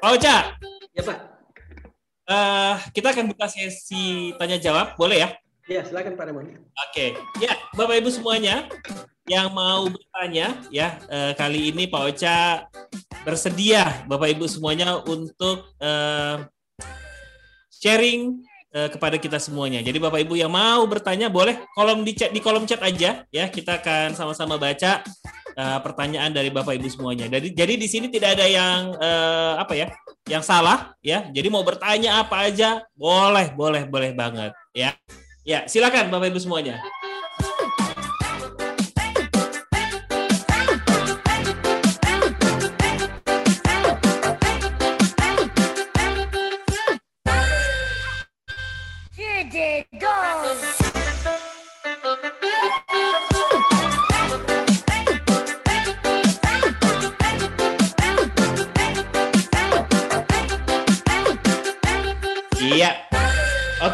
Pak 0.01 0.09
Ocha. 0.09 0.57
Ya 0.97 1.05
Pak. 1.05 1.36
Uh, 2.27 2.75
kita 2.91 3.15
akan 3.15 3.31
buka 3.31 3.47
sesi 3.47 4.35
tanya 4.35 4.59
jawab, 4.59 4.99
boleh 4.99 5.23
ya? 5.23 5.29
Ya, 5.67 5.79
silakan 5.83 6.19
Pak 6.19 6.27
Ramon. 6.27 6.43
Oke, 6.47 6.59
okay. 6.75 7.09
ya 7.39 7.55
Bapak 7.75 8.03
Ibu 8.03 8.11
semuanya, 8.11 8.67
yang 9.27 9.51
mau 9.51 9.83
bertanya 9.91 10.55
ya 10.71 10.95
eh, 11.11 11.35
kali 11.35 11.75
ini 11.75 11.91
Pak 11.91 12.03
Ocha 12.07 12.63
bersedia 13.27 14.07
Bapak 14.07 14.31
Ibu 14.31 14.47
semuanya 14.47 15.03
untuk 15.03 15.75
eh, 15.83 16.47
sharing 17.71 18.43
kepada 18.77 19.17
kita 19.17 19.41
semuanya. 19.41 19.81
Jadi 19.81 19.97
Bapak 19.97 20.21
Ibu 20.21 20.37
yang 20.37 20.53
mau 20.53 20.85
bertanya 20.85 21.33
boleh 21.33 21.65
kolom 21.73 22.05
di 22.05 22.13
chat 22.13 22.29
di 22.29 22.37
kolom 22.37 22.69
chat 22.69 22.77
aja 22.85 23.25
ya 23.33 23.45
kita 23.49 23.81
akan 23.81 24.13
sama-sama 24.13 24.61
baca 24.61 25.01
eh, 25.57 25.79
pertanyaan 25.81 26.29
dari 26.29 26.53
Bapak 26.53 26.77
Ibu 26.77 26.87
semuanya. 26.87 27.25
Jadi 27.25 27.57
jadi 27.57 27.73
di 27.73 27.87
sini 27.89 28.07
tidak 28.13 28.37
ada 28.37 28.45
yang 28.45 28.93
eh, 28.93 29.53
apa 29.57 29.73
ya 29.73 29.87
yang 30.29 30.45
salah 30.45 30.93
ya. 31.01 31.25
Jadi 31.33 31.47
mau 31.49 31.65
bertanya 31.65 32.21
apa 32.21 32.45
aja 32.45 32.85
boleh 32.93 33.57
boleh 33.57 33.89
boleh 33.89 34.13
banget 34.13 34.53
ya. 34.77 34.93
Ya 35.41 35.65
silakan 35.65 36.13
Bapak 36.13 36.29
Ibu 36.29 36.39
semuanya. 36.39 36.77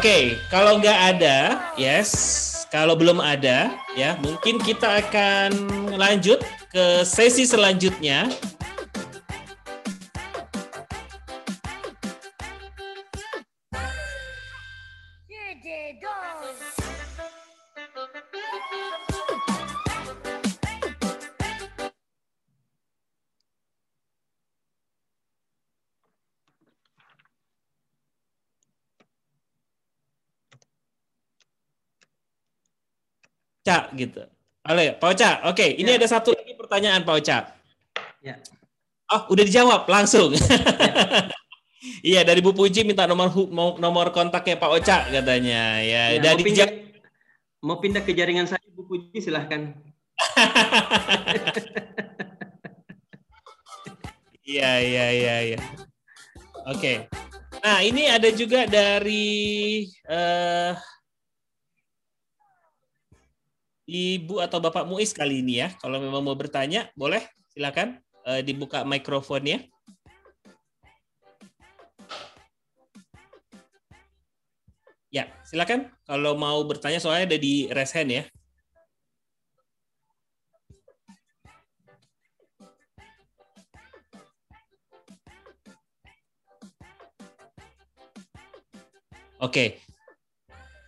Okay, 0.04 0.36
kalau 0.52 0.76
nggak 0.84 1.16
ada, 1.16 1.64
yes, 1.80 2.12
kalau 2.68 2.92
belum 2.92 3.24
ada, 3.24 3.72
ya 3.96 4.20
mungkin 4.20 4.60
kita 4.60 5.00
akan 5.00 5.48
lanjut 5.96 6.44
ke 6.68 7.00
sesi 7.08 7.48
selanjutnya. 7.48 8.28
Cak 33.64 33.96
gitu. 33.96 34.22
Oleh 34.68 34.92
Pak 34.96 35.08
Oca. 35.16 35.30
Oke, 35.48 35.76
ini 35.76 35.90
ya. 35.92 35.96
ada 35.96 36.06
satu 36.08 36.36
lagi 36.36 36.52
pertanyaan 36.56 37.00
Pak 37.04 37.14
Oca. 37.16 37.38
Ya. 38.20 38.40
Oh, 39.08 39.28
udah 39.32 39.44
dijawab 39.44 39.88
langsung. 39.88 40.36
Ya. 40.36 40.40
iya, 42.16 42.20
dari 42.24 42.40
Bu 42.44 42.52
Puji 42.52 42.84
minta 42.84 43.08
nomor 43.08 43.32
nomor 43.80 44.12
kontaknya 44.12 44.56
Pak 44.60 44.70
Oca 44.70 44.96
katanya. 45.08 45.80
Ya, 45.80 46.16
ya 46.16 46.20
dari 46.20 46.40
mau 46.40 46.48
pindah, 46.48 46.68
mau 47.60 47.76
pindah 47.80 48.02
ke 48.04 48.12
jaringan 48.12 48.48
saya 48.48 48.64
Bu 48.72 48.84
Puji 48.84 49.20
silahkan. 49.24 49.72
Iya, 54.44 54.76
iya, 54.76 55.06
iya, 55.08 55.36
iya. 55.40 55.60
Oke. 56.68 57.08
Nah, 57.64 57.80
ini 57.80 58.12
ada 58.12 58.28
juga 58.28 58.68
dari 58.68 59.88
uh, 60.04 60.76
Ibu 63.84 64.40
atau 64.40 64.64
Bapak 64.64 64.88
Muiz 64.88 65.12
kali 65.12 65.44
ini 65.44 65.60
ya. 65.60 65.68
Kalau 65.76 66.00
memang 66.00 66.24
mau 66.24 66.32
bertanya, 66.32 66.88
boleh 66.96 67.20
silakan 67.52 68.00
uh, 68.24 68.40
dibuka 68.40 68.80
mikrofonnya. 68.82 69.60
Ya, 75.14 75.30
silakan 75.46 75.94
kalau 76.08 76.34
mau 76.34 76.58
bertanya 76.66 76.98
soalnya 76.98 77.30
ada 77.30 77.38
di 77.38 77.70
raise 77.70 77.94
hand 77.94 78.10
ya. 78.10 78.24
Oke. 89.44 89.76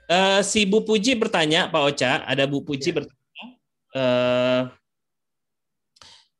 Uh, 0.06 0.38
si 0.46 0.62
Bu 0.62 0.86
Puji 0.86 1.18
bertanya, 1.18 1.66
Pak 1.66 1.82
Ocha, 1.82 2.22
ada 2.22 2.46
Bu 2.46 2.62
Puji 2.62 2.94
ya. 2.94 3.02
bertanya, 3.02 3.44
uh, 3.98 4.62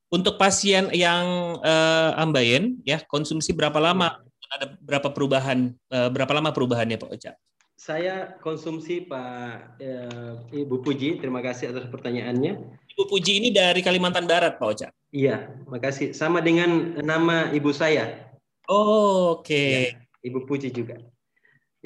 untuk 0.07 0.39
pasien 0.39 0.87
yang 0.95 1.59
uh, 1.59 2.15
ambayen, 2.15 2.79
ya 2.87 3.03
konsumsi 3.11 3.51
berapa 3.51 3.77
lama? 3.83 4.23
Ada 4.55 4.79
berapa 4.79 5.11
perubahan? 5.11 5.75
Uh, 5.91 6.07
berapa 6.15 6.31
lama 6.31 6.55
perubahannya, 6.55 6.95
Pak 6.95 7.11
Ocha? 7.11 7.33
Saya 7.75 8.39
konsumsi 8.39 9.03
Pak 9.03 9.83
uh, 9.83 10.33
Ibu 10.55 10.87
Puji, 10.87 11.19
terima 11.19 11.43
kasih 11.43 11.75
atas 11.75 11.91
pertanyaannya. 11.91 12.63
Ibu 12.97 13.05
Puji 13.11 13.43
ini 13.43 13.49
dari 13.51 13.83
Kalimantan 13.83 14.31
Barat, 14.31 14.63
Pak 14.63 14.69
Ocha. 14.71 14.89
Iya, 15.11 15.51
makasih. 15.67 16.15
Sama 16.15 16.39
dengan 16.39 17.03
nama 17.03 17.51
ibu 17.51 17.75
saya. 17.75 18.31
Oh, 18.71 19.43
oke. 19.43 19.51
Okay. 19.51 19.71
Ya, 19.91 20.31
Ibu 20.31 20.47
Puji 20.47 20.71
juga. 20.71 21.03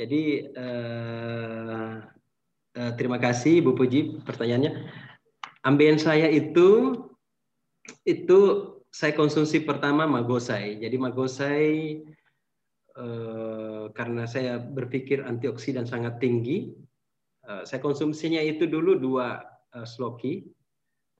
Jadi 0.00 0.48
uh, 0.56 2.00
uh, 2.72 2.92
terima 2.96 3.20
kasih 3.20 3.60
Bu 3.60 3.76
Puji 3.76 4.24
pertanyaannya. 4.24 4.88
Ambeien 5.60 6.00
saya 6.00 6.24
itu 6.32 6.96
itu 8.08 8.38
saya 8.88 9.12
konsumsi 9.12 9.60
pertama 9.60 10.08
magosai. 10.08 10.80
Jadi 10.80 10.96
magosai 10.96 12.00
uh, 12.96 13.92
karena 13.92 14.24
saya 14.24 14.56
berpikir 14.56 15.20
antioksidan 15.20 15.84
sangat 15.84 16.16
tinggi, 16.16 16.72
uh, 17.44 17.68
saya 17.68 17.84
konsumsinya 17.84 18.40
itu 18.40 18.64
dulu 18.64 18.96
dua 18.96 19.44
uh, 19.76 19.84
sloki. 19.84 20.48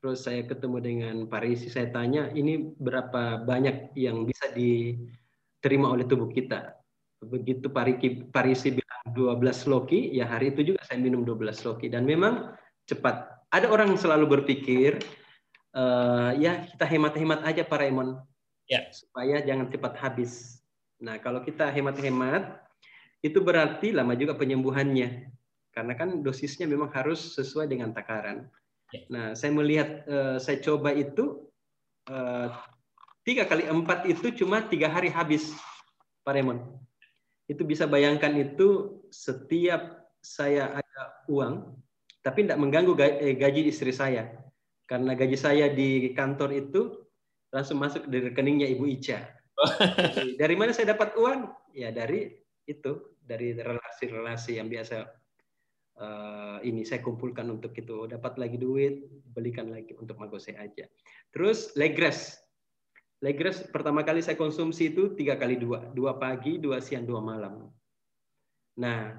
Terus 0.00 0.24
saya 0.24 0.40
ketemu 0.48 0.80
dengan 0.80 1.16
Parisi, 1.28 1.68
saya 1.68 1.92
tanya 1.92 2.32
ini 2.32 2.72
berapa 2.80 3.44
banyak 3.44 3.92
yang 4.00 4.24
bisa 4.24 4.48
diterima 4.56 5.92
oleh 5.92 6.08
tubuh 6.08 6.32
kita 6.32 6.79
begitu 7.20 7.68
Pariki, 7.68 8.24
Parisi 8.32 8.72
bilang 8.72 9.04
12 9.12 9.68
loki, 9.68 10.08
ya 10.16 10.24
hari 10.24 10.52
itu 10.56 10.72
juga 10.72 10.80
saya 10.84 10.96
minum 11.00 11.22
12 11.24 11.60
loki. 11.68 11.92
Dan 11.92 12.08
memang 12.08 12.56
cepat. 12.88 13.44
Ada 13.52 13.68
orang 13.68 13.92
selalu 13.98 14.40
berpikir, 14.40 15.02
uh, 15.76 16.32
ya 16.38 16.64
kita 16.70 16.86
hemat-hemat 16.88 17.44
aja 17.44 17.62
Pak 17.66 17.78
Raymond. 17.78 18.20
Ya. 18.70 18.88
Supaya 18.94 19.42
jangan 19.44 19.68
cepat 19.68 19.98
habis. 20.00 20.64
Nah 21.02 21.20
kalau 21.20 21.44
kita 21.44 21.68
hemat-hemat, 21.68 22.62
itu 23.20 23.36
berarti 23.42 23.92
lama 23.92 24.16
juga 24.16 24.32
penyembuhannya. 24.38 25.28
Karena 25.70 25.92
kan 25.94 26.24
dosisnya 26.24 26.66
memang 26.66 26.90
harus 26.90 27.36
sesuai 27.36 27.68
dengan 27.68 27.92
takaran. 27.92 28.48
Ya. 28.94 29.00
Nah 29.12 29.26
saya 29.36 29.52
melihat, 29.52 30.06
uh, 30.08 30.38
saya 30.40 30.62
coba 30.62 30.94
itu, 30.94 31.44
uh, 32.08 32.48
tiga 33.26 33.44
kali 33.44 33.68
empat 33.68 34.08
itu 34.08 34.32
cuma 34.32 34.64
tiga 34.64 34.88
hari 34.88 35.12
habis 35.12 35.52
Pak 36.24 36.32
Raymond 36.38 36.89
itu 37.50 37.66
bisa 37.66 37.90
bayangkan 37.90 38.30
itu 38.38 39.02
setiap 39.10 40.06
saya 40.22 40.78
ada 40.78 41.02
uang, 41.26 41.74
tapi 42.22 42.46
tidak 42.46 42.62
mengganggu 42.62 42.94
eh, 43.02 43.34
gaji 43.34 43.66
istri 43.66 43.90
saya. 43.90 44.30
Karena 44.86 45.18
gaji 45.18 45.34
saya 45.34 45.66
di 45.66 46.14
kantor 46.14 46.54
itu 46.54 46.94
langsung 47.50 47.82
masuk 47.82 48.06
dari 48.06 48.30
rekeningnya 48.30 48.70
Ibu 48.70 48.86
Ica. 48.86 49.18
dari 50.40 50.54
mana 50.54 50.70
saya 50.70 50.94
dapat 50.94 51.18
uang? 51.18 51.50
Ya 51.74 51.90
dari 51.90 52.30
itu, 52.70 53.18
dari 53.18 53.58
relasi-relasi 53.58 54.62
yang 54.62 54.70
biasa 54.70 55.10
uh, 55.98 56.58
ini 56.62 56.86
saya 56.86 57.02
kumpulkan 57.02 57.50
untuk 57.50 57.74
itu. 57.74 58.06
Dapat 58.06 58.38
lagi 58.38 58.62
duit, 58.62 59.10
belikan 59.34 59.74
lagi 59.74 59.98
untuk 59.98 60.18
magose 60.22 60.54
aja. 60.54 60.86
Terus 61.34 61.74
legres, 61.74 62.38
Legres 63.20 63.60
pertama 63.68 64.00
kali 64.00 64.24
saya 64.24 64.40
konsumsi 64.40 64.96
itu 64.96 65.12
tiga 65.12 65.36
kali 65.36 65.60
dua, 65.60 65.92
dua 65.92 66.16
pagi, 66.16 66.56
dua 66.56 66.80
siang, 66.80 67.04
dua 67.04 67.20
malam. 67.20 67.68
Nah, 68.80 69.12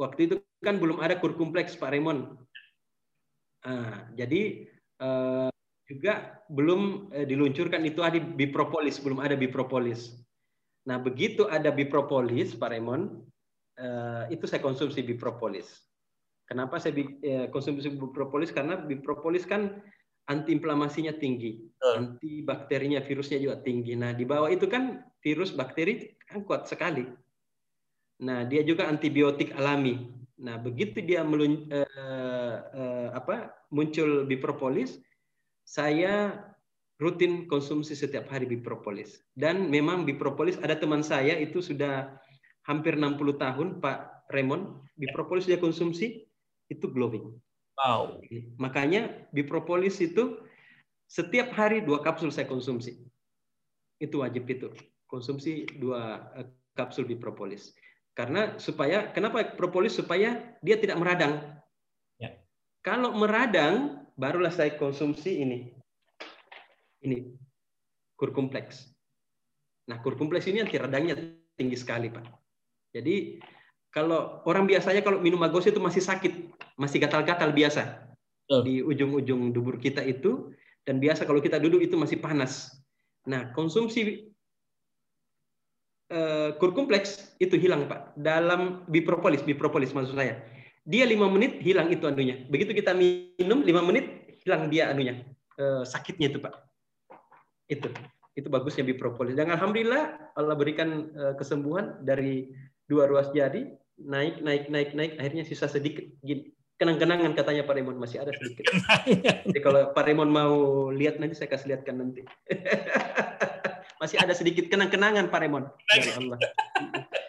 waktu 0.00 0.24
itu 0.24 0.34
kan 0.64 0.80
belum 0.80 1.04
ada 1.04 1.20
kur 1.20 1.36
kompleks 1.36 1.76
Pak 1.76 1.92
Raymond. 1.92 2.32
Nah, 3.68 4.08
jadi 4.16 4.72
eh, 5.04 5.52
juga 5.84 6.40
belum 6.48 7.12
eh, 7.12 7.28
diluncurkan 7.28 7.84
itu 7.84 8.00
ada 8.00 8.16
bipropolis, 8.16 8.96
belum 8.96 9.20
ada 9.20 9.36
bipropolis. 9.36 10.16
Nah, 10.88 10.96
begitu 10.96 11.44
ada 11.44 11.68
bipropolis 11.68 12.56
Pak 12.56 12.72
Raymond, 12.72 13.20
eh, 13.76 14.32
itu 14.32 14.48
saya 14.48 14.64
konsumsi 14.64 15.04
bipropolis. 15.04 15.68
Kenapa 16.48 16.80
saya 16.80 16.96
eh, 17.20 17.52
konsumsi 17.52 17.92
bipropolis? 17.92 18.48
Karena 18.48 18.80
bipropolis 18.80 19.44
kan 19.44 19.76
anti 20.30 20.54
inflamasinya 20.54 21.16
tinggi, 21.18 21.58
uh. 21.82 21.98
anti 21.98 22.44
bakterinya, 22.46 23.02
virusnya 23.02 23.42
juga 23.42 23.58
tinggi. 23.62 23.98
Nah, 23.98 24.14
di 24.14 24.22
bawah 24.22 24.50
itu 24.52 24.70
kan 24.70 25.02
virus 25.22 25.50
bakteri 25.50 26.14
kan 26.28 26.46
kuat 26.46 26.70
sekali. 26.70 27.06
Nah, 28.22 28.46
dia 28.46 28.62
juga 28.62 28.86
antibiotik 28.86 29.50
alami. 29.58 30.10
Nah, 30.38 30.58
begitu 30.58 31.02
dia 31.02 31.26
melun, 31.26 31.66
uh, 31.70 32.58
uh, 32.70 33.08
apa, 33.14 33.50
muncul 33.74 34.26
bipropolis, 34.26 34.98
saya 35.66 36.38
rutin 37.02 37.50
konsumsi 37.50 37.98
setiap 37.98 38.30
hari 38.30 38.46
bipropolis. 38.46 39.22
Dan 39.34 39.70
memang 39.70 40.06
bipropolis 40.06 40.58
ada 40.62 40.78
teman 40.78 41.02
saya 41.02 41.34
itu 41.34 41.58
sudah 41.58 42.14
hampir 42.62 42.94
60 42.94 43.18
tahun, 43.42 43.68
Pak 43.82 44.30
Raymond, 44.30 44.86
bipropolis 44.94 45.50
dia 45.50 45.58
konsumsi 45.58 46.26
itu 46.70 46.86
glowing. 46.90 47.34
Wow. 47.82 48.22
Makanya 48.62 49.26
bipropolis 49.34 49.98
itu 49.98 50.38
setiap 51.10 51.50
hari 51.50 51.82
dua 51.82 51.98
kapsul 51.98 52.30
saya 52.30 52.46
konsumsi. 52.46 53.02
Itu 53.98 54.22
wajib 54.22 54.46
itu. 54.46 54.70
Konsumsi 55.10 55.66
dua 55.76 56.30
eh, 56.38 56.46
kapsul 56.78 57.10
bipropolis. 57.10 57.74
Karena 58.14 58.54
supaya 58.62 59.10
kenapa 59.10 59.56
propolis 59.58 59.98
supaya 59.98 60.56
dia 60.62 60.76
tidak 60.78 61.00
meradang. 61.02 61.42
Ya. 62.22 62.38
Kalau 62.86 63.12
meradang 63.18 64.06
barulah 64.14 64.54
saya 64.54 64.78
konsumsi 64.78 65.42
ini. 65.42 65.74
Ini 67.02 67.34
kurkumpleks. 68.14 68.94
Nah, 69.90 69.98
kurkumpleks 69.98 70.46
ini 70.46 70.62
anti 70.62 70.78
radangnya 70.78 71.18
tinggi 71.58 71.74
sekali, 71.74 72.06
Pak. 72.06 72.22
Jadi 72.94 73.42
kalau 73.92 74.40
orang 74.48 74.64
biasanya 74.64 75.04
kalau 75.04 75.20
minum 75.20 75.36
magos 75.36 75.68
itu 75.68 75.76
masih 75.76 76.00
sakit, 76.00 76.48
masih 76.80 76.96
gatal-gatal 76.96 77.52
biasa 77.52 78.08
oh. 78.48 78.64
di 78.64 78.80
ujung-ujung 78.80 79.52
dubur 79.52 79.76
kita 79.76 80.00
itu 80.00 80.48
dan 80.88 80.96
biasa 80.98 81.28
kalau 81.28 81.44
kita 81.44 81.60
duduk 81.60 81.84
itu 81.84 81.94
masih 81.94 82.16
panas. 82.18 82.72
Nah, 83.28 83.52
konsumsi 83.54 84.32
uh, 86.10 86.56
kur 86.56 86.72
kompleks 86.72 87.36
itu 87.38 87.54
hilang, 87.60 87.86
Pak. 87.86 88.16
Dalam 88.18 88.88
bipropolis, 88.88 89.44
bipropolis 89.44 89.94
maksud 89.94 90.16
saya. 90.16 90.40
Dia 90.82 91.06
lima 91.06 91.30
menit 91.30 91.62
hilang 91.62 91.92
itu 91.92 92.08
anunya. 92.08 92.42
Begitu 92.50 92.74
kita 92.74 92.96
minum 92.96 93.62
lima 93.62 93.84
menit 93.84 94.34
hilang 94.42 94.66
dia 94.72 94.90
anunya. 94.90 95.22
Uh, 95.54 95.86
sakitnya 95.86 96.34
itu, 96.34 96.42
Pak. 96.42 96.54
Itu. 97.70 97.92
Itu 98.34 98.48
bagusnya 98.48 98.82
bipropolis. 98.82 99.38
Dan 99.38 99.52
alhamdulillah 99.54 100.34
Allah 100.34 100.56
berikan 100.58 101.12
uh, 101.14 101.36
kesembuhan 101.38 102.02
dari 102.02 102.50
dua 102.90 103.06
ruas 103.06 103.30
jadi 103.30 103.70
naik 104.06 104.42
naik 104.42 104.64
naik 104.68 104.90
naik 104.96 105.12
akhirnya 105.18 105.44
sisa 105.46 105.66
sedikit 105.70 106.04
gini 106.22 106.52
kenang-kenangan 106.82 107.30
katanya 107.38 107.62
Pak 107.62 107.78
Raymond 107.78 107.98
masih 108.02 108.18
ada 108.26 108.34
sedikit. 108.34 108.66
Jadi 109.46 109.60
kalau 109.62 109.94
Pak 109.94 110.02
Raymond 110.02 110.34
mau 110.34 110.54
lihat 110.90 111.22
nanti 111.22 111.38
saya 111.38 111.46
kasih 111.46 111.70
lihatkan 111.70 111.94
nanti. 111.94 112.26
masih 114.02 114.18
ada 114.18 114.34
sedikit 114.34 114.66
kenang-kenangan 114.66 115.30
Pak 115.30 115.38
Raymond 115.46 115.70
dari 115.86 116.10
Allah. 116.10 116.38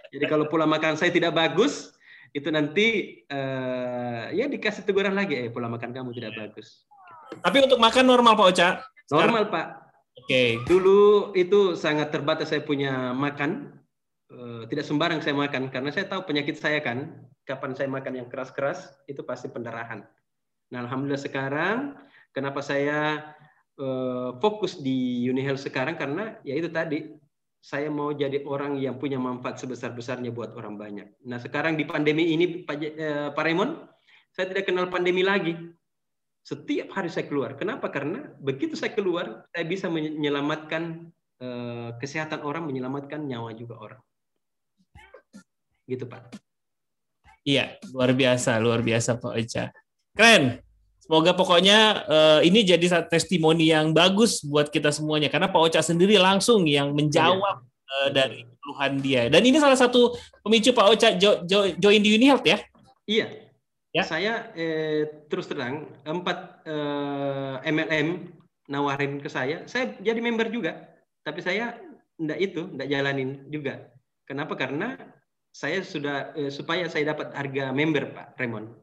Jadi 0.10 0.26
kalau 0.26 0.50
pola 0.50 0.66
makan 0.66 0.98
saya 0.98 1.14
tidak 1.14 1.38
bagus, 1.38 1.94
itu 2.34 2.50
nanti 2.50 3.22
uh, 3.30 4.34
ya 4.34 4.50
dikasih 4.50 4.90
teguran 4.90 5.14
lagi, 5.14 5.38
eh 5.38 5.50
pola 5.54 5.70
makan 5.70 5.94
kamu 5.94 6.18
tidak 6.18 6.34
bagus. 6.34 6.90
Tapi 7.46 7.62
untuk 7.62 7.78
makan 7.78 8.10
normal 8.10 8.34
Pak 8.34 8.48
Ocha? 8.50 8.70
Normal 9.14 9.54
Pak. 9.54 9.66
Oke. 10.18 10.26
Okay. 10.26 10.50
Dulu 10.66 11.34
itu 11.38 11.78
sangat 11.78 12.10
terbatas 12.10 12.50
saya 12.50 12.66
punya 12.66 13.14
makan 13.14 13.70
tidak 14.70 14.86
sembarang 14.88 15.22
saya 15.22 15.38
makan 15.38 15.70
karena 15.70 15.90
saya 15.94 16.10
tahu 16.10 16.26
penyakit 16.26 16.58
saya 16.58 16.82
kan 16.82 17.14
kapan 17.44 17.76
saya 17.76 17.92
makan 17.92 18.24
yang 18.24 18.28
keras-keras 18.32 18.96
itu 19.06 19.22
pasti 19.22 19.52
pendarahan. 19.52 20.04
Nah 20.72 20.80
alhamdulillah 20.88 21.22
sekarang 21.22 22.00
kenapa 22.32 22.64
saya 22.64 23.32
uh, 23.78 24.36
fokus 24.40 24.80
di 24.80 25.28
Unihel 25.28 25.60
sekarang 25.60 26.00
karena 26.00 26.40
ya 26.42 26.56
itu 26.58 26.72
tadi 26.72 27.14
saya 27.64 27.88
mau 27.88 28.12
jadi 28.12 28.44
orang 28.44 28.76
yang 28.76 29.00
punya 29.00 29.16
manfaat 29.16 29.56
sebesar-besarnya 29.62 30.36
buat 30.36 30.52
orang 30.58 30.76
banyak. 30.76 31.08
Nah 31.24 31.40
sekarang 31.40 31.80
di 31.80 31.88
pandemi 31.88 32.36
ini 32.36 32.66
Pak, 32.66 32.76
uh, 32.76 33.30
Pak 33.32 33.44
Raymond 33.44 33.88
saya 34.34 34.50
tidak 34.50 34.68
kenal 34.68 34.90
pandemi 34.90 35.22
lagi. 35.22 35.56
Setiap 36.44 36.92
hari 36.92 37.08
saya 37.08 37.24
keluar. 37.24 37.56
Kenapa? 37.56 37.88
Karena 37.88 38.36
begitu 38.36 38.76
saya 38.76 38.92
keluar 38.92 39.48
saya 39.56 39.64
bisa 39.64 39.88
menyelamatkan 39.88 41.08
uh, 41.40 41.96
kesehatan 42.04 42.44
orang, 42.44 42.68
menyelamatkan 42.68 43.24
nyawa 43.24 43.56
juga 43.56 43.80
orang. 43.80 44.02
Gitu 45.94 46.10
Pak. 46.10 46.34
Iya, 47.44 47.78
luar 47.92 48.16
biasa, 48.16 48.58
luar 48.58 48.82
biasa 48.82 49.20
Pak 49.20 49.34
Ocha. 49.38 49.70
Keren. 50.18 50.64
Semoga 51.04 51.36
pokoknya 51.36 52.08
uh, 52.08 52.40
ini 52.48 52.64
jadi 52.64 53.04
testimoni 53.12 53.68
yang 53.68 53.92
bagus 53.92 54.40
buat 54.40 54.72
kita 54.72 54.88
semuanya 54.88 55.28
karena 55.28 55.52
Pak 55.52 55.62
Ocha 55.68 55.84
sendiri 55.84 56.16
langsung 56.16 56.64
yang 56.64 56.96
menjawab 56.96 57.60
iya. 57.60 58.08
uh, 58.08 58.10
dari 58.16 58.48
keluhan 58.64 58.94
dia. 59.04 59.22
Dan 59.28 59.44
ini 59.44 59.60
salah 59.60 59.76
satu 59.76 60.16
pemicu 60.40 60.72
Pak 60.72 60.88
Ocha 60.96 61.10
jo, 61.20 61.44
jo, 61.44 61.76
join 61.76 62.00
di 62.00 62.16
UniHealth 62.16 62.48
ya? 62.48 62.58
Iya. 63.04 63.28
Ya. 63.94 64.02
Saya 64.08 64.50
eh, 64.58 65.28
terus 65.30 65.46
terang 65.46 65.86
empat 66.02 66.66
eh, 66.66 67.56
MLM 67.70 68.26
nawarin 68.72 69.22
ke 69.22 69.30
saya, 69.30 69.70
saya 69.70 69.94
jadi 70.02 70.18
member 70.18 70.50
juga. 70.50 70.88
Tapi 71.22 71.46
saya 71.46 71.78
enggak 72.18 72.40
itu, 72.42 72.62
enggak 72.74 72.90
jalanin 72.90 73.30
juga. 73.54 73.92
Kenapa? 74.26 74.58
Karena 74.58 74.98
saya 75.54 75.86
sudah 75.86 76.34
eh, 76.34 76.50
supaya 76.50 76.90
saya 76.90 77.14
dapat 77.14 77.30
harga 77.38 77.70
member 77.70 78.10
Pak 78.10 78.42
Raymond. 78.42 78.74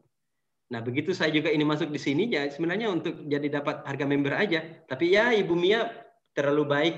Nah, 0.71 0.79
begitu 0.79 1.11
saya 1.11 1.35
juga 1.35 1.51
ini 1.51 1.67
masuk 1.67 1.91
di 1.91 1.99
sini 1.99 2.31
ya 2.31 2.47
sebenarnya 2.47 2.87
untuk 2.87 3.27
jadi 3.27 3.59
dapat 3.59 3.83
harga 3.83 4.05
member 4.07 4.31
aja. 4.31 4.63
Tapi 4.87 5.11
ya 5.11 5.35
Ibu 5.35 5.51
Mia 5.51 5.91
terlalu 6.31 6.63
baik, 6.63 6.95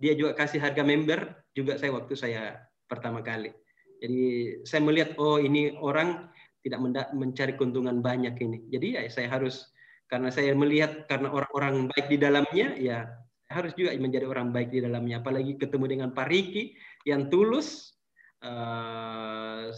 dia 0.00 0.16
juga 0.16 0.32
kasih 0.32 0.56
harga 0.64 0.80
member 0.80 1.28
juga 1.52 1.76
saya 1.76 1.92
waktu 1.92 2.16
saya 2.16 2.64
pertama 2.88 3.20
kali. 3.20 3.52
Jadi 4.00 4.20
saya 4.64 4.80
melihat 4.80 5.12
oh 5.20 5.36
ini 5.36 5.76
orang 5.76 6.32
tidak 6.64 6.80
mencari 7.12 7.52
keuntungan 7.60 8.00
banyak 8.00 8.32
ini. 8.40 8.64
Jadi 8.72 8.96
ya 8.96 9.04
saya 9.12 9.28
harus 9.28 9.68
karena 10.08 10.32
saya 10.32 10.56
melihat 10.56 11.04
karena 11.04 11.28
orang-orang 11.28 11.92
baik 11.92 12.08
di 12.08 12.16
dalamnya 12.16 12.72
ya 12.80 13.04
harus 13.52 13.76
juga 13.76 13.92
menjadi 14.00 14.24
orang 14.24 14.48
baik 14.48 14.72
di 14.72 14.80
dalamnya. 14.80 15.20
Apalagi 15.20 15.60
ketemu 15.60 15.84
dengan 15.92 16.08
Pak 16.16 16.26
Riki 16.32 16.72
yang 17.04 17.28
tulus, 17.28 17.99
uh, 18.44 19.68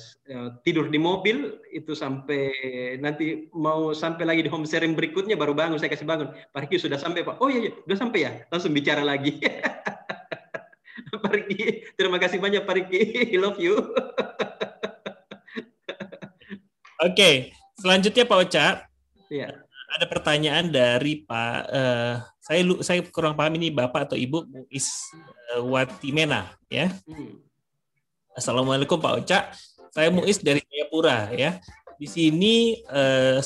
tidur 0.62 0.86
di 0.88 0.98
mobil 0.98 1.58
itu 1.74 1.92
sampai 1.94 2.50
nanti 3.02 3.50
mau 3.54 3.90
sampai 3.90 4.24
lagi 4.26 4.46
di 4.46 4.50
home 4.50 4.66
sharing 4.66 4.94
berikutnya 4.94 5.34
baru 5.34 5.54
bangun 5.54 5.78
saya 5.78 5.90
kasih 5.92 6.06
bangun. 6.06 6.30
Pak 6.54 6.60
Riki 6.66 6.78
sudah 6.78 6.98
sampai 6.98 7.26
Pak. 7.26 7.42
Oh 7.42 7.50
iya, 7.50 7.68
iya 7.68 7.72
sudah 7.74 7.98
sampai 7.98 8.20
ya? 8.22 8.30
Langsung 8.48 8.72
bicara 8.74 9.02
lagi. 9.02 9.38
Pak 11.22 11.32
Riki 11.32 11.92
terima 11.98 12.18
kasih 12.18 12.38
banyak 12.40 12.62
Pak 12.64 12.74
Riki 12.78 13.00
I 13.34 13.36
love 13.38 13.58
you. 13.58 13.78
Oke 17.02 17.18
okay. 17.18 17.34
selanjutnya 17.78 18.24
Pak 18.26 18.38
Ocha. 18.38 18.66
Ya. 19.32 19.48
ada 19.92 20.08
pertanyaan 20.08 20.72
dari 20.72 21.20
Pak 21.24 21.58
uh, 21.68 22.16
saya 22.40 22.64
saya 22.80 23.00
kurang 23.12 23.36
paham 23.36 23.60
ini 23.60 23.68
Bapak 23.68 24.08
atau 24.08 24.16
Ibu 24.16 24.48
Muis 24.48 24.88
uh, 25.52 25.64
Watimena 25.64 26.56
ya. 26.72 26.88
Hmm 27.04 27.51
Assalamualaikum 28.32 28.96
Pak 28.96 29.12
Oca. 29.22 29.38
Saya 29.92 30.08
Muiz 30.08 30.40
dari 30.40 30.64
Jayapura 30.64 31.28
ya. 31.36 31.60
Di 32.00 32.08
sini 32.08 32.80
eh, 32.80 33.38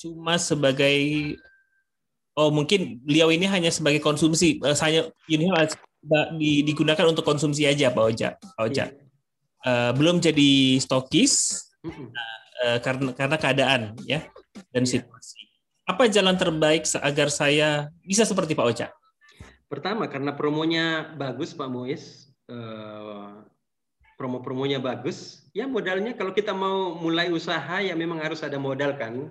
cuma 0.00 0.40
sebagai 0.40 1.36
oh 2.32 2.48
mungkin 2.48 3.04
beliau 3.04 3.28
ini 3.28 3.44
hanya 3.44 3.68
sebagai 3.68 4.00
konsumsi. 4.00 4.56
Eh, 4.64 4.76
saya 4.76 5.04
ini 5.28 5.46
digunakan 6.64 7.04
untuk 7.04 7.26
konsumsi 7.26 7.68
aja 7.68 7.92
Pak 7.92 8.04
Oca. 8.04 8.28
Pak 8.40 8.64
Oca. 8.64 8.84
Iya. 8.88 9.08
Eh, 9.68 9.90
belum 9.92 10.24
jadi 10.24 10.80
stokis 10.80 11.66
eh, 12.64 12.78
karena 12.80 13.12
karena 13.12 13.36
keadaan 13.36 13.92
ya 14.08 14.24
dan 14.72 14.88
iya. 14.88 14.92
situasi. 14.98 15.40
Apa 15.88 16.08
jalan 16.08 16.36
terbaik 16.36 16.88
agar 17.00 17.28
saya 17.28 17.92
bisa 18.00 18.24
seperti 18.24 18.56
Pak 18.56 18.66
Oca? 18.72 18.88
Pertama 19.68 20.08
karena 20.08 20.32
promonya 20.32 21.12
bagus 21.12 21.52
Pak 21.52 21.68
Muiz. 21.68 22.32
Eh, 22.48 23.37
promo-promonya 24.18 24.82
bagus, 24.82 25.46
ya 25.54 25.70
modalnya 25.70 26.10
kalau 26.18 26.34
kita 26.34 26.50
mau 26.50 26.98
mulai 26.98 27.30
usaha 27.30 27.78
ya 27.78 27.94
memang 27.94 28.18
harus 28.18 28.42
ada 28.42 28.58
modal 28.58 28.98
kan. 28.98 29.30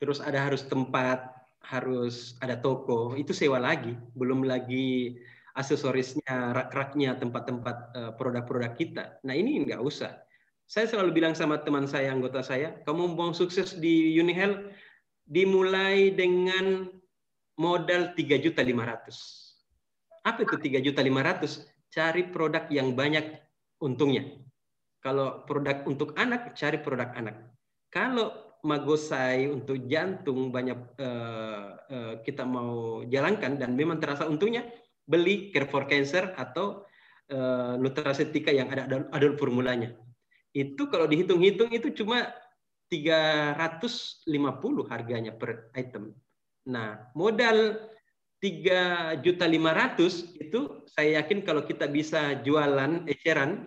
Terus 0.00 0.24
ada 0.24 0.40
harus 0.40 0.64
tempat, 0.64 1.28
harus 1.60 2.32
ada 2.40 2.56
toko, 2.56 3.12
itu 3.20 3.36
sewa 3.36 3.60
lagi. 3.60 3.92
Belum 4.16 4.48
lagi 4.48 5.20
aksesorisnya, 5.52 6.56
rak-raknya, 6.56 7.20
tempat-tempat 7.20 7.76
eh, 7.92 8.12
produk-produk 8.16 8.72
kita. 8.72 9.04
Nah 9.28 9.36
ini 9.36 9.68
nggak 9.68 9.82
usah. 9.84 10.16
Saya 10.64 10.88
selalu 10.88 11.20
bilang 11.20 11.36
sama 11.36 11.60
teman 11.60 11.84
saya, 11.84 12.12
anggota 12.12 12.40
saya, 12.40 12.80
kamu 12.88 13.12
mau 13.16 13.32
sukses 13.36 13.76
di 13.76 14.16
Unihel, 14.20 14.72
dimulai 15.28 16.12
dengan 16.12 16.88
modal 17.60 18.16
3.500. 18.16 18.56
Apa 20.24 20.44
itu 20.44 20.56
3.500? 20.56 21.64
Cari 21.88 22.22
produk 22.28 22.68
yang 22.68 22.92
banyak 22.92 23.47
untungnya. 23.82 24.26
Kalau 24.98 25.46
produk 25.46 25.86
untuk 25.86 26.14
anak, 26.18 26.54
cari 26.58 26.78
produk 26.82 27.14
anak. 27.14 27.36
Kalau 27.88 28.58
magosai 28.66 29.46
untuk 29.46 29.78
jantung 29.86 30.50
banyak 30.50 30.98
uh, 30.98 31.66
uh, 31.78 32.14
kita 32.26 32.42
mau 32.42 33.06
jalankan 33.06 33.54
dan 33.54 33.78
memang 33.78 34.02
terasa 34.02 34.26
untungnya, 34.26 34.66
beli 35.06 35.54
Care 35.54 35.70
for 35.70 35.86
Cancer 35.86 36.34
atau 36.34 36.82
uh, 37.30 37.78
nutracetika 37.78 38.50
yang 38.50 38.68
ada 38.74 39.06
adult 39.14 39.38
formulanya. 39.38 39.94
Itu 40.50 40.90
kalau 40.90 41.06
dihitung-hitung 41.06 41.70
itu 41.70 41.94
cuma 42.02 42.34
350 42.90 44.26
harganya 44.90 45.32
per 45.36 45.70
item. 45.76 46.16
Nah, 46.68 47.12
modal 47.14 47.78
tiga 48.38 49.14
juta 49.18 49.44
lima 49.46 49.74
ratus 49.74 50.34
itu 50.38 50.86
saya 50.86 51.22
yakin 51.22 51.42
kalau 51.42 51.66
kita 51.66 51.90
bisa 51.90 52.38
jualan 52.46 53.06
eceran 53.10 53.66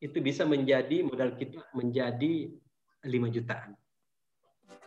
itu 0.00 0.20
bisa 0.20 0.44
menjadi 0.44 1.00
modal 1.00 1.32
kita 1.36 1.64
menjadi 1.72 2.52
lima 3.08 3.32
jutaan. 3.32 3.72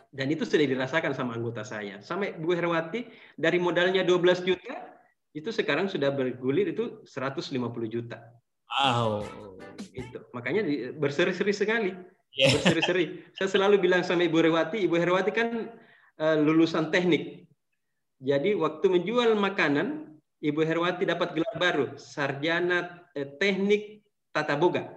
Dan 0.08 0.32
itu 0.32 0.46
sudah 0.48 0.64
dirasakan 0.64 1.12
sama 1.12 1.36
anggota 1.36 1.66
saya. 1.66 2.00
Sampai 2.00 2.32
Bu 2.32 2.56
Herwati 2.56 3.04
dari 3.36 3.60
modalnya 3.60 4.06
12 4.06 4.48
juta 4.48 4.74
itu 5.36 5.52
sekarang 5.52 5.90
sudah 5.90 6.08
bergulir 6.14 6.72
itu 6.72 7.04
150 7.04 7.52
juta. 7.92 8.18
Wow. 8.80 9.26
Itu. 9.92 10.24
Makanya 10.32 10.94
berseri-seri 10.96 11.52
sekali. 11.52 11.90
Yeah. 12.32 12.56
Berseri-seri. 12.56 13.26
Saya 13.36 13.48
selalu 13.52 13.84
bilang 13.84 14.00
sama 14.00 14.24
Ibu 14.24 14.38
Herwati, 14.40 14.88
Ibu 14.88 14.96
Herwati 14.96 15.30
kan 15.34 15.68
uh, 16.20 16.36
lulusan 16.40 16.88
teknik 16.88 17.47
jadi 18.18 18.58
waktu 18.58 18.86
menjual 18.90 19.38
makanan, 19.38 20.18
Ibu 20.42 20.62
Herwati 20.66 21.06
dapat 21.06 21.34
gelar 21.34 21.54
baru, 21.58 21.86
sarjana 21.98 23.06
eh, 23.14 23.26
teknik 23.38 24.02
tata 24.34 24.58
boga. 24.58 24.90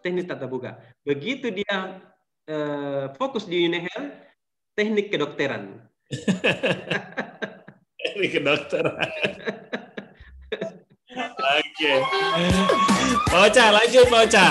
Teknik 0.00 0.28
tata 0.28 0.48
boga. 0.48 0.80
Begitu 1.04 1.52
dia 1.52 2.00
eh, 2.48 3.12
fokus 3.16 3.44
di 3.44 3.68
Unihel, 3.68 4.16
teknik 4.72 5.12
kedokteran. 5.12 5.84
teknik 8.00 8.30
kedokteran. 8.32 9.08
Oke. 11.44 11.92
Pak 13.28 13.40
Ocha, 13.52 13.66
lanjut 13.70 14.06
Pak 14.08 14.20
Ocha. 14.24 14.46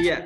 Iya. 0.00 0.18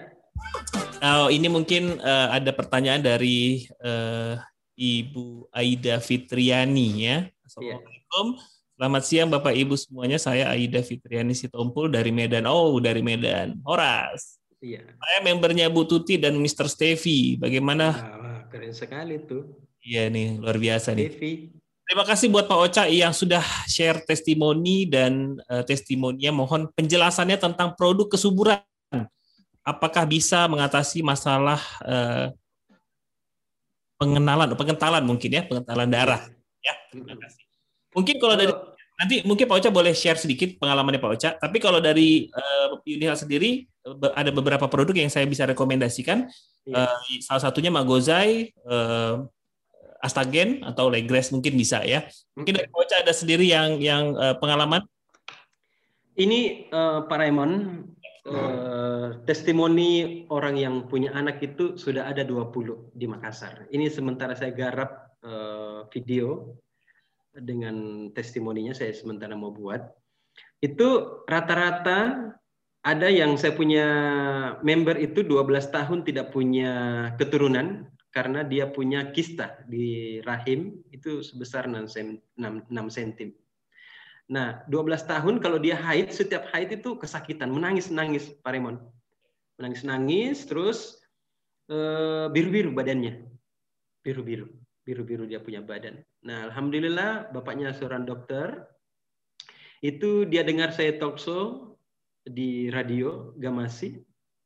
Oh, 1.03 1.27
ini 1.27 1.51
mungkin 1.51 1.99
uh, 1.99 2.31
ada 2.31 2.55
pertanyaan 2.55 3.03
dari 3.03 3.67
uh, 3.83 4.39
Ibu 4.83 5.47
Aida 5.55 6.03
Fitriani 6.03 7.07
ya. 7.07 7.31
Assalamualaikum. 7.47 8.27
Yeah. 8.35 8.51
Selamat 8.75 9.03
siang 9.07 9.31
Bapak 9.31 9.55
Ibu 9.55 9.79
semuanya. 9.79 10.19
Saya 10.19 10.51
Aida 10.51 10.83
Fitriani 10.83 11.39
Sitompul 11.39 11.87
dari 11.87 12.11
Medan. 12.11 12.51
Oh, 12.51 12.75
dari 12.83 12.99
Medan. 12.99 13.63
Horas. 13.63 14.43
Iya. 14.59 14.83
Saya 14.83 15.19
membernya 15.23 15.71
Bu 15.71 15.87
Tuti 15.87 16.19
dan 16.19 16.35
Mr. 16.35 16.67
Stevie. 16.67 17.39
Bagaimana? 17.39 17.95
Wah, 17.95 18.41
keren 18.51 18.75
sekali 18.75 19.23
tuh. 19.23 19.55
Iya 19.87 20.11
nih, 20.11 20.43
luar 20.43 20.59
biasa 20.59 20.99
nih. 20.99 21.15
Terima 21.83 22.03
kasih 22.07 22.31
buat 22.31 22.47
Pak 22.51 22.59
Ocha 22.59 22.83
yang 22.87 23.15
sudah 23.15 23.43
share 23.71 24.03
testimoni 24.03 24.87
dan 24.87 25.39
uh, 25.47 25.63
testimoninya. 25.63 26.35
Mohon 26.35 26.71
penjelasannya 26.75 27.39
tentang 27.39 27.75
produk 27.79 28.11
kesuburan. 28.11 28.63
Apakah 29.63 30.03
bisa 30.11 30.51
mengatasi 30.51 31.07
masalah 31.07 31.63
uh, 31.87 32.35
pengenalan, 34.03 34.59
pengentalan 34.59 35.07
mungkin 35.07 35.31
ya, 35.31 35.47
pengentalan 35.47 35.87
darah. 35.87 36.27
Ya, 36.59 36.75
terima 36.91 37.15
kasih. 37.15 37.47
Mungkin 37.95 38.17
kalau 38.19 38.35
dari 38.35 38.51
nanti 38.99 39.23
mungkin 39.23 39.47
Pak 39.47 39.57
Ocha 39.63 39.71
boleh 39.71 39.95
share 39.95 40.19
sedikit 40.19 40.59
pengalamannya 40.59 40.99
Pak 40.99 41.13
Ocha. 41.15 41.31
Tapi 41.39 41.63
kalau 41.63 41.79
dari 41.79 42.27
uh, 42.35 42.83
Unihal 42.83 43.15
sendiri 43.15 43.71
ada 44.15 44.31
beberapa 44.35 44.67
produk 44.67 44.95
yang 44.99 45.11
saya 45.11 45.27
bisa 45.31 45.47
rekomendasikan. 45.47 46.27
Ya. 46.67 46.91
Uh, 46.91 46.99
salah 47.23 47.43
satunya 47.47 47.71
Magozai, 47.71 48.51
uh, 48.67 49.23
Astagen 50.03 50.67
atau 50.67 50.91
Legres 50.91 51.31
mungkin 51.31 51.55
bisa 51.55 51.87
ya. 51.87 52.03
Mungkin 52.35 52.59
dari 52.59 52.67
Pak 52.67 52.79
Ocha 52.83 52.97
ada 53.07 53.15
sendiri 53.15 53.47
yang 53.47 53.79
yang 53.79 54.19
uh, 54.19 54.35
pengalaman. 54.35 54.83
Ini 56.19 56.69
uh, 56.75 57.07
Pak 57.07 57.19
Raymond 57.23 57.87
Uh, 58.23 59.19
testimoni 59.27 60.23
orang 60.31 60.55
yang 60.55 60.87
punya 60.87 61.11
anak 61.11 61.43
itu 61.43 61.75
sudah 61.75 62.07
ada 62.07 62.23
20 62.23 62.95
di 62.95 63.11
Makassar. 63.11 63.67
Ini 63.67 63.91
sementara 63.91 64.39
saya 64.39 64.55
garap 64.55 65.11
uh, 65.27 65.91
video 65.91 66.55
dengan 67.35 68.09
testimoninya 68.15 68.71
saya 68.71 68.95
sementara 68.95 69.35
mau 69.35 69.51
buat. 69.51 69.83
Itu 70.63 71.19
rata-rata 71.27 72.31
ada 72.87 73.09
yang 73.11 73.35
saya 73.35 73.59
punya 73.59 73.87
member 74.63 75.03
itu 75.03 75.27
12 75.27 75.75
tahun 75.75 76.07
tidak 76.07 76.31
punya 76.31 76.73
keturunan 77.19 77.91
karena 78.15 78.47
dia 78.47 78.69
punya 78.69 79.11
kista 79.11 79.67
di 79.67 80.21
rahim 80.23 80.79
itu 80.95 81.27
sebesar 81.27 81.67
6 81.67 81.91
cm. 82.71 83.42
Nah, 84.31 84.63
12 84.71 85.03
tahun 85.09 85.35
kalau 85.43 85.59
dia 85.59 85.75
haid, 85.75 86.15
setiap 86.15 86.47
haid 86.55 86.79
itu 86.79 86.95
kesakitan, 86.95 87.51
menangis-nangis, 87.51 88.31
Pak 88.45 88.55
Raymond. 88.55 88.79
Menangis-nangis, 89.59 90.47
terus 90.47 91.03
eh, 91.73 92.27
biru-biru 92.31 92.71
badannya. 92.71 93.27
Biru-biru. 94.05 94.47
Biru-biru 94.83 95.25
dia 95.27 95.39
punya 95.39 95.63
badan. 95.63 96.03
Nah, 96.27 96.51
Alhamdulillah, 96.51 97.31
bapaknya 97.35 97.75
seorang 97.75 98.07
dokter. 98.07 98.67
Itu 99.83 100.27
dia 100.27 100.47
dengar 100.47 100.71
saya 100.71 100.95
talk 100.99 101.19
show, 101.19 101.73
di 102.27 102.71
radio 102.71 103.35
Gamasi. 103.39 103.99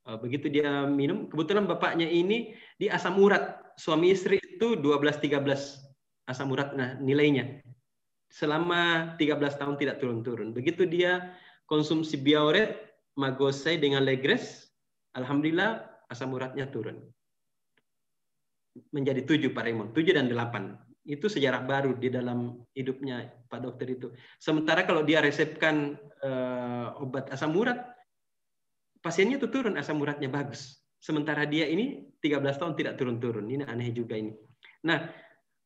Eh, 0.07 0.19
begitu 0.23 0.49
dia 0.49 0.87
minum, 0.89 1.29
kebetulan 1.29 1.69
bapaknya 1.69 2.09
ini 2.09 2.57
di 2.81 2.89
asam 2.89 3.19
urat. 3.21 3.75
Suami 3.77 4.15
istri 4.15 4.41
itu 4.41 4.79
12-13 4.81 5.85
asam 6.27 6.49
urat 6.51 6.73
nah 6.73 6.97
nilainya. 6.99 7.61
Selama 8.37 9.17
13 9.17 9.57
tahun 9.57 9.81
tidak 9.81 9.97
turun-turun. 9.97 10.53
Begitu 10.53 10.85
dia 10.85 11.33
konsumsi 11.65 12.21
Biauret, 12.21 12.77
Magosai 13.17 13.81
dengan 13.81 14.05
Legres, 14.05 14.69
Alhamdulillah 15.17 16.05
asam 16.13 16.37
uratnya 16.37 16.69
turun. 16.69 17.01
Menjadi 18.93 19.25
7 19.25 19.57
Pak 19.57 19.65
Raymond, 19.65 19.97
7 19.97 20.13
dan 20.13 20.29
8 20.29 20.85
itu 21.07 21.31
sejarah 21.31 21.63
baru 21.65 21.95
di 21.97 22.11
dalam 22.13 22.61
hidupnya 22.75 23.31
Pak 23.49 23.63
Dokter 23.63 23.89
itu. 23.95 24.13
Sementara 24.43 24.83
kalau 24.85 25.07
dia 25.07 25.23
resepkan 25.23 25.97
uh, 26.21 26.99
obat 27.01 27.31
asam 27.31 27.55
urat, 27.55 27.79
pasiennya 29.01 29.39
itu 29.39 29.49
turun 29.49 29.79
asam 29.79 30.03
uratnya 30.03 30.27
bagus. 30.27 30.83
Sementara 30.99 31.47
dia 31.47 31.71
ini 31.71 32.11
13 32.19 32.43
tahun 32.59 32.75
tidak 32.75 32.99
turun-turun. 32.99 33.47
Ini 33.47 33.65
aneh 33.71 33.95
juga 33.95 34.19
ini. 34.19 34.35
Nah, 34.83 35.07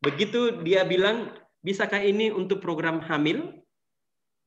begitu 0.05 0.61
dia 0.61 0.85
bilang, 0.85 1.33
bisakah 1.61 2.01
ini 2.03 2.33
untuk 2.33 2.61
program 2.61 3.01
hamil? 3.05 3.57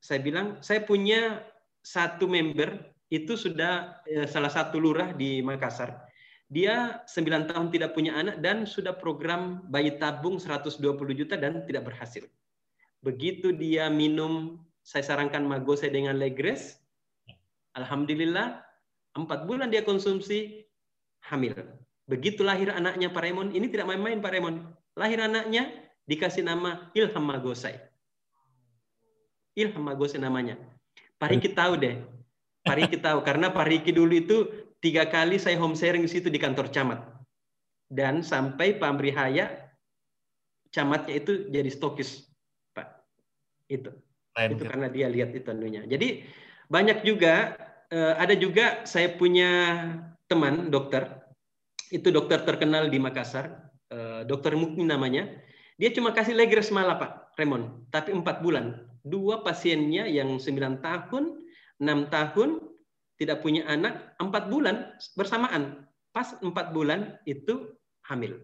Saya 0.03 0.19
bilang, 0.19 0.59
saya 0.59 0.83
punya 0.83 1.41
satu 1.83 2.27
member, 2.27 2.91
itu 3.07 3.37
sudah 3.39 4.03
eh, 4.09 4.27
salah 4.27 4.51
satu 4.51 4.81
lurah 4.81 5.15
di 5.15 5.39
Makassar 5.39 6.11
dia 6.53 7.01
9 7.09 7.49
tahun 7.49 7.73
tidak 7.73 7.97
punya 7.97 8.13
anak 8.13 8.37
dan 8.45 8.69
sudah 8.69 8.93
program 8.93 9.65
bayi 9.73 9.97
tabung 9.97 10.37
120 10.37 10.77
juta 11.17 11.33
dan 11.33 11.65
tidak 11.65 11.89
berhasil. 11.89 12.29
Begitu 13.01 13.57
dia 13.57 13.89
minum, 13.89 14.61
saya 14.85 15.01
sarankan 15.01 15.49
magose 15.49 15.89
dengan 15.89 16.21
legres, 16.21 16.77
Alhamdulillah, 17.73 18.61
empat 19.17 19.49
bulan 19.49 19.73
dia 19.73 19.81
konsumsi 19.81 20.61
hamil. 21.25 21.57
Begitu 22.05 22.45
lahir 22.45 22.69
anaknya 22.69 23.09
Pak 23.09 23.25
Raymond, 23.25 23.57
ini 23.57 23.65
tidak 23.73 23.89
main-main 23.89 24.21
Pak 24.21 24.31
Raymond. 24.37 24.61
Lahir 24.93 25.25
anaknya 25.25 25.73
dikasih 26.09 26.43
nama 26.43 26.91
Ilham 26.95 27.23
Magosai. 27.23 27.79
Ilham 29.55 29.83
Magosai 29.85 30.19
namanya. 30.19 30.59
Pak 31.17 31.29
Riki 31.31 31.49
tahu 31.51 31.79
deh. 31.79 32.01
Pak 32.63 32.75
Riki 32.79 32.97
tahu 32.99 33.23
karena 33.23 33.51
Pak 33.51 33.67
Riki 33.67 33.91
dulu 33.91 34.13
itu 34.15 34.37
Tiga 34.83 35.07
kali 35.07 35.39
saya 35.39 35.55
home 35.55 35.79
sharing 35.79 36.03
di 36.03 36.11
situ 36.11 36.27
di 36.27 36.35
kantor 36.35 36.67
camat. 36.67 37.07
Dan 37.87 38.19
sampai 38.19 38.75
Pak 38.75 38.83
Amri 38.91 39.15
Haya, 39.15 39.71
camatnya 40.75 41.23
itu 41.23 41.47
jadi 41.47 41.71
stokis, 41.71 42.27
Pak. 42.75 42.99
Itu. 43.71 43.95
Lain 44.35 44.59
itu 44.59 44.63
karena 44.67 44.91
dia 44.91 45.07
lihat 45.07 45.31
itu 45.31 45.47
anunya. 45.47 45.87
Jadi 45.87 46.27
banyak 46.67 46.99
juga, 47.07 47.55
eh, 47.87 48.13
ada 48.19 48.35
juga 48.35 48.83
saya 48.83 49.15
punya 49.15 49.51
teman 50.27 50.67
dokter, 50.67 51.07
itu 51.87 52.11
dokter 52.11 52.43
terkenal 52.43 52.91
di 52.91 52.99
Makassar, 52.99 53.71
eh, 53.87 54.27
dokter 54.27 54.51
Mukmin 54.59 54.91
namanya. 54.91 55.31
Dia 55.81 55.89
cuma 55.89 56.13
kasih 56.13 56.37
legres 56.37 56.69
malah 56.69 56.97
Pak 57.01 57.11
Raymond, 57.37 57.89
tapi 57.89 58.13
empat 58.13 58.45
bulan. 58.45 58.85
Dua 59.03 59.41
pasiennya 59.43 60.07
yang 60.07 60.37
sembilan 60.39 60.79
tahun, 60.79 61.43
enam 61.81 62.07
tahun, 62.07 62.61
tidak 63.17 63.41
punya 63.41 63.65
anak 63.67 64.15
empat 64.21 64.47
bulan 64.47 64.95
bersamaan. 65.17 65.85
Pas 66.13 66.37
empat 66.39 66.71
bulan 66.71 67.17
itu 67.25 67.73
hamil. 68.05 68.37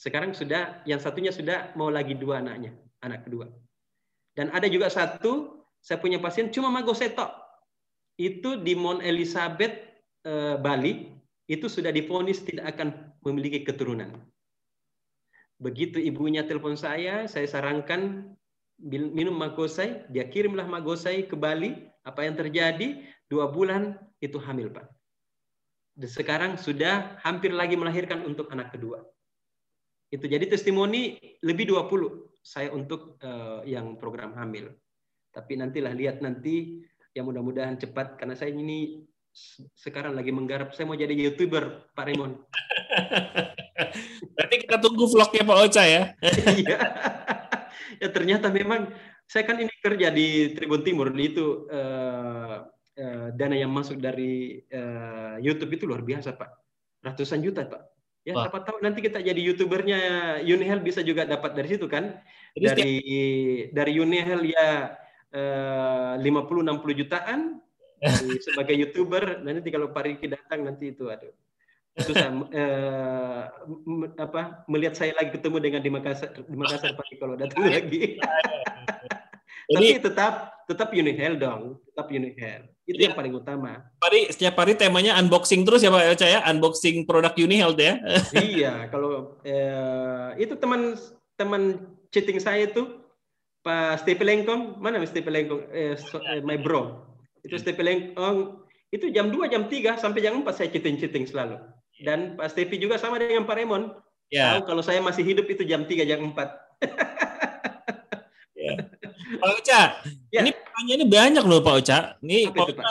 Sekarang 0.00 0.32
sudah 0.32 0.80
yang 0.88 1.02
satunya 1.02 1.34
sudah 1.34 1.74
mau 1.76 1.92
lagi 1.92 2.16
dua 2.16 2.40
anaknya, 2.40 2.72
anak 3.04 3.26
kedua. 3.28 3.50
Dan 4.32 4.48
ada 4.54 4.70
juga 4.70 4.88
satu, 4.88 5.66
saya 5.82 6.00
punya 6.00 6.16
pasien 6.22 6.48
cuma 6.48 6.72
magosetok. 6.72 7.28
Itu 8.16 8.60
di 8.62 8.72
Mount 8.78 9.04
Elizabeth 9.04 9.74
eh, 10.24 10.56
Bali, 10.56 11.10
itu 11.50 11.66
sudah 11.66 11.90
difonis 11.90 12.40
tidak 12.46 12.78
akan 12.78 13.12
memiliki 13.26 13.66
keturunan. 13.66 14.24
Begitu 15.60 16.00
ibunya 16.00 16.42
telepon 16.48 16.74
saya, 16.74 17.28
saya 17.28 17.44
sarankan 17.44 18.32
minum 18.80 19.36
magosai, 19.36 20.08
dia 20.08 20.24
kirimlah 20.24 20.64
magosai 20.64 21.28
ke 21.28 21.36
Bali. 21.36 21.76
Apa 22.00 22.24
yang 22.24 22.32
terjadi? 22.32 23.04
dua 23.30 23.46
bulan 23.46 23.94
itu 24.18 24.42
hamil 24.42 24.74
Pak. 24.74 24.90
Dan 25.94 26.10
sekarang 26.10 26.52
sudah 26.58 27.20
hampir 27.22 27.54
lagi 27.54 27.78
melahirkan 27.78 28.26
untuk 28.26 28.50
anak 28.50 28.74
kedua. 28.74 28.98
Itu 30.10 30.26
jadi 30.26 30.42
testimoni 30.50 31.14
lebih 31.46 31.70
20 31.70 32.42
saya 32.42 32.74
untuk 32.74 33.20
uh, 33.22 33.62
yang 33.62 33.94
program 33.94 34.34
hamil. 34.34 34.74
Tapi 35.30 35.54
nantilah 35.54 35.94
lihat 35.94 36.18
nanti 36.18 36.82
yang 37.14 37.30
mudah-mudahan 37.30 37.78
cepat 37.78 38.18
karena 38.18 38.34
saya 38.34 38.50
ini 38.50 39.06
sekarang 39.78 40.18
lagi 40.18 40.34
menggarap 40.34 40.74
saya 40.74 40.90
mau 40.90 40.98
jadi 40.98 41.14
youtuber 41.14 41.86
Pak 41.94 42.04
Raymond. 42.10 42.34
Berarti 44.40 44.56
kita 44.64 44.76
tunggu 44.80 45.04
vlognya 45.04 45.44
Pak 45.44 45.58
Ocha 45.68 45.84
ya. 45.84 46.02
Iya. 46.56 46.78
ya 48.00 48.08
ternyata 48.08 48.48
memang 48.48 48.88
saya 49.28 49.44
kan 49.44 49.60
ini 49.60 49.68
kerja 49.84 50.08
di 50.08 50.56
Tribun 50.56 50.80
Timur 50.80 51.12
itu 51.12 51.68
uh, 51.68 52.64
uh, 52.96 53.28
dana 53.36 53.52
yang 53.52 53.68
masuk 53.68 54.00
dari 54.00 54.64
uh, 54.72 55.36
YouTube 55.44 55.76
itu 55.76 55.84
luar 55.84 56.00
biasa 56.00 56.40
Pak, 56.40 56.50
ratusan 57.04 57.44
juta 57.44 57.68
Pak. 57.68 57.84
Ya, 58.24 58.32
Wah. 58.32 58.48
siapa 58.48 58.64
tahu 58.64 58.80
nanti 58.80 59.04
kita 59.04 59.20
jadi 59.20 59.40
youtubernya 59.40 60.00
Unihel 60.40 60.80
bisa 60.80 61.04
juga 61.04 61.28
dapat 61.28 61.52
dari 61.52 61.68
situ 61.76 61.84
kan? 61.84 62.16
Jadi 62.56 62.64
dari 62.64 62.92
setiap... 62.96 63.72
dari 63.76 63.92
Unihel 64.00 64.40
ya 64.48 64.68
uh, 65.36 66.16
50-60 66.16 67.00
jutaan 67.04 67.60
sebagai 68.48 68.76
youtuber. 68.80 69.44
Nanti 69.44 69.68
kalau 69.68 69.92
Pak 69.92 70.04
Riki 70.08 70.32
datang 70.32 70.64
nanti 70.64 70.96
itu 70.96 71.12
aduh 71.12 71.32
susah 71.98 72.30
uh, 72.30 73.42
apa 74.14 74.62
melihat 74.70 74.94
saya 74.94 75.10
lagi 75.18 75.34
ketemu 75.34 75.58
dengan 75.58 75.80
di 75.82 75.90
Makassar 75.90 76.30
di 76.38 76.56
Makassar 76.56 76.94
Pak 76.94 77.06
kalau 77.18 77.34
datang 77.34 77.66
lagi. 77.66 78.16
Jadi, 79.70 80.02
Tapi 80.02 80.02
tetap 80.02 80.34
tetap 80.66 80.90
Unihel 80.90 81.38
dong, 81.38 81.78
tetap 81.86 82.10
Unihel. 82.10 82.66
Itu 82.90 82.98
yang 83.06 83.14
paling 83.14 83.30
utama. 83.38 83.86
Hari 84.02 84.26
setiap 84.34 84.58
hari 84.58 84.74
temanya 84.74 85.14
unboxing 85.14 85.62
terus 85.62 85.86
ya 85.86 85.94
Pak 85.94 86.10
Elca 86.10 86.26
ya, 86.26 86.42
unboxing 86.50 87.06
produk 87.06 87.30
Unihel 87.38 87.78
ya. 87.78 87.94
iya, 88.34 88.90
kalau 88.90 89.38
eh, 89.46 90.42
itu 90.42 90.58
teman 90.58 90.98
teman 91.38 91.86
chatting 92.10 92.42
saya 92.42 92.66
itu 92.66 92.98
Pak 93.62 94.02
Stepi 94.02 94.26
Lengkong, 94.26 94.82
mana 94.82 94.98
Stepi 95.06 95.30
Lengkong? 95.30 95.62
Eh, 95.70 95.94
so, 95.94 96.18
eh, 96.18 96.42
my 96.42 96.58
bro. 96.58 97.06
Itu 97.46 97.54
Stepi 97.54 97.86
Lengkong 97.86 98.66
itu 98.90 99.06
jam 99.14 99.30
2, 99.30 99.46
jam 99.46 99.70
3 99.70 100.02
sampai 100.02 100.18
jam 100.18 100.34
4 100.42 100.50
saya 100.50 100.66
chatting-chatting 100.74 101.30
selalu. 101.30 101.62
Dan 102.00 102.40
Pak 102.40 102.48
Stepi 102.50 102.80
juga 102.80 102.96
sama 102.96 103.20
dengan 103.20 103.44
Pak 103.44 103.56
Raymond. 103.56 103.92
Ya. 104.32 104.56
Tahu 104.56 104.72
kalau 104.72 104.82
saya 104.82 105.04
masih 105.04 105.22
hidup 105.22 105.46
itu 105.46 105.62
jam 105.68 105.84
3, 105.84 106.08
jam 106.08 106.20
4. 106.24 106.32
ya. 108.64 108.72
Pak 109.40 109.50
Ocha, 109.56 109.82
ya. 110.34 110.42
ini 110.42 110.50
pertanyaannya 110.50 111.06
banyak 111.06 111.44
loh 111.46 111.62
Pak 111.62 111.74
Ocha. 111.80 111.98
Ini 112.24 112.50
Pak 112.50 112.66
Ocha 112.74 112.82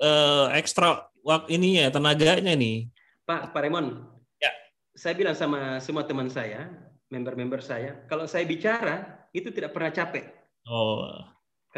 uh, 0.00 0.46
ekstra 0.54 1.10
waktu 1.22 1.58
ini 1.58 1.82
ya 1.82 1.90
tenaganya 1.90 2.54
nih. 2.54 2.88
Pak 3.26 3.52
Pak 3.52 3.60
Raymond. 3.60 4.06
Ya. 4.40 4.52
Saya 4.94 5.14
bilang 5.18 5.36
sama 5.36 5.82
semua 5.82 6.06
teman 6.06 6.30
saya, 6.30 6.70
member-member 7.12 7.60
saya, 7.60 7.98
kalau 8.08 8.24
saya 8.24 8.46
bicara 8.48 9.28
itu 9.34 9.52
tidak 9.52 9.74
pernah 9.74 9.92
capek. 9.92 10.32
Oh. 10.66 11.22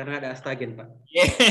Karena 0.00 0.16
ada 0.16 0.28
astagen, 0.32 0.80
Pak. 0.80 0.88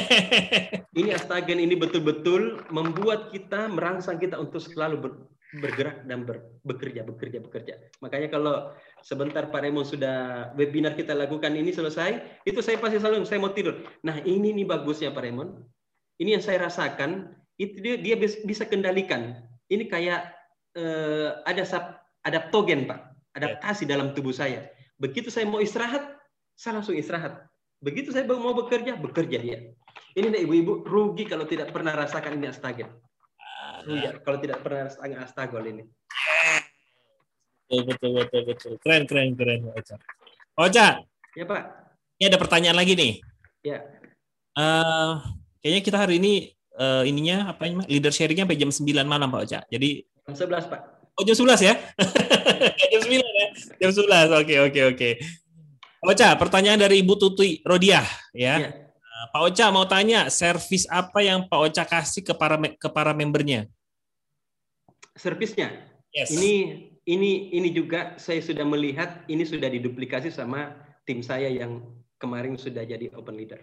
ini 1.00 1.14
astagen 1.14 1.62
ini 1.62 1.78
betul-betul 1.78 2.66
membuat 2.74 3.30
kita 3.30 3.70
merangsang 3.70 4.18
kita 4.18 4.42
untuk 4.42 4.58
selalu 4.58 4.96
ber, 4.98 5.12
bergerak 5.62 6.02
dan 6.10 6.26
ber, 6.26 6.50
bekerja, 6.66 7.06
bekerja, 7.06 7.46
bekerja. 7.46 7.78
Makanya 8.02 8.34
kalau 8.34 8.74
sebentar 9.06 9.54
Pak 9.54 9.62
Raymond 9.62 9.86
sudah 9.86 10.50
webinar 10.58 10.98
kita 10.98 11.14
lakukan 11.14 11.54
ini 11.54 11.70
selesai, 11.70 12.42
itu 12.42 12.58
saya 12.66 12.82
pasti 12.82 12.98
selalu 12.98 13.22
saya 13.30 13.38
mau 13.38 13.54
tidur. 13.54 13.86
Nah 14.02 14.18
ini 14.26 14.50
nih 14.50 14.66
bagusnya 14.66 15.14
Pak 15.14 15.22
Raymond. 15.22 15.54
Ini 16.18 16.42
yang 16.42 16.44
saya 16.44 16.66
rasakan, 16.66 17.30
itu 17.62 17.78
dia, 17.86 18.02
dia 18.02 18.18
bisa 18.18 18.66
kendalikan. 18.66 19.46
Ini 19.70 19.86
kayak 19.86 20.26
eh, 20.74 21.38
ada 21.46 21.64
adaptogen 22.26 22.90
Pak, 22.90 23.00
adaptasi 23.38 23.86
yeah. 23.86 23.94
dalam 23.94 24.18
tubuh 24.18 24.34
saya. 24.34 24.74
Begitu 24.98 25.30
saya 25.30 25.46
mau 25.46 25.62
istirahat, 25.62 26.18
saya 26.58 26.82
langsung 26.82 26.98
istirahat. 26.98 27.49
Begitu 27.80 28.12
saya 28.12 28.28
mau 28.28 28.52
bekerja, 28.52 29.00
bekerja 29.00 29.38
dia. 29.40 29.58
Ini 30.16 30.28
nih 30.28 30.42
ibu-ibu 30.44 30.84
rugi 30.84 31.24
kalau 31.24 31.48
tidak 31.48 31.72
pernah 31.72 31.96
rasakan 31.96 32.36
ini 32.36 32.52
astaga. 32.52 32.92
Rugi 33.88 34.20
kalau 34.20 34.38
tidak 34.44 34.60
pernah 34.60 34.92
rasakan 34.92 35.24
astagol 35.24 35.64
ini. 35.64 35.84
Betul, 37.70 37.82
betul, 37.86 38.12
betul, 38.18 38.42
betul. 38.50 38.74
Keren, 38.82 39.04
keren, 39.06 39.38
keren, 39.38 39.60
Pak 39.70 39.76
Ocha. 39.80 39.96
Ocha. 40.58 40.88
Ya, 41.38 41.46
Pak. 41.46 41.62
Ini 42.20 42.26
ada 42.28 42.40
pertanyaan 42.42 42.76
lagi 42.76 42.98
nih. 42.98 43.14
Ya. 43.64 43.86
Uh, 44.58 45.22
kayaknya 45.64 45.82
kita 45.86 45.98
hari 46.02 46.20
ini 46.20 46.52
uh, 46.76 47.06
ininya 47.08 47.56
apa 47.56 47.70
ini 47.70 47.86
leader 47.88 48.12
sharingnya 48.12 48.44
sampai 48.44 48.60
jam 48.60 48.72
9 48.74 49.08
malam 49.08 49.30
Pak 49.32 49.42
Ocha. 49.46 49.60
Jadi 49.72 50.04
jam 50.28 50.36
11 50.36 50.68
Pak. 50.68 50.82
Oh 51.16 51.24
jam 51.24 51.36
11 51.38 51.64
ya? 51.70 51.74
jam 52.92 53.02
9 53.06 53.22
ya? 53.22 53.48
Jam 53.80 53.92
11. 53.94 54.42
Oke 54.44 54.56
oke 54.68 54.82
oke. 54.90 55.10
Pak 56.00 56.16
Ocha, 56.16 56.32
pertanyaan 56.40 56.80
dari 56.80 57.04
Ibu 57.04 57.20
Tuti 57.20 57.60
Rodiah 57.68 58.08
ya. 58.32 58.56
ya. 58.56 58.70
Pak 59.36 59.42
Ocha 59.52 59.68
mau 59.68 59.84
tanya, 59.84 60.32
servis 60.32 60.88
apa 60.88 61.20
yang 61.20 61.52
Pak 61.52 61.60
Ocha 61.60 61.84
kasih 61.84 62.24
ke 62.24 62.32
para 62.32 62.56
ke 62.56 62.88
para 62.88 63.12
membernya? 63.12 63.68
Servisnya? 65.12 65.76
Yes. 66.16 66.32
Ini 66.32 66.88
ini 67.04 67.52
ini 67.52 67.70
juga 67.76 68.16
saya 68.16 68.40
sudah 68.40 68.64
melihat 68.64 69.28
ini 69.28 69.44
sudah 69.44 69.68
diduplikasi 69.68 70.32
sama 70.32 70.72
tim 71.04 71.20
saya 71.20 71.52
yang 71.52 71.84
kemarin 72.16 72.56
sudah 72.56 72.88
jadi 72.88 73.12
open 73.20 73.36
leader. 73.36 73.60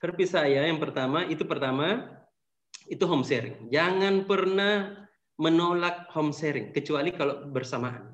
Servis 0.00 0.32
saya 0.32 0.64
yang 0.64 0.80
pertama 0.80 1.28
itu 1.28 1.44
pertama 1.44 2.16
itu 2.88 3.04
home 3.04 3.28
sharing. 3.28 3.68
Jangan 3.68 4.24
pernah 4.24 5.04
menolak 5.36 6.08
home 6.16 6.32
sharing 6.32 6.72
kecuali 6.72 7.12
kalau 7.12 7.44
bersamaan. 7.52 8.11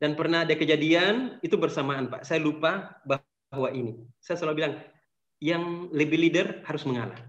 Dan 0.00 0.16
pernah 0.16 0.48
ada 0.48 0.56
kejadian 0.56 1.36
itu 1.44 1.60
bersamaan, 1.60 2.08
Pak. 2.08 2.24
Saya 2.24 2.40
lupa 2.40 2.96
bahwa 3.04 3.68
ini. 3.68 4.00
Saya 4.16 4.40
selalu 4.40 4.64
bilang 4.64 4.74
yang 5.44 5.92
lebih 5.92 6.16
leader 6.16 6.64
harus 6.64 6.88
mengalah. 6.88 7.20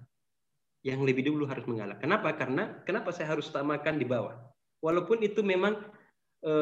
Yang 0.80 1.00
lebih 1.04 1.28
dulu 1.28 1.44
harus 1.52 1.68
mengalah. 1.68 2.00
Kenapa? 2.00 2.32
Karena 2.40 2.80
kenapa 2.88 3.12
saya 3.12 3.36
harus 3.36 3.52
utamakan 3.52 4.00
di 4.00 4.08
bawah. 4.08 4.40
Walaupun 4.80 5.20
itu 5.20 5.44
memang 5.44 5.78
e, 6.42 6.54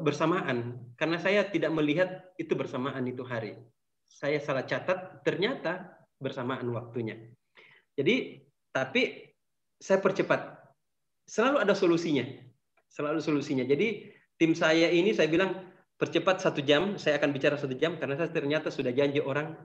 bersamaan, 0.00 0.78
karena 0.94 1.18
saya 1.18 1.44
tidak 1.50 1.74
melihat 1.74 2.32
itu 2.38 2.54
bersamaan 2.54 3.02
itu 3.10 3.26
hari. 3.26 3.58
Saya 4.08 4.38
salah 4.40 4.64
catat, 4.64 5.20
ternyata 5.26 6.00
bersamaan 6.22 6.64
waktunya. 6.70 7.18
Jadi, 7.98 8.46
tapi 8.72 9.34
saya 9.76 9.98
percepat. 10.00 10.54
Selalu 11.28 11.60
ada 11.60 11.74
solusinya. 11.76 12.24
Selalu 12.88 13.20
solusinya. 13.20 13.68
Jadi, 13.68 14.16
tim 14.38 14.54
saya 14.54 14.88
ini 14.88 15.12
saya 15.12 15.28
bilang 15.28 15.58
percepat 15.98 16.38
satu 16.38 16.62
jam, 16.62 16.94
saya 16.96 17.18
akan 17.18 17.34
bicara 17.34 17.58
satu 17.58 17.74
jam 17.74 17.98
karena 17.98 18.14
saya 18.14 18.30
ternyata 18.30 18.70
sudah 18.70 18.94
janji 18.94 19.18
orang 19.18 19.58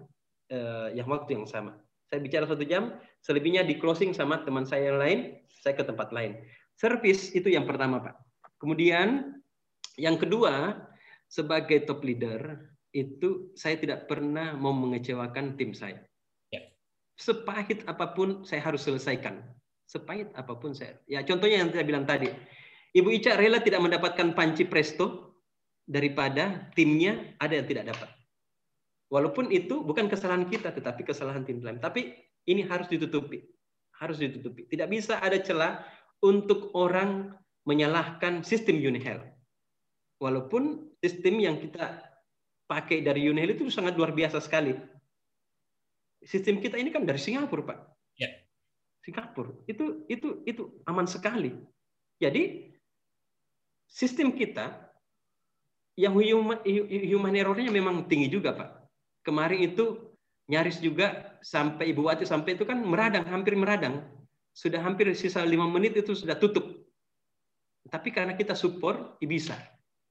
eh, 0.49 0.97
yang 0.97 1.07
waktu 1.07 1.37
yang 1.37 1.45
sama. 1.45 1.77
Saya 2.09 2.19
bicara 2.21 2.45
satu 2.45 2.65
jam, 2.65 2.93
selebihnya 3.25 3.65
di 3.65 3.77
closing 3.77 4.13
sama 4.13 4.41
teman 4.45 4.65
saya 4.65 4.93
yang 4.93 4.99
lain, 5.01 5.19
saya 5.49 5.73
ke 5.77 5.85
tempat 5.85 6.13
lain. 6.13 6.37
Service 6.77 7.33
itu 7.33 7.49
yang 7.49 7.65
pertama, 7.65 8.01
Pak. 8.01 8.17
Kemudian 8.61 9.37
yang 9.97 10.17
kedua, 10.17 10.77
sebagai 11.29 11.85
top 11.85 12.05
leader, 12.05 12.69
itu 12.93 13.49
saya 13.57 13.77
tidak 13.77 14.05
pernah 14.05 14.53
mau 14.53 14.73
mengecewakan 14.73 15.57
tim 15.57 15.73
saya. 15.73 16.01
Sepahit 17.13 17.85
apa 17.85 18.13
pun 18.17 18.41
saya 18.41 18.61
harus 18.65 18.85
selesaikan. 18.85 19.37
Sepahit 19.85 20.33
apa 20.33 20.57
pun 20.57 20.73
saya. 20.73 20.97
Ya 21.05 21.21
contohnya 21.21 21.61
yang 21.61 21.69
saya 21.69 21.85
bilang 21.85 22.09
tadi. 22.09 22.29
Ibu 22.93 23.09
Ica 23.09 23.33
rela 23.33 23.59
tidak 23.61 23.81
mendapatkan 23.81 24.37
panci 24.37 24.69
presto 24.69 25.37
daripada 25.83 26.69
timnya 26.77 27.35
ada 27.41 27.57
yang 27.57 27.67
tidak 27.67 27.93
dapat. 27.93 28.09
Walaupun 29.09 29.49
itu 29.49 29.81
bukan 29.81 30.09
kesalahan 30.09 30.45
kita, 30.45 30.73
tetapi 30.73 31.05
kesalahan 31.05 31.45
tim 31.45 31.61
lain. 31.61 31.81
Tapi 31.81 32.13
ini 32.49 32.65
harus 32.65 32.89
ditutupi. 32.89 33.41
Harus 33.97 34.21
ditutupi. 34.21 34.65
Tidak 34.69 34.89
bisa 34.89 35.21
ada 35.21 35.37
celah 35.41 35.81
untuk 36.21 36.73
orang 36.73 37.33
menyalahkan 37.65 38.45
sistem 38.45 38.81
Unihel. 38.81 39.21
Walaupun 40.21 40.93
sistem 41.01 41.41
yang 41.41 41.57
kita 41.61 42.01
pakai 42.69 43.01
dari 43.05 43.25
Unihel 43.29 43.57
itu 43.57 43.69
sangat 43.69 43.97
luar 43.97 44.13
biasa 44.13 44.41
sekali 44.41 44.73
sistem 46.25 46.59
kita 46.63 46.79
ini 46.79 46.89
kan 46.89 47.03
dari 47.03 47.19
Singapura, 47.19 47.63
Pak. 47.67 47.79
Ya. 48.17 48.31
Singapura. 49.03 49.51
Itu 49.67 50.07
itu 50.07 50.41
itu 50.47 50.79
aman 50.87 51.05
sekali. 51.05 51.51
Jadi 52.19 52.72
sistem 53.93 54.33
kita 54.33 54.73
yang 55.93 56.17
human, 56.17 56.57
human 56.89 57.37
errornya 57.37 57.69
memang 57.69 58.09
tinggi 58.09 58.33
juga, 58.33 58.57
Pak. 58.57 58.69
Kemarin 59.21 59.69
itu 59.69 60.09
nyaris 60.49 60.81
juga 60.81 61.37
sampai 61.45 61.93
Ibu 61.93 62.09
Wati 62.09 62.25
sampai 62.25 62.57
itu 62.57 62.65
kan 62.65 62.81
meradang, 62.81 63.23
hampir 63.29 63.53
meradang. 63.53 64.01
Sudah 64.57 64.81
hampir 64.81 65.13
sisa 65.13 65.45
lima 65.45 65.69
menit 65.69 65.93
itu 65.93 66.17
sudah 66.17 66.33
tutup. 66.33 66.65
Tapi 67.87 68.09
karena 68.09 68.33
kita 68.33 68.57
support, 68.57 69.21
bisa. 69.21 69.53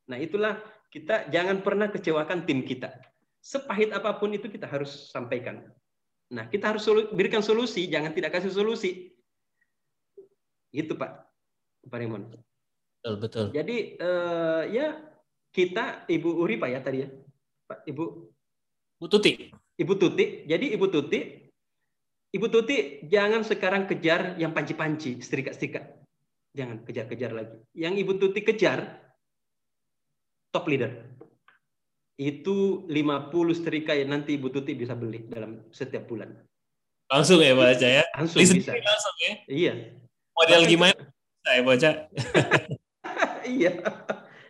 Nah 0.06 0.18
itulah 0.22 0.62
kita 0.94 1.26
jangan 1.34 1.66
pernah 1.66 1.90
kecewakan 1.90 2.46
tim 2.46 2.62
kita. 2.62 2.94
Sepahit 3.42 3.90
apa 3.90 4.14
pun 4.22 4.30
itu 4.30 4.46
kita 4.46 4.70
harus 4.70 5.10
sampaikan. 5.10 5.66
Nah, 6.32 6.48
kita 6.48 6.72
harus 6.72 6.88
berikan 7.12 7.44
solusi, 7.44 7.90
jangan 7.92 8.14
tidak 8.16 8.38
kasih 8.38 8.54
solusi. 8.54 9.12
Itu 10.72 10.96
Pak, 10.96 11.10
Pak 11.90 11.98
Raymond. 11.98 12.38
Betul, 13.02 13.14
betul. 13.18 13.46
Jadi 13.50 13.98
eh, 13.98 14.62
ya 14.70 14.94
kita 15.50 16.06
Ibu 16.06 16.38
Uri 16.38 16.54
Pak 16.54 16.70
ya 16.70 16.80
tadi 16.86 17.02
ya, 17.02 17.10
Pak 17.66 17.82
Ibu. 17.82 18.04
Bu 19.02 19.06
Tuti. 19.10 19.50
Ibu 19.74 19.92
Tuti. 19.98 20.46
Jadi 20.46 20.70
Ibu 20.70 20.86
Tuti, 20.86 21.18
Ibu 22.30 22.46
Tuti 22.46 23.02
jangan 23.10 23.42
sekarang 23.42 23.90
kejar 23.90 24.38
yang 24.38 24.54
panci-panci, 24.54 25.18
setrika-setrika. 25.18 25.82
Jangan 26.54 26.86
kejar-kejar 26.86 27.34
lagi. 27.34 27.58
Yang 27.74 28.06
Ibu 28.06 28.12
Tuti 28.22 28.40
kejar 28.46 29.02
top 30.54 30.70
leader 30.70 30.94
itu 32.22 32.86
50 32.86 33.58
setrika 33.58 33.98
yang 33.98 34.14
nanti 34.14 34.38
Ibu 34.38 34.46
Tuti 34.54 34.78
bisa 34.78 34.94
beli 34.94 35.26
dalam 35.26 35.66
setiap 35.74 36.06
bulan. 36.06 36.30
Langsung 37.10 37.42
ya 37.42 37.58
baca 37.58 37.88
ya? 37.98 38.06
Langsung 38.14 38.46
bisa. 38.46 38.78
Langsung 38.78 39.16
ya? 39.18 39.32
Iya. 39.50 39.72
Model 40.38 40.62
gimana? 40.70 40.94
Saya 41.42 41.60
baca. 41.66 41.90
iya. 43.58 43.72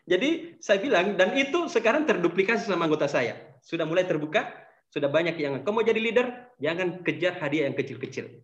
Jadi 0.02 0.58
saya 0.58 0.82
bilang, 0.82 1.14
dan 1.14 1.32
itu 1.38 1.70
sekarang 1.70 2.04
terduplikasi 2.04 2.66
sama 2.66 2.90
anggota 2.90 3.06
saya. 3.06 3.38
Sudah 3.62 3.86
mulai 3.86 4.02
terbuka, 4.02 4.50
sudah 4.90 5.06
banyak 5.06 5.38
yang, 5.38 5.62
kamu 5.62 5.72
mau 5.72 5.86
jadi 5.86 6.00
leader, 6.02 6.26
jangan 6.58 7.00
kejar 7.06 7.38
hadiah 7.38 7.70
yang 7.70 7.76
kecil-kecil. 7.78 8.42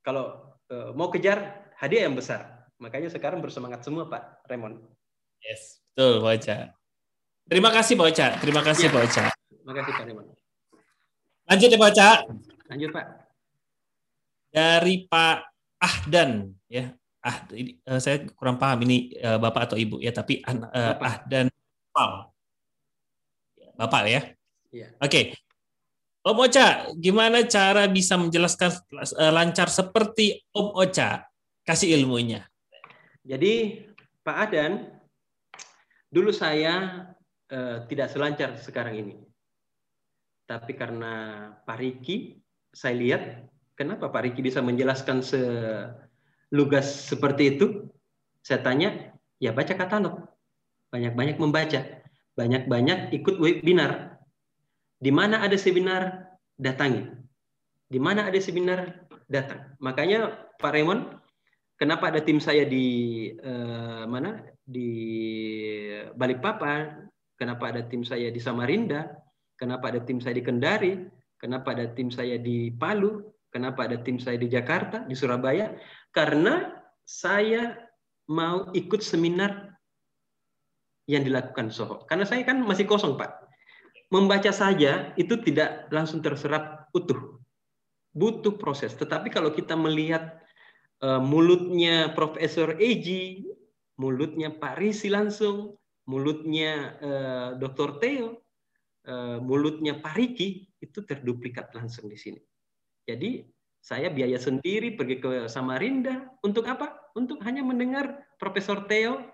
Kalau 0.00 0.56
uh, 0.70 0.94
mau 0.94 1.10
kejar 1.10 1.68
hadiah 1.76 2.06
yang 2.06 2.14
besar. 2.14 2.70
Makanya 2.80 3.12
sekarang 3.12 3.44
bersemangat 3.44 3.84
semua 3.84 4.08
Pak 4.08 4.48
Raymond. 4.48 4.80
Yes, 5.44 5.84
betul 5.92 6.24
baca. 6.24 6.72
Terima 7.50 7.70
kasih 7.74 7.92
Pak 7.98 8.06
Ocha. 8.08 8.26
Terima 8.40 8.62
kasih 8.64 8.86
ya. 8.88 8.92
Pak 8.94 9.02
Ocha. 9.04 9.24
Terima 9.52 9.74
kasih 9.76 9.92
Pak 9.92 10.04
Raymond. 10.06 10.28
Lanjut 11.50 11.68
ya 11.68 11.78
Pak 11.82 11.88
Ocha. 11.92 12.10
Lanjut 12.70 12.90
Pak. 12.94 13.06
Dari 14.54 14.94
Pak 15.10 15.38
Ahdan 15.82 16.30
ya. 16.70 16.99
Ah, 17.20 17.44
ini, 17.52 17.76
uh, 17.84 18.00
saya 18.00 18.24
kurang 18.32 18.56
paham 18.56 18.80
ini 18.88 19.12
uh, 19.20 19.36
Bapak 19.36 19.72
atau 19.72 19.76
Ibu 19.76 20.00
ya, 20.00 20.08
tapi 20.10 20.40
uh, 20.44 20.96
Ahdan 20.96 21.52
Pal. 21.92 22.32
Bapak 23.76 24.02
ya. 24.08 24.22
Iya. 24.72 24.88
Oke. 25.00 25.08
Okay. 25.08 25.24
Om 26.20 26.36
Ocha, 26.36 26.92
gimana 27.00 27.48
cara 27.48 27.88
bisa 27.88 28.20
menjelaskan 28.20 28.76
lancar 29.32 29.72
seperti 29.72 30.44
Om 30.52 30.76
Ocha? 30.76 31.24
Kasih 31.64 31.96
ilmunya. 31.96 32.44
Jadi 33.24 33.80
Pak 34.20 34.36
Adan, 34.36 35.00
dulu 36.12 36.28
saya 36.28 37.08
Eh, 37.50 37.78
tidak 37.90 38.14
selancar 38.14 38.54
sekarang 38.62 38.94
ini. 38.94 39.14
Tapi 40.46 40.70
karena 40.78 41.50
Pak 41.66 41.78
Riki, 41.82 42.38
saya 42.70 42.94
lihat 42.94 43.22
kenapa 43.74 44.06
Pak 44.06 44.22
Riki 44.22 44.38
bisa 44.38 44.62
menjelaskan 44.62 45.18
selugas 46.50 47.06
seperti 47.06 47.56
itu. 47.56 47.86
Saya 48.42 48.60
tanya, 48.60 49.14
ya 49.38 49.54
baca 49.54 49.72
katalog. 49.72 50.26
Banyak-banyak 50.90 51.38
membaca. 51.38 52.02
Banyak-banyak 52.34 53.14
ikut 53.14 53.38
webinar. 53.38 54.18
Di 55.00 55.14
mana 55.14 55.40
ada 55.40 55.54
seminar, 55.54 56.34
datangi. 56.58 57.06
Di 57.86 57.98
mana 58.02 58.26
ada 58.26 58.36
seminar, 58.42 59.06
datang. 59.30 59.78
Makanya 59.78 60.50
Pak 60.58 60.74
Raymond, 60.74 61.14
kenapa 61.78 62.10
ada 62.10 62.20
tim 62.20 62.42
saya 62.42 62.66
di 62.66 62.86
eh, 63.32 64.04
mana? 64.04 64.42
Di 64.66 64.90
Balikpapan, 66.18 67.06
kenapa 67.38 67.70
ada 67.70 67.86
tim 67.86 68.02
saya 68.02 68.28
di 68.28 68.42
Samarinda, 68.42 69.14
kenapa 69.54 69.94
ada 69.94 70.02
tim 70.02 70.18
saya 70.18 70.36
di 70.36 70.44
Kendari, 70.44 70.92
kenapa 71.38 71.72
ada 71.72 71.88
tim 71.94 72.10
saya 72.10 72.36
di 72.36 72.74
Palu, 72.74 73.24
kenapa 73.50 73.86
ada 73.90 73.98
tim 74.00 74.16
saya 74.16 74.38
di 74.38 74.46
Jakarta, 74.46 75.04
di 75.04 75.14
Surabaya, 75.18 75.74
karena 76.14 76.70
saya 77.02 77.76
mau 78.30 78.70
ikut 78.70 79.02
seminar 79.02 79.74
yang 81.10 81.26
dilakukan 81.26 81.74
Soho. 81.74 82.06
Karena 82.06 82.22
saya 82.22 82.46
kan 82.46 82.62
masih 82.62 82.86
kosong, 82.86 83.18
Pak. 83.18 83.50
Membaca 84.14 84.50
saja 84.54 85.10
itu 85.18 85.38
tidak 85.42 85.90
langsung 85.90 86.22
terserap 86.22 86.90
utuh. 86.94 87.38
butuh 88.10 88.58
proses. 88.58 88.90
Tetapi 88.98 89.30
kalau 89.30 89.54
kita 89.54 89.78
melihat 89.78 90.34
uh, 90.98 91.22
mulutnya 91.22 92.10
Profesor 92.10 92.74
Eji, 92.74 93.46
mulutnya 94.02 94.50
Pak 94.50 94.82
Risi 94.82 95.06
langsung, 95.06 95.78
mulutnya 96.10 96.98
uh, 96.98 97.48
Dr. 97.54 98.02
Theo, 98.02 98.42
uh, 99.06 99.38
mulutnya 99.38 100.02
Pak 100.02 100.18
Riki, 100.18 100.66
itu 100.82 101.06
terduplikat 101.06 101.70
langsung 101.70 102.10
di 102.10 102.18
sini. 102.18 102.42
Jadi 103.08 103.46
saya 103.80 104.12
biaya 104.12 104.36
sendiri 104.36 104.92
pergi 104.92 105.16
ke 105.24 105.48
Samarinda 105.48 106.28
untuk 106.44 106.68
apa? 106.68 107.00
Untuk 107.16 107.40
hanya 107.48 107.64
mendengar 107.64 108.28
Profesor 108.36 108.84
Theo 108.84 109.24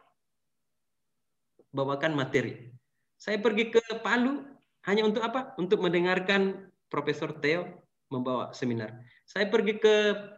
bawakan 1.74 2.14
materi. 2.14 2.70
Saya 3.18 3.43
pergi 3.43 3.74
ke 3.74 3.82
Palu 4.01 4.47
hanya 4.86 5.02
untuk 5.02 5.26
apa? 5.26 5.59
Untuk 5.59 5.82
mendengarkan 5.82 6.70
Profesor 6.86 7.34
Theo 7.43 7.66
membawa 8.06 8.55
seminar. 8.55 9.02
Saya 9.26 9.51
pergi 9.51 9.82
ke 9.82 9.94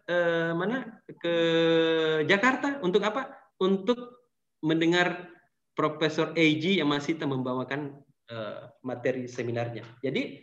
eh, 0.09 0.53
mana? 0.57 1.05
Ke 1.21 1.35
Jakarta 2.25 2.81
untuk 2.81 3.05
apa? 3.05 3.29
Untuk 3.61 4.25
mendengar 4.65 5.29
Profesor 5.77 6.33
AG 6.35 6.65
yang 6.65 6.89
masih 6.89 7.21
membawakan 7.21 8.01
eh, 8.33 8.73
materi 8.81 9.29
seminarnya. 9.29 9.85
Jadi 10.01 10.41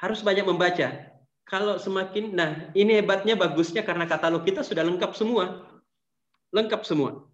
harus 0.00 0.22
banyak 0.22 0.46
membaca 0.46 1.09
kalau 1.44 1.76
semakin, 1.80 2.34
nah 2.34 2.70
ini 2.76 3.02
hebatnya 3.02 3.34
bagusnya 3.34 3.82
karena 3.82 4.06
katalog 4.06 4.46
kita 4.46 4.62
sudah 4.62 4.86
lengkap 4.86 5.12
semua, 5.18 5.66
lengkap 6.54 6.82
semua. 6.86 7.26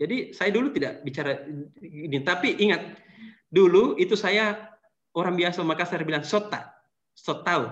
Jadi 0.00 0.32
saya 0.32 0.48
dulu 0.50 0.72
tidak 0.72 1.04
bicara 1.04 1.44
ini, 1.84 2.24
tapi 2.24 2.56
ingat 2.56 2.98
dulu 3.52 4.00
itu 4.00 4.16
saya 4.16 4.70
orang 5.12 5.36
biasa 5.36 5.60
Makassar 5.60 6.02
bilang 6.06 6.24
sota, 6.24 6.72
sot 7.12 7.44
tahu. 7.44 7.68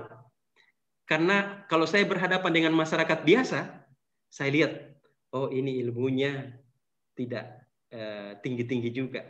Karena 1.09 1.65
kalau 1.73 1.89
saya 1.89 2.05
berhadapan 2.05 2.53
dengan 2.53 2.77
masyarakat 2.77 3.25
biasa, 3.25 3.65
saya 4.29 4.51
lihat, 4.53 4.73
oh 5.33 5.49
ini 5.49 5.81
ilmunya 5.81 6.53
tidak 7.17 7.65
eh, 7.89 8.37
tinggi-tinggi 8.45 8.93
uh, 8.93 8.95
juga. 8.95 9.23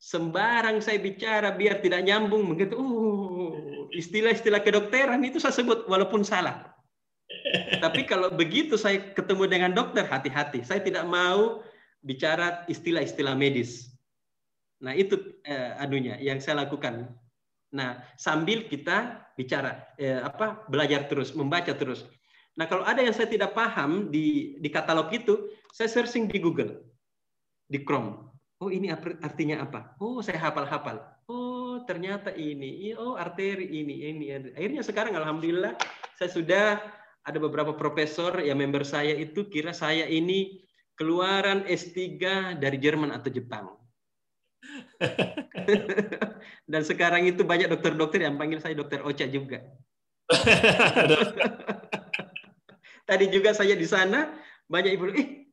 Sembarang 0.00 0.80
saya 0.80 0.96
bicara 1.04 1.52
biar 1.52 1.84
tidak 1.84 2.00
nyambung, 2.00 2.48
begitu. 2.56 2.74
Uh, 2.80 3.07
istilah-istilah 3.92 4.60
kedokteran 4.64 5.22
itu 5.24 5.40
saya 5.40 5.54
sebut 5.54 5.88
walaupun 5.88 6.22
salah. 6.24 6.74
Tapi 7.84 8.08
kalau 8.08 8.32
begitu 8.32 8.80
saya 8.80 9.12
ketemu 9.12 9.44
dengan 9.48 9.70
dokter, 9.76 10.04
hati-hati. 10.04 10.64
Saya 10.64 10.80
tidak 10.80 11.04
mau 11.04 11.60
bicara 12.00 12.64
istilah-istilah 12.70 13.36
medis. 13.36 13.92
Nah 14.80 14.94
itu 14.94 15.18
eh, 15.42 15.74
anunya 15.82 16.16
yang 16.22 16.38
saya 16.38 16.64
lakukan. 16.64 17.10
Nah 17.74 18.00
sambil 18.16 18.64
kita 18.70 19.28
bicara, 19.34 19.84
eh, 19.98 20.22
apa 20.22 20.64
belajar 20.70 21.10
terus, 21.10 21.34
membaca 21.34 21.74
terus. 21.74 22.06
Nah 22.56 22.66
kalau 22.66 22.86
ada 22.86 23.02
yang 23.02 23.14
saya 23.14 23.28
tidak 23.28 23.52
paham 23.54 24.08
di 24.08 24.58
di 24.62 24.68
katalog 24.70 25.10
itu, 25.10 25.50
saya 25.74 25.90
searching 25.90 26.30
di 26.30 26.38
Google, 26.40 26.80
di 27.66 27.82
Chrome. 27.82 28.30
Oh 28.58 28.70
ini 28.70 28.90
artinya 29.22 29.62
apa? 29.62 29.94
Oh 30.02 30.22
saya 30.22 30.38
hafal-hafal. 30.42 31.17
Ternyata 31.88 32.36
ini, 32.36 32.92
oh 32.92 33.16
arteri 33.16 33.64
ini, 33.64 34.12
ini. 34.12 34.28
Akhirnya 34.52 34.84
sekarang 34.84 35.16
alhamdulillah 35.16 35.72
saya 36.20 36.28
sudah 36.28 36.66
ada 37.24 37.38
beberapa 37.40 37.72
profesor 37.72 38.44
ya 38.44 38.52
member 38.52 38.84
saya 38.84 39.16
itu 39.16 39.48
kira 39.48 39.72
saya 39.72 40.04
ini 40.04 40.68
keluaran 41.00 41.64
S3 41.64 42.20
dari 42.60 42.76
Jerman 42.76 43.08
atau 43.08 43.32
Jepang. 43.32 43.72
Dan 46.68 46.84
sekarang 46.84 47.24
itu 47.24 47.40
banyak 47.40 47.72
dokter-dokter 47.72 48.20
yang 48.20 48.36
panggil 48.36 48.60
saya 48.60 48.76
dokter 48.76 49.00
Ocha 49.00 49.24
juga. 49.24 49.64
Tadi 53.08 53.32
juga 53.32 53.56
saya 53.56 53.72
di 53.72 53.88
sana 53.88 54.28
banyak 54.68 54.92
ibu, 54.92 55.08
eh 55.16 55.48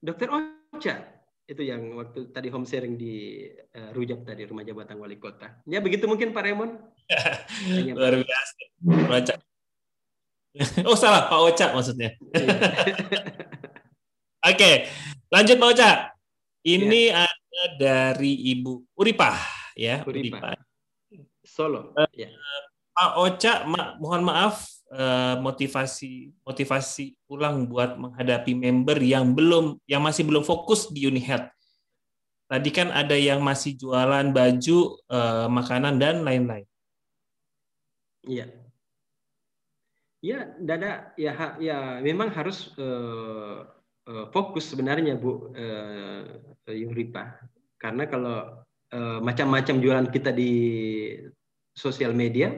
dokter 0.00 0.32
Ocha, 0.32 1.15
itu 1.46 1.62
yang 1.62 1.94
waktu 1.94 2.26
tadi 2.34 2.50
home 2.50 2.66
sharing 2.66 2.98
di 2.98 3.46
uh, 3.78 3.94
Rujak 3.94 4.26
tadi 4.26 4.42
rumah 4.50 4.66
jabatan 4.66 4.98
wali 4.98 5.14
kota. 5.14 5.62
Ya 5.62 5.78
begitu 5.78 6.10
mungkin 6.10 6.34
Pak 6.34 6.42
Raymond. 6.42 6.74
Luar 7.94 8.18
biasa. 8.18 8.62
Oca. 9.06 9.34
oh 10.90 10.98
salah 10.98 11.30
Pak 11.30 11.38
Oca 11.38 11.66
maksudnya. 11.78 12.18
Iya. 12.34 12.48
Oke, 14.46 14.58
okay. 14.58 14.74
lanjut 15.30 15.56
Pak 15.58 15.70
Oca. 15.74 15.90
Ini 16.66 17.02
ya. 17.14 17.30
ada 17.30 17.62
dari 17.78 18.32
Ibu 18.50 18.98
Uripah 18.98 19.38
ya. 19.78 20.02
Uripah. 20.02 20.50
Uripah. 20.50 20.58
Solo. 21.46 21.94
Uh, 21.94 22.10
ya. 22.10 22.26
Pak 22.90 23.12
Oca, 23.22 23.52
ma 23.70 23.94
mohon 24.02 24.26
maaf 24.26 24.75
Eh, 24.86 25.36
motivasi 25.42 26.30
motivasi 26.46 27.18
ulang 27.26 27.66
buat 27.66 27.98
menghadapi 27.98 28.54
member 28.54 29.02
yang 29.02 29.34
belum 29.34 29.82
yang 29.82 29.98
masih 29.98 30.22
belum 30.22 30.46
fokus 30.46 30.94
di 30.94 31.10
Unihead. 31.10 31.50
Tadi 32.46 32.70
kan 32.70 32.94
ada 32.94 33.18
yang 33.18 33.42
masih 33.42 33.74
jualan 33.74 34.30
baju, 34.30 34.78
uh, 35.10 35.50
makanan 35.50 35.98
dan 35.98 36.22
lain-lain. 36.22 36.62
Iya. 38.22 38.46
Ya, 40.22 40.54
dada 40.62 41.10
ya 41.18 41.34
ya 41.58 41.98
memang 41.98 42.30
harus 42.30 42.70
uh, 42.78 43.66
uh, 44.06 44.26
fokus 44.30 44.70
sebenarnya 44.70 45.18
Bu 45.18 45.50
uh, 45.50 46.22
Yuripa. 46.70 47.42
Karena 47.82 48.06
kalau 48.06 48.62
uh, 48.94 49.18
macam-macam 49.18 49.82
jualan 49.82 50.08
kita 50.14 50.30
di 50.30 50.54
sosial 51.74 52.14
media 52.14 52.54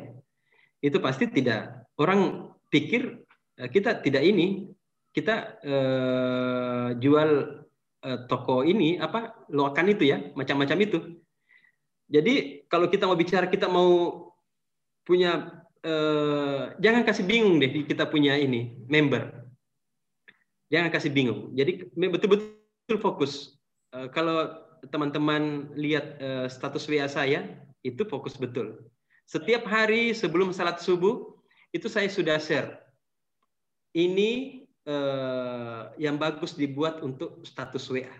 itu 0.84 1.00
pasti 1.00 1.24
tidak 1.32 1.77
orang 1.98 2.50
pikir 2.70 3.22
eh, 3.58 3.68
kita 3.68 4.00
tidak 4.00 4.22
ini 4.22 4.70
kita 5.08 5.58
uh, 5.66 6.88
jual 7.00 7.30
uh, 8.06 8.18
toko 8.30 8.62
ini 8.62 9.00
apa 9.02 9.34
loakan 9.50 9.90
itu 9.90 10.14
ya 10.14 10.30
macam-macam 10.38 10.78
itu. 10.84 10.98
Jadi 12.08 12.64
kalau 12.70 12.86
kita 12.86 13.04
mau 13.04 13.18
bicara 13.18 13.50
kita 13.50 13.66
mau 13.66 13.90
punya 15.02 15.64
uh, 15.82 16.76
jangan 16.78 17.02
kasih 17.02 17.24
bingung 17.26 17.58
deh 17.58 17.82
kita 17.88 18.06
punya 18.06 18.38
ini 18.38 18.78
member. 18.86 19.48
Jangan 20.68 20.92
kasih 20.92 21.10
bingung. 21.10 21.56
Jadi 21.56 21.88
betul-betul 21.96 22.98
fokus. 23.00 23.58
Uh, 23.90 24.06
kalau 24.12 24.54
teman-teman 24.92 25.72
lihat 25.74 26.20
uh, 26.20 26.46
status 26.46 26.86
WA 26.86 27.08
saya 27.10 27.58
itu 27.82 28.04
fokus 28.06 28.36
betul. 28.36 28.86
Setiap 29.28 29.66
hari 29.66 30.12
sebelum 30.14 30.54
salat 30.54 30.80
subuh 30.80 31.37
itu 31.72 31.86
saya 31.86 32.08
sudah 32.08 32.40
share. 32.40 32.80
Ini 33.92 34.62
eh, 34.88 35.82
yang 36.00 36.16
bagus 36.16 36.56
dibuat 36.56 37.00
untuk 37.04 37.44
status 37.44 37.88
WA. 37.92 38.12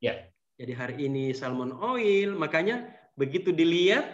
Ya. 0.00 0.28
Jadi 0.60 0.72
hari 0.76 0.96
ini 1.08 1.32
salmon 1.32 1.74
oil, 1.74 2.36
makanya 2.36 2.86
begitu 3.16 3.50
dilihat 3.50 4.04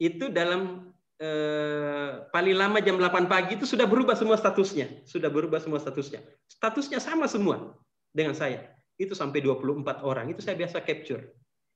itu 0.00 0.26
dalam 0.32 0.90
eh, 1.22 2.26
paling 2.34 2.56
lama 2.56 2.82
jam 2.82 2.98
8 2.98 3.30
pagi 3.30 3.54
itu 3.54 3.68
sudah 3.68 3.86
berubah 3.86 4.18
semua 4.18 4.34
statusnya, 4.34 5.06
sudah 5.06 5.30
berubah 5.30 5.62
semua 5.62 5.78
statusnya. 5.78 6.24
Statusnya 6.50 6.98
sama 6.98 7.30
semua 7.30 7.76
dengan 8.10 8.34
saya. 8.34 8.74
Itu 8.98 9.16
sampai 9.16 9.40
24 9.44 10.02
orang. 10.02 10.30
Itu 10.32 10.42
saya 10.44 10.58
biasa 10.58 10.82
capture. 10.82 11.30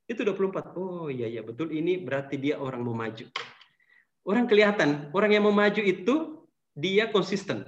Itu 0.06 0.22
24. 0.22 0.76
Oh 0.78 1.10
iya 1.10 1.26
iya 1.26 1.42
betul 1.42 1.74
ini 1.74 1.98
berarti 1.98 2.38
dia 2.38 2.58
orang 2.58 2.82
mau 2.82 2.94
maju. 2.94 3.26
Orang 4.26 4.50
kelihatan, 4.50 5.14
orang 5.14 5.38
yang 5.38 5.46
mau 5.46 5.54
maju 5.54 5.78
itu 5.78 6.42
dia 6.74 7.06
konsisten. 7.14 7.62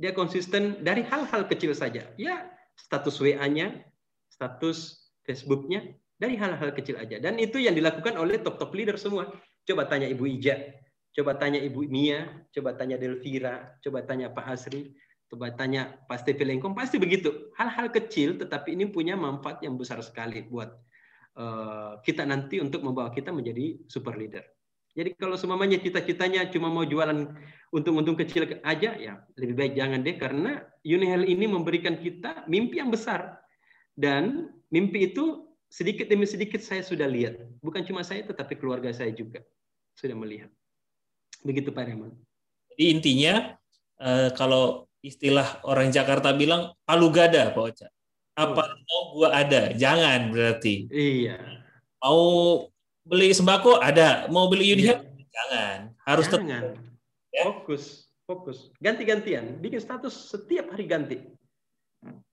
Dia 0.00 0.16
konsisten 0.16 0.80
dari 0.80 1.04
hal-hal 1.04 1.44
kecil 1.44 1.76
saja. 1.76 2.08
Ya, 2.16 2.48
status 2.80 3.20
WA-nya, 3.20 3.84
status 4.32 5.12
Facebook-nya, 5.28 5.92
dari 6.16 6.40
hal-hal 6.40 6.72
kecil 6.72 6.96
aja. 6.96 7.20
Dan 7.20 7.36
itu 7.36 7.60
yang 7.60 7.76
dilakukan 7.76 8.16
oleh 8.16 8.40
top-top 8.40 8.72
leader 8.72 8.96
semua. 8.96 9.28
Coba 9.68 9.84
tanya 9.84 10.08
Ibu 10.08 10.24
Ija, 10.26 10.58
coba 11.12 11.36
tanya 11.36 11.60
Ibu 11.60 11.84
Mia, 11.92 12.24
coba 12.50 12.72
tanya 12.72 12.96
Delvira, 12.96 13.76
coba 13.84 14.00
tanya 14.02 14.32
Pak 14.32 14.46
Asri, 14.48 14.96
coba 15.28 15.52
tanya 15.52 15.92
Pak 16.08 16.24
Stevi 16.24 16.48
Lengkong, 16.48 16.72
pasti 16.72 16.96
begitu. 16.96 17.52
Hal-hal 17.60 17.92
kecil, 17.92 18.40
tetapi 18.40 18.74
ini 18.74 18.88
punya 18.88 19.12
manfaat 19.12 19.60
yang 19.60 19.76
besar 19.76 20.00
sekali 20.00 20.40
buat 20.48 20.72
uh, 21.36 22.00
kita 22.00 22.24
nanti 22.24 22.58
untuk 22.64 22.80
membawa 22.80 23.12
kita 23.12 23.28
menjadi 23.28 23.76
super 23.86 24.16
leader. 24.16 24.42
Jadi 24.92 25.16
kalau 25.16 25.40
semuanya 25.40 25.80
cita-citanya 25.80 26.52
cuma 26.52 26.68
mau 26.68 26.84
jualan 26.84 27.32
untung-untung 27.72 28.12
kecil 28.12 28.44
aja, 28.60 28.92
ya 29.00 29.24
lebih 29.40 29.56
baik 29.56 29.72
jangan 29.72 30.04
deh 30.04 30.16
karena 30.20 30.60
Unihel 30.84 31.24
ini 31.24 31.48
memberikan 31.48 31.96
kita 31.96 32.44
mimpi 32.44 32.76
yang 32.76 32.92
besar 32.92 33.40
dan 33.96 34.52
mimpi 34.68 35.08
itu 35.12 35.48
sedikit 35.72 36.04
demi 36.12 36.28
sedikit 36.28 36.60
saya 36.60 36.84
sudah 36.84 37.08
lihat. 37.08 37.40
Bukan 37.64 37.80
cuma 37.88 38.04
saya, 38.04 38.20
tetapi 38.28 38.60
keluarga 38.60 38.92
saya 38.92 39.08
juga 39.16 39.40
sudah 39.96 40.12
melihat. 40.12 40.52
Begitu 41.40 41.72
Pak 41.72 41.88
Raymond. 41.88 42.12
Jadi 42.76 42.84
intinya 42.92 43.56
eh, 43.96 44.28
kalau 44.36 44.84
istilah 45.00 45.64
orang 45.64 45.88
Jakarta 45.88 46.36
bilang 46.36 46.76
palu 46.84 47.08
gada 47.08 47.48
Pak 47.56 47.62
Ocha. 47.64 47.88
Apa 48.36 48.64
oh. 48.64 48.76
mau 48.84 49.02
gua 49.16 49.28
ada? 49.32 49.72
Jangan 49.72 50.32
berarti. 50.32 50.88
Iya. 50.88 51.40
Mau 52.00 52.71
beli 53.02 53.34
sembako 53.34 53.82
ada, 53.82 54.30
mau 54.30 54.46
beli 54.46 54.72
unit 54.74 54.86
ya. 54.86 54.96
jangan, 55.30 55.78
harus 56.06 56.26
jangan. 56.30 56.62
Tetap, 56.62 56.78
ya. 57.34 57.42
Fokus. 57.46 57.84
fokus. 58.22 58.58
Ganti-gantian, 58.78 59.58
bikin 59.58 59.82
status 59.82 60.14
setiap 60.30 60.70
hari 60.72 60.86
ganti. 60.86 61.18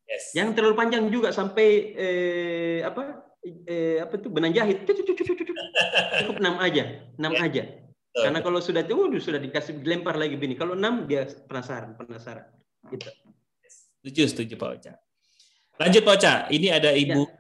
Yes. 0.10 0.34
Yang 0.34 0.58
terlalu 0.58 0.76
panjang 0.78 1.06
juga 1.14 1.30
sampai 1.30 1.94
eh, 1.94 2.80
apa 2.82 3.30
eh, 3.46 4.02
apa 4.02 4.14
itu 4.18 4.30
benang 4.30 4.54
jahit. 4.54 4.86
Cukup 4.86 6.36
enam 6.42 6.58
aja, 6.58 6.84
enam 7.18 7.34
Ya. 7.38 7.46
aja. 7.46 7.64
Betul. 8.10 8.22
Karena 8.26 8.40
kalau 8.42 8.60
sudah 8.60 8.82
waduh, 8.90 9.22
sudah 9.22 9.38
dikasih 9.38 9.86
dilempar 9.86 10.18
lagi 10.18 10.34
bini. 10.34 10.58
Kalau 10.58 10.74
enam 10.74 11.06
dia 11.06 11.30
penasaran, 11.46 11.94
penasaran. 11.94 12.50
Gitu. 12.90 13.06
Setuju, 14.02 14.24
setuju 14.34 14.54
Pak 14.58 14.70
Ocha. 14.82 14.94
Lanjut 15.78 16.02
Pak 16.02 16.16
Ocha, 16.18 16.34
ini 16.50 16.74
ada 16.74 16.90
Ibu 16.90 17.22
Ya. 17.22 17.39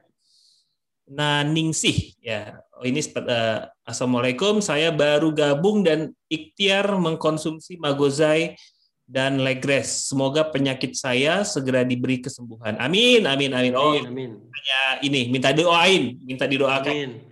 Naningsih 1.09 2.21
ya. 2.21 2.61
Oh, 2.77 2.85
ini 2.85 3.01
eh, 3.01 3.59
Assalamualaikum, 3.81 4.61
saya 4.61 4.93
baru 4.93 5.33
gabung 5.33 5.81
dan 5.81 6.13
ikhtiar 6.29 6.85
mengkonsumsi 6.95 7.81
Magozai 7.81 8.53
dan 9.09 9.41
Legres. 9.41 10.05
Semoga 10.05 10.45
penyakit 10.45 10.93
saya 10.93 11.41
segera 11.41 11.81
diberi 11.81 12.21
kesembuhan. 12.21 12.77
Amin, 12.77 13.25
amin, 13.25 13.49
amin. 13.57 13.73
Oh, 13.73 13.97
Amin, 13.97 14.05
amin. 14.05 14.31
ya, 14.61 15.01
ini 15.01 15.33
minta 15.33 15.49
doain, 15.49 16.21
minta 16.21 16.45
didoakan 16.45 16.93
Amin. 16.93 17.25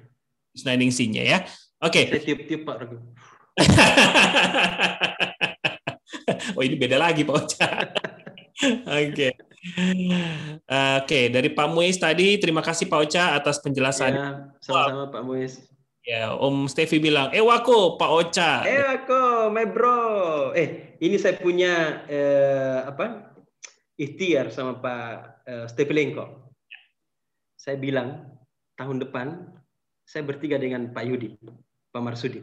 Naningsihnya 0.66 1.22
ya. 1.22 1.45
Oke. 1.78 2.10
Saya 2.10 2.26
tiup-tiup 2.26 2.66
Pak 2.66 2.76
Regu. 2.82 2.98
oh 6.58 6.64
ini 6.66 6.76
beda 6.82 6.98
lagi 6.98 7.22
Pak 7.22 7.36
Ocha. 7.38 7.70
Oke. 9.06 9.38
Oke, 10.99 11.31
dari 11.31 11.49
Pak 11.52 11.68
Muiz 11.72 11.98
tadi 11.99 12.38
terima 12.39 12.64
kasih 12.64 12.88
Pak 12.88 12.99
Ocha 13.07 13.35
atas 13.35 13.60
penjelasan. 13.60 14.11
Ya, 14.14 14.27
sama-sama 14.61 15.11
Pak 15.11 15.23
Muiz. 15.23 15.64
Ya, 16.07 16.31
Om 16.31 16.72
Stevi 16.72 17.03
bilang, 17.03 17.35
"Eh 17.35 17.44
wako 17.44 17.99
Pak 17.99 18.11
Ocha." 18.11 18.64
Eh 18.64 18.80
aku, 18.80 19.52
my 19.52 19.68
bro. 19.68 19.99
Eh, 20.56 20.95
ini 21.03 21.19
saya 21.19 21.35
punya 21.35 22.03
eh, 22.07 22.80
apa? 22.88 23.35
Ikhtiar 23.99 24.48
sama 24.53 24.80
Pak 24.80 25.10
eh, 25.44 25.65
Stepilenko. 25.68 26.56
Saya 27.60 27.76
bilang 27.76 28.23
tahun 28.80 29.03
depan 29.03 29.52
saya 30.07 30.23
bertiga 30.23 30.56
dengan 30.56 30.95
Pak 30.95 31.03
Yudi, 31.03 31.35
Pak 31.91 31.99
Marsudi. 31.99 32.39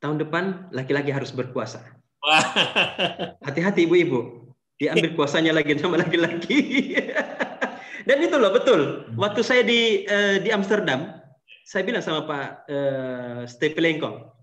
Tahun 0.00 0.16
depan 0.16 0.72
laki-laki 0.72 1.12
harus 1.12 1.28
berkuasa. 1.36 1.84
Hati-hati 3.44 3.84
ibu-ibu, 3.84 4.39
diambil 4.80 5.12
kuasanya 5.12 5.52
lagi 5.52 5.76
sama 5.76 6.00
laki-laki. 6.00 6.96
Dan 8.08 8.18
itu 8.24 8.36
loh 8.40 8.50
betul. 8.56 9.04
Waktu 9.14 9.40
saya 9.44 9.60
di 9.60 10.08
eh, 10.08 10.40
di 10.40 10.48
Amsterdam, 10.48 11.20
saya 11.68 11.84
bilang 11.84 12.00
sama 12.00 12.24
Pak 12.24 12.48
eh, 12.72 13.40
Stepelenko, 13.44 14.40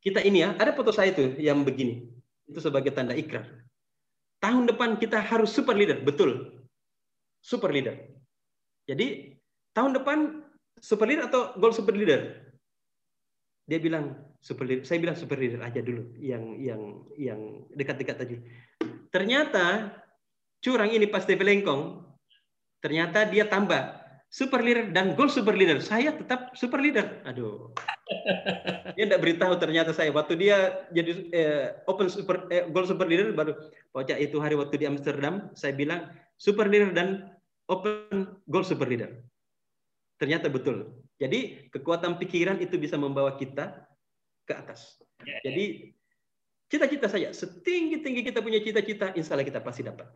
kita 0.00 0.24
ini 0.24 0.40
ya, 0.40 0.56
ada 0.56 0.72
foto 0.72 0.88
saya 0.88 1.12
itu 1.12 1.36
yang 1.36 1.60
begini. 1.62 2.08
Itu 2.48 2.64
sebagai 2.64 2.96
tanda 2.96 3.12
ikrar. 3.12 3.44
Tahun 4.40 4.64
depan 4.64 4.96
kita 4.96 5.20
harus 5.20 5.52
super 5.52 5.76
leader, 5.76 6.00
betul. 6.00 6.64
Super 7.44 7.68
leader. 7.68 8.00
Jadi 8.88 9.36
tahun 9.76 10.00
depan 10.00 10.40
super 10.80 11.04
leader 11.04 11.28
atau 11.28 11.52
goal 11.60 11.76
super 11.76 11.92
leader? 11.92 12.48
Dia 13.68 13.76
bilang 13.76 14.16
super 14.40 14.64
leader. 14.64 14.88
Saya 14.88 15.04
bilang 15.04 15.18
super 15.20 15.36
leader 15.36 15.60
aja 15.60 15.84
dulu, 15.84 16.16
yang 16.16 16.56
yang 16.56 17.04
yang 17.20 17.40
dekat-dekat 17.76 18.16
tadi. 18.16 18.40
Ternyata 19.10 19.94
curang 20.62 20.90
ini 20.90 21.06
pas 21.06 21.22
Stevelengkong, 21.22 22.02
ternyata 22.82 23.26
dia 23.26 23.46
tambah 23.46 23.98
super 24.28 24.60
leader 24.60 24.92
dan 24.92 25.16
goal 25.16 25.32
super 25.32 25.56
leader. 25.56 25.80
Saya 25.80 26.12
tetap 26.12 26.52
super 26.54 26.78
leader. 26.78 27.24
Aduh. 27.24 27.72
Dia 28.96 29.04
tidak 29.04 29.20
beritahu 29.20 29.52
ternyata 29.60 29.92
saya 29.92 30.08
waktu 30.08 30.40
dia 30.40 30.88
jadi 30.96 31.12
eh, 31.28 31.66
open 31.84 32.08
super 32.08 32.48
eh, 32.48 32.64
goal 32.72 32.88
super 32.88 33.04
leader 33.04 33.36
baru 33.36 33.52
pokoknya 33.92 34.16
itu 34.16 34.40
hari 34.40 34.56
waktu 34.56 34.80
di 34.80 34.88
Amsterdam 34.88 35.52
saya 35.52 35.76
bilang 35.76 36.08
super 36.40 36.64
leader 36.64 36.88
dan 36.96 37.36
open 37.68 38.40
goal 38.48 38.64
super 38.64 38.88
leader. 38.88 39.12
Ternyata 40.16 40.48
betul. 40.48 41.04
Jadi 41.20 41.68
kekuatan 41.70 42.16
pikiran 42.16 42.58
itu 42.58 42.80
bisa 42.80 42.96
membawa 42.96 43.36
kita 43.36 43.86
ke 44.48 44.56
atas. 44.56 44.98
Jadi 45.44 45.92
cita-cita 46.68 47.08
saya 47.08 47.32
setinggi-tinggi 47.32 48.22
kita 48.22 48.44
punya 48.44 48.60
cita-cita, 48.60 49.10
insya 49.16 49.34
Allah 49.34 49.48
kita 49.48 49.60
pasti 49.64 49.82
dapat. 49.82 50.06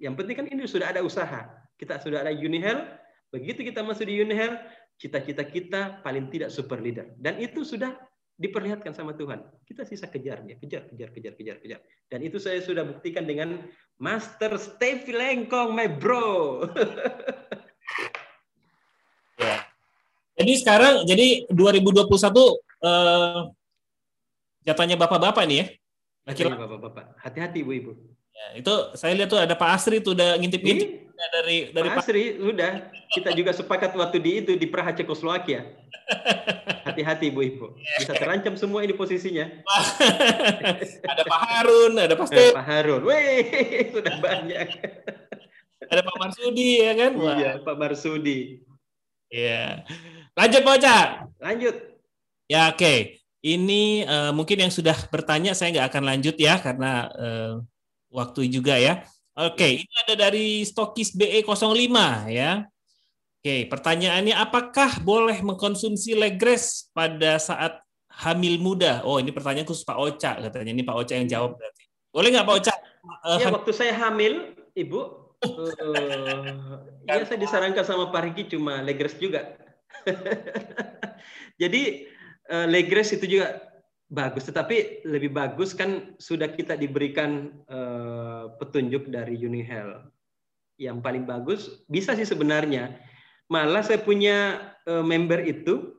Yang 0.00 0.14
penting 0.16 0.36
kan 0.38 0.46
ini 0.48 0.64
sudah 0.64 0.88
ada 0.96 1.04
usaha. 1.04 1.50
Kita 1.76 2.00
sudah 2.00 2.24
ada 2.24 2.32
Unihel. 2.32 2.88
Begitu 3.30 3.62
kita 3.68 3.84
masuk 3.84 4.08
di 4.08 4.22
Unihel, 4.22 4.56
cita-cita 4.96 5.44
kita 5.44 6.00
paling 6.00 6.32
tidak 6.32 6.48
super 6.48 6.80
leader. 6.80 7.12
Dan 7.20 7.36
itu 7.42 7.62
sudah 7.66 7.94
diperlihatkan 8.40 8.96
sama 8.96 9.12
Tuhan. 9.12 9.44
Kita 9.68 9.84
sisa 9.84 10.08
kejar 10.08 10.40
dia, 10.48 10.56
kejar, 10.56 10.88
kejar, 10.88 11.12
kejar, 11.12 11.34
kejar, 11.36 11.56
kejar. 11.60 11.80
Dan 12.08 12.24
itu 12.24 12.40
saya 12.40 12.64
sudah 12.64 12.88
buktikan 12.88 13.28
dengan 13.28 13.60
Master 14.00 14.56
Stevie 14.56 15.12
Lengkong, 15.12 15.76
my 15.76 15.88
bro. 15.90 16.28
Ya. 19.40 19.64
Jadi 20.36 20.52
sekarang 20.60 21.08
jadi 21.08 21.48
2021 21.48 22.12
eh, 22.84 23.40
jatahnya 24.68 25.00
bapak-bapak 25.00 25.48
nih 25.48 25.56
ya. 25.64 25.66
Laki-laki. 26.28 26.52
Iya, 26.56 26.62
Bapak-bapak, 26.68 27.04
hati-hati 27.20 27.58
ibu-ibu. 27.64 27.92
Ya, 28.30 28.46
itu 28.60 28.74
saya 28.96 29.12
lihat 29.12 29.28
tuh 29.28 29.40
ada 29.40 29.52
Pak 29.52 29.70
Asri 29.76 30.00
tuh 30.00 30.16
udah 30.16 30.40
ngintip-ngintip 30.40 30.88
Ini 30.88 31.10
dari 31.28 31.58
dari 31.76 31.88
Pak 31.92 32.00
Asri 32.00 32.40
sudah 32.40 32.72
kita 33.12 33.30
juga 33.36 33.52
sepakat 33.52 33.92
waktu 33.92 34.16
di 34.16 34.30
itu 34.40 34.52
di 34.56 34.64
Praha 34.64 34.96
Cekoslovakia. 34.96 35.68
Hati-hati 36.88 37.28
ibu-ibu, 37.30 37.76
bisa 38.00 38.16
terancam 38.16 38.56
semua 38.56 38.82
ini 38.82 38.96
posisinya. 38.96 39.46
ada 41.12 41.22
Pak 41.22 41.40
Harun, 41.44 41.92
ada 42.00 42.14
Pak 42.16 42.26
Step, 42.32 42.56
Pak 42.56 42.66
Harun, 42.66 43.04
weh 43.04 43.44
sudah 43.94 44.16
banyak. 44.18 44.68
ada 45.90 46.00
Pak 46.00 46.16
Marsudi 46.16 46.82
ya 46.82 46.92
kan? 46.96 47.12
Wah, 47.20 47.36
Iya, 47.36 47.50
Pak 47.62 47.76
Marsudi. 47.76 48.64
Iya. 49.30 49.84
Lanjut 50.34 50.62
Pak. 50.66 50.78
Lanjut. 51.38 51.76
Ya 52.50 52.74
oke. 52.74 53.19
Ini 53.40 54.04
eh, 54.04 54.32
mungkin 54.36 54.68
yang 54.68 54.72
sudah 54.72 54.96
bertanya 55.08 55.56
saya 55.56 55.72
nggak 55.72 55.88
akan 55.88 56.04
lanjut 56.04 56.36
ya 56.36 56.60
karena 56.60 57.08
eh, 57.16 57.54
waktu 58.12 58.50
juga 58.52 58.76
ya. 58.76 59.06
Oke, 59.38 59.80
ini 59.80 59.94
ada 60.04 60.28
dari 60.28 60.66
Stokis 60.68 61.16
BE05 61.16 61.96
ya. 62.28 62.68
Oke, 63.40 63.64
pertanyaannya 63.72 64.36
apakah 64.36 65.00
boleh 65.00 65.40
mengkonsumsi 65.40 66.12
legres 66.12 66.92
pada 66.92 67.40
saat 67.40 67.80
hamil 68.20 68.60
muda? 68.60 69.00
Oh, 69.08 69.16
ini 69.16 69.32
pertanyaan 69.32 69.64
khusus 69.64 69.88
Pak 69.88 69.96
Ocha 69.96 70.36
katanya. 70.36 70.76
Ini 70.76 70.84
Pak 70.84 70.96
Ocha 71.00 71.16
yang 71.16 71.24
jawab 71.24 71.56
berarti. 71.56 71.82
Boleh 72.12 72.28
nggak 72.36 72.44
Pak 72.44 72.56
Ocha? 72.60 72.74
Eh, 72.76 73.38
Ya 73.40 73.48
waktu 73.48 73.72
saya 73.72 73.96
hamil, 73.96 74.52
Ibu, 74.76 75.00
eh, 75.40 76.52
ya 77.08 77.24
saya 77.24 77.40
disarankan 77.40 77.80
sama 77.80 78.12
Pak 78.12 78.20
Riki 78.28 78.52
cuma 78.52 78.84
legres 78.84 79.16
juga. 79.16 79.56
Jadi 81.62 82.04
eh, 82.50 82.66
legres 82.66 83.14
itu 83.14 83.38
juga 83.38 83.62
bagus, 84.10 84.50
tetapi 84.50 85.06
lebih 85.06 85.30
bagus 85.30 85.70
kan 85.70 86.18
sudah 86.18 86.50
kita 86.50 86.74
diberikan 86.74 87.54
eh, 87.70 88.44
petunjuk 88.58 89.06
dari 89.08 89.38
Unihel. 89.38 90.10
Yang 90.76 90.98
paling 91.00 91.24
bagus 91.24 91.60
bisa 91.86 92.18
sih 92.18 92.26
sebenarnya. 92.26 92.98
Malah 93.46 93.86
saya 93.86 94.02
punya 94.02 94.58
eh, 94.84 95.04
member 95.06 95.40
itu 95.46 95.94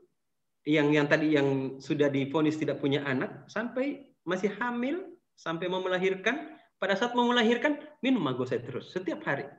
yang 0.67 0.93
yang 0.93 1.09
tadi 1.09 1.33
yang 1.33 1.81
sudah 1.81 2.11
difonis 2.11 2.59
tidak 2.59 2.77
punya 2.77 3.01
anak 3.07 3.49
sampai 3.49 4.13
masih 4.21 4.53
hamil 4.61 5.17
sampai 5.33 5.65
mau 5.65 5.81
melahirkan 5.81 6.53
pada 6.77 6.93
saat 6.93 7.17
mau 7.17 7.25
melahirkan 7.25 7.81
minum 8.05 8.21
magosai 8.21 8.61
terus 8.61 8.93
setiap 8.93 9.25
hari. 9.25 9.49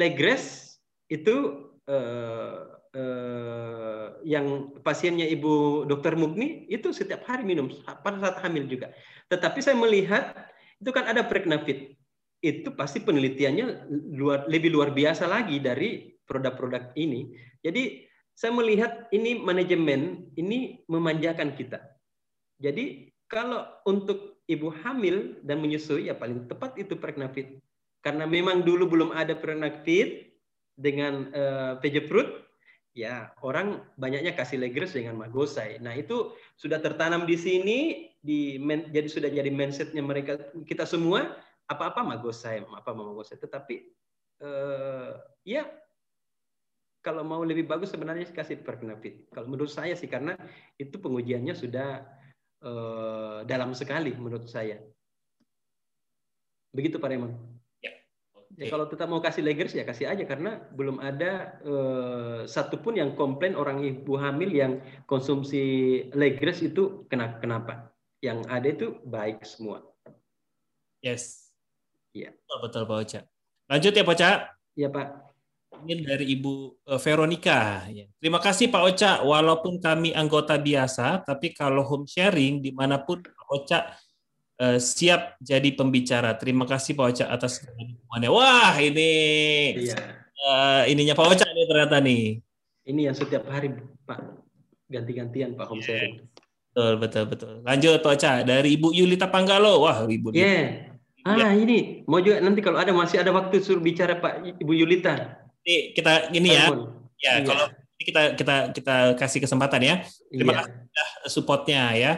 Legres 0.00 0.76
itu 1.12 1.68
eh, 2.92 4.06
yang 4.24 4.76
pasiennya 4.80 5.26
Ibu 5.32 5.84
Dokter 5.88 6.14
Mugni 6.14 6.68
itu 6.68 6.92
setiap 6.92 7.24
hari 7.26 7.44
minum 7.44 7.68
pada 7.84 8.18
saat 8.20 8.36
hamil 8.44 8.68
juga. 8.68 8.92
Tetapi 9.28 9.58
saya 9.64 9.76
melihat 9.76 10.32
itu 10.78 10.90
kan 10.92 11.08
ada 11.08 11.24
Pregnafit. 11.24 11.96
Itu 12.42 12.74
pasti 12.74 12.98
penelitiannya 12.98 13.86
luar, 14.18 14.50
lebih 14.50 14.74
luar 14.74 14.90
biasa 14.90 15.30
lagi 15.30 15.62
dari 15.62 16.10
produk-produk 16.26 16.90
ini. 16.98 17.32
Jadi 17.62 18.08
saya 18.34 18.50
melihat 18.50 19.06
ini 19.14 19.38
manajemen 19.38 20.32
ini 20.34 20.82
memanjakan 20.90 21.54
kita. 21.54 21.78
Jadi 22.58 23.14
kalau 23.30 23.64
untuk 23.86 24.42
ibu 24.50 24.68
hamil 24.82 25.38
dan 25.46 25.62
menyusui 25.62 26.10
ya 26.10 26.14
paling 26.18 26.50
tepat 26.50 26.76
itu 26.76 26.98
Pregnafit. 26.98 27.62
Karena 28.02 28.26
memang 28.26 28.66
dulu 28.66 28.90
belum 28.90 29.10
ada 29.14 29.38
Pregnafit 29.38 30.34
dengan 30.74 31.30
uh, 31.30 31.78
ya 32.92 33.32
orang 33.40 33.80
banyaknya 33.96 34.36
kasih 34.36 34.60
Legres 34.60 34.92
dengan 34.92 35.16
Magosai. 35.16 35.80
Nah 35.80 35.96
itu 35.96 36.36
sudah 36.60 36.78
tertanam 36.78 37.24
di 37.24 37.36
sini, 37.40 37.78
di 38.20 38.60
men, 38.60 38.92
jadi 38.92 39.08
sudah 39.08 39.30
jadi 39.32 39.48
mindsetnya 39.48 40.04
mereka 40.04 40.38
kita 40.68 40.84
semua 40.84 41.36
apa-apa 41.68 42.04
Magosai, 42.04 42.60
apa 42.62 42.90
Magosai. 42.92 43.40
Tetapi 43.40 43.74
uh, 44.44 45.16
ya 45.44 45.64
kalau 47.02 47.26
mau 47.26 47.42
lebih 47.42 47.66
bagus 47.66 47.90
sebenarnya 47.90 48.30
kasih 48.30 48.62
Pregnafit. 48.62 49.26
Kalau 49.34 49.50
menurut 49.50 49.72
saya 49.72 49.96
sih 49.98 50.06
karena 50.06 50.38
itu 50.78 51.00
pengujiannya 51.02 51.54
sudah 51.56 52.06
uh, 52.62 53.40
dalam 53.48 53.74
sekali 53.74 54.14
menurut 54.14 54.46
saya. 54.46 54.78
Begitu 56.72 56.96
Pak 56.96 57.08
Raymond. 57.10 57.51
Ya. 58.60 58.68
Kalau 58.68 58.84
tetap 58.84 59.08
mau 59.08 59.24
kasih 59.24 59.40
leggers 59.40 59.72
ya 59.72 59.80
kasih 59.80 60.12
aja 60.12 60.28
karena 60.28 60.60
belum 60.76 61.00
ada 61.00 61.56
uh, 61.64 62.40
satupun 62.44 63.00
yang 63.00 63.16
komplain 63.16 63.56
orang 63.56 63.80
ibu 63.80 64.12
hamil 64.20 64.52
yang 64.52 64.72
konsumsi 65.08 66.04
leggers 66.12 66.60
itu 66.60 67.08
kena 67.08 67.40
kenapa. 67.40 67.88
Yang 68.20 68.38
ada 68.52 68.68
itu 68.68 68.86
baik 69.08 69.42
semua. 69.48 69.80
Yes. 71.00 71.50
Iya. 72.12 72.36
Betul, 72.36 72.58
betul 72.68 72.82
Pak 72.84 72.96
Ocha. 73.00 73.20
Lanjut 73.72 73.92
ya 73.96 74.04
Pak 74.04 74.14
Ocha. 74.14 74.30
Iya 74.76 74.88
Pak. 74.92 75.08
Ini 75.82 76.04
dari 76.04 76.26
Ibu 76.36 76.52
eh, 76.92 77.00
Veronica. 77.00 77.88
Ya. 77.88 78.06
Terima 78.20 78.38
kasih 78.38 78.68
Pak 78.68 78.82
Ocha. 78.84 79.12
Walaupun 79.24 79.80
kami 79.80 80.12
anggota 80.12 80.60
biasa, 80.60 81.24
tapi 81.24 81.56
kalau 81.56 81.82
home 81.82 82.04
sharing 82.04 82.60
di 82.60 82.70
mana 82.70 83.00
pun 83.00 83.24
Pak 83.24 83.48
Ocha 83.48 83.80
eh, 84.58 84.78
siap 84.82 85.38
jadi 85.40 85.68
pembicara. 85.72 86.36
Terima 86.36 86.68
kasih 86.68 86.92
Pak 86.98 87.06
Ocha 87.12 87.26
atas 87.30 87.62
dukungannya. 87.62 88.30
Wah 88.32 88.74
ini 88.82 89.12
iya. 89.88 89.96
uh, 90.48 90.82
ininya 90.88 91.14
Pak 91.16 91.26
Ocha 91.36 91.46
ini 91.48 91.62
ternyata 91.68 91.96
nih. 92.02 92.24
Ini 92.82 93.00
yang 93.12 93.16
setiap 93.16 93.46
hari 93.46 93.72
Pak 94.04 94.20
ganti-gantian 94.90 95.54
Pak 95.56 95.66
home 95.70 95.80
yeah. 95.80 96.20
Betul 96.72 96.92
betul 97.00 97.24
betul. 97.28 97.52
Lanjut 97.64 98.00
Pak 98.00 98.12
Ocha 98.16 98.32
dari 98.44 98.76
Ibu 98.76 98.92
Yulita 98.96 99.28
Panggalo. 99.28 99.84
Wah 99.84 100.04
Ibu. 100.04 100.32
Iya. 100.32 100.44
Yeah. 100.44 100.66
Ah 101.22 101.38
ya. 101.38 101.54
ini 101.54 102.02
mau 102.10 102.18
juga 102.18 102.42
nanti 102.42 102.58
kalau 102.58 102.82
ada 102.82 102.90
masih 102.90 103.22
ada 103.22 103.30
waktu 103.30 103.62
suruh 103.62 103.78
bicara 103.78 104.18
Pak 104.18 104.58
Ibu 104.58 104.72
Yulita. 104.74 105.38
Ini 105.62 105.94
kita 105.94 106.34
ini 106.34 106.50
ya. 106.50 106.66
Ya, 107.22 107.38
iya. 107.38 107.46
kalau 107.46 107.66
kita 108.02 108.22
kita 108.34 108.56
kita 108.74 108.96
kasih 109.14 109.40
kesempatan 109.46 109.80
ya. 109.86 109.96
Terima 110.26 110.50
iya. 110.50 110.58
kasih 110.66 110.74
sudah 110.74 111.08
supportnya 111.30 111.82
ya. 111.94 112.12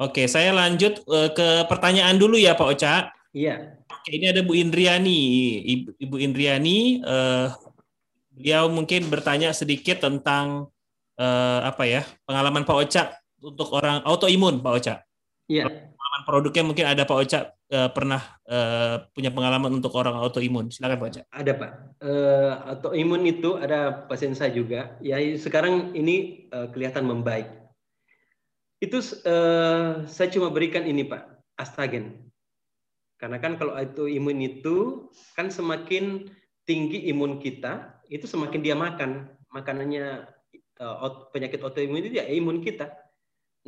Oke, 0.00 0.24
saya 0.24 0.56
lanjut 0.56 1.04
uh, 1.12 1.28
ke 1.28 1.68
pertanyaan 1.68 2.16
dulu 2.16 2.40
ya 2.40 2.56
Pak 2.56 2.68
Ocha. 2.72 3.12
Iya. 3.36 3.76
Oke, 3.84 4.16
ini 4.16 4.32
ada 4.32 4.40
Bu 4.40 4.56
Indriani. 4.56 5.20
Ibu, 5.60 5.88
Ibu 6.00 6.16
Indriani 6.24 7.04
uh, 7.04 7.52
beliau 8.32 8.72
mungkin 8.72 9.12
bertanya 9.12 9.52
sedikit 9.52 10.00
tentang 10.00 10.72
uh, 11.20 11.60
apa 11.68 11.84
ya? 11.84 12.08
Pengalaman 12.24 12.64
Pak 12.64 12.76
Ocha 12.80 13.12
untuk 13.44 13.76
orang 13.76 14.00
autoimun 14.08 14.64
Pak 14.64 14.72
Ocha. 14.72 14.94
Iya. 15.52 15.68
Pengalaman 15.68 16.22
produknya 16.24 16.64
mungkin 16.64 16.88
ada 16.88 17.04
Pak 17.04 17.18
Ocha 17.20 17.40
uh, 17.52 17.92
pernah 17.92 18.24
uh, 18.48 19.04
punya 19.12 19.28
pengalaman 19.28 19.84
untuk 19.84 19.92
orang 20.00 20.16
autoimun? 20.16 20.72
Silakan 20.72 20.96
Pak 20.96 21.08
Ocha. 21.12 21.22
Ada 21.28 21.52
Pak. 21.60 21.70
Uh, 22.00 22.52
autoimun 22.72 23.20
itu 23.28 23.60
ada 23.60 24.08
pasien 24.08 24.32
saya 24.32 24.48
juga. 24.48 24.96
Ya 25.04 25.20
sekarang 25.36 25.92
ini 25.92 26.48
uh, 26.56 26.72
kelihatan 26.72 27.04
membaik. 27.04 27.59
Itu 28.80 29.04
uh, 29.28 30.08
saya 30.08 30.28
cuma 30.32 30.48
berikan 30.48 30.88
ini 30.88 31.04
Pak, 31.04 31.20
astagen. 31.60 32.32
Karena 33.20 33.36
kan 33.36 33.60
kalau 33.60 33.76
autoimun 33.76 34.40
itu 34.40 35.08
kan 35.36 35.52
semakin 35.52 36.32
tinggi 36.64 37.12
imun 37.12 37.36
kita, 37.44 38.00
itu 38.08 38.24
semakin 38.24 38.60
dia 38.64 38.72
makan. 38.72 39.28
Makanannya 39.52 40.24
uh, 40.80 41.28
penyakit 41.28 41.60
autoimun 41.60 42.08
itu 42.08 42.16
ya 42.16 42.24
imun 42.24 42.64
kita. 42.64 42.88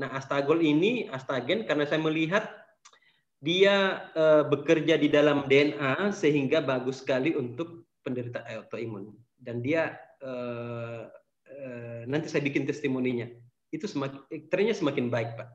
Nah, 0.01 0.09
astagol 0.17 0.65
ini, 0.65 1.13
astagen 1.13 1.69
karena 1.69 1.85
saya 1.85 2.01
melihat 2.01 2.49
dia 3.45 4.09
uh, 4.17 4.49
bekerja 4.49 4.97
di 4.97 5.13
dalam 5.13 5.45
DNA 5.45 6.09
sehingga 6.17 6.65
bagus 6.65 7.05
sekali 7.05 7.37
untuk 7.37 7.85
penderita 8.01 8.41
autoimun 8.49 9.13
dan 9.37 9.61
dia 9.61 9.99
uh, 10.23 11.11
nanti 12.07 12.31
saya 12.31 12.43
bikin 12.43 12.65
testimoninya 12.65 13.29
itu 13.73 13.89
semakin 13.89 14.29
ternyata 14.53 14.85
semakin 14.85 15.09
baik 15.09 15.31
pak. 15.41 15.49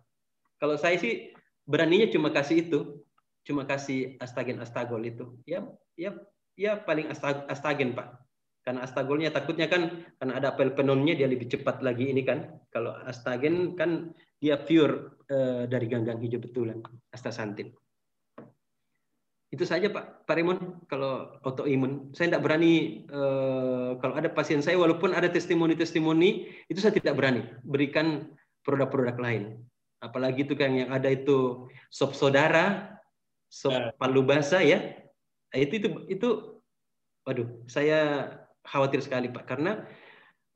Kalau 0.58 0.76
saya 0.76 0.98
sih 0.98 1.32
beraninya 1.64 2.10
cuma 2.10 2.34
kasih 2.34 2.66
itu 2.66 2.80
cuma 3.46 3.64
kasih 3.64 4.18
astagen 4.20 4.60
astagol 4.60 5.00
itu. 5.06 5.38
Ya 5.46 5.64
ya 5.94 6.18
ya 6.58 6.82
paling 6.82 7.08
astagen 7.48 7.94
pak. 7.94 8.18
Karena 8.66 8.84
astagolnya 8.84 9.32
takutnya 9.32 9.72
kan 9.72 10.04
karena 10.20 10.34
ada 10.44 10.50
pelpenonnya 10.52 11.16
dia 11.16 11.30
lebih 11.30 11.48
cepat 11.48 11.80
lagi 11.80 12.12
ini 12.12 12.26
kan. 12.26 12.60
Kalau 12.74 12.92
astagen 13.06 13.78
kan 13.80 14.12
dia 14.42 14.60
pure 14.60 15.24
uh, 15.32 15.64
dari 15.70 15.88
ganggang 15.90 16.20
hijau 16.22 16.42
betulan 16.42 16.82
astaxanthin 17.10 17.74
itu 19.48 19.64
saja 19.64 19.88
Pak. 19.88 20.28
Pak 20.28 20.36
Raymond 20.36 20.62
kalau 20.92 21.40
autoimun. 21.48 22.12
Saya 22.12 22.36
tidak 22.36 22.44
berani 22.44 23.08
uh, 23.08 23.96
kalau 24.04 24.20
ada 24.20 24.28
pasien 24.28 24.60
saya 24.60 24.76
walaupun 24.76 25.16
ada 25.16 25.32
testimoni-testimoni 25.32 26.52
itu 26.68 26.80
saya 26.84 26.92
tidak 26.92 27.16
berani 27.16 27.48
berikan 27.64 28.28
produk-produk 28.68 29.16
lain. 29.16 29.44
Apalagi 30.04 30.44
itu 30.44 30.54
kan 30.54 30.76
yang 30.76 30.92
ada 30.92 31.08
itu 31.08 31.72
sop 31.88 32.12
saudara 32.12 33.00
sop 33.48 33.72
ya. 33.72 33.96
palu 33.96 34.22
basa 34.28 34.60
ya. 34.60 34.84
Itu 35.56 35.80
itu 35.80 35.88
itu 36.12 36.30
waduh 37.24 37.48
saya 37.72 38.28
khawatir 38.68 39.00
sekali 39.00 39.32
Pak. 39.32 39.48
Karena 39.48 39.80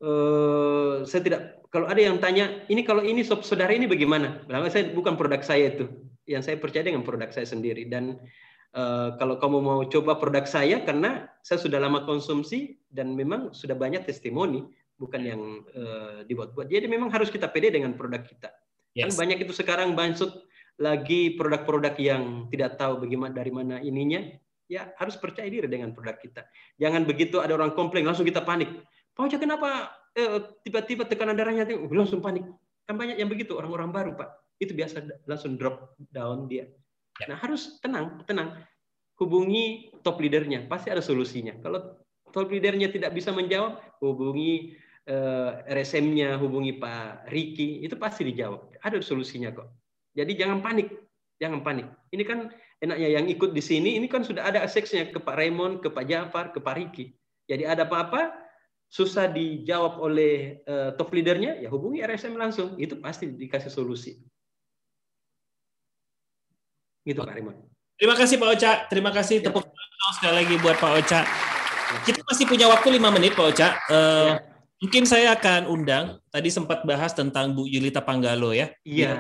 uh, 0.04 1.08
saya 1.08 1.22
tidak 1.24 1.42
kalau 1.72 1.88
ada 1.88 2.04
yang 2.04 2.20
tanya 2.20 2.68
ini 2.68 2.84
kalau 2.84 3.08
ini 3.08 3.24
sop 3.24 3.48
saudara 3.48 3.72
ini 3.72 3.88
bagaimana? 3.88 4.44
Nah, 4.52 4.68
saya 4.68 4.92
bukan 4.92 5.16
produk 5.16 5.40
saya 5.40 5.72
itu. 5.72 5.88
Yang 6.28 6.52
saya 6.52 6.56
percaya 6.60 6.84
dengan 6.84 7.08
produk 7.08 7.32
saya 7.32 7.48
sendiri. 7.48 7.88
Dan 7.88 8.20
Uh, 8.72 9.20
kalau 9.20 9.36
kamu 9.36 9.60
mau 9.60 9.80
coba 9.84 10.16
produk 10.16 10.48
saya 10.48 10.80
karena 10.88 11.28
saya 11.44 11.60
sudah 11.60 11.76
lama 11.76 12.08
konsumsi 12.08 12.80
dan 12.88 13.12
memang 13.20 13.52
sudah 13.52 13.76
banyak 13.76 14.08
testimoni 14.08 14.64
bukan 14.96 15.22
yang 15.28 15.42
uh, 15.76 16.24
dibuat-buat. 16.24 16.72
Jadi 16.72 16.88
memang 16.88 17.12
harus 17.12 17.28
kita 17.28 17.52
pede 17.52 17.74
dengan 17.74 17.98
produk 18.00 18.24
kita. 18.24 18.48
Kan 18.48 18.96
yes. 18.96 19.18
Kan 19.18 19.28
banyak 19.28 19.44
itu 19.44 19.52
sekarang 19.52 19.92
banyak 19.92 20.24
lagi 20.80 21.36
produk-produk 21.36 21.94
yang 22.00 22.48
tidak 22.48 22.80
tahu 22.80 23.04
bagaimana 23.04 23.34
dari 23.36 23.52
mana 23.52 23.76
ininya. 23.84 24.24
Ya 24.72 24.88
harus 24.96 25.20
percaya 25.20 25.52
diri 25.52 25.68
dengan 25.68 25.92
produk 25.92 26.16
kita. 26.16 26.48
Jangan 26.80 27.04
begitu 27.04 27.44
ada 27.44 27.52
orang 27.52 27.76
komplain 27.76 28.08
langsung 28.08 28.24
kita 28.24 28.40
panik. 28.40 28.72
Pak 29.12 29.28
Oja 29.28 29.36
kenapa 29.36 29.92
eh, 30.16 30.40
tiba-tiba 30.64 31.04
tekanan 31.04 31.36
darahnya 31.36 31.68
langsung 31.92 32.24
panik? 32.24 32.48
Kan 32.88 32.96
banyak 32.96 33.20
yang 33.20 33.28
begitu 33.28 33.60
orang-orang 33.60 33.92
baru 33.92 34.12
Pak. 34.16 34.30
Itu 34.64 34.72
biasa 34.72 35.04
langsung 35.28 35.60
drop 35.60 36.00
down 36.16 36.48
dia. 36.48 36.72
Ya. 37.22 37.26
Nah 37.30 37.38
harus 37.38 37.78
tenang, 37.80 38.26
tenang. 38.26 38.58
Hubungi 39.22 39.94
top 40.02 40.18
leadernya, 40.18 40.66
pasti 40.66 40.90
ada 40.90 41.04
solusinya. 41.06 41.54
Kalau 41.62 42.02
top 42.34 42.50
leadernya 42.50 42.90
tidak 42.90 43.14
bisa 43.14 43.30
menjawab, 43.30 43.78
hubungi 44.02 44.74
eh, 45.06 45.52
RSM-nya, 45.70 46.42
hubungi 46.42 46.82
Pak 46.82 47.30
Riki, 47.30 47.86
itu 47.86 47.94
pasti 48.02 48.26
dijawab. 48.26 48.74
Ada 48.82 48.98
solusinya 49.06 49.54
kok. 49.54 49.70
Jadi 50.18 50.34
jangan 50.36 50.60
panik, 50.66 50.90
jangan 51.38 51.62
panik. 51.62 51.88
Ini 52.10 52.24
kan 52.26 52.50
enaknya 52.82 53.10
yang 53.22 53.26
ikut 53.30 53.54
di 53.54 53.62
sini, 53.62 53.96
ini 53.96 54.10
kan 54.10 54.26
sudah 54.26 54.50
ada 54.50 54.66
aksesnya 54.66 55.14
ke 55.14 55.22
Pak 55.22 55.38
Raymond, 55.38 55.86
ke 55.86 55.88
Pak 55.94 56.06
Jafar, 56.10 56.50
ke 56.50 56.58
Pak 56.58 56.76
Riki. 56.76 57.14
Jadi 57.46 57.64
ada 57.70 57.86
apa-apa, 57.86 58.34
susah 58.92 59.30
dijawab 59.30 60.02
oleh 60.02 60.60
uh, 60.66 60.92
top 60.98 61.14
leadernya, 61.14 61.62
ya 61.62 61.70
hubungi 61.70 62.02
RSM 62.02 62.36
langsung. 62.36 62.76
Itu 62.82 62.98
pasti 62.98 63.30
dikasih 63.30 63.70
solusi. 63.70 64.18
Gitu 67.06 67.20
Pak 67.22 67.34
Rimon. 67.34 67.56
Terima 68.02 68.16
kasih 68.18 68.36
Pak 68.42 68.50
Oca. 68.58 68.72
Terima 68.90 69.12
kasih 69.14 69.36
ya. 69.42 69.46
tepuk 69.50 69.62
tangan 69.62 70.14
sekali 70.18 70.34
lagi 70.42 70.56
buat 70.58 70.78
Pak 70.82 70.92
Oca. 71.06 71.22
Kita 72.02 72.20
masih 72.26 72.46
punya 72.50 72.66
waktu 72.66 72.88
lima 72.98 73.14
menit 73.14 73.38
Pak 73.38 73.46
Oca. 73.54 73.68
Uh, 73.90 74.34
ya. 74.34 74.36
Mungkin 74.82 75.04
saya 75.06 75.38
akan 75.38 75.70
undang. 75.70 76.18
Tadi 76.34 76.50
sempat 76.50 76.82
bahas 76.82 77.14
tentang 77.14 77.54
Bu 77.54 77.70
Yulita 77.70 78.02
Panggalo 78.02 78.58
ya. 78.58 78.74
Iya. 78.82 79.14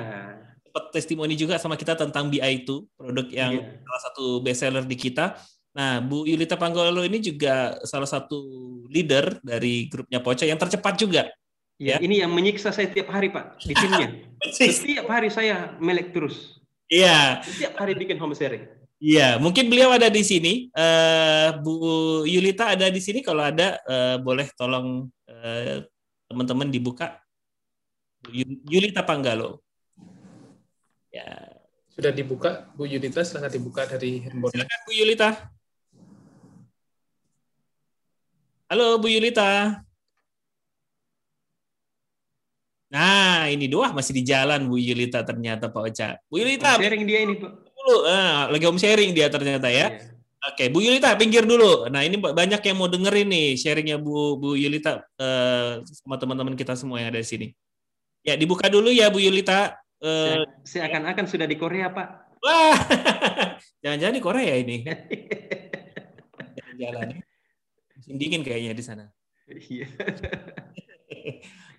Sempat 0.66 0.90
testimoni 0.98 1.38
juga 1.38 1.62
sama 1.62 1.78
kita 1.78 1.94
tentang 1.94 2.34
BI2, 2.34 2.98
produk 2.98 3.28
yang 3.30 3.52
ya. 3.62 3.66
salah 3.86 4.02
satu 4.10 4.26
bestseller 4.41 4.86
di 4.90 4.98
kita. 4.98 5.38
Nah, 5.78 6.02
Bu 6.02 6.26
Yulita 6.26 6.58
Panggalo 6.58 7.06
ini 7.06 7.22
juga 7.22 7.78
salah 7.86 8.10
satu 8.10 8.41
leader 8.90 9.38
dari 9.45 9.86
grupnya 9.88 10.20
Poca 10.26 10.44
yang 10.48 10.58
tercepat 10.58 10.98
juga. 10.98 11.30
Ya, 11.82 11.98
ya. 11.98 12.06
ini 12.06 12.22
yang 12.22 12.30
menyiksa 12.34 12.70
saya 12.70 12.90
tiap 12.90 13.10
hari, 13.10 13.34
Pak, 13.34 13.62
di 13.62 13.74
timnya. 13.82 14.10
Setiap 14.53 15.06
hari 15.06 15.30
saya 15.30 15.78
melek 15.78 16.14
terus. 16.14 16.61
Iya. 16.91 17.39
Setiap 17.47 17.80
hari 17.80 17.95
bikin 17.95 18.19
home 18.19 18.35
sharing. 18.35 18.68
Iya, 19.01 19.39
mungkin 19.41 19.72
beliau 19.72 19.95
ada 19.95 20.11
di 20.11 20.22
sini. 20.22 20.69
Uh, 20.76 21.57
Bu 21.63 21.73
Yulita 22.27 22.76
ada 22.76 22.91
di 22.91 23.01
sini. 23.01 23.23
Kalau 23.23 23.41
ada, 23.41 23.80
uh, 23.88 24.22
boleh 24.22 24.45
tolong 24.53 25.09
uh, 25.26 25.81
teman-teman 26.30 26.69
dibuka. 26.69 27.18
Yulita 28.69 29.01
Panggalo. 29.01 29.63
Ya. 31.09 31.49
Sudah 31.95 32.13
dibuka, 32.13 32.69
Bu 32.77 32.85
Yulita. 32.85 33.26
Silahkan 33.26 33.49
dibuka 33.49 33.89
dari 33.89 34.22
handphone. 34.22 34.53
Silakan 34.53 34.80
Bu 34.85 34.91
Yulita. 34.93 35.30
Halo 38.69 39.01
Bu 39.01 39.07
Yulita. 39.09 39.81
Nah, 42.91 43.47
ini 43.47 43.72
dua 43.72 43.95
masih 43.95 44.11
di 44.11 44.23
jalan 44.27 44.68
Bu 44.68 44.76
Yulita 44.76 45.23
ternyata 45.23 45.72
Pak 45.72 45.81
Ocha. 45.81 46.19
Bu 46.27 46.43
Yulita. 46.43 46.76
sharing 46.76 47.07
dia 47.07 47.23
ini, 47.23 47.39
Pak. 47.39 47.51
Dulu, 47.72 47.95
nah, 48.03 48.51
lagi 48.51 48.65
home 48.68 48.81
sharing 48.84 49.15
dia 49.15 49.31
ternyata 49.31 49.72
ya. 49.72 49.95
Iya. 49.95 50.11
Oke, 50.41 50.68
Bu 50.68 50.84
Yulita 50.84 51.15
pinggir 51.15 51.47
dulu. 51.47 51.88
Nah, 51.88 52.03
ini 52.03 52.19
banyak 52.19 52.59
yang 52.59 52.76
mau 52.76 52.91
dengerin 52.91 53.31
nih 53.31 53.55
sharingnya 53.55 53.95
Bu 53.95 54.35
Bu 54.35 54.59
Yulita 54.59 55.07
uh, 55.22 55.80
sama 55.85 56.19
teman-teman 56.19 56.57
kita 56.59 56.76
semua 56.76 56.99
yang 56.99 57.15
ada 57.15 57.23
di 57.23 57.27
sini. 57.30 57.47
Ya, 58.27 58.35
dibuka 58.35 58.68
dulu 58.68 58.91
ya 58.91 59.07
Bu 59.07 59.23
Yulita 59.23 59.80
eh, 60.01 60.45
Seakan-akan 60.65 61.26
sudah 61.26 61.47
di 61.47 61.57
Korea, 61.57 61.89
Pak. 61.93 62.38
wah, 62.41 62.77
jangan-jangan 63.85 64.15
di 64.18 64.23
Korea 64.23 64.53
ini. 64.57 64.77
Jalan. 66.81 67.22
Musim 67.95 68.18
dingin 68.18 68.41
kayaknya 68.41 68.73
di 68.73 68.84
sana. 68.84 69.05
Iya. 69.45 69.85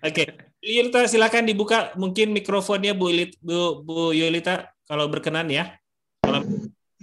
Oke, 0.07 0.23
Yulita 0.63 1.03
silakan 1.11 1.43
dibuka 1.43 1.91
mungkin 1.99 2.31
mikrofonnya 2.31 2.95
Bu, 2.95 3.11
Yulit- 3.11 3.35
Bu, 3.43 3.83
Bu 3.83 4.15
Yulita 4.15 4.71
kalau 4.87 5.11
berkenan 5.11 5.51
ya. 5.51 5.75
Kalau 6.23 6.39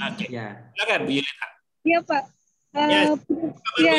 Oke, 0.00 0.32
Ya. 0.32 0.72
silakan 0.72 1.04
Bu 1.04 1.10
Yulita. 1.12 1.46
Iya 1.84 1.98
Pak. 2.00 2.22
Eh, 2.70 2.88
Ya, 2.88 3.00
ya, 3.82 3.92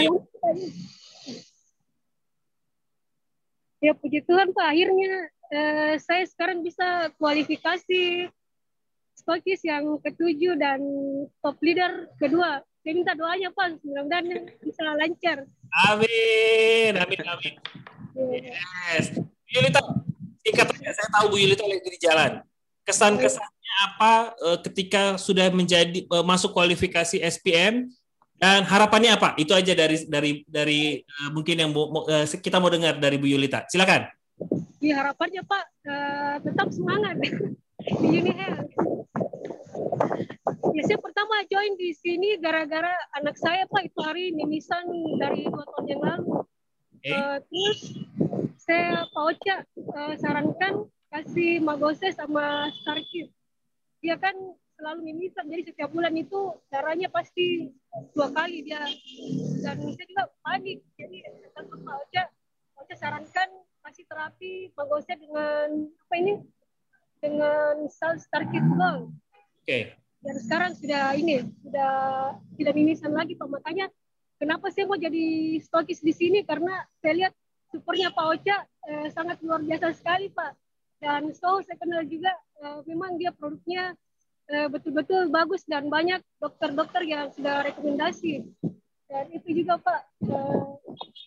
ya 3.81 3.93
puji 3.97 4.21
Tuhan 4.25 4.49
Pak, 4.53 4.65
akhirnya 4.65 5.13
eh, 5.51 5.93
saya 5.99 6.23
sekarang 6.25 6.63
bisa 6.63 7.11
kualifikasi 7.19 8.29
stokis 9.13 9.61
yang 9.61 9.99
ketujuh 10.01 10.57
dan 10.57 10.79
top 11.43 11.57
leader 11.61 12.09
kedua. 12.17 12.63
Saya 12.81 12.93
minta 12.97 13.13
doanya 13.13 13.53
Pak, 13.53 13.77
mudah-mudahan 13.85 14.25
bisa 14.65 14.81
lancar. 14.97 15.45
Amin, 15.85 16.97
amin, 16.97 17.21
amin. 17.29 17.53
Yes. 18.17 19.21
Bu 19.51 19.59
Yulita, 19.59 19.83
singkat 20.47 20.67
aja, 20.71 20.91
saya 20.95 21.09
tahu 21.11 21.35
Bu 21.35 21.37
Yulita 21.43 21.67
lagi 21.67 21.83
di 21.83 21.99
jalan. 21.99 22.39
Kesan-kesannya 22.87 23.73
apa 23.83 24.31
eh, 24.39 24.57
ketika 24.63 25.19
sudah 25.19 25.51
menjadi 25.51 26.07
eh, 26.07 26.23
masuk 26.23 26.55
kualifikasi 26.55 27.19
SPM 27.19 27.91
dan 28.39 28.63
harapannya 28.63 29.11
apa? 29.19 29.35
Itu 29.35 29.51
aja 29.51 29.75
dari 29.75 30.07
dari 30.07 30.31
dari 30.47 31.03
eh, 31.03 31.29
mungkin 31.35 31.59
yang 31.59 31.71
kita 32.39 32.63
mau 32.63 32.71
dengar 32.71 32.95
dari 32.95 33.19
Bu 33.19 33.27
Yulita. 33.27 33.67
Silakan. 33.67 34.07
Ya 34.79 35.03
harapannya 35.03 35.43
Pak 35.43 35.63
tetap 36.47 36.71
semangat 36.71 37.19
di 37.21 38.07
Uni 38.07 38.31
Health. 38.31 38.71
Ya 40.71 40.83
saya 40.87 40.99
pertama 41.03 41.43
join 41.51 41.75
di 41.75 41.91
sini 41.91 42.39
gara-gara 42.39 42.95
anak 43.19 43.35
saya 43.35 43.67
Pak 43.67 43.83
itu 43.83 43.99
hari 43.99 44.31
mimisan 44.31 44.87
dari 45.19 45.43
dua 45.51 45.67
tahun 45.67 45.85
yang 45.91 46.01
lalu. 46.01 46.47
Oke. 47.01 47.09
Eh, 47.09 47.37
terus 47.49 47.79
saya 48.71 49.03
Pak 49.11 49.23
Ocha 49.27 49.55
eh, 49.67 50.15
sarankan 50.15 50.73
kasih 51.11 51.59
magose 51.59 52.07
sama 52.15 52.71
Starkit. 52.79 53.27
Dia 53.99 54.15
kan 54.15 54.31
selalu 54.79 55.11
mimisan, 55.11 55.43
jadi 55.51 55.67
setiap 55.67 55.91
bulan 55.91 56.15
itu 56.15 56.55
darahnya 56.71 57.11
pasti 57.11 57.67
dua 58.15 58.31
kali 58.31 58.63
dia. 58.63 58.79
Dan 59.59 59.75
saya 59.91 60.07
juga 60.07 60.23
panik, 60.39 60.79
jadi 60.95 61.17
kata 61.51 61.67
Pak 61.67 61.95
Ocha, 62.07 62.23
Pak 62.31 62.79
Ocha 62.87 62.95
sarankan 62.95 63.49
kasih 63.83 64.07
terapi 64.07 64.71
magose 64.71 65.19
dengan 65.19 65.91
apa 66.07 66.15
ini? 66.15 66.33
Dengan 67.19 67.85
sal 67.91 68.17
Starkit 68.23 68.65
Gold 68.79 69.13
Oke. 69.61 69.93
dan 70.25 70.35
sekarang 70.41 70.71
sudah 70.73 71.13
ini 71.13 71.45
sudah 71.61 71.93
tidak 72.57 72.73
mimisan 72.73 73.13
lagi 73.13 73.37
pak 73.37 73.45
makanya 73.45 73.93
kenapa 74.41 74.73
saya 74.73 74.89
mau 74.89 74.97
jadi 74.97 75.53
stokis 75.61 76.01
di 76.01 76.17
sini 76.17 76.41
karena 76.41 76.81
saya 76.97 77.13
lihat 77.13 77.33
supernya 77.71 78.11
Pak 78.11 78.25
Ocha 78.27 78.57
eh, 78.91 79.07
sangat 79.15 79.39
luar 79.41 79.63
biasa 79.63 79.95
sekali 79.95 80.27
pak. 80.29 80.53
Dan 81.01 81.33
so 81.33 81.63
saya 81.65 81.79
kenal 81.79 82.03
juga 82.05 82.29
eh, 82.61 82.79
memang 82.85 83.17
dia 83.17 83.31
produknya 83.33 83.95
eh, 84.51 84.67
betul-betul 84.67 85.31
bagus 85.31 85.63
dan 85.65 85.87
banyak 85.87 86.21
dokter-dokter 86.37 87.01
yang 87.07 87.31
sudah 87.33 87.65
rekomendasi. 87.65 88.45
Dan 89.07 89.25
itu 89.31 89.63
juga 89.63 89.79
pak 89.79 90.01
eh, 90.27 90.71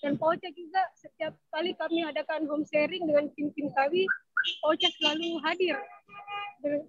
dan 0.04 0.20
Pak 0.20 0.36
Ocha 0.36 0.48
juga 0.52 0.82
setiap 1.00 1.32
kali 1.48 1.72
kami 1.80 2.04
adakan 2.04 2.44
home 2.44 2.68
sharing 2.68 3.08
dengan 3.08 3.24
tim-tim 3.32 3.72
kami 3.72 4.04
Pak 4.60 4.68
Ocha 4.68 4.88
selalu 5.00 5.40
hadir 5.40 5.80
dengan 6.60 6.84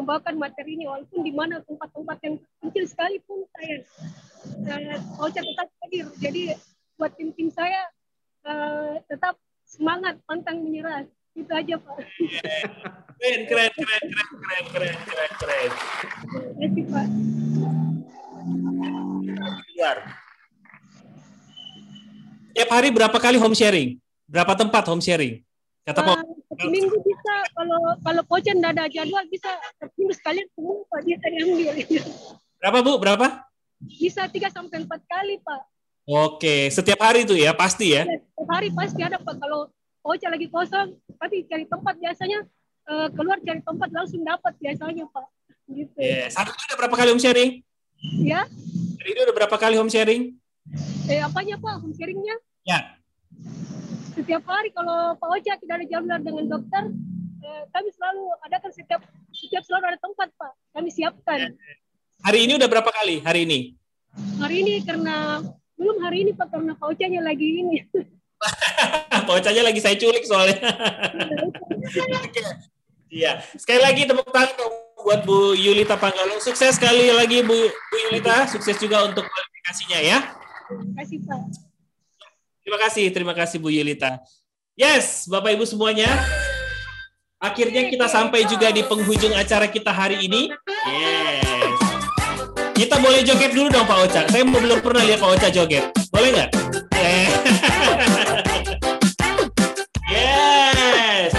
membawakan 0.00 0.36
materi 0.36 0.76
ini 0.76 0.88
walaupun 0.88 1.20
di 1.24 1.32
mana 1.32 1.60
tempat-tempat 1.64 2.18
yang 2.24 2.36
kecil 2.64 2.84
sekalipun 2.88 3.44
saya 3.52 3.76
eh, 4.64 4.98
Ocha 5.20 5.40
tetap 5.44 5.68
hadir. 5.84 6.08
Jadi 6.20 6.42
buat 6.96 7.12
tim-tim 7.20 7.52
saya 7.52 7.84
eh, 8.44 8.92
tetap 9.08 9.34
semangat 9.64 10.20
pantang 10.28 10.60
menyerah 10.62 11.04
itu 11.34 11.50
aja 11.50 11.74
pak 11.80 11.96
Keren, 13.18 13.40
keren, 13.48 13.72
keren, 13.72 14.04
keren, 14.06 14.36
keren, 14.38 14.64
keren, 14.70 14.96
keren, 15.08 15.30
keren. 15.40 15.70
terima 16.52 16.66
kasih 16.68 16.84
pak 16.92 17.08
Luar. 19.74 19.98
Tiap 22.54 22.70
hari 22.70 22.88
berapa 22.94 23.18
kali 23.18 23.40
home 23.40 23.56
sharing? 23.56 23.98
Berapa 24.30 24.54
tempat 24.54 24.86
home 24.86 25.02
sharing? 25.02 25.42
Kata 25.82 26.00
Pak. 26.00 26.16
Eh, 26.22 26.56
seminggu 26.62 26.96
bisa 27.02 27.34
kalau 27.52 27.80
kalau 28.06 28.22
Ocha 28.30 28.54
tidak 28.54 28.70
ada 28.78 28.84
jadwal 28.86 29.24
bisa 29.26 29.50
seminggu 29.82 30.14
sekalian 30.14 30.46
semua 30.54 30.86
pak 30.86 31.00
dia 31.02 31.16
tadi 31.18 31.36
ambil 31.42 31.74
Berapa 32.62 32.78
Bu? 32.80 32.92
Berapa? 33.02 33.26
bisa 33.84 34.24
tiga 34.32 34.48
sampai 34.48 34.80
empat 34.80 35.00
kali 35.04 35.36
pak 35.44 35.60
Oke, 36.04 36.68
setiap 36.68 37.00
hari 37.00 37.24
itu 37.24 37.32
ya, 37.32 37.56
pasti 37.56 37.96
ya. 37.96 38.04
setiap 38.04 38.48
hari 38.52 38.68
pasti 38.70 39.00
ada 39.00 39.16
pak 39.16 39.40
kalau 39.40 39.72
Ocha 40.04 40.28
lagi 40.28 40.52
kosong 40.52 41.00
pasti 41.16 41.48
cari 41.48 41.64
tempat 41.64 41.96
biasanya 41.96 42.44
eh, 42.84 43.08
keluar 43.16 43.40
cari 43.40 43.64
tempat 43.64 43.88
langsung 43.88 44.20
dapat 44.20 44.52
biasanya 44.60 45.08
pak 45.08 45.24
gitu. 45.64 45.96
Hari 45.96 46.44
ini 46.52 46.64
udah 46.68 46.76
berapa 46.76 46.92
kali 46.94 47.08
home 47.08 47.22
sharing? 47.24 47.50
ya 48.20 48.44
Hari 49.00 49.08
ini 49.10 49.20
udah 49.24 49.32
berapa 49.34 49.56
kali 49.56 49.74
home 49.80 49.88
sharing? 49.88 50.36
eh 51.08 51.20
apanya 51.20 51.56
pak 51.56 51.80
home 51.80 51.96
sharingnya 51.96 52.36
Ya. 52.64 52.96
setiap 54.12 54.44
hari 54.44 54.72
kalau 54.72 55.12
Pak 55.16 55.28
Ocha 55.28 55.56
tidak 55.56 55.80
ada 55.80 55.86
jadwal 55.88 56.20
dengan 56.20 56.44
dokter 56.48 56.84
eh, 57.40 57.62
kami 57.72 57.88
selalu 57.92 58.24
adakan 58.44 58.70
setiap 58.72 59.00
setiap 59.32 59.64
selalu 59.64 59.84
ada 59.88 59.98
tempat 60.00 60.28
pak 60.36 60.52
kami 60.70 60.88
siapkan 60.88 61.56
Hari 62.20 62.38
ini 62.44 62.56
udah 62.56 62.68
berapa 62.68 62.88
kali? 62.88 63.24
Hari 63.24 63.48
ini? 63.48 63.58
hari 64.36 64.60
ini 64.60 64.74
karena 64.84 65.40
belum 65.74 65.96
hari 66.02 66.26
ini 66.26 66.32
pak 66.32 66.48
karena 66.54 66.72
Pak 66.78 66.86
Ocha-nya 66.94 67.20
lagi 67.20 67.48
ini 67.60 67.78
Pak 69.26 69.34
Ocanya 69.40 69.62
lagi 69.64 69.80
saya 69.80 69.96
culik 69.96 70.24
soalnya. 70.26 70.58
Oke. 72.22 72.40
Iya. 73.14 73.46
Sekali 73.54 73.78
lagi 73.78 74.10
tepuk 74.10 74.26
tangan 74.34 74.58
buat 74.98 75.22
Bu 75.22 75.54
Yulita 75.54 75.94
Panggalung. 75.94 76.42
Sukses 76.42 76.74
sekali 76.74 77.14
lagi 77.14 77.46
Bu, 77.46 77.54
Bu 77.70 77.96
Yulita. 78.10 78.50
Sukses 78.50 78.74
juga 78.74 79.06
untuk 79.06 79.22
kualifikasinya 79.22 79.98
ya. 80.02 80.18
terima 80.66 80.94
kasih 80.98 81.22
pak 81.22 81.38
Terima 82.66 82.78
kasih, 82.82 83.04
terima 83.14 83.34
kasih 83.38 83.62
Bu 83.62 83.70
Yulita. 83.70 84.18
Yes, 84.74 85.30
Bapak 85.30 85.54
Ibu 85.54 85.62
semuanya. 85.62 86.10
Akhirnya 87.38 87.86
kita 87.86 88.10
sampai 88.10 88.50
juga 88.50 88.74
di 88.74 88.82
penghujung 88.82 89.30
acara 89.38 89.70
kita 89.70 89.94
hari 89.94 90.26
ini. 90.26 90.50
Yes. 90.90 91.33
Kita 92.74 92.98
boleh 92.98 93.22
joget 93.22 93.54
dulu 93.54 93.70
dong 93.70 93.86
Pak 93.86 93.98
Ocha. 94.02 94.26
Saya 94.26 94.42
belum 94.42 94.82
pernah 94.82 95.06
lihat 95.06 95.22
Pak 95.22 95.30
Ocha 95.38 95.46
joget. 95.46 95.94
Boleh 96.10 96.34
nggak? 96.34 96.50
Eh. 96.98 97.30
yes. 100.10 101.30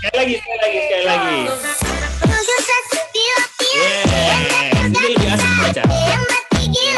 Sekali 0.00 0.16
lagi, 0.16 0.34
sekali 0.40 0.56
lagi, 0.64 0.78
sekali 0.88 1.04
lagi. 1.04 1.36
Yes. 3.76 4.88
Ini 4.88 4.96
lebih 5.04 5.28
asik 5.36 5.50
Pak 5.52 5.68
Ocha. 5.68 5.84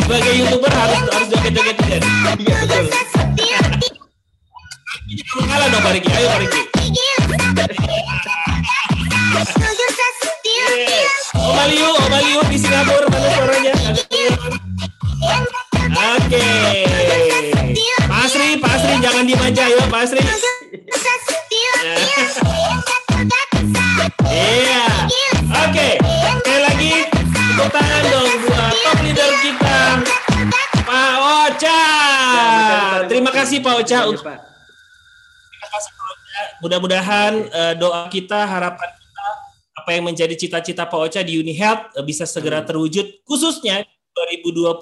Sebagai 0.07 0.33
youtuber 0.39 0.71
harus 0.71 1.03
harus 1.11 1.29
joget-joget 1.35 1.75
juga. 1.75 1.99
Iya 2.39 2.55
betul. 2.63 2.87
Jangan 5.11 5.47
kalah 5.51 5.67
dong 5.75 5.83
Pak 5.83 5.91
Riki. 5.99 6.11
Ayo 6.15 6.27
Pak 6.31 6.39
Riki. 6.47 6.63
Yes. 10.59 11.18
Omaliu, 11.49 11.89
Omaliu 12.05 12.41
di 12.53 12.61
Singapura 12.61 13.09
mana 13.09 13.29
suaranya? 13.33 13.73
Oke. 15.89 16.49
Pak 18.05 18.21
Asri, 18.29 18.61
Pak 18.61 18.73
Asri 18.77 18.95
jangan 19.01 19.25
diem 19.25 19.41
aja 19.41 19.65
ya 19.65 19.85
Pak 19.89 20.01
Asri. 20.05 20.21
Iya. 24.29 24.85
Oke. 25.65 25.89
Sekali 26.37 26.61
lagi 26.61 26.93
tepuk 27.09 27.69
tangan 27.73 28.03
dong 28.13 28.31
buat 28.45 28.75
top 28.85 28.99
leader 29.09 29.33
kita 29.41 29.79
Pak 30.85 31.15
Ocha. 31.49 31.83
Terima 33.09 33.31
kasih 33.33 33.65
Pak 33.65 33.75
Ocha 33.81 33.99
untuk. 34.05 34.25
Terima 34.29 35.69
kasih 35.73 35.91
Pak 35.97 36.07
Ocha. 36.13 36.41
Mudah-mudahan 36.61 37.33
eh, 37.49 37.73
doa 37.81 38.05
kita, 38.13 38.45
harapan 38.45 38.89
kita, 39.01 39.08
apa 39.89 39.97
yang 39.97 40.05
menjadi 40.05 40.37
cita-cita 40.37 40.85
Pak 40.85 41.01
Ocha 41.01 41.25
di 41.25 41.41
Uni 41.41 41.57
Health 41.57 41.97
eh, 41.97 42.05
bisa 42.05 42.29
segera 42.29 42.61
terwujud, 42.61 43.25
khususnya 43.25 43.89
2021 44.13 44.77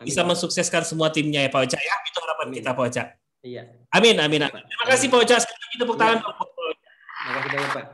bisa 0.00 0.24
Amin. 0.24 0.32
mensukseskan 0.32 0.88
semua 0.88 1.12
timnya 1.12 1.44
ya 1.44 1.52
Pak 1.52 1.68
Ocha 1.68 1.76
ya. 1.76 1.94
Itu 2.08 2.24
harapan 2.24 2.48
Amin. 2.48 2.56
kita 2.56 2.72
Pak 2.72 2.84
Ocha. 2.88 3.04
Iya. 3.44 3.62
Amin, 3.92 4.16
amin, 4.16 4.40
amin. 4.48 4.64
Terima 4.64 4.86
kasih 4.88 5.12
Pak 5.12 5.20
Ocha. 5.20 5.36
Sekali 5.44 5.60
lagi 5.60 5.76
tepuk 5.84 5.96
tangan. 6.00 6.24
Pak 6.24 6.32
Ocha. 6.32 6.88
Terima 6.88 7.32
kasih 7.44 7.50
banyak 7.52 7.70
Pak. 7.76 7.84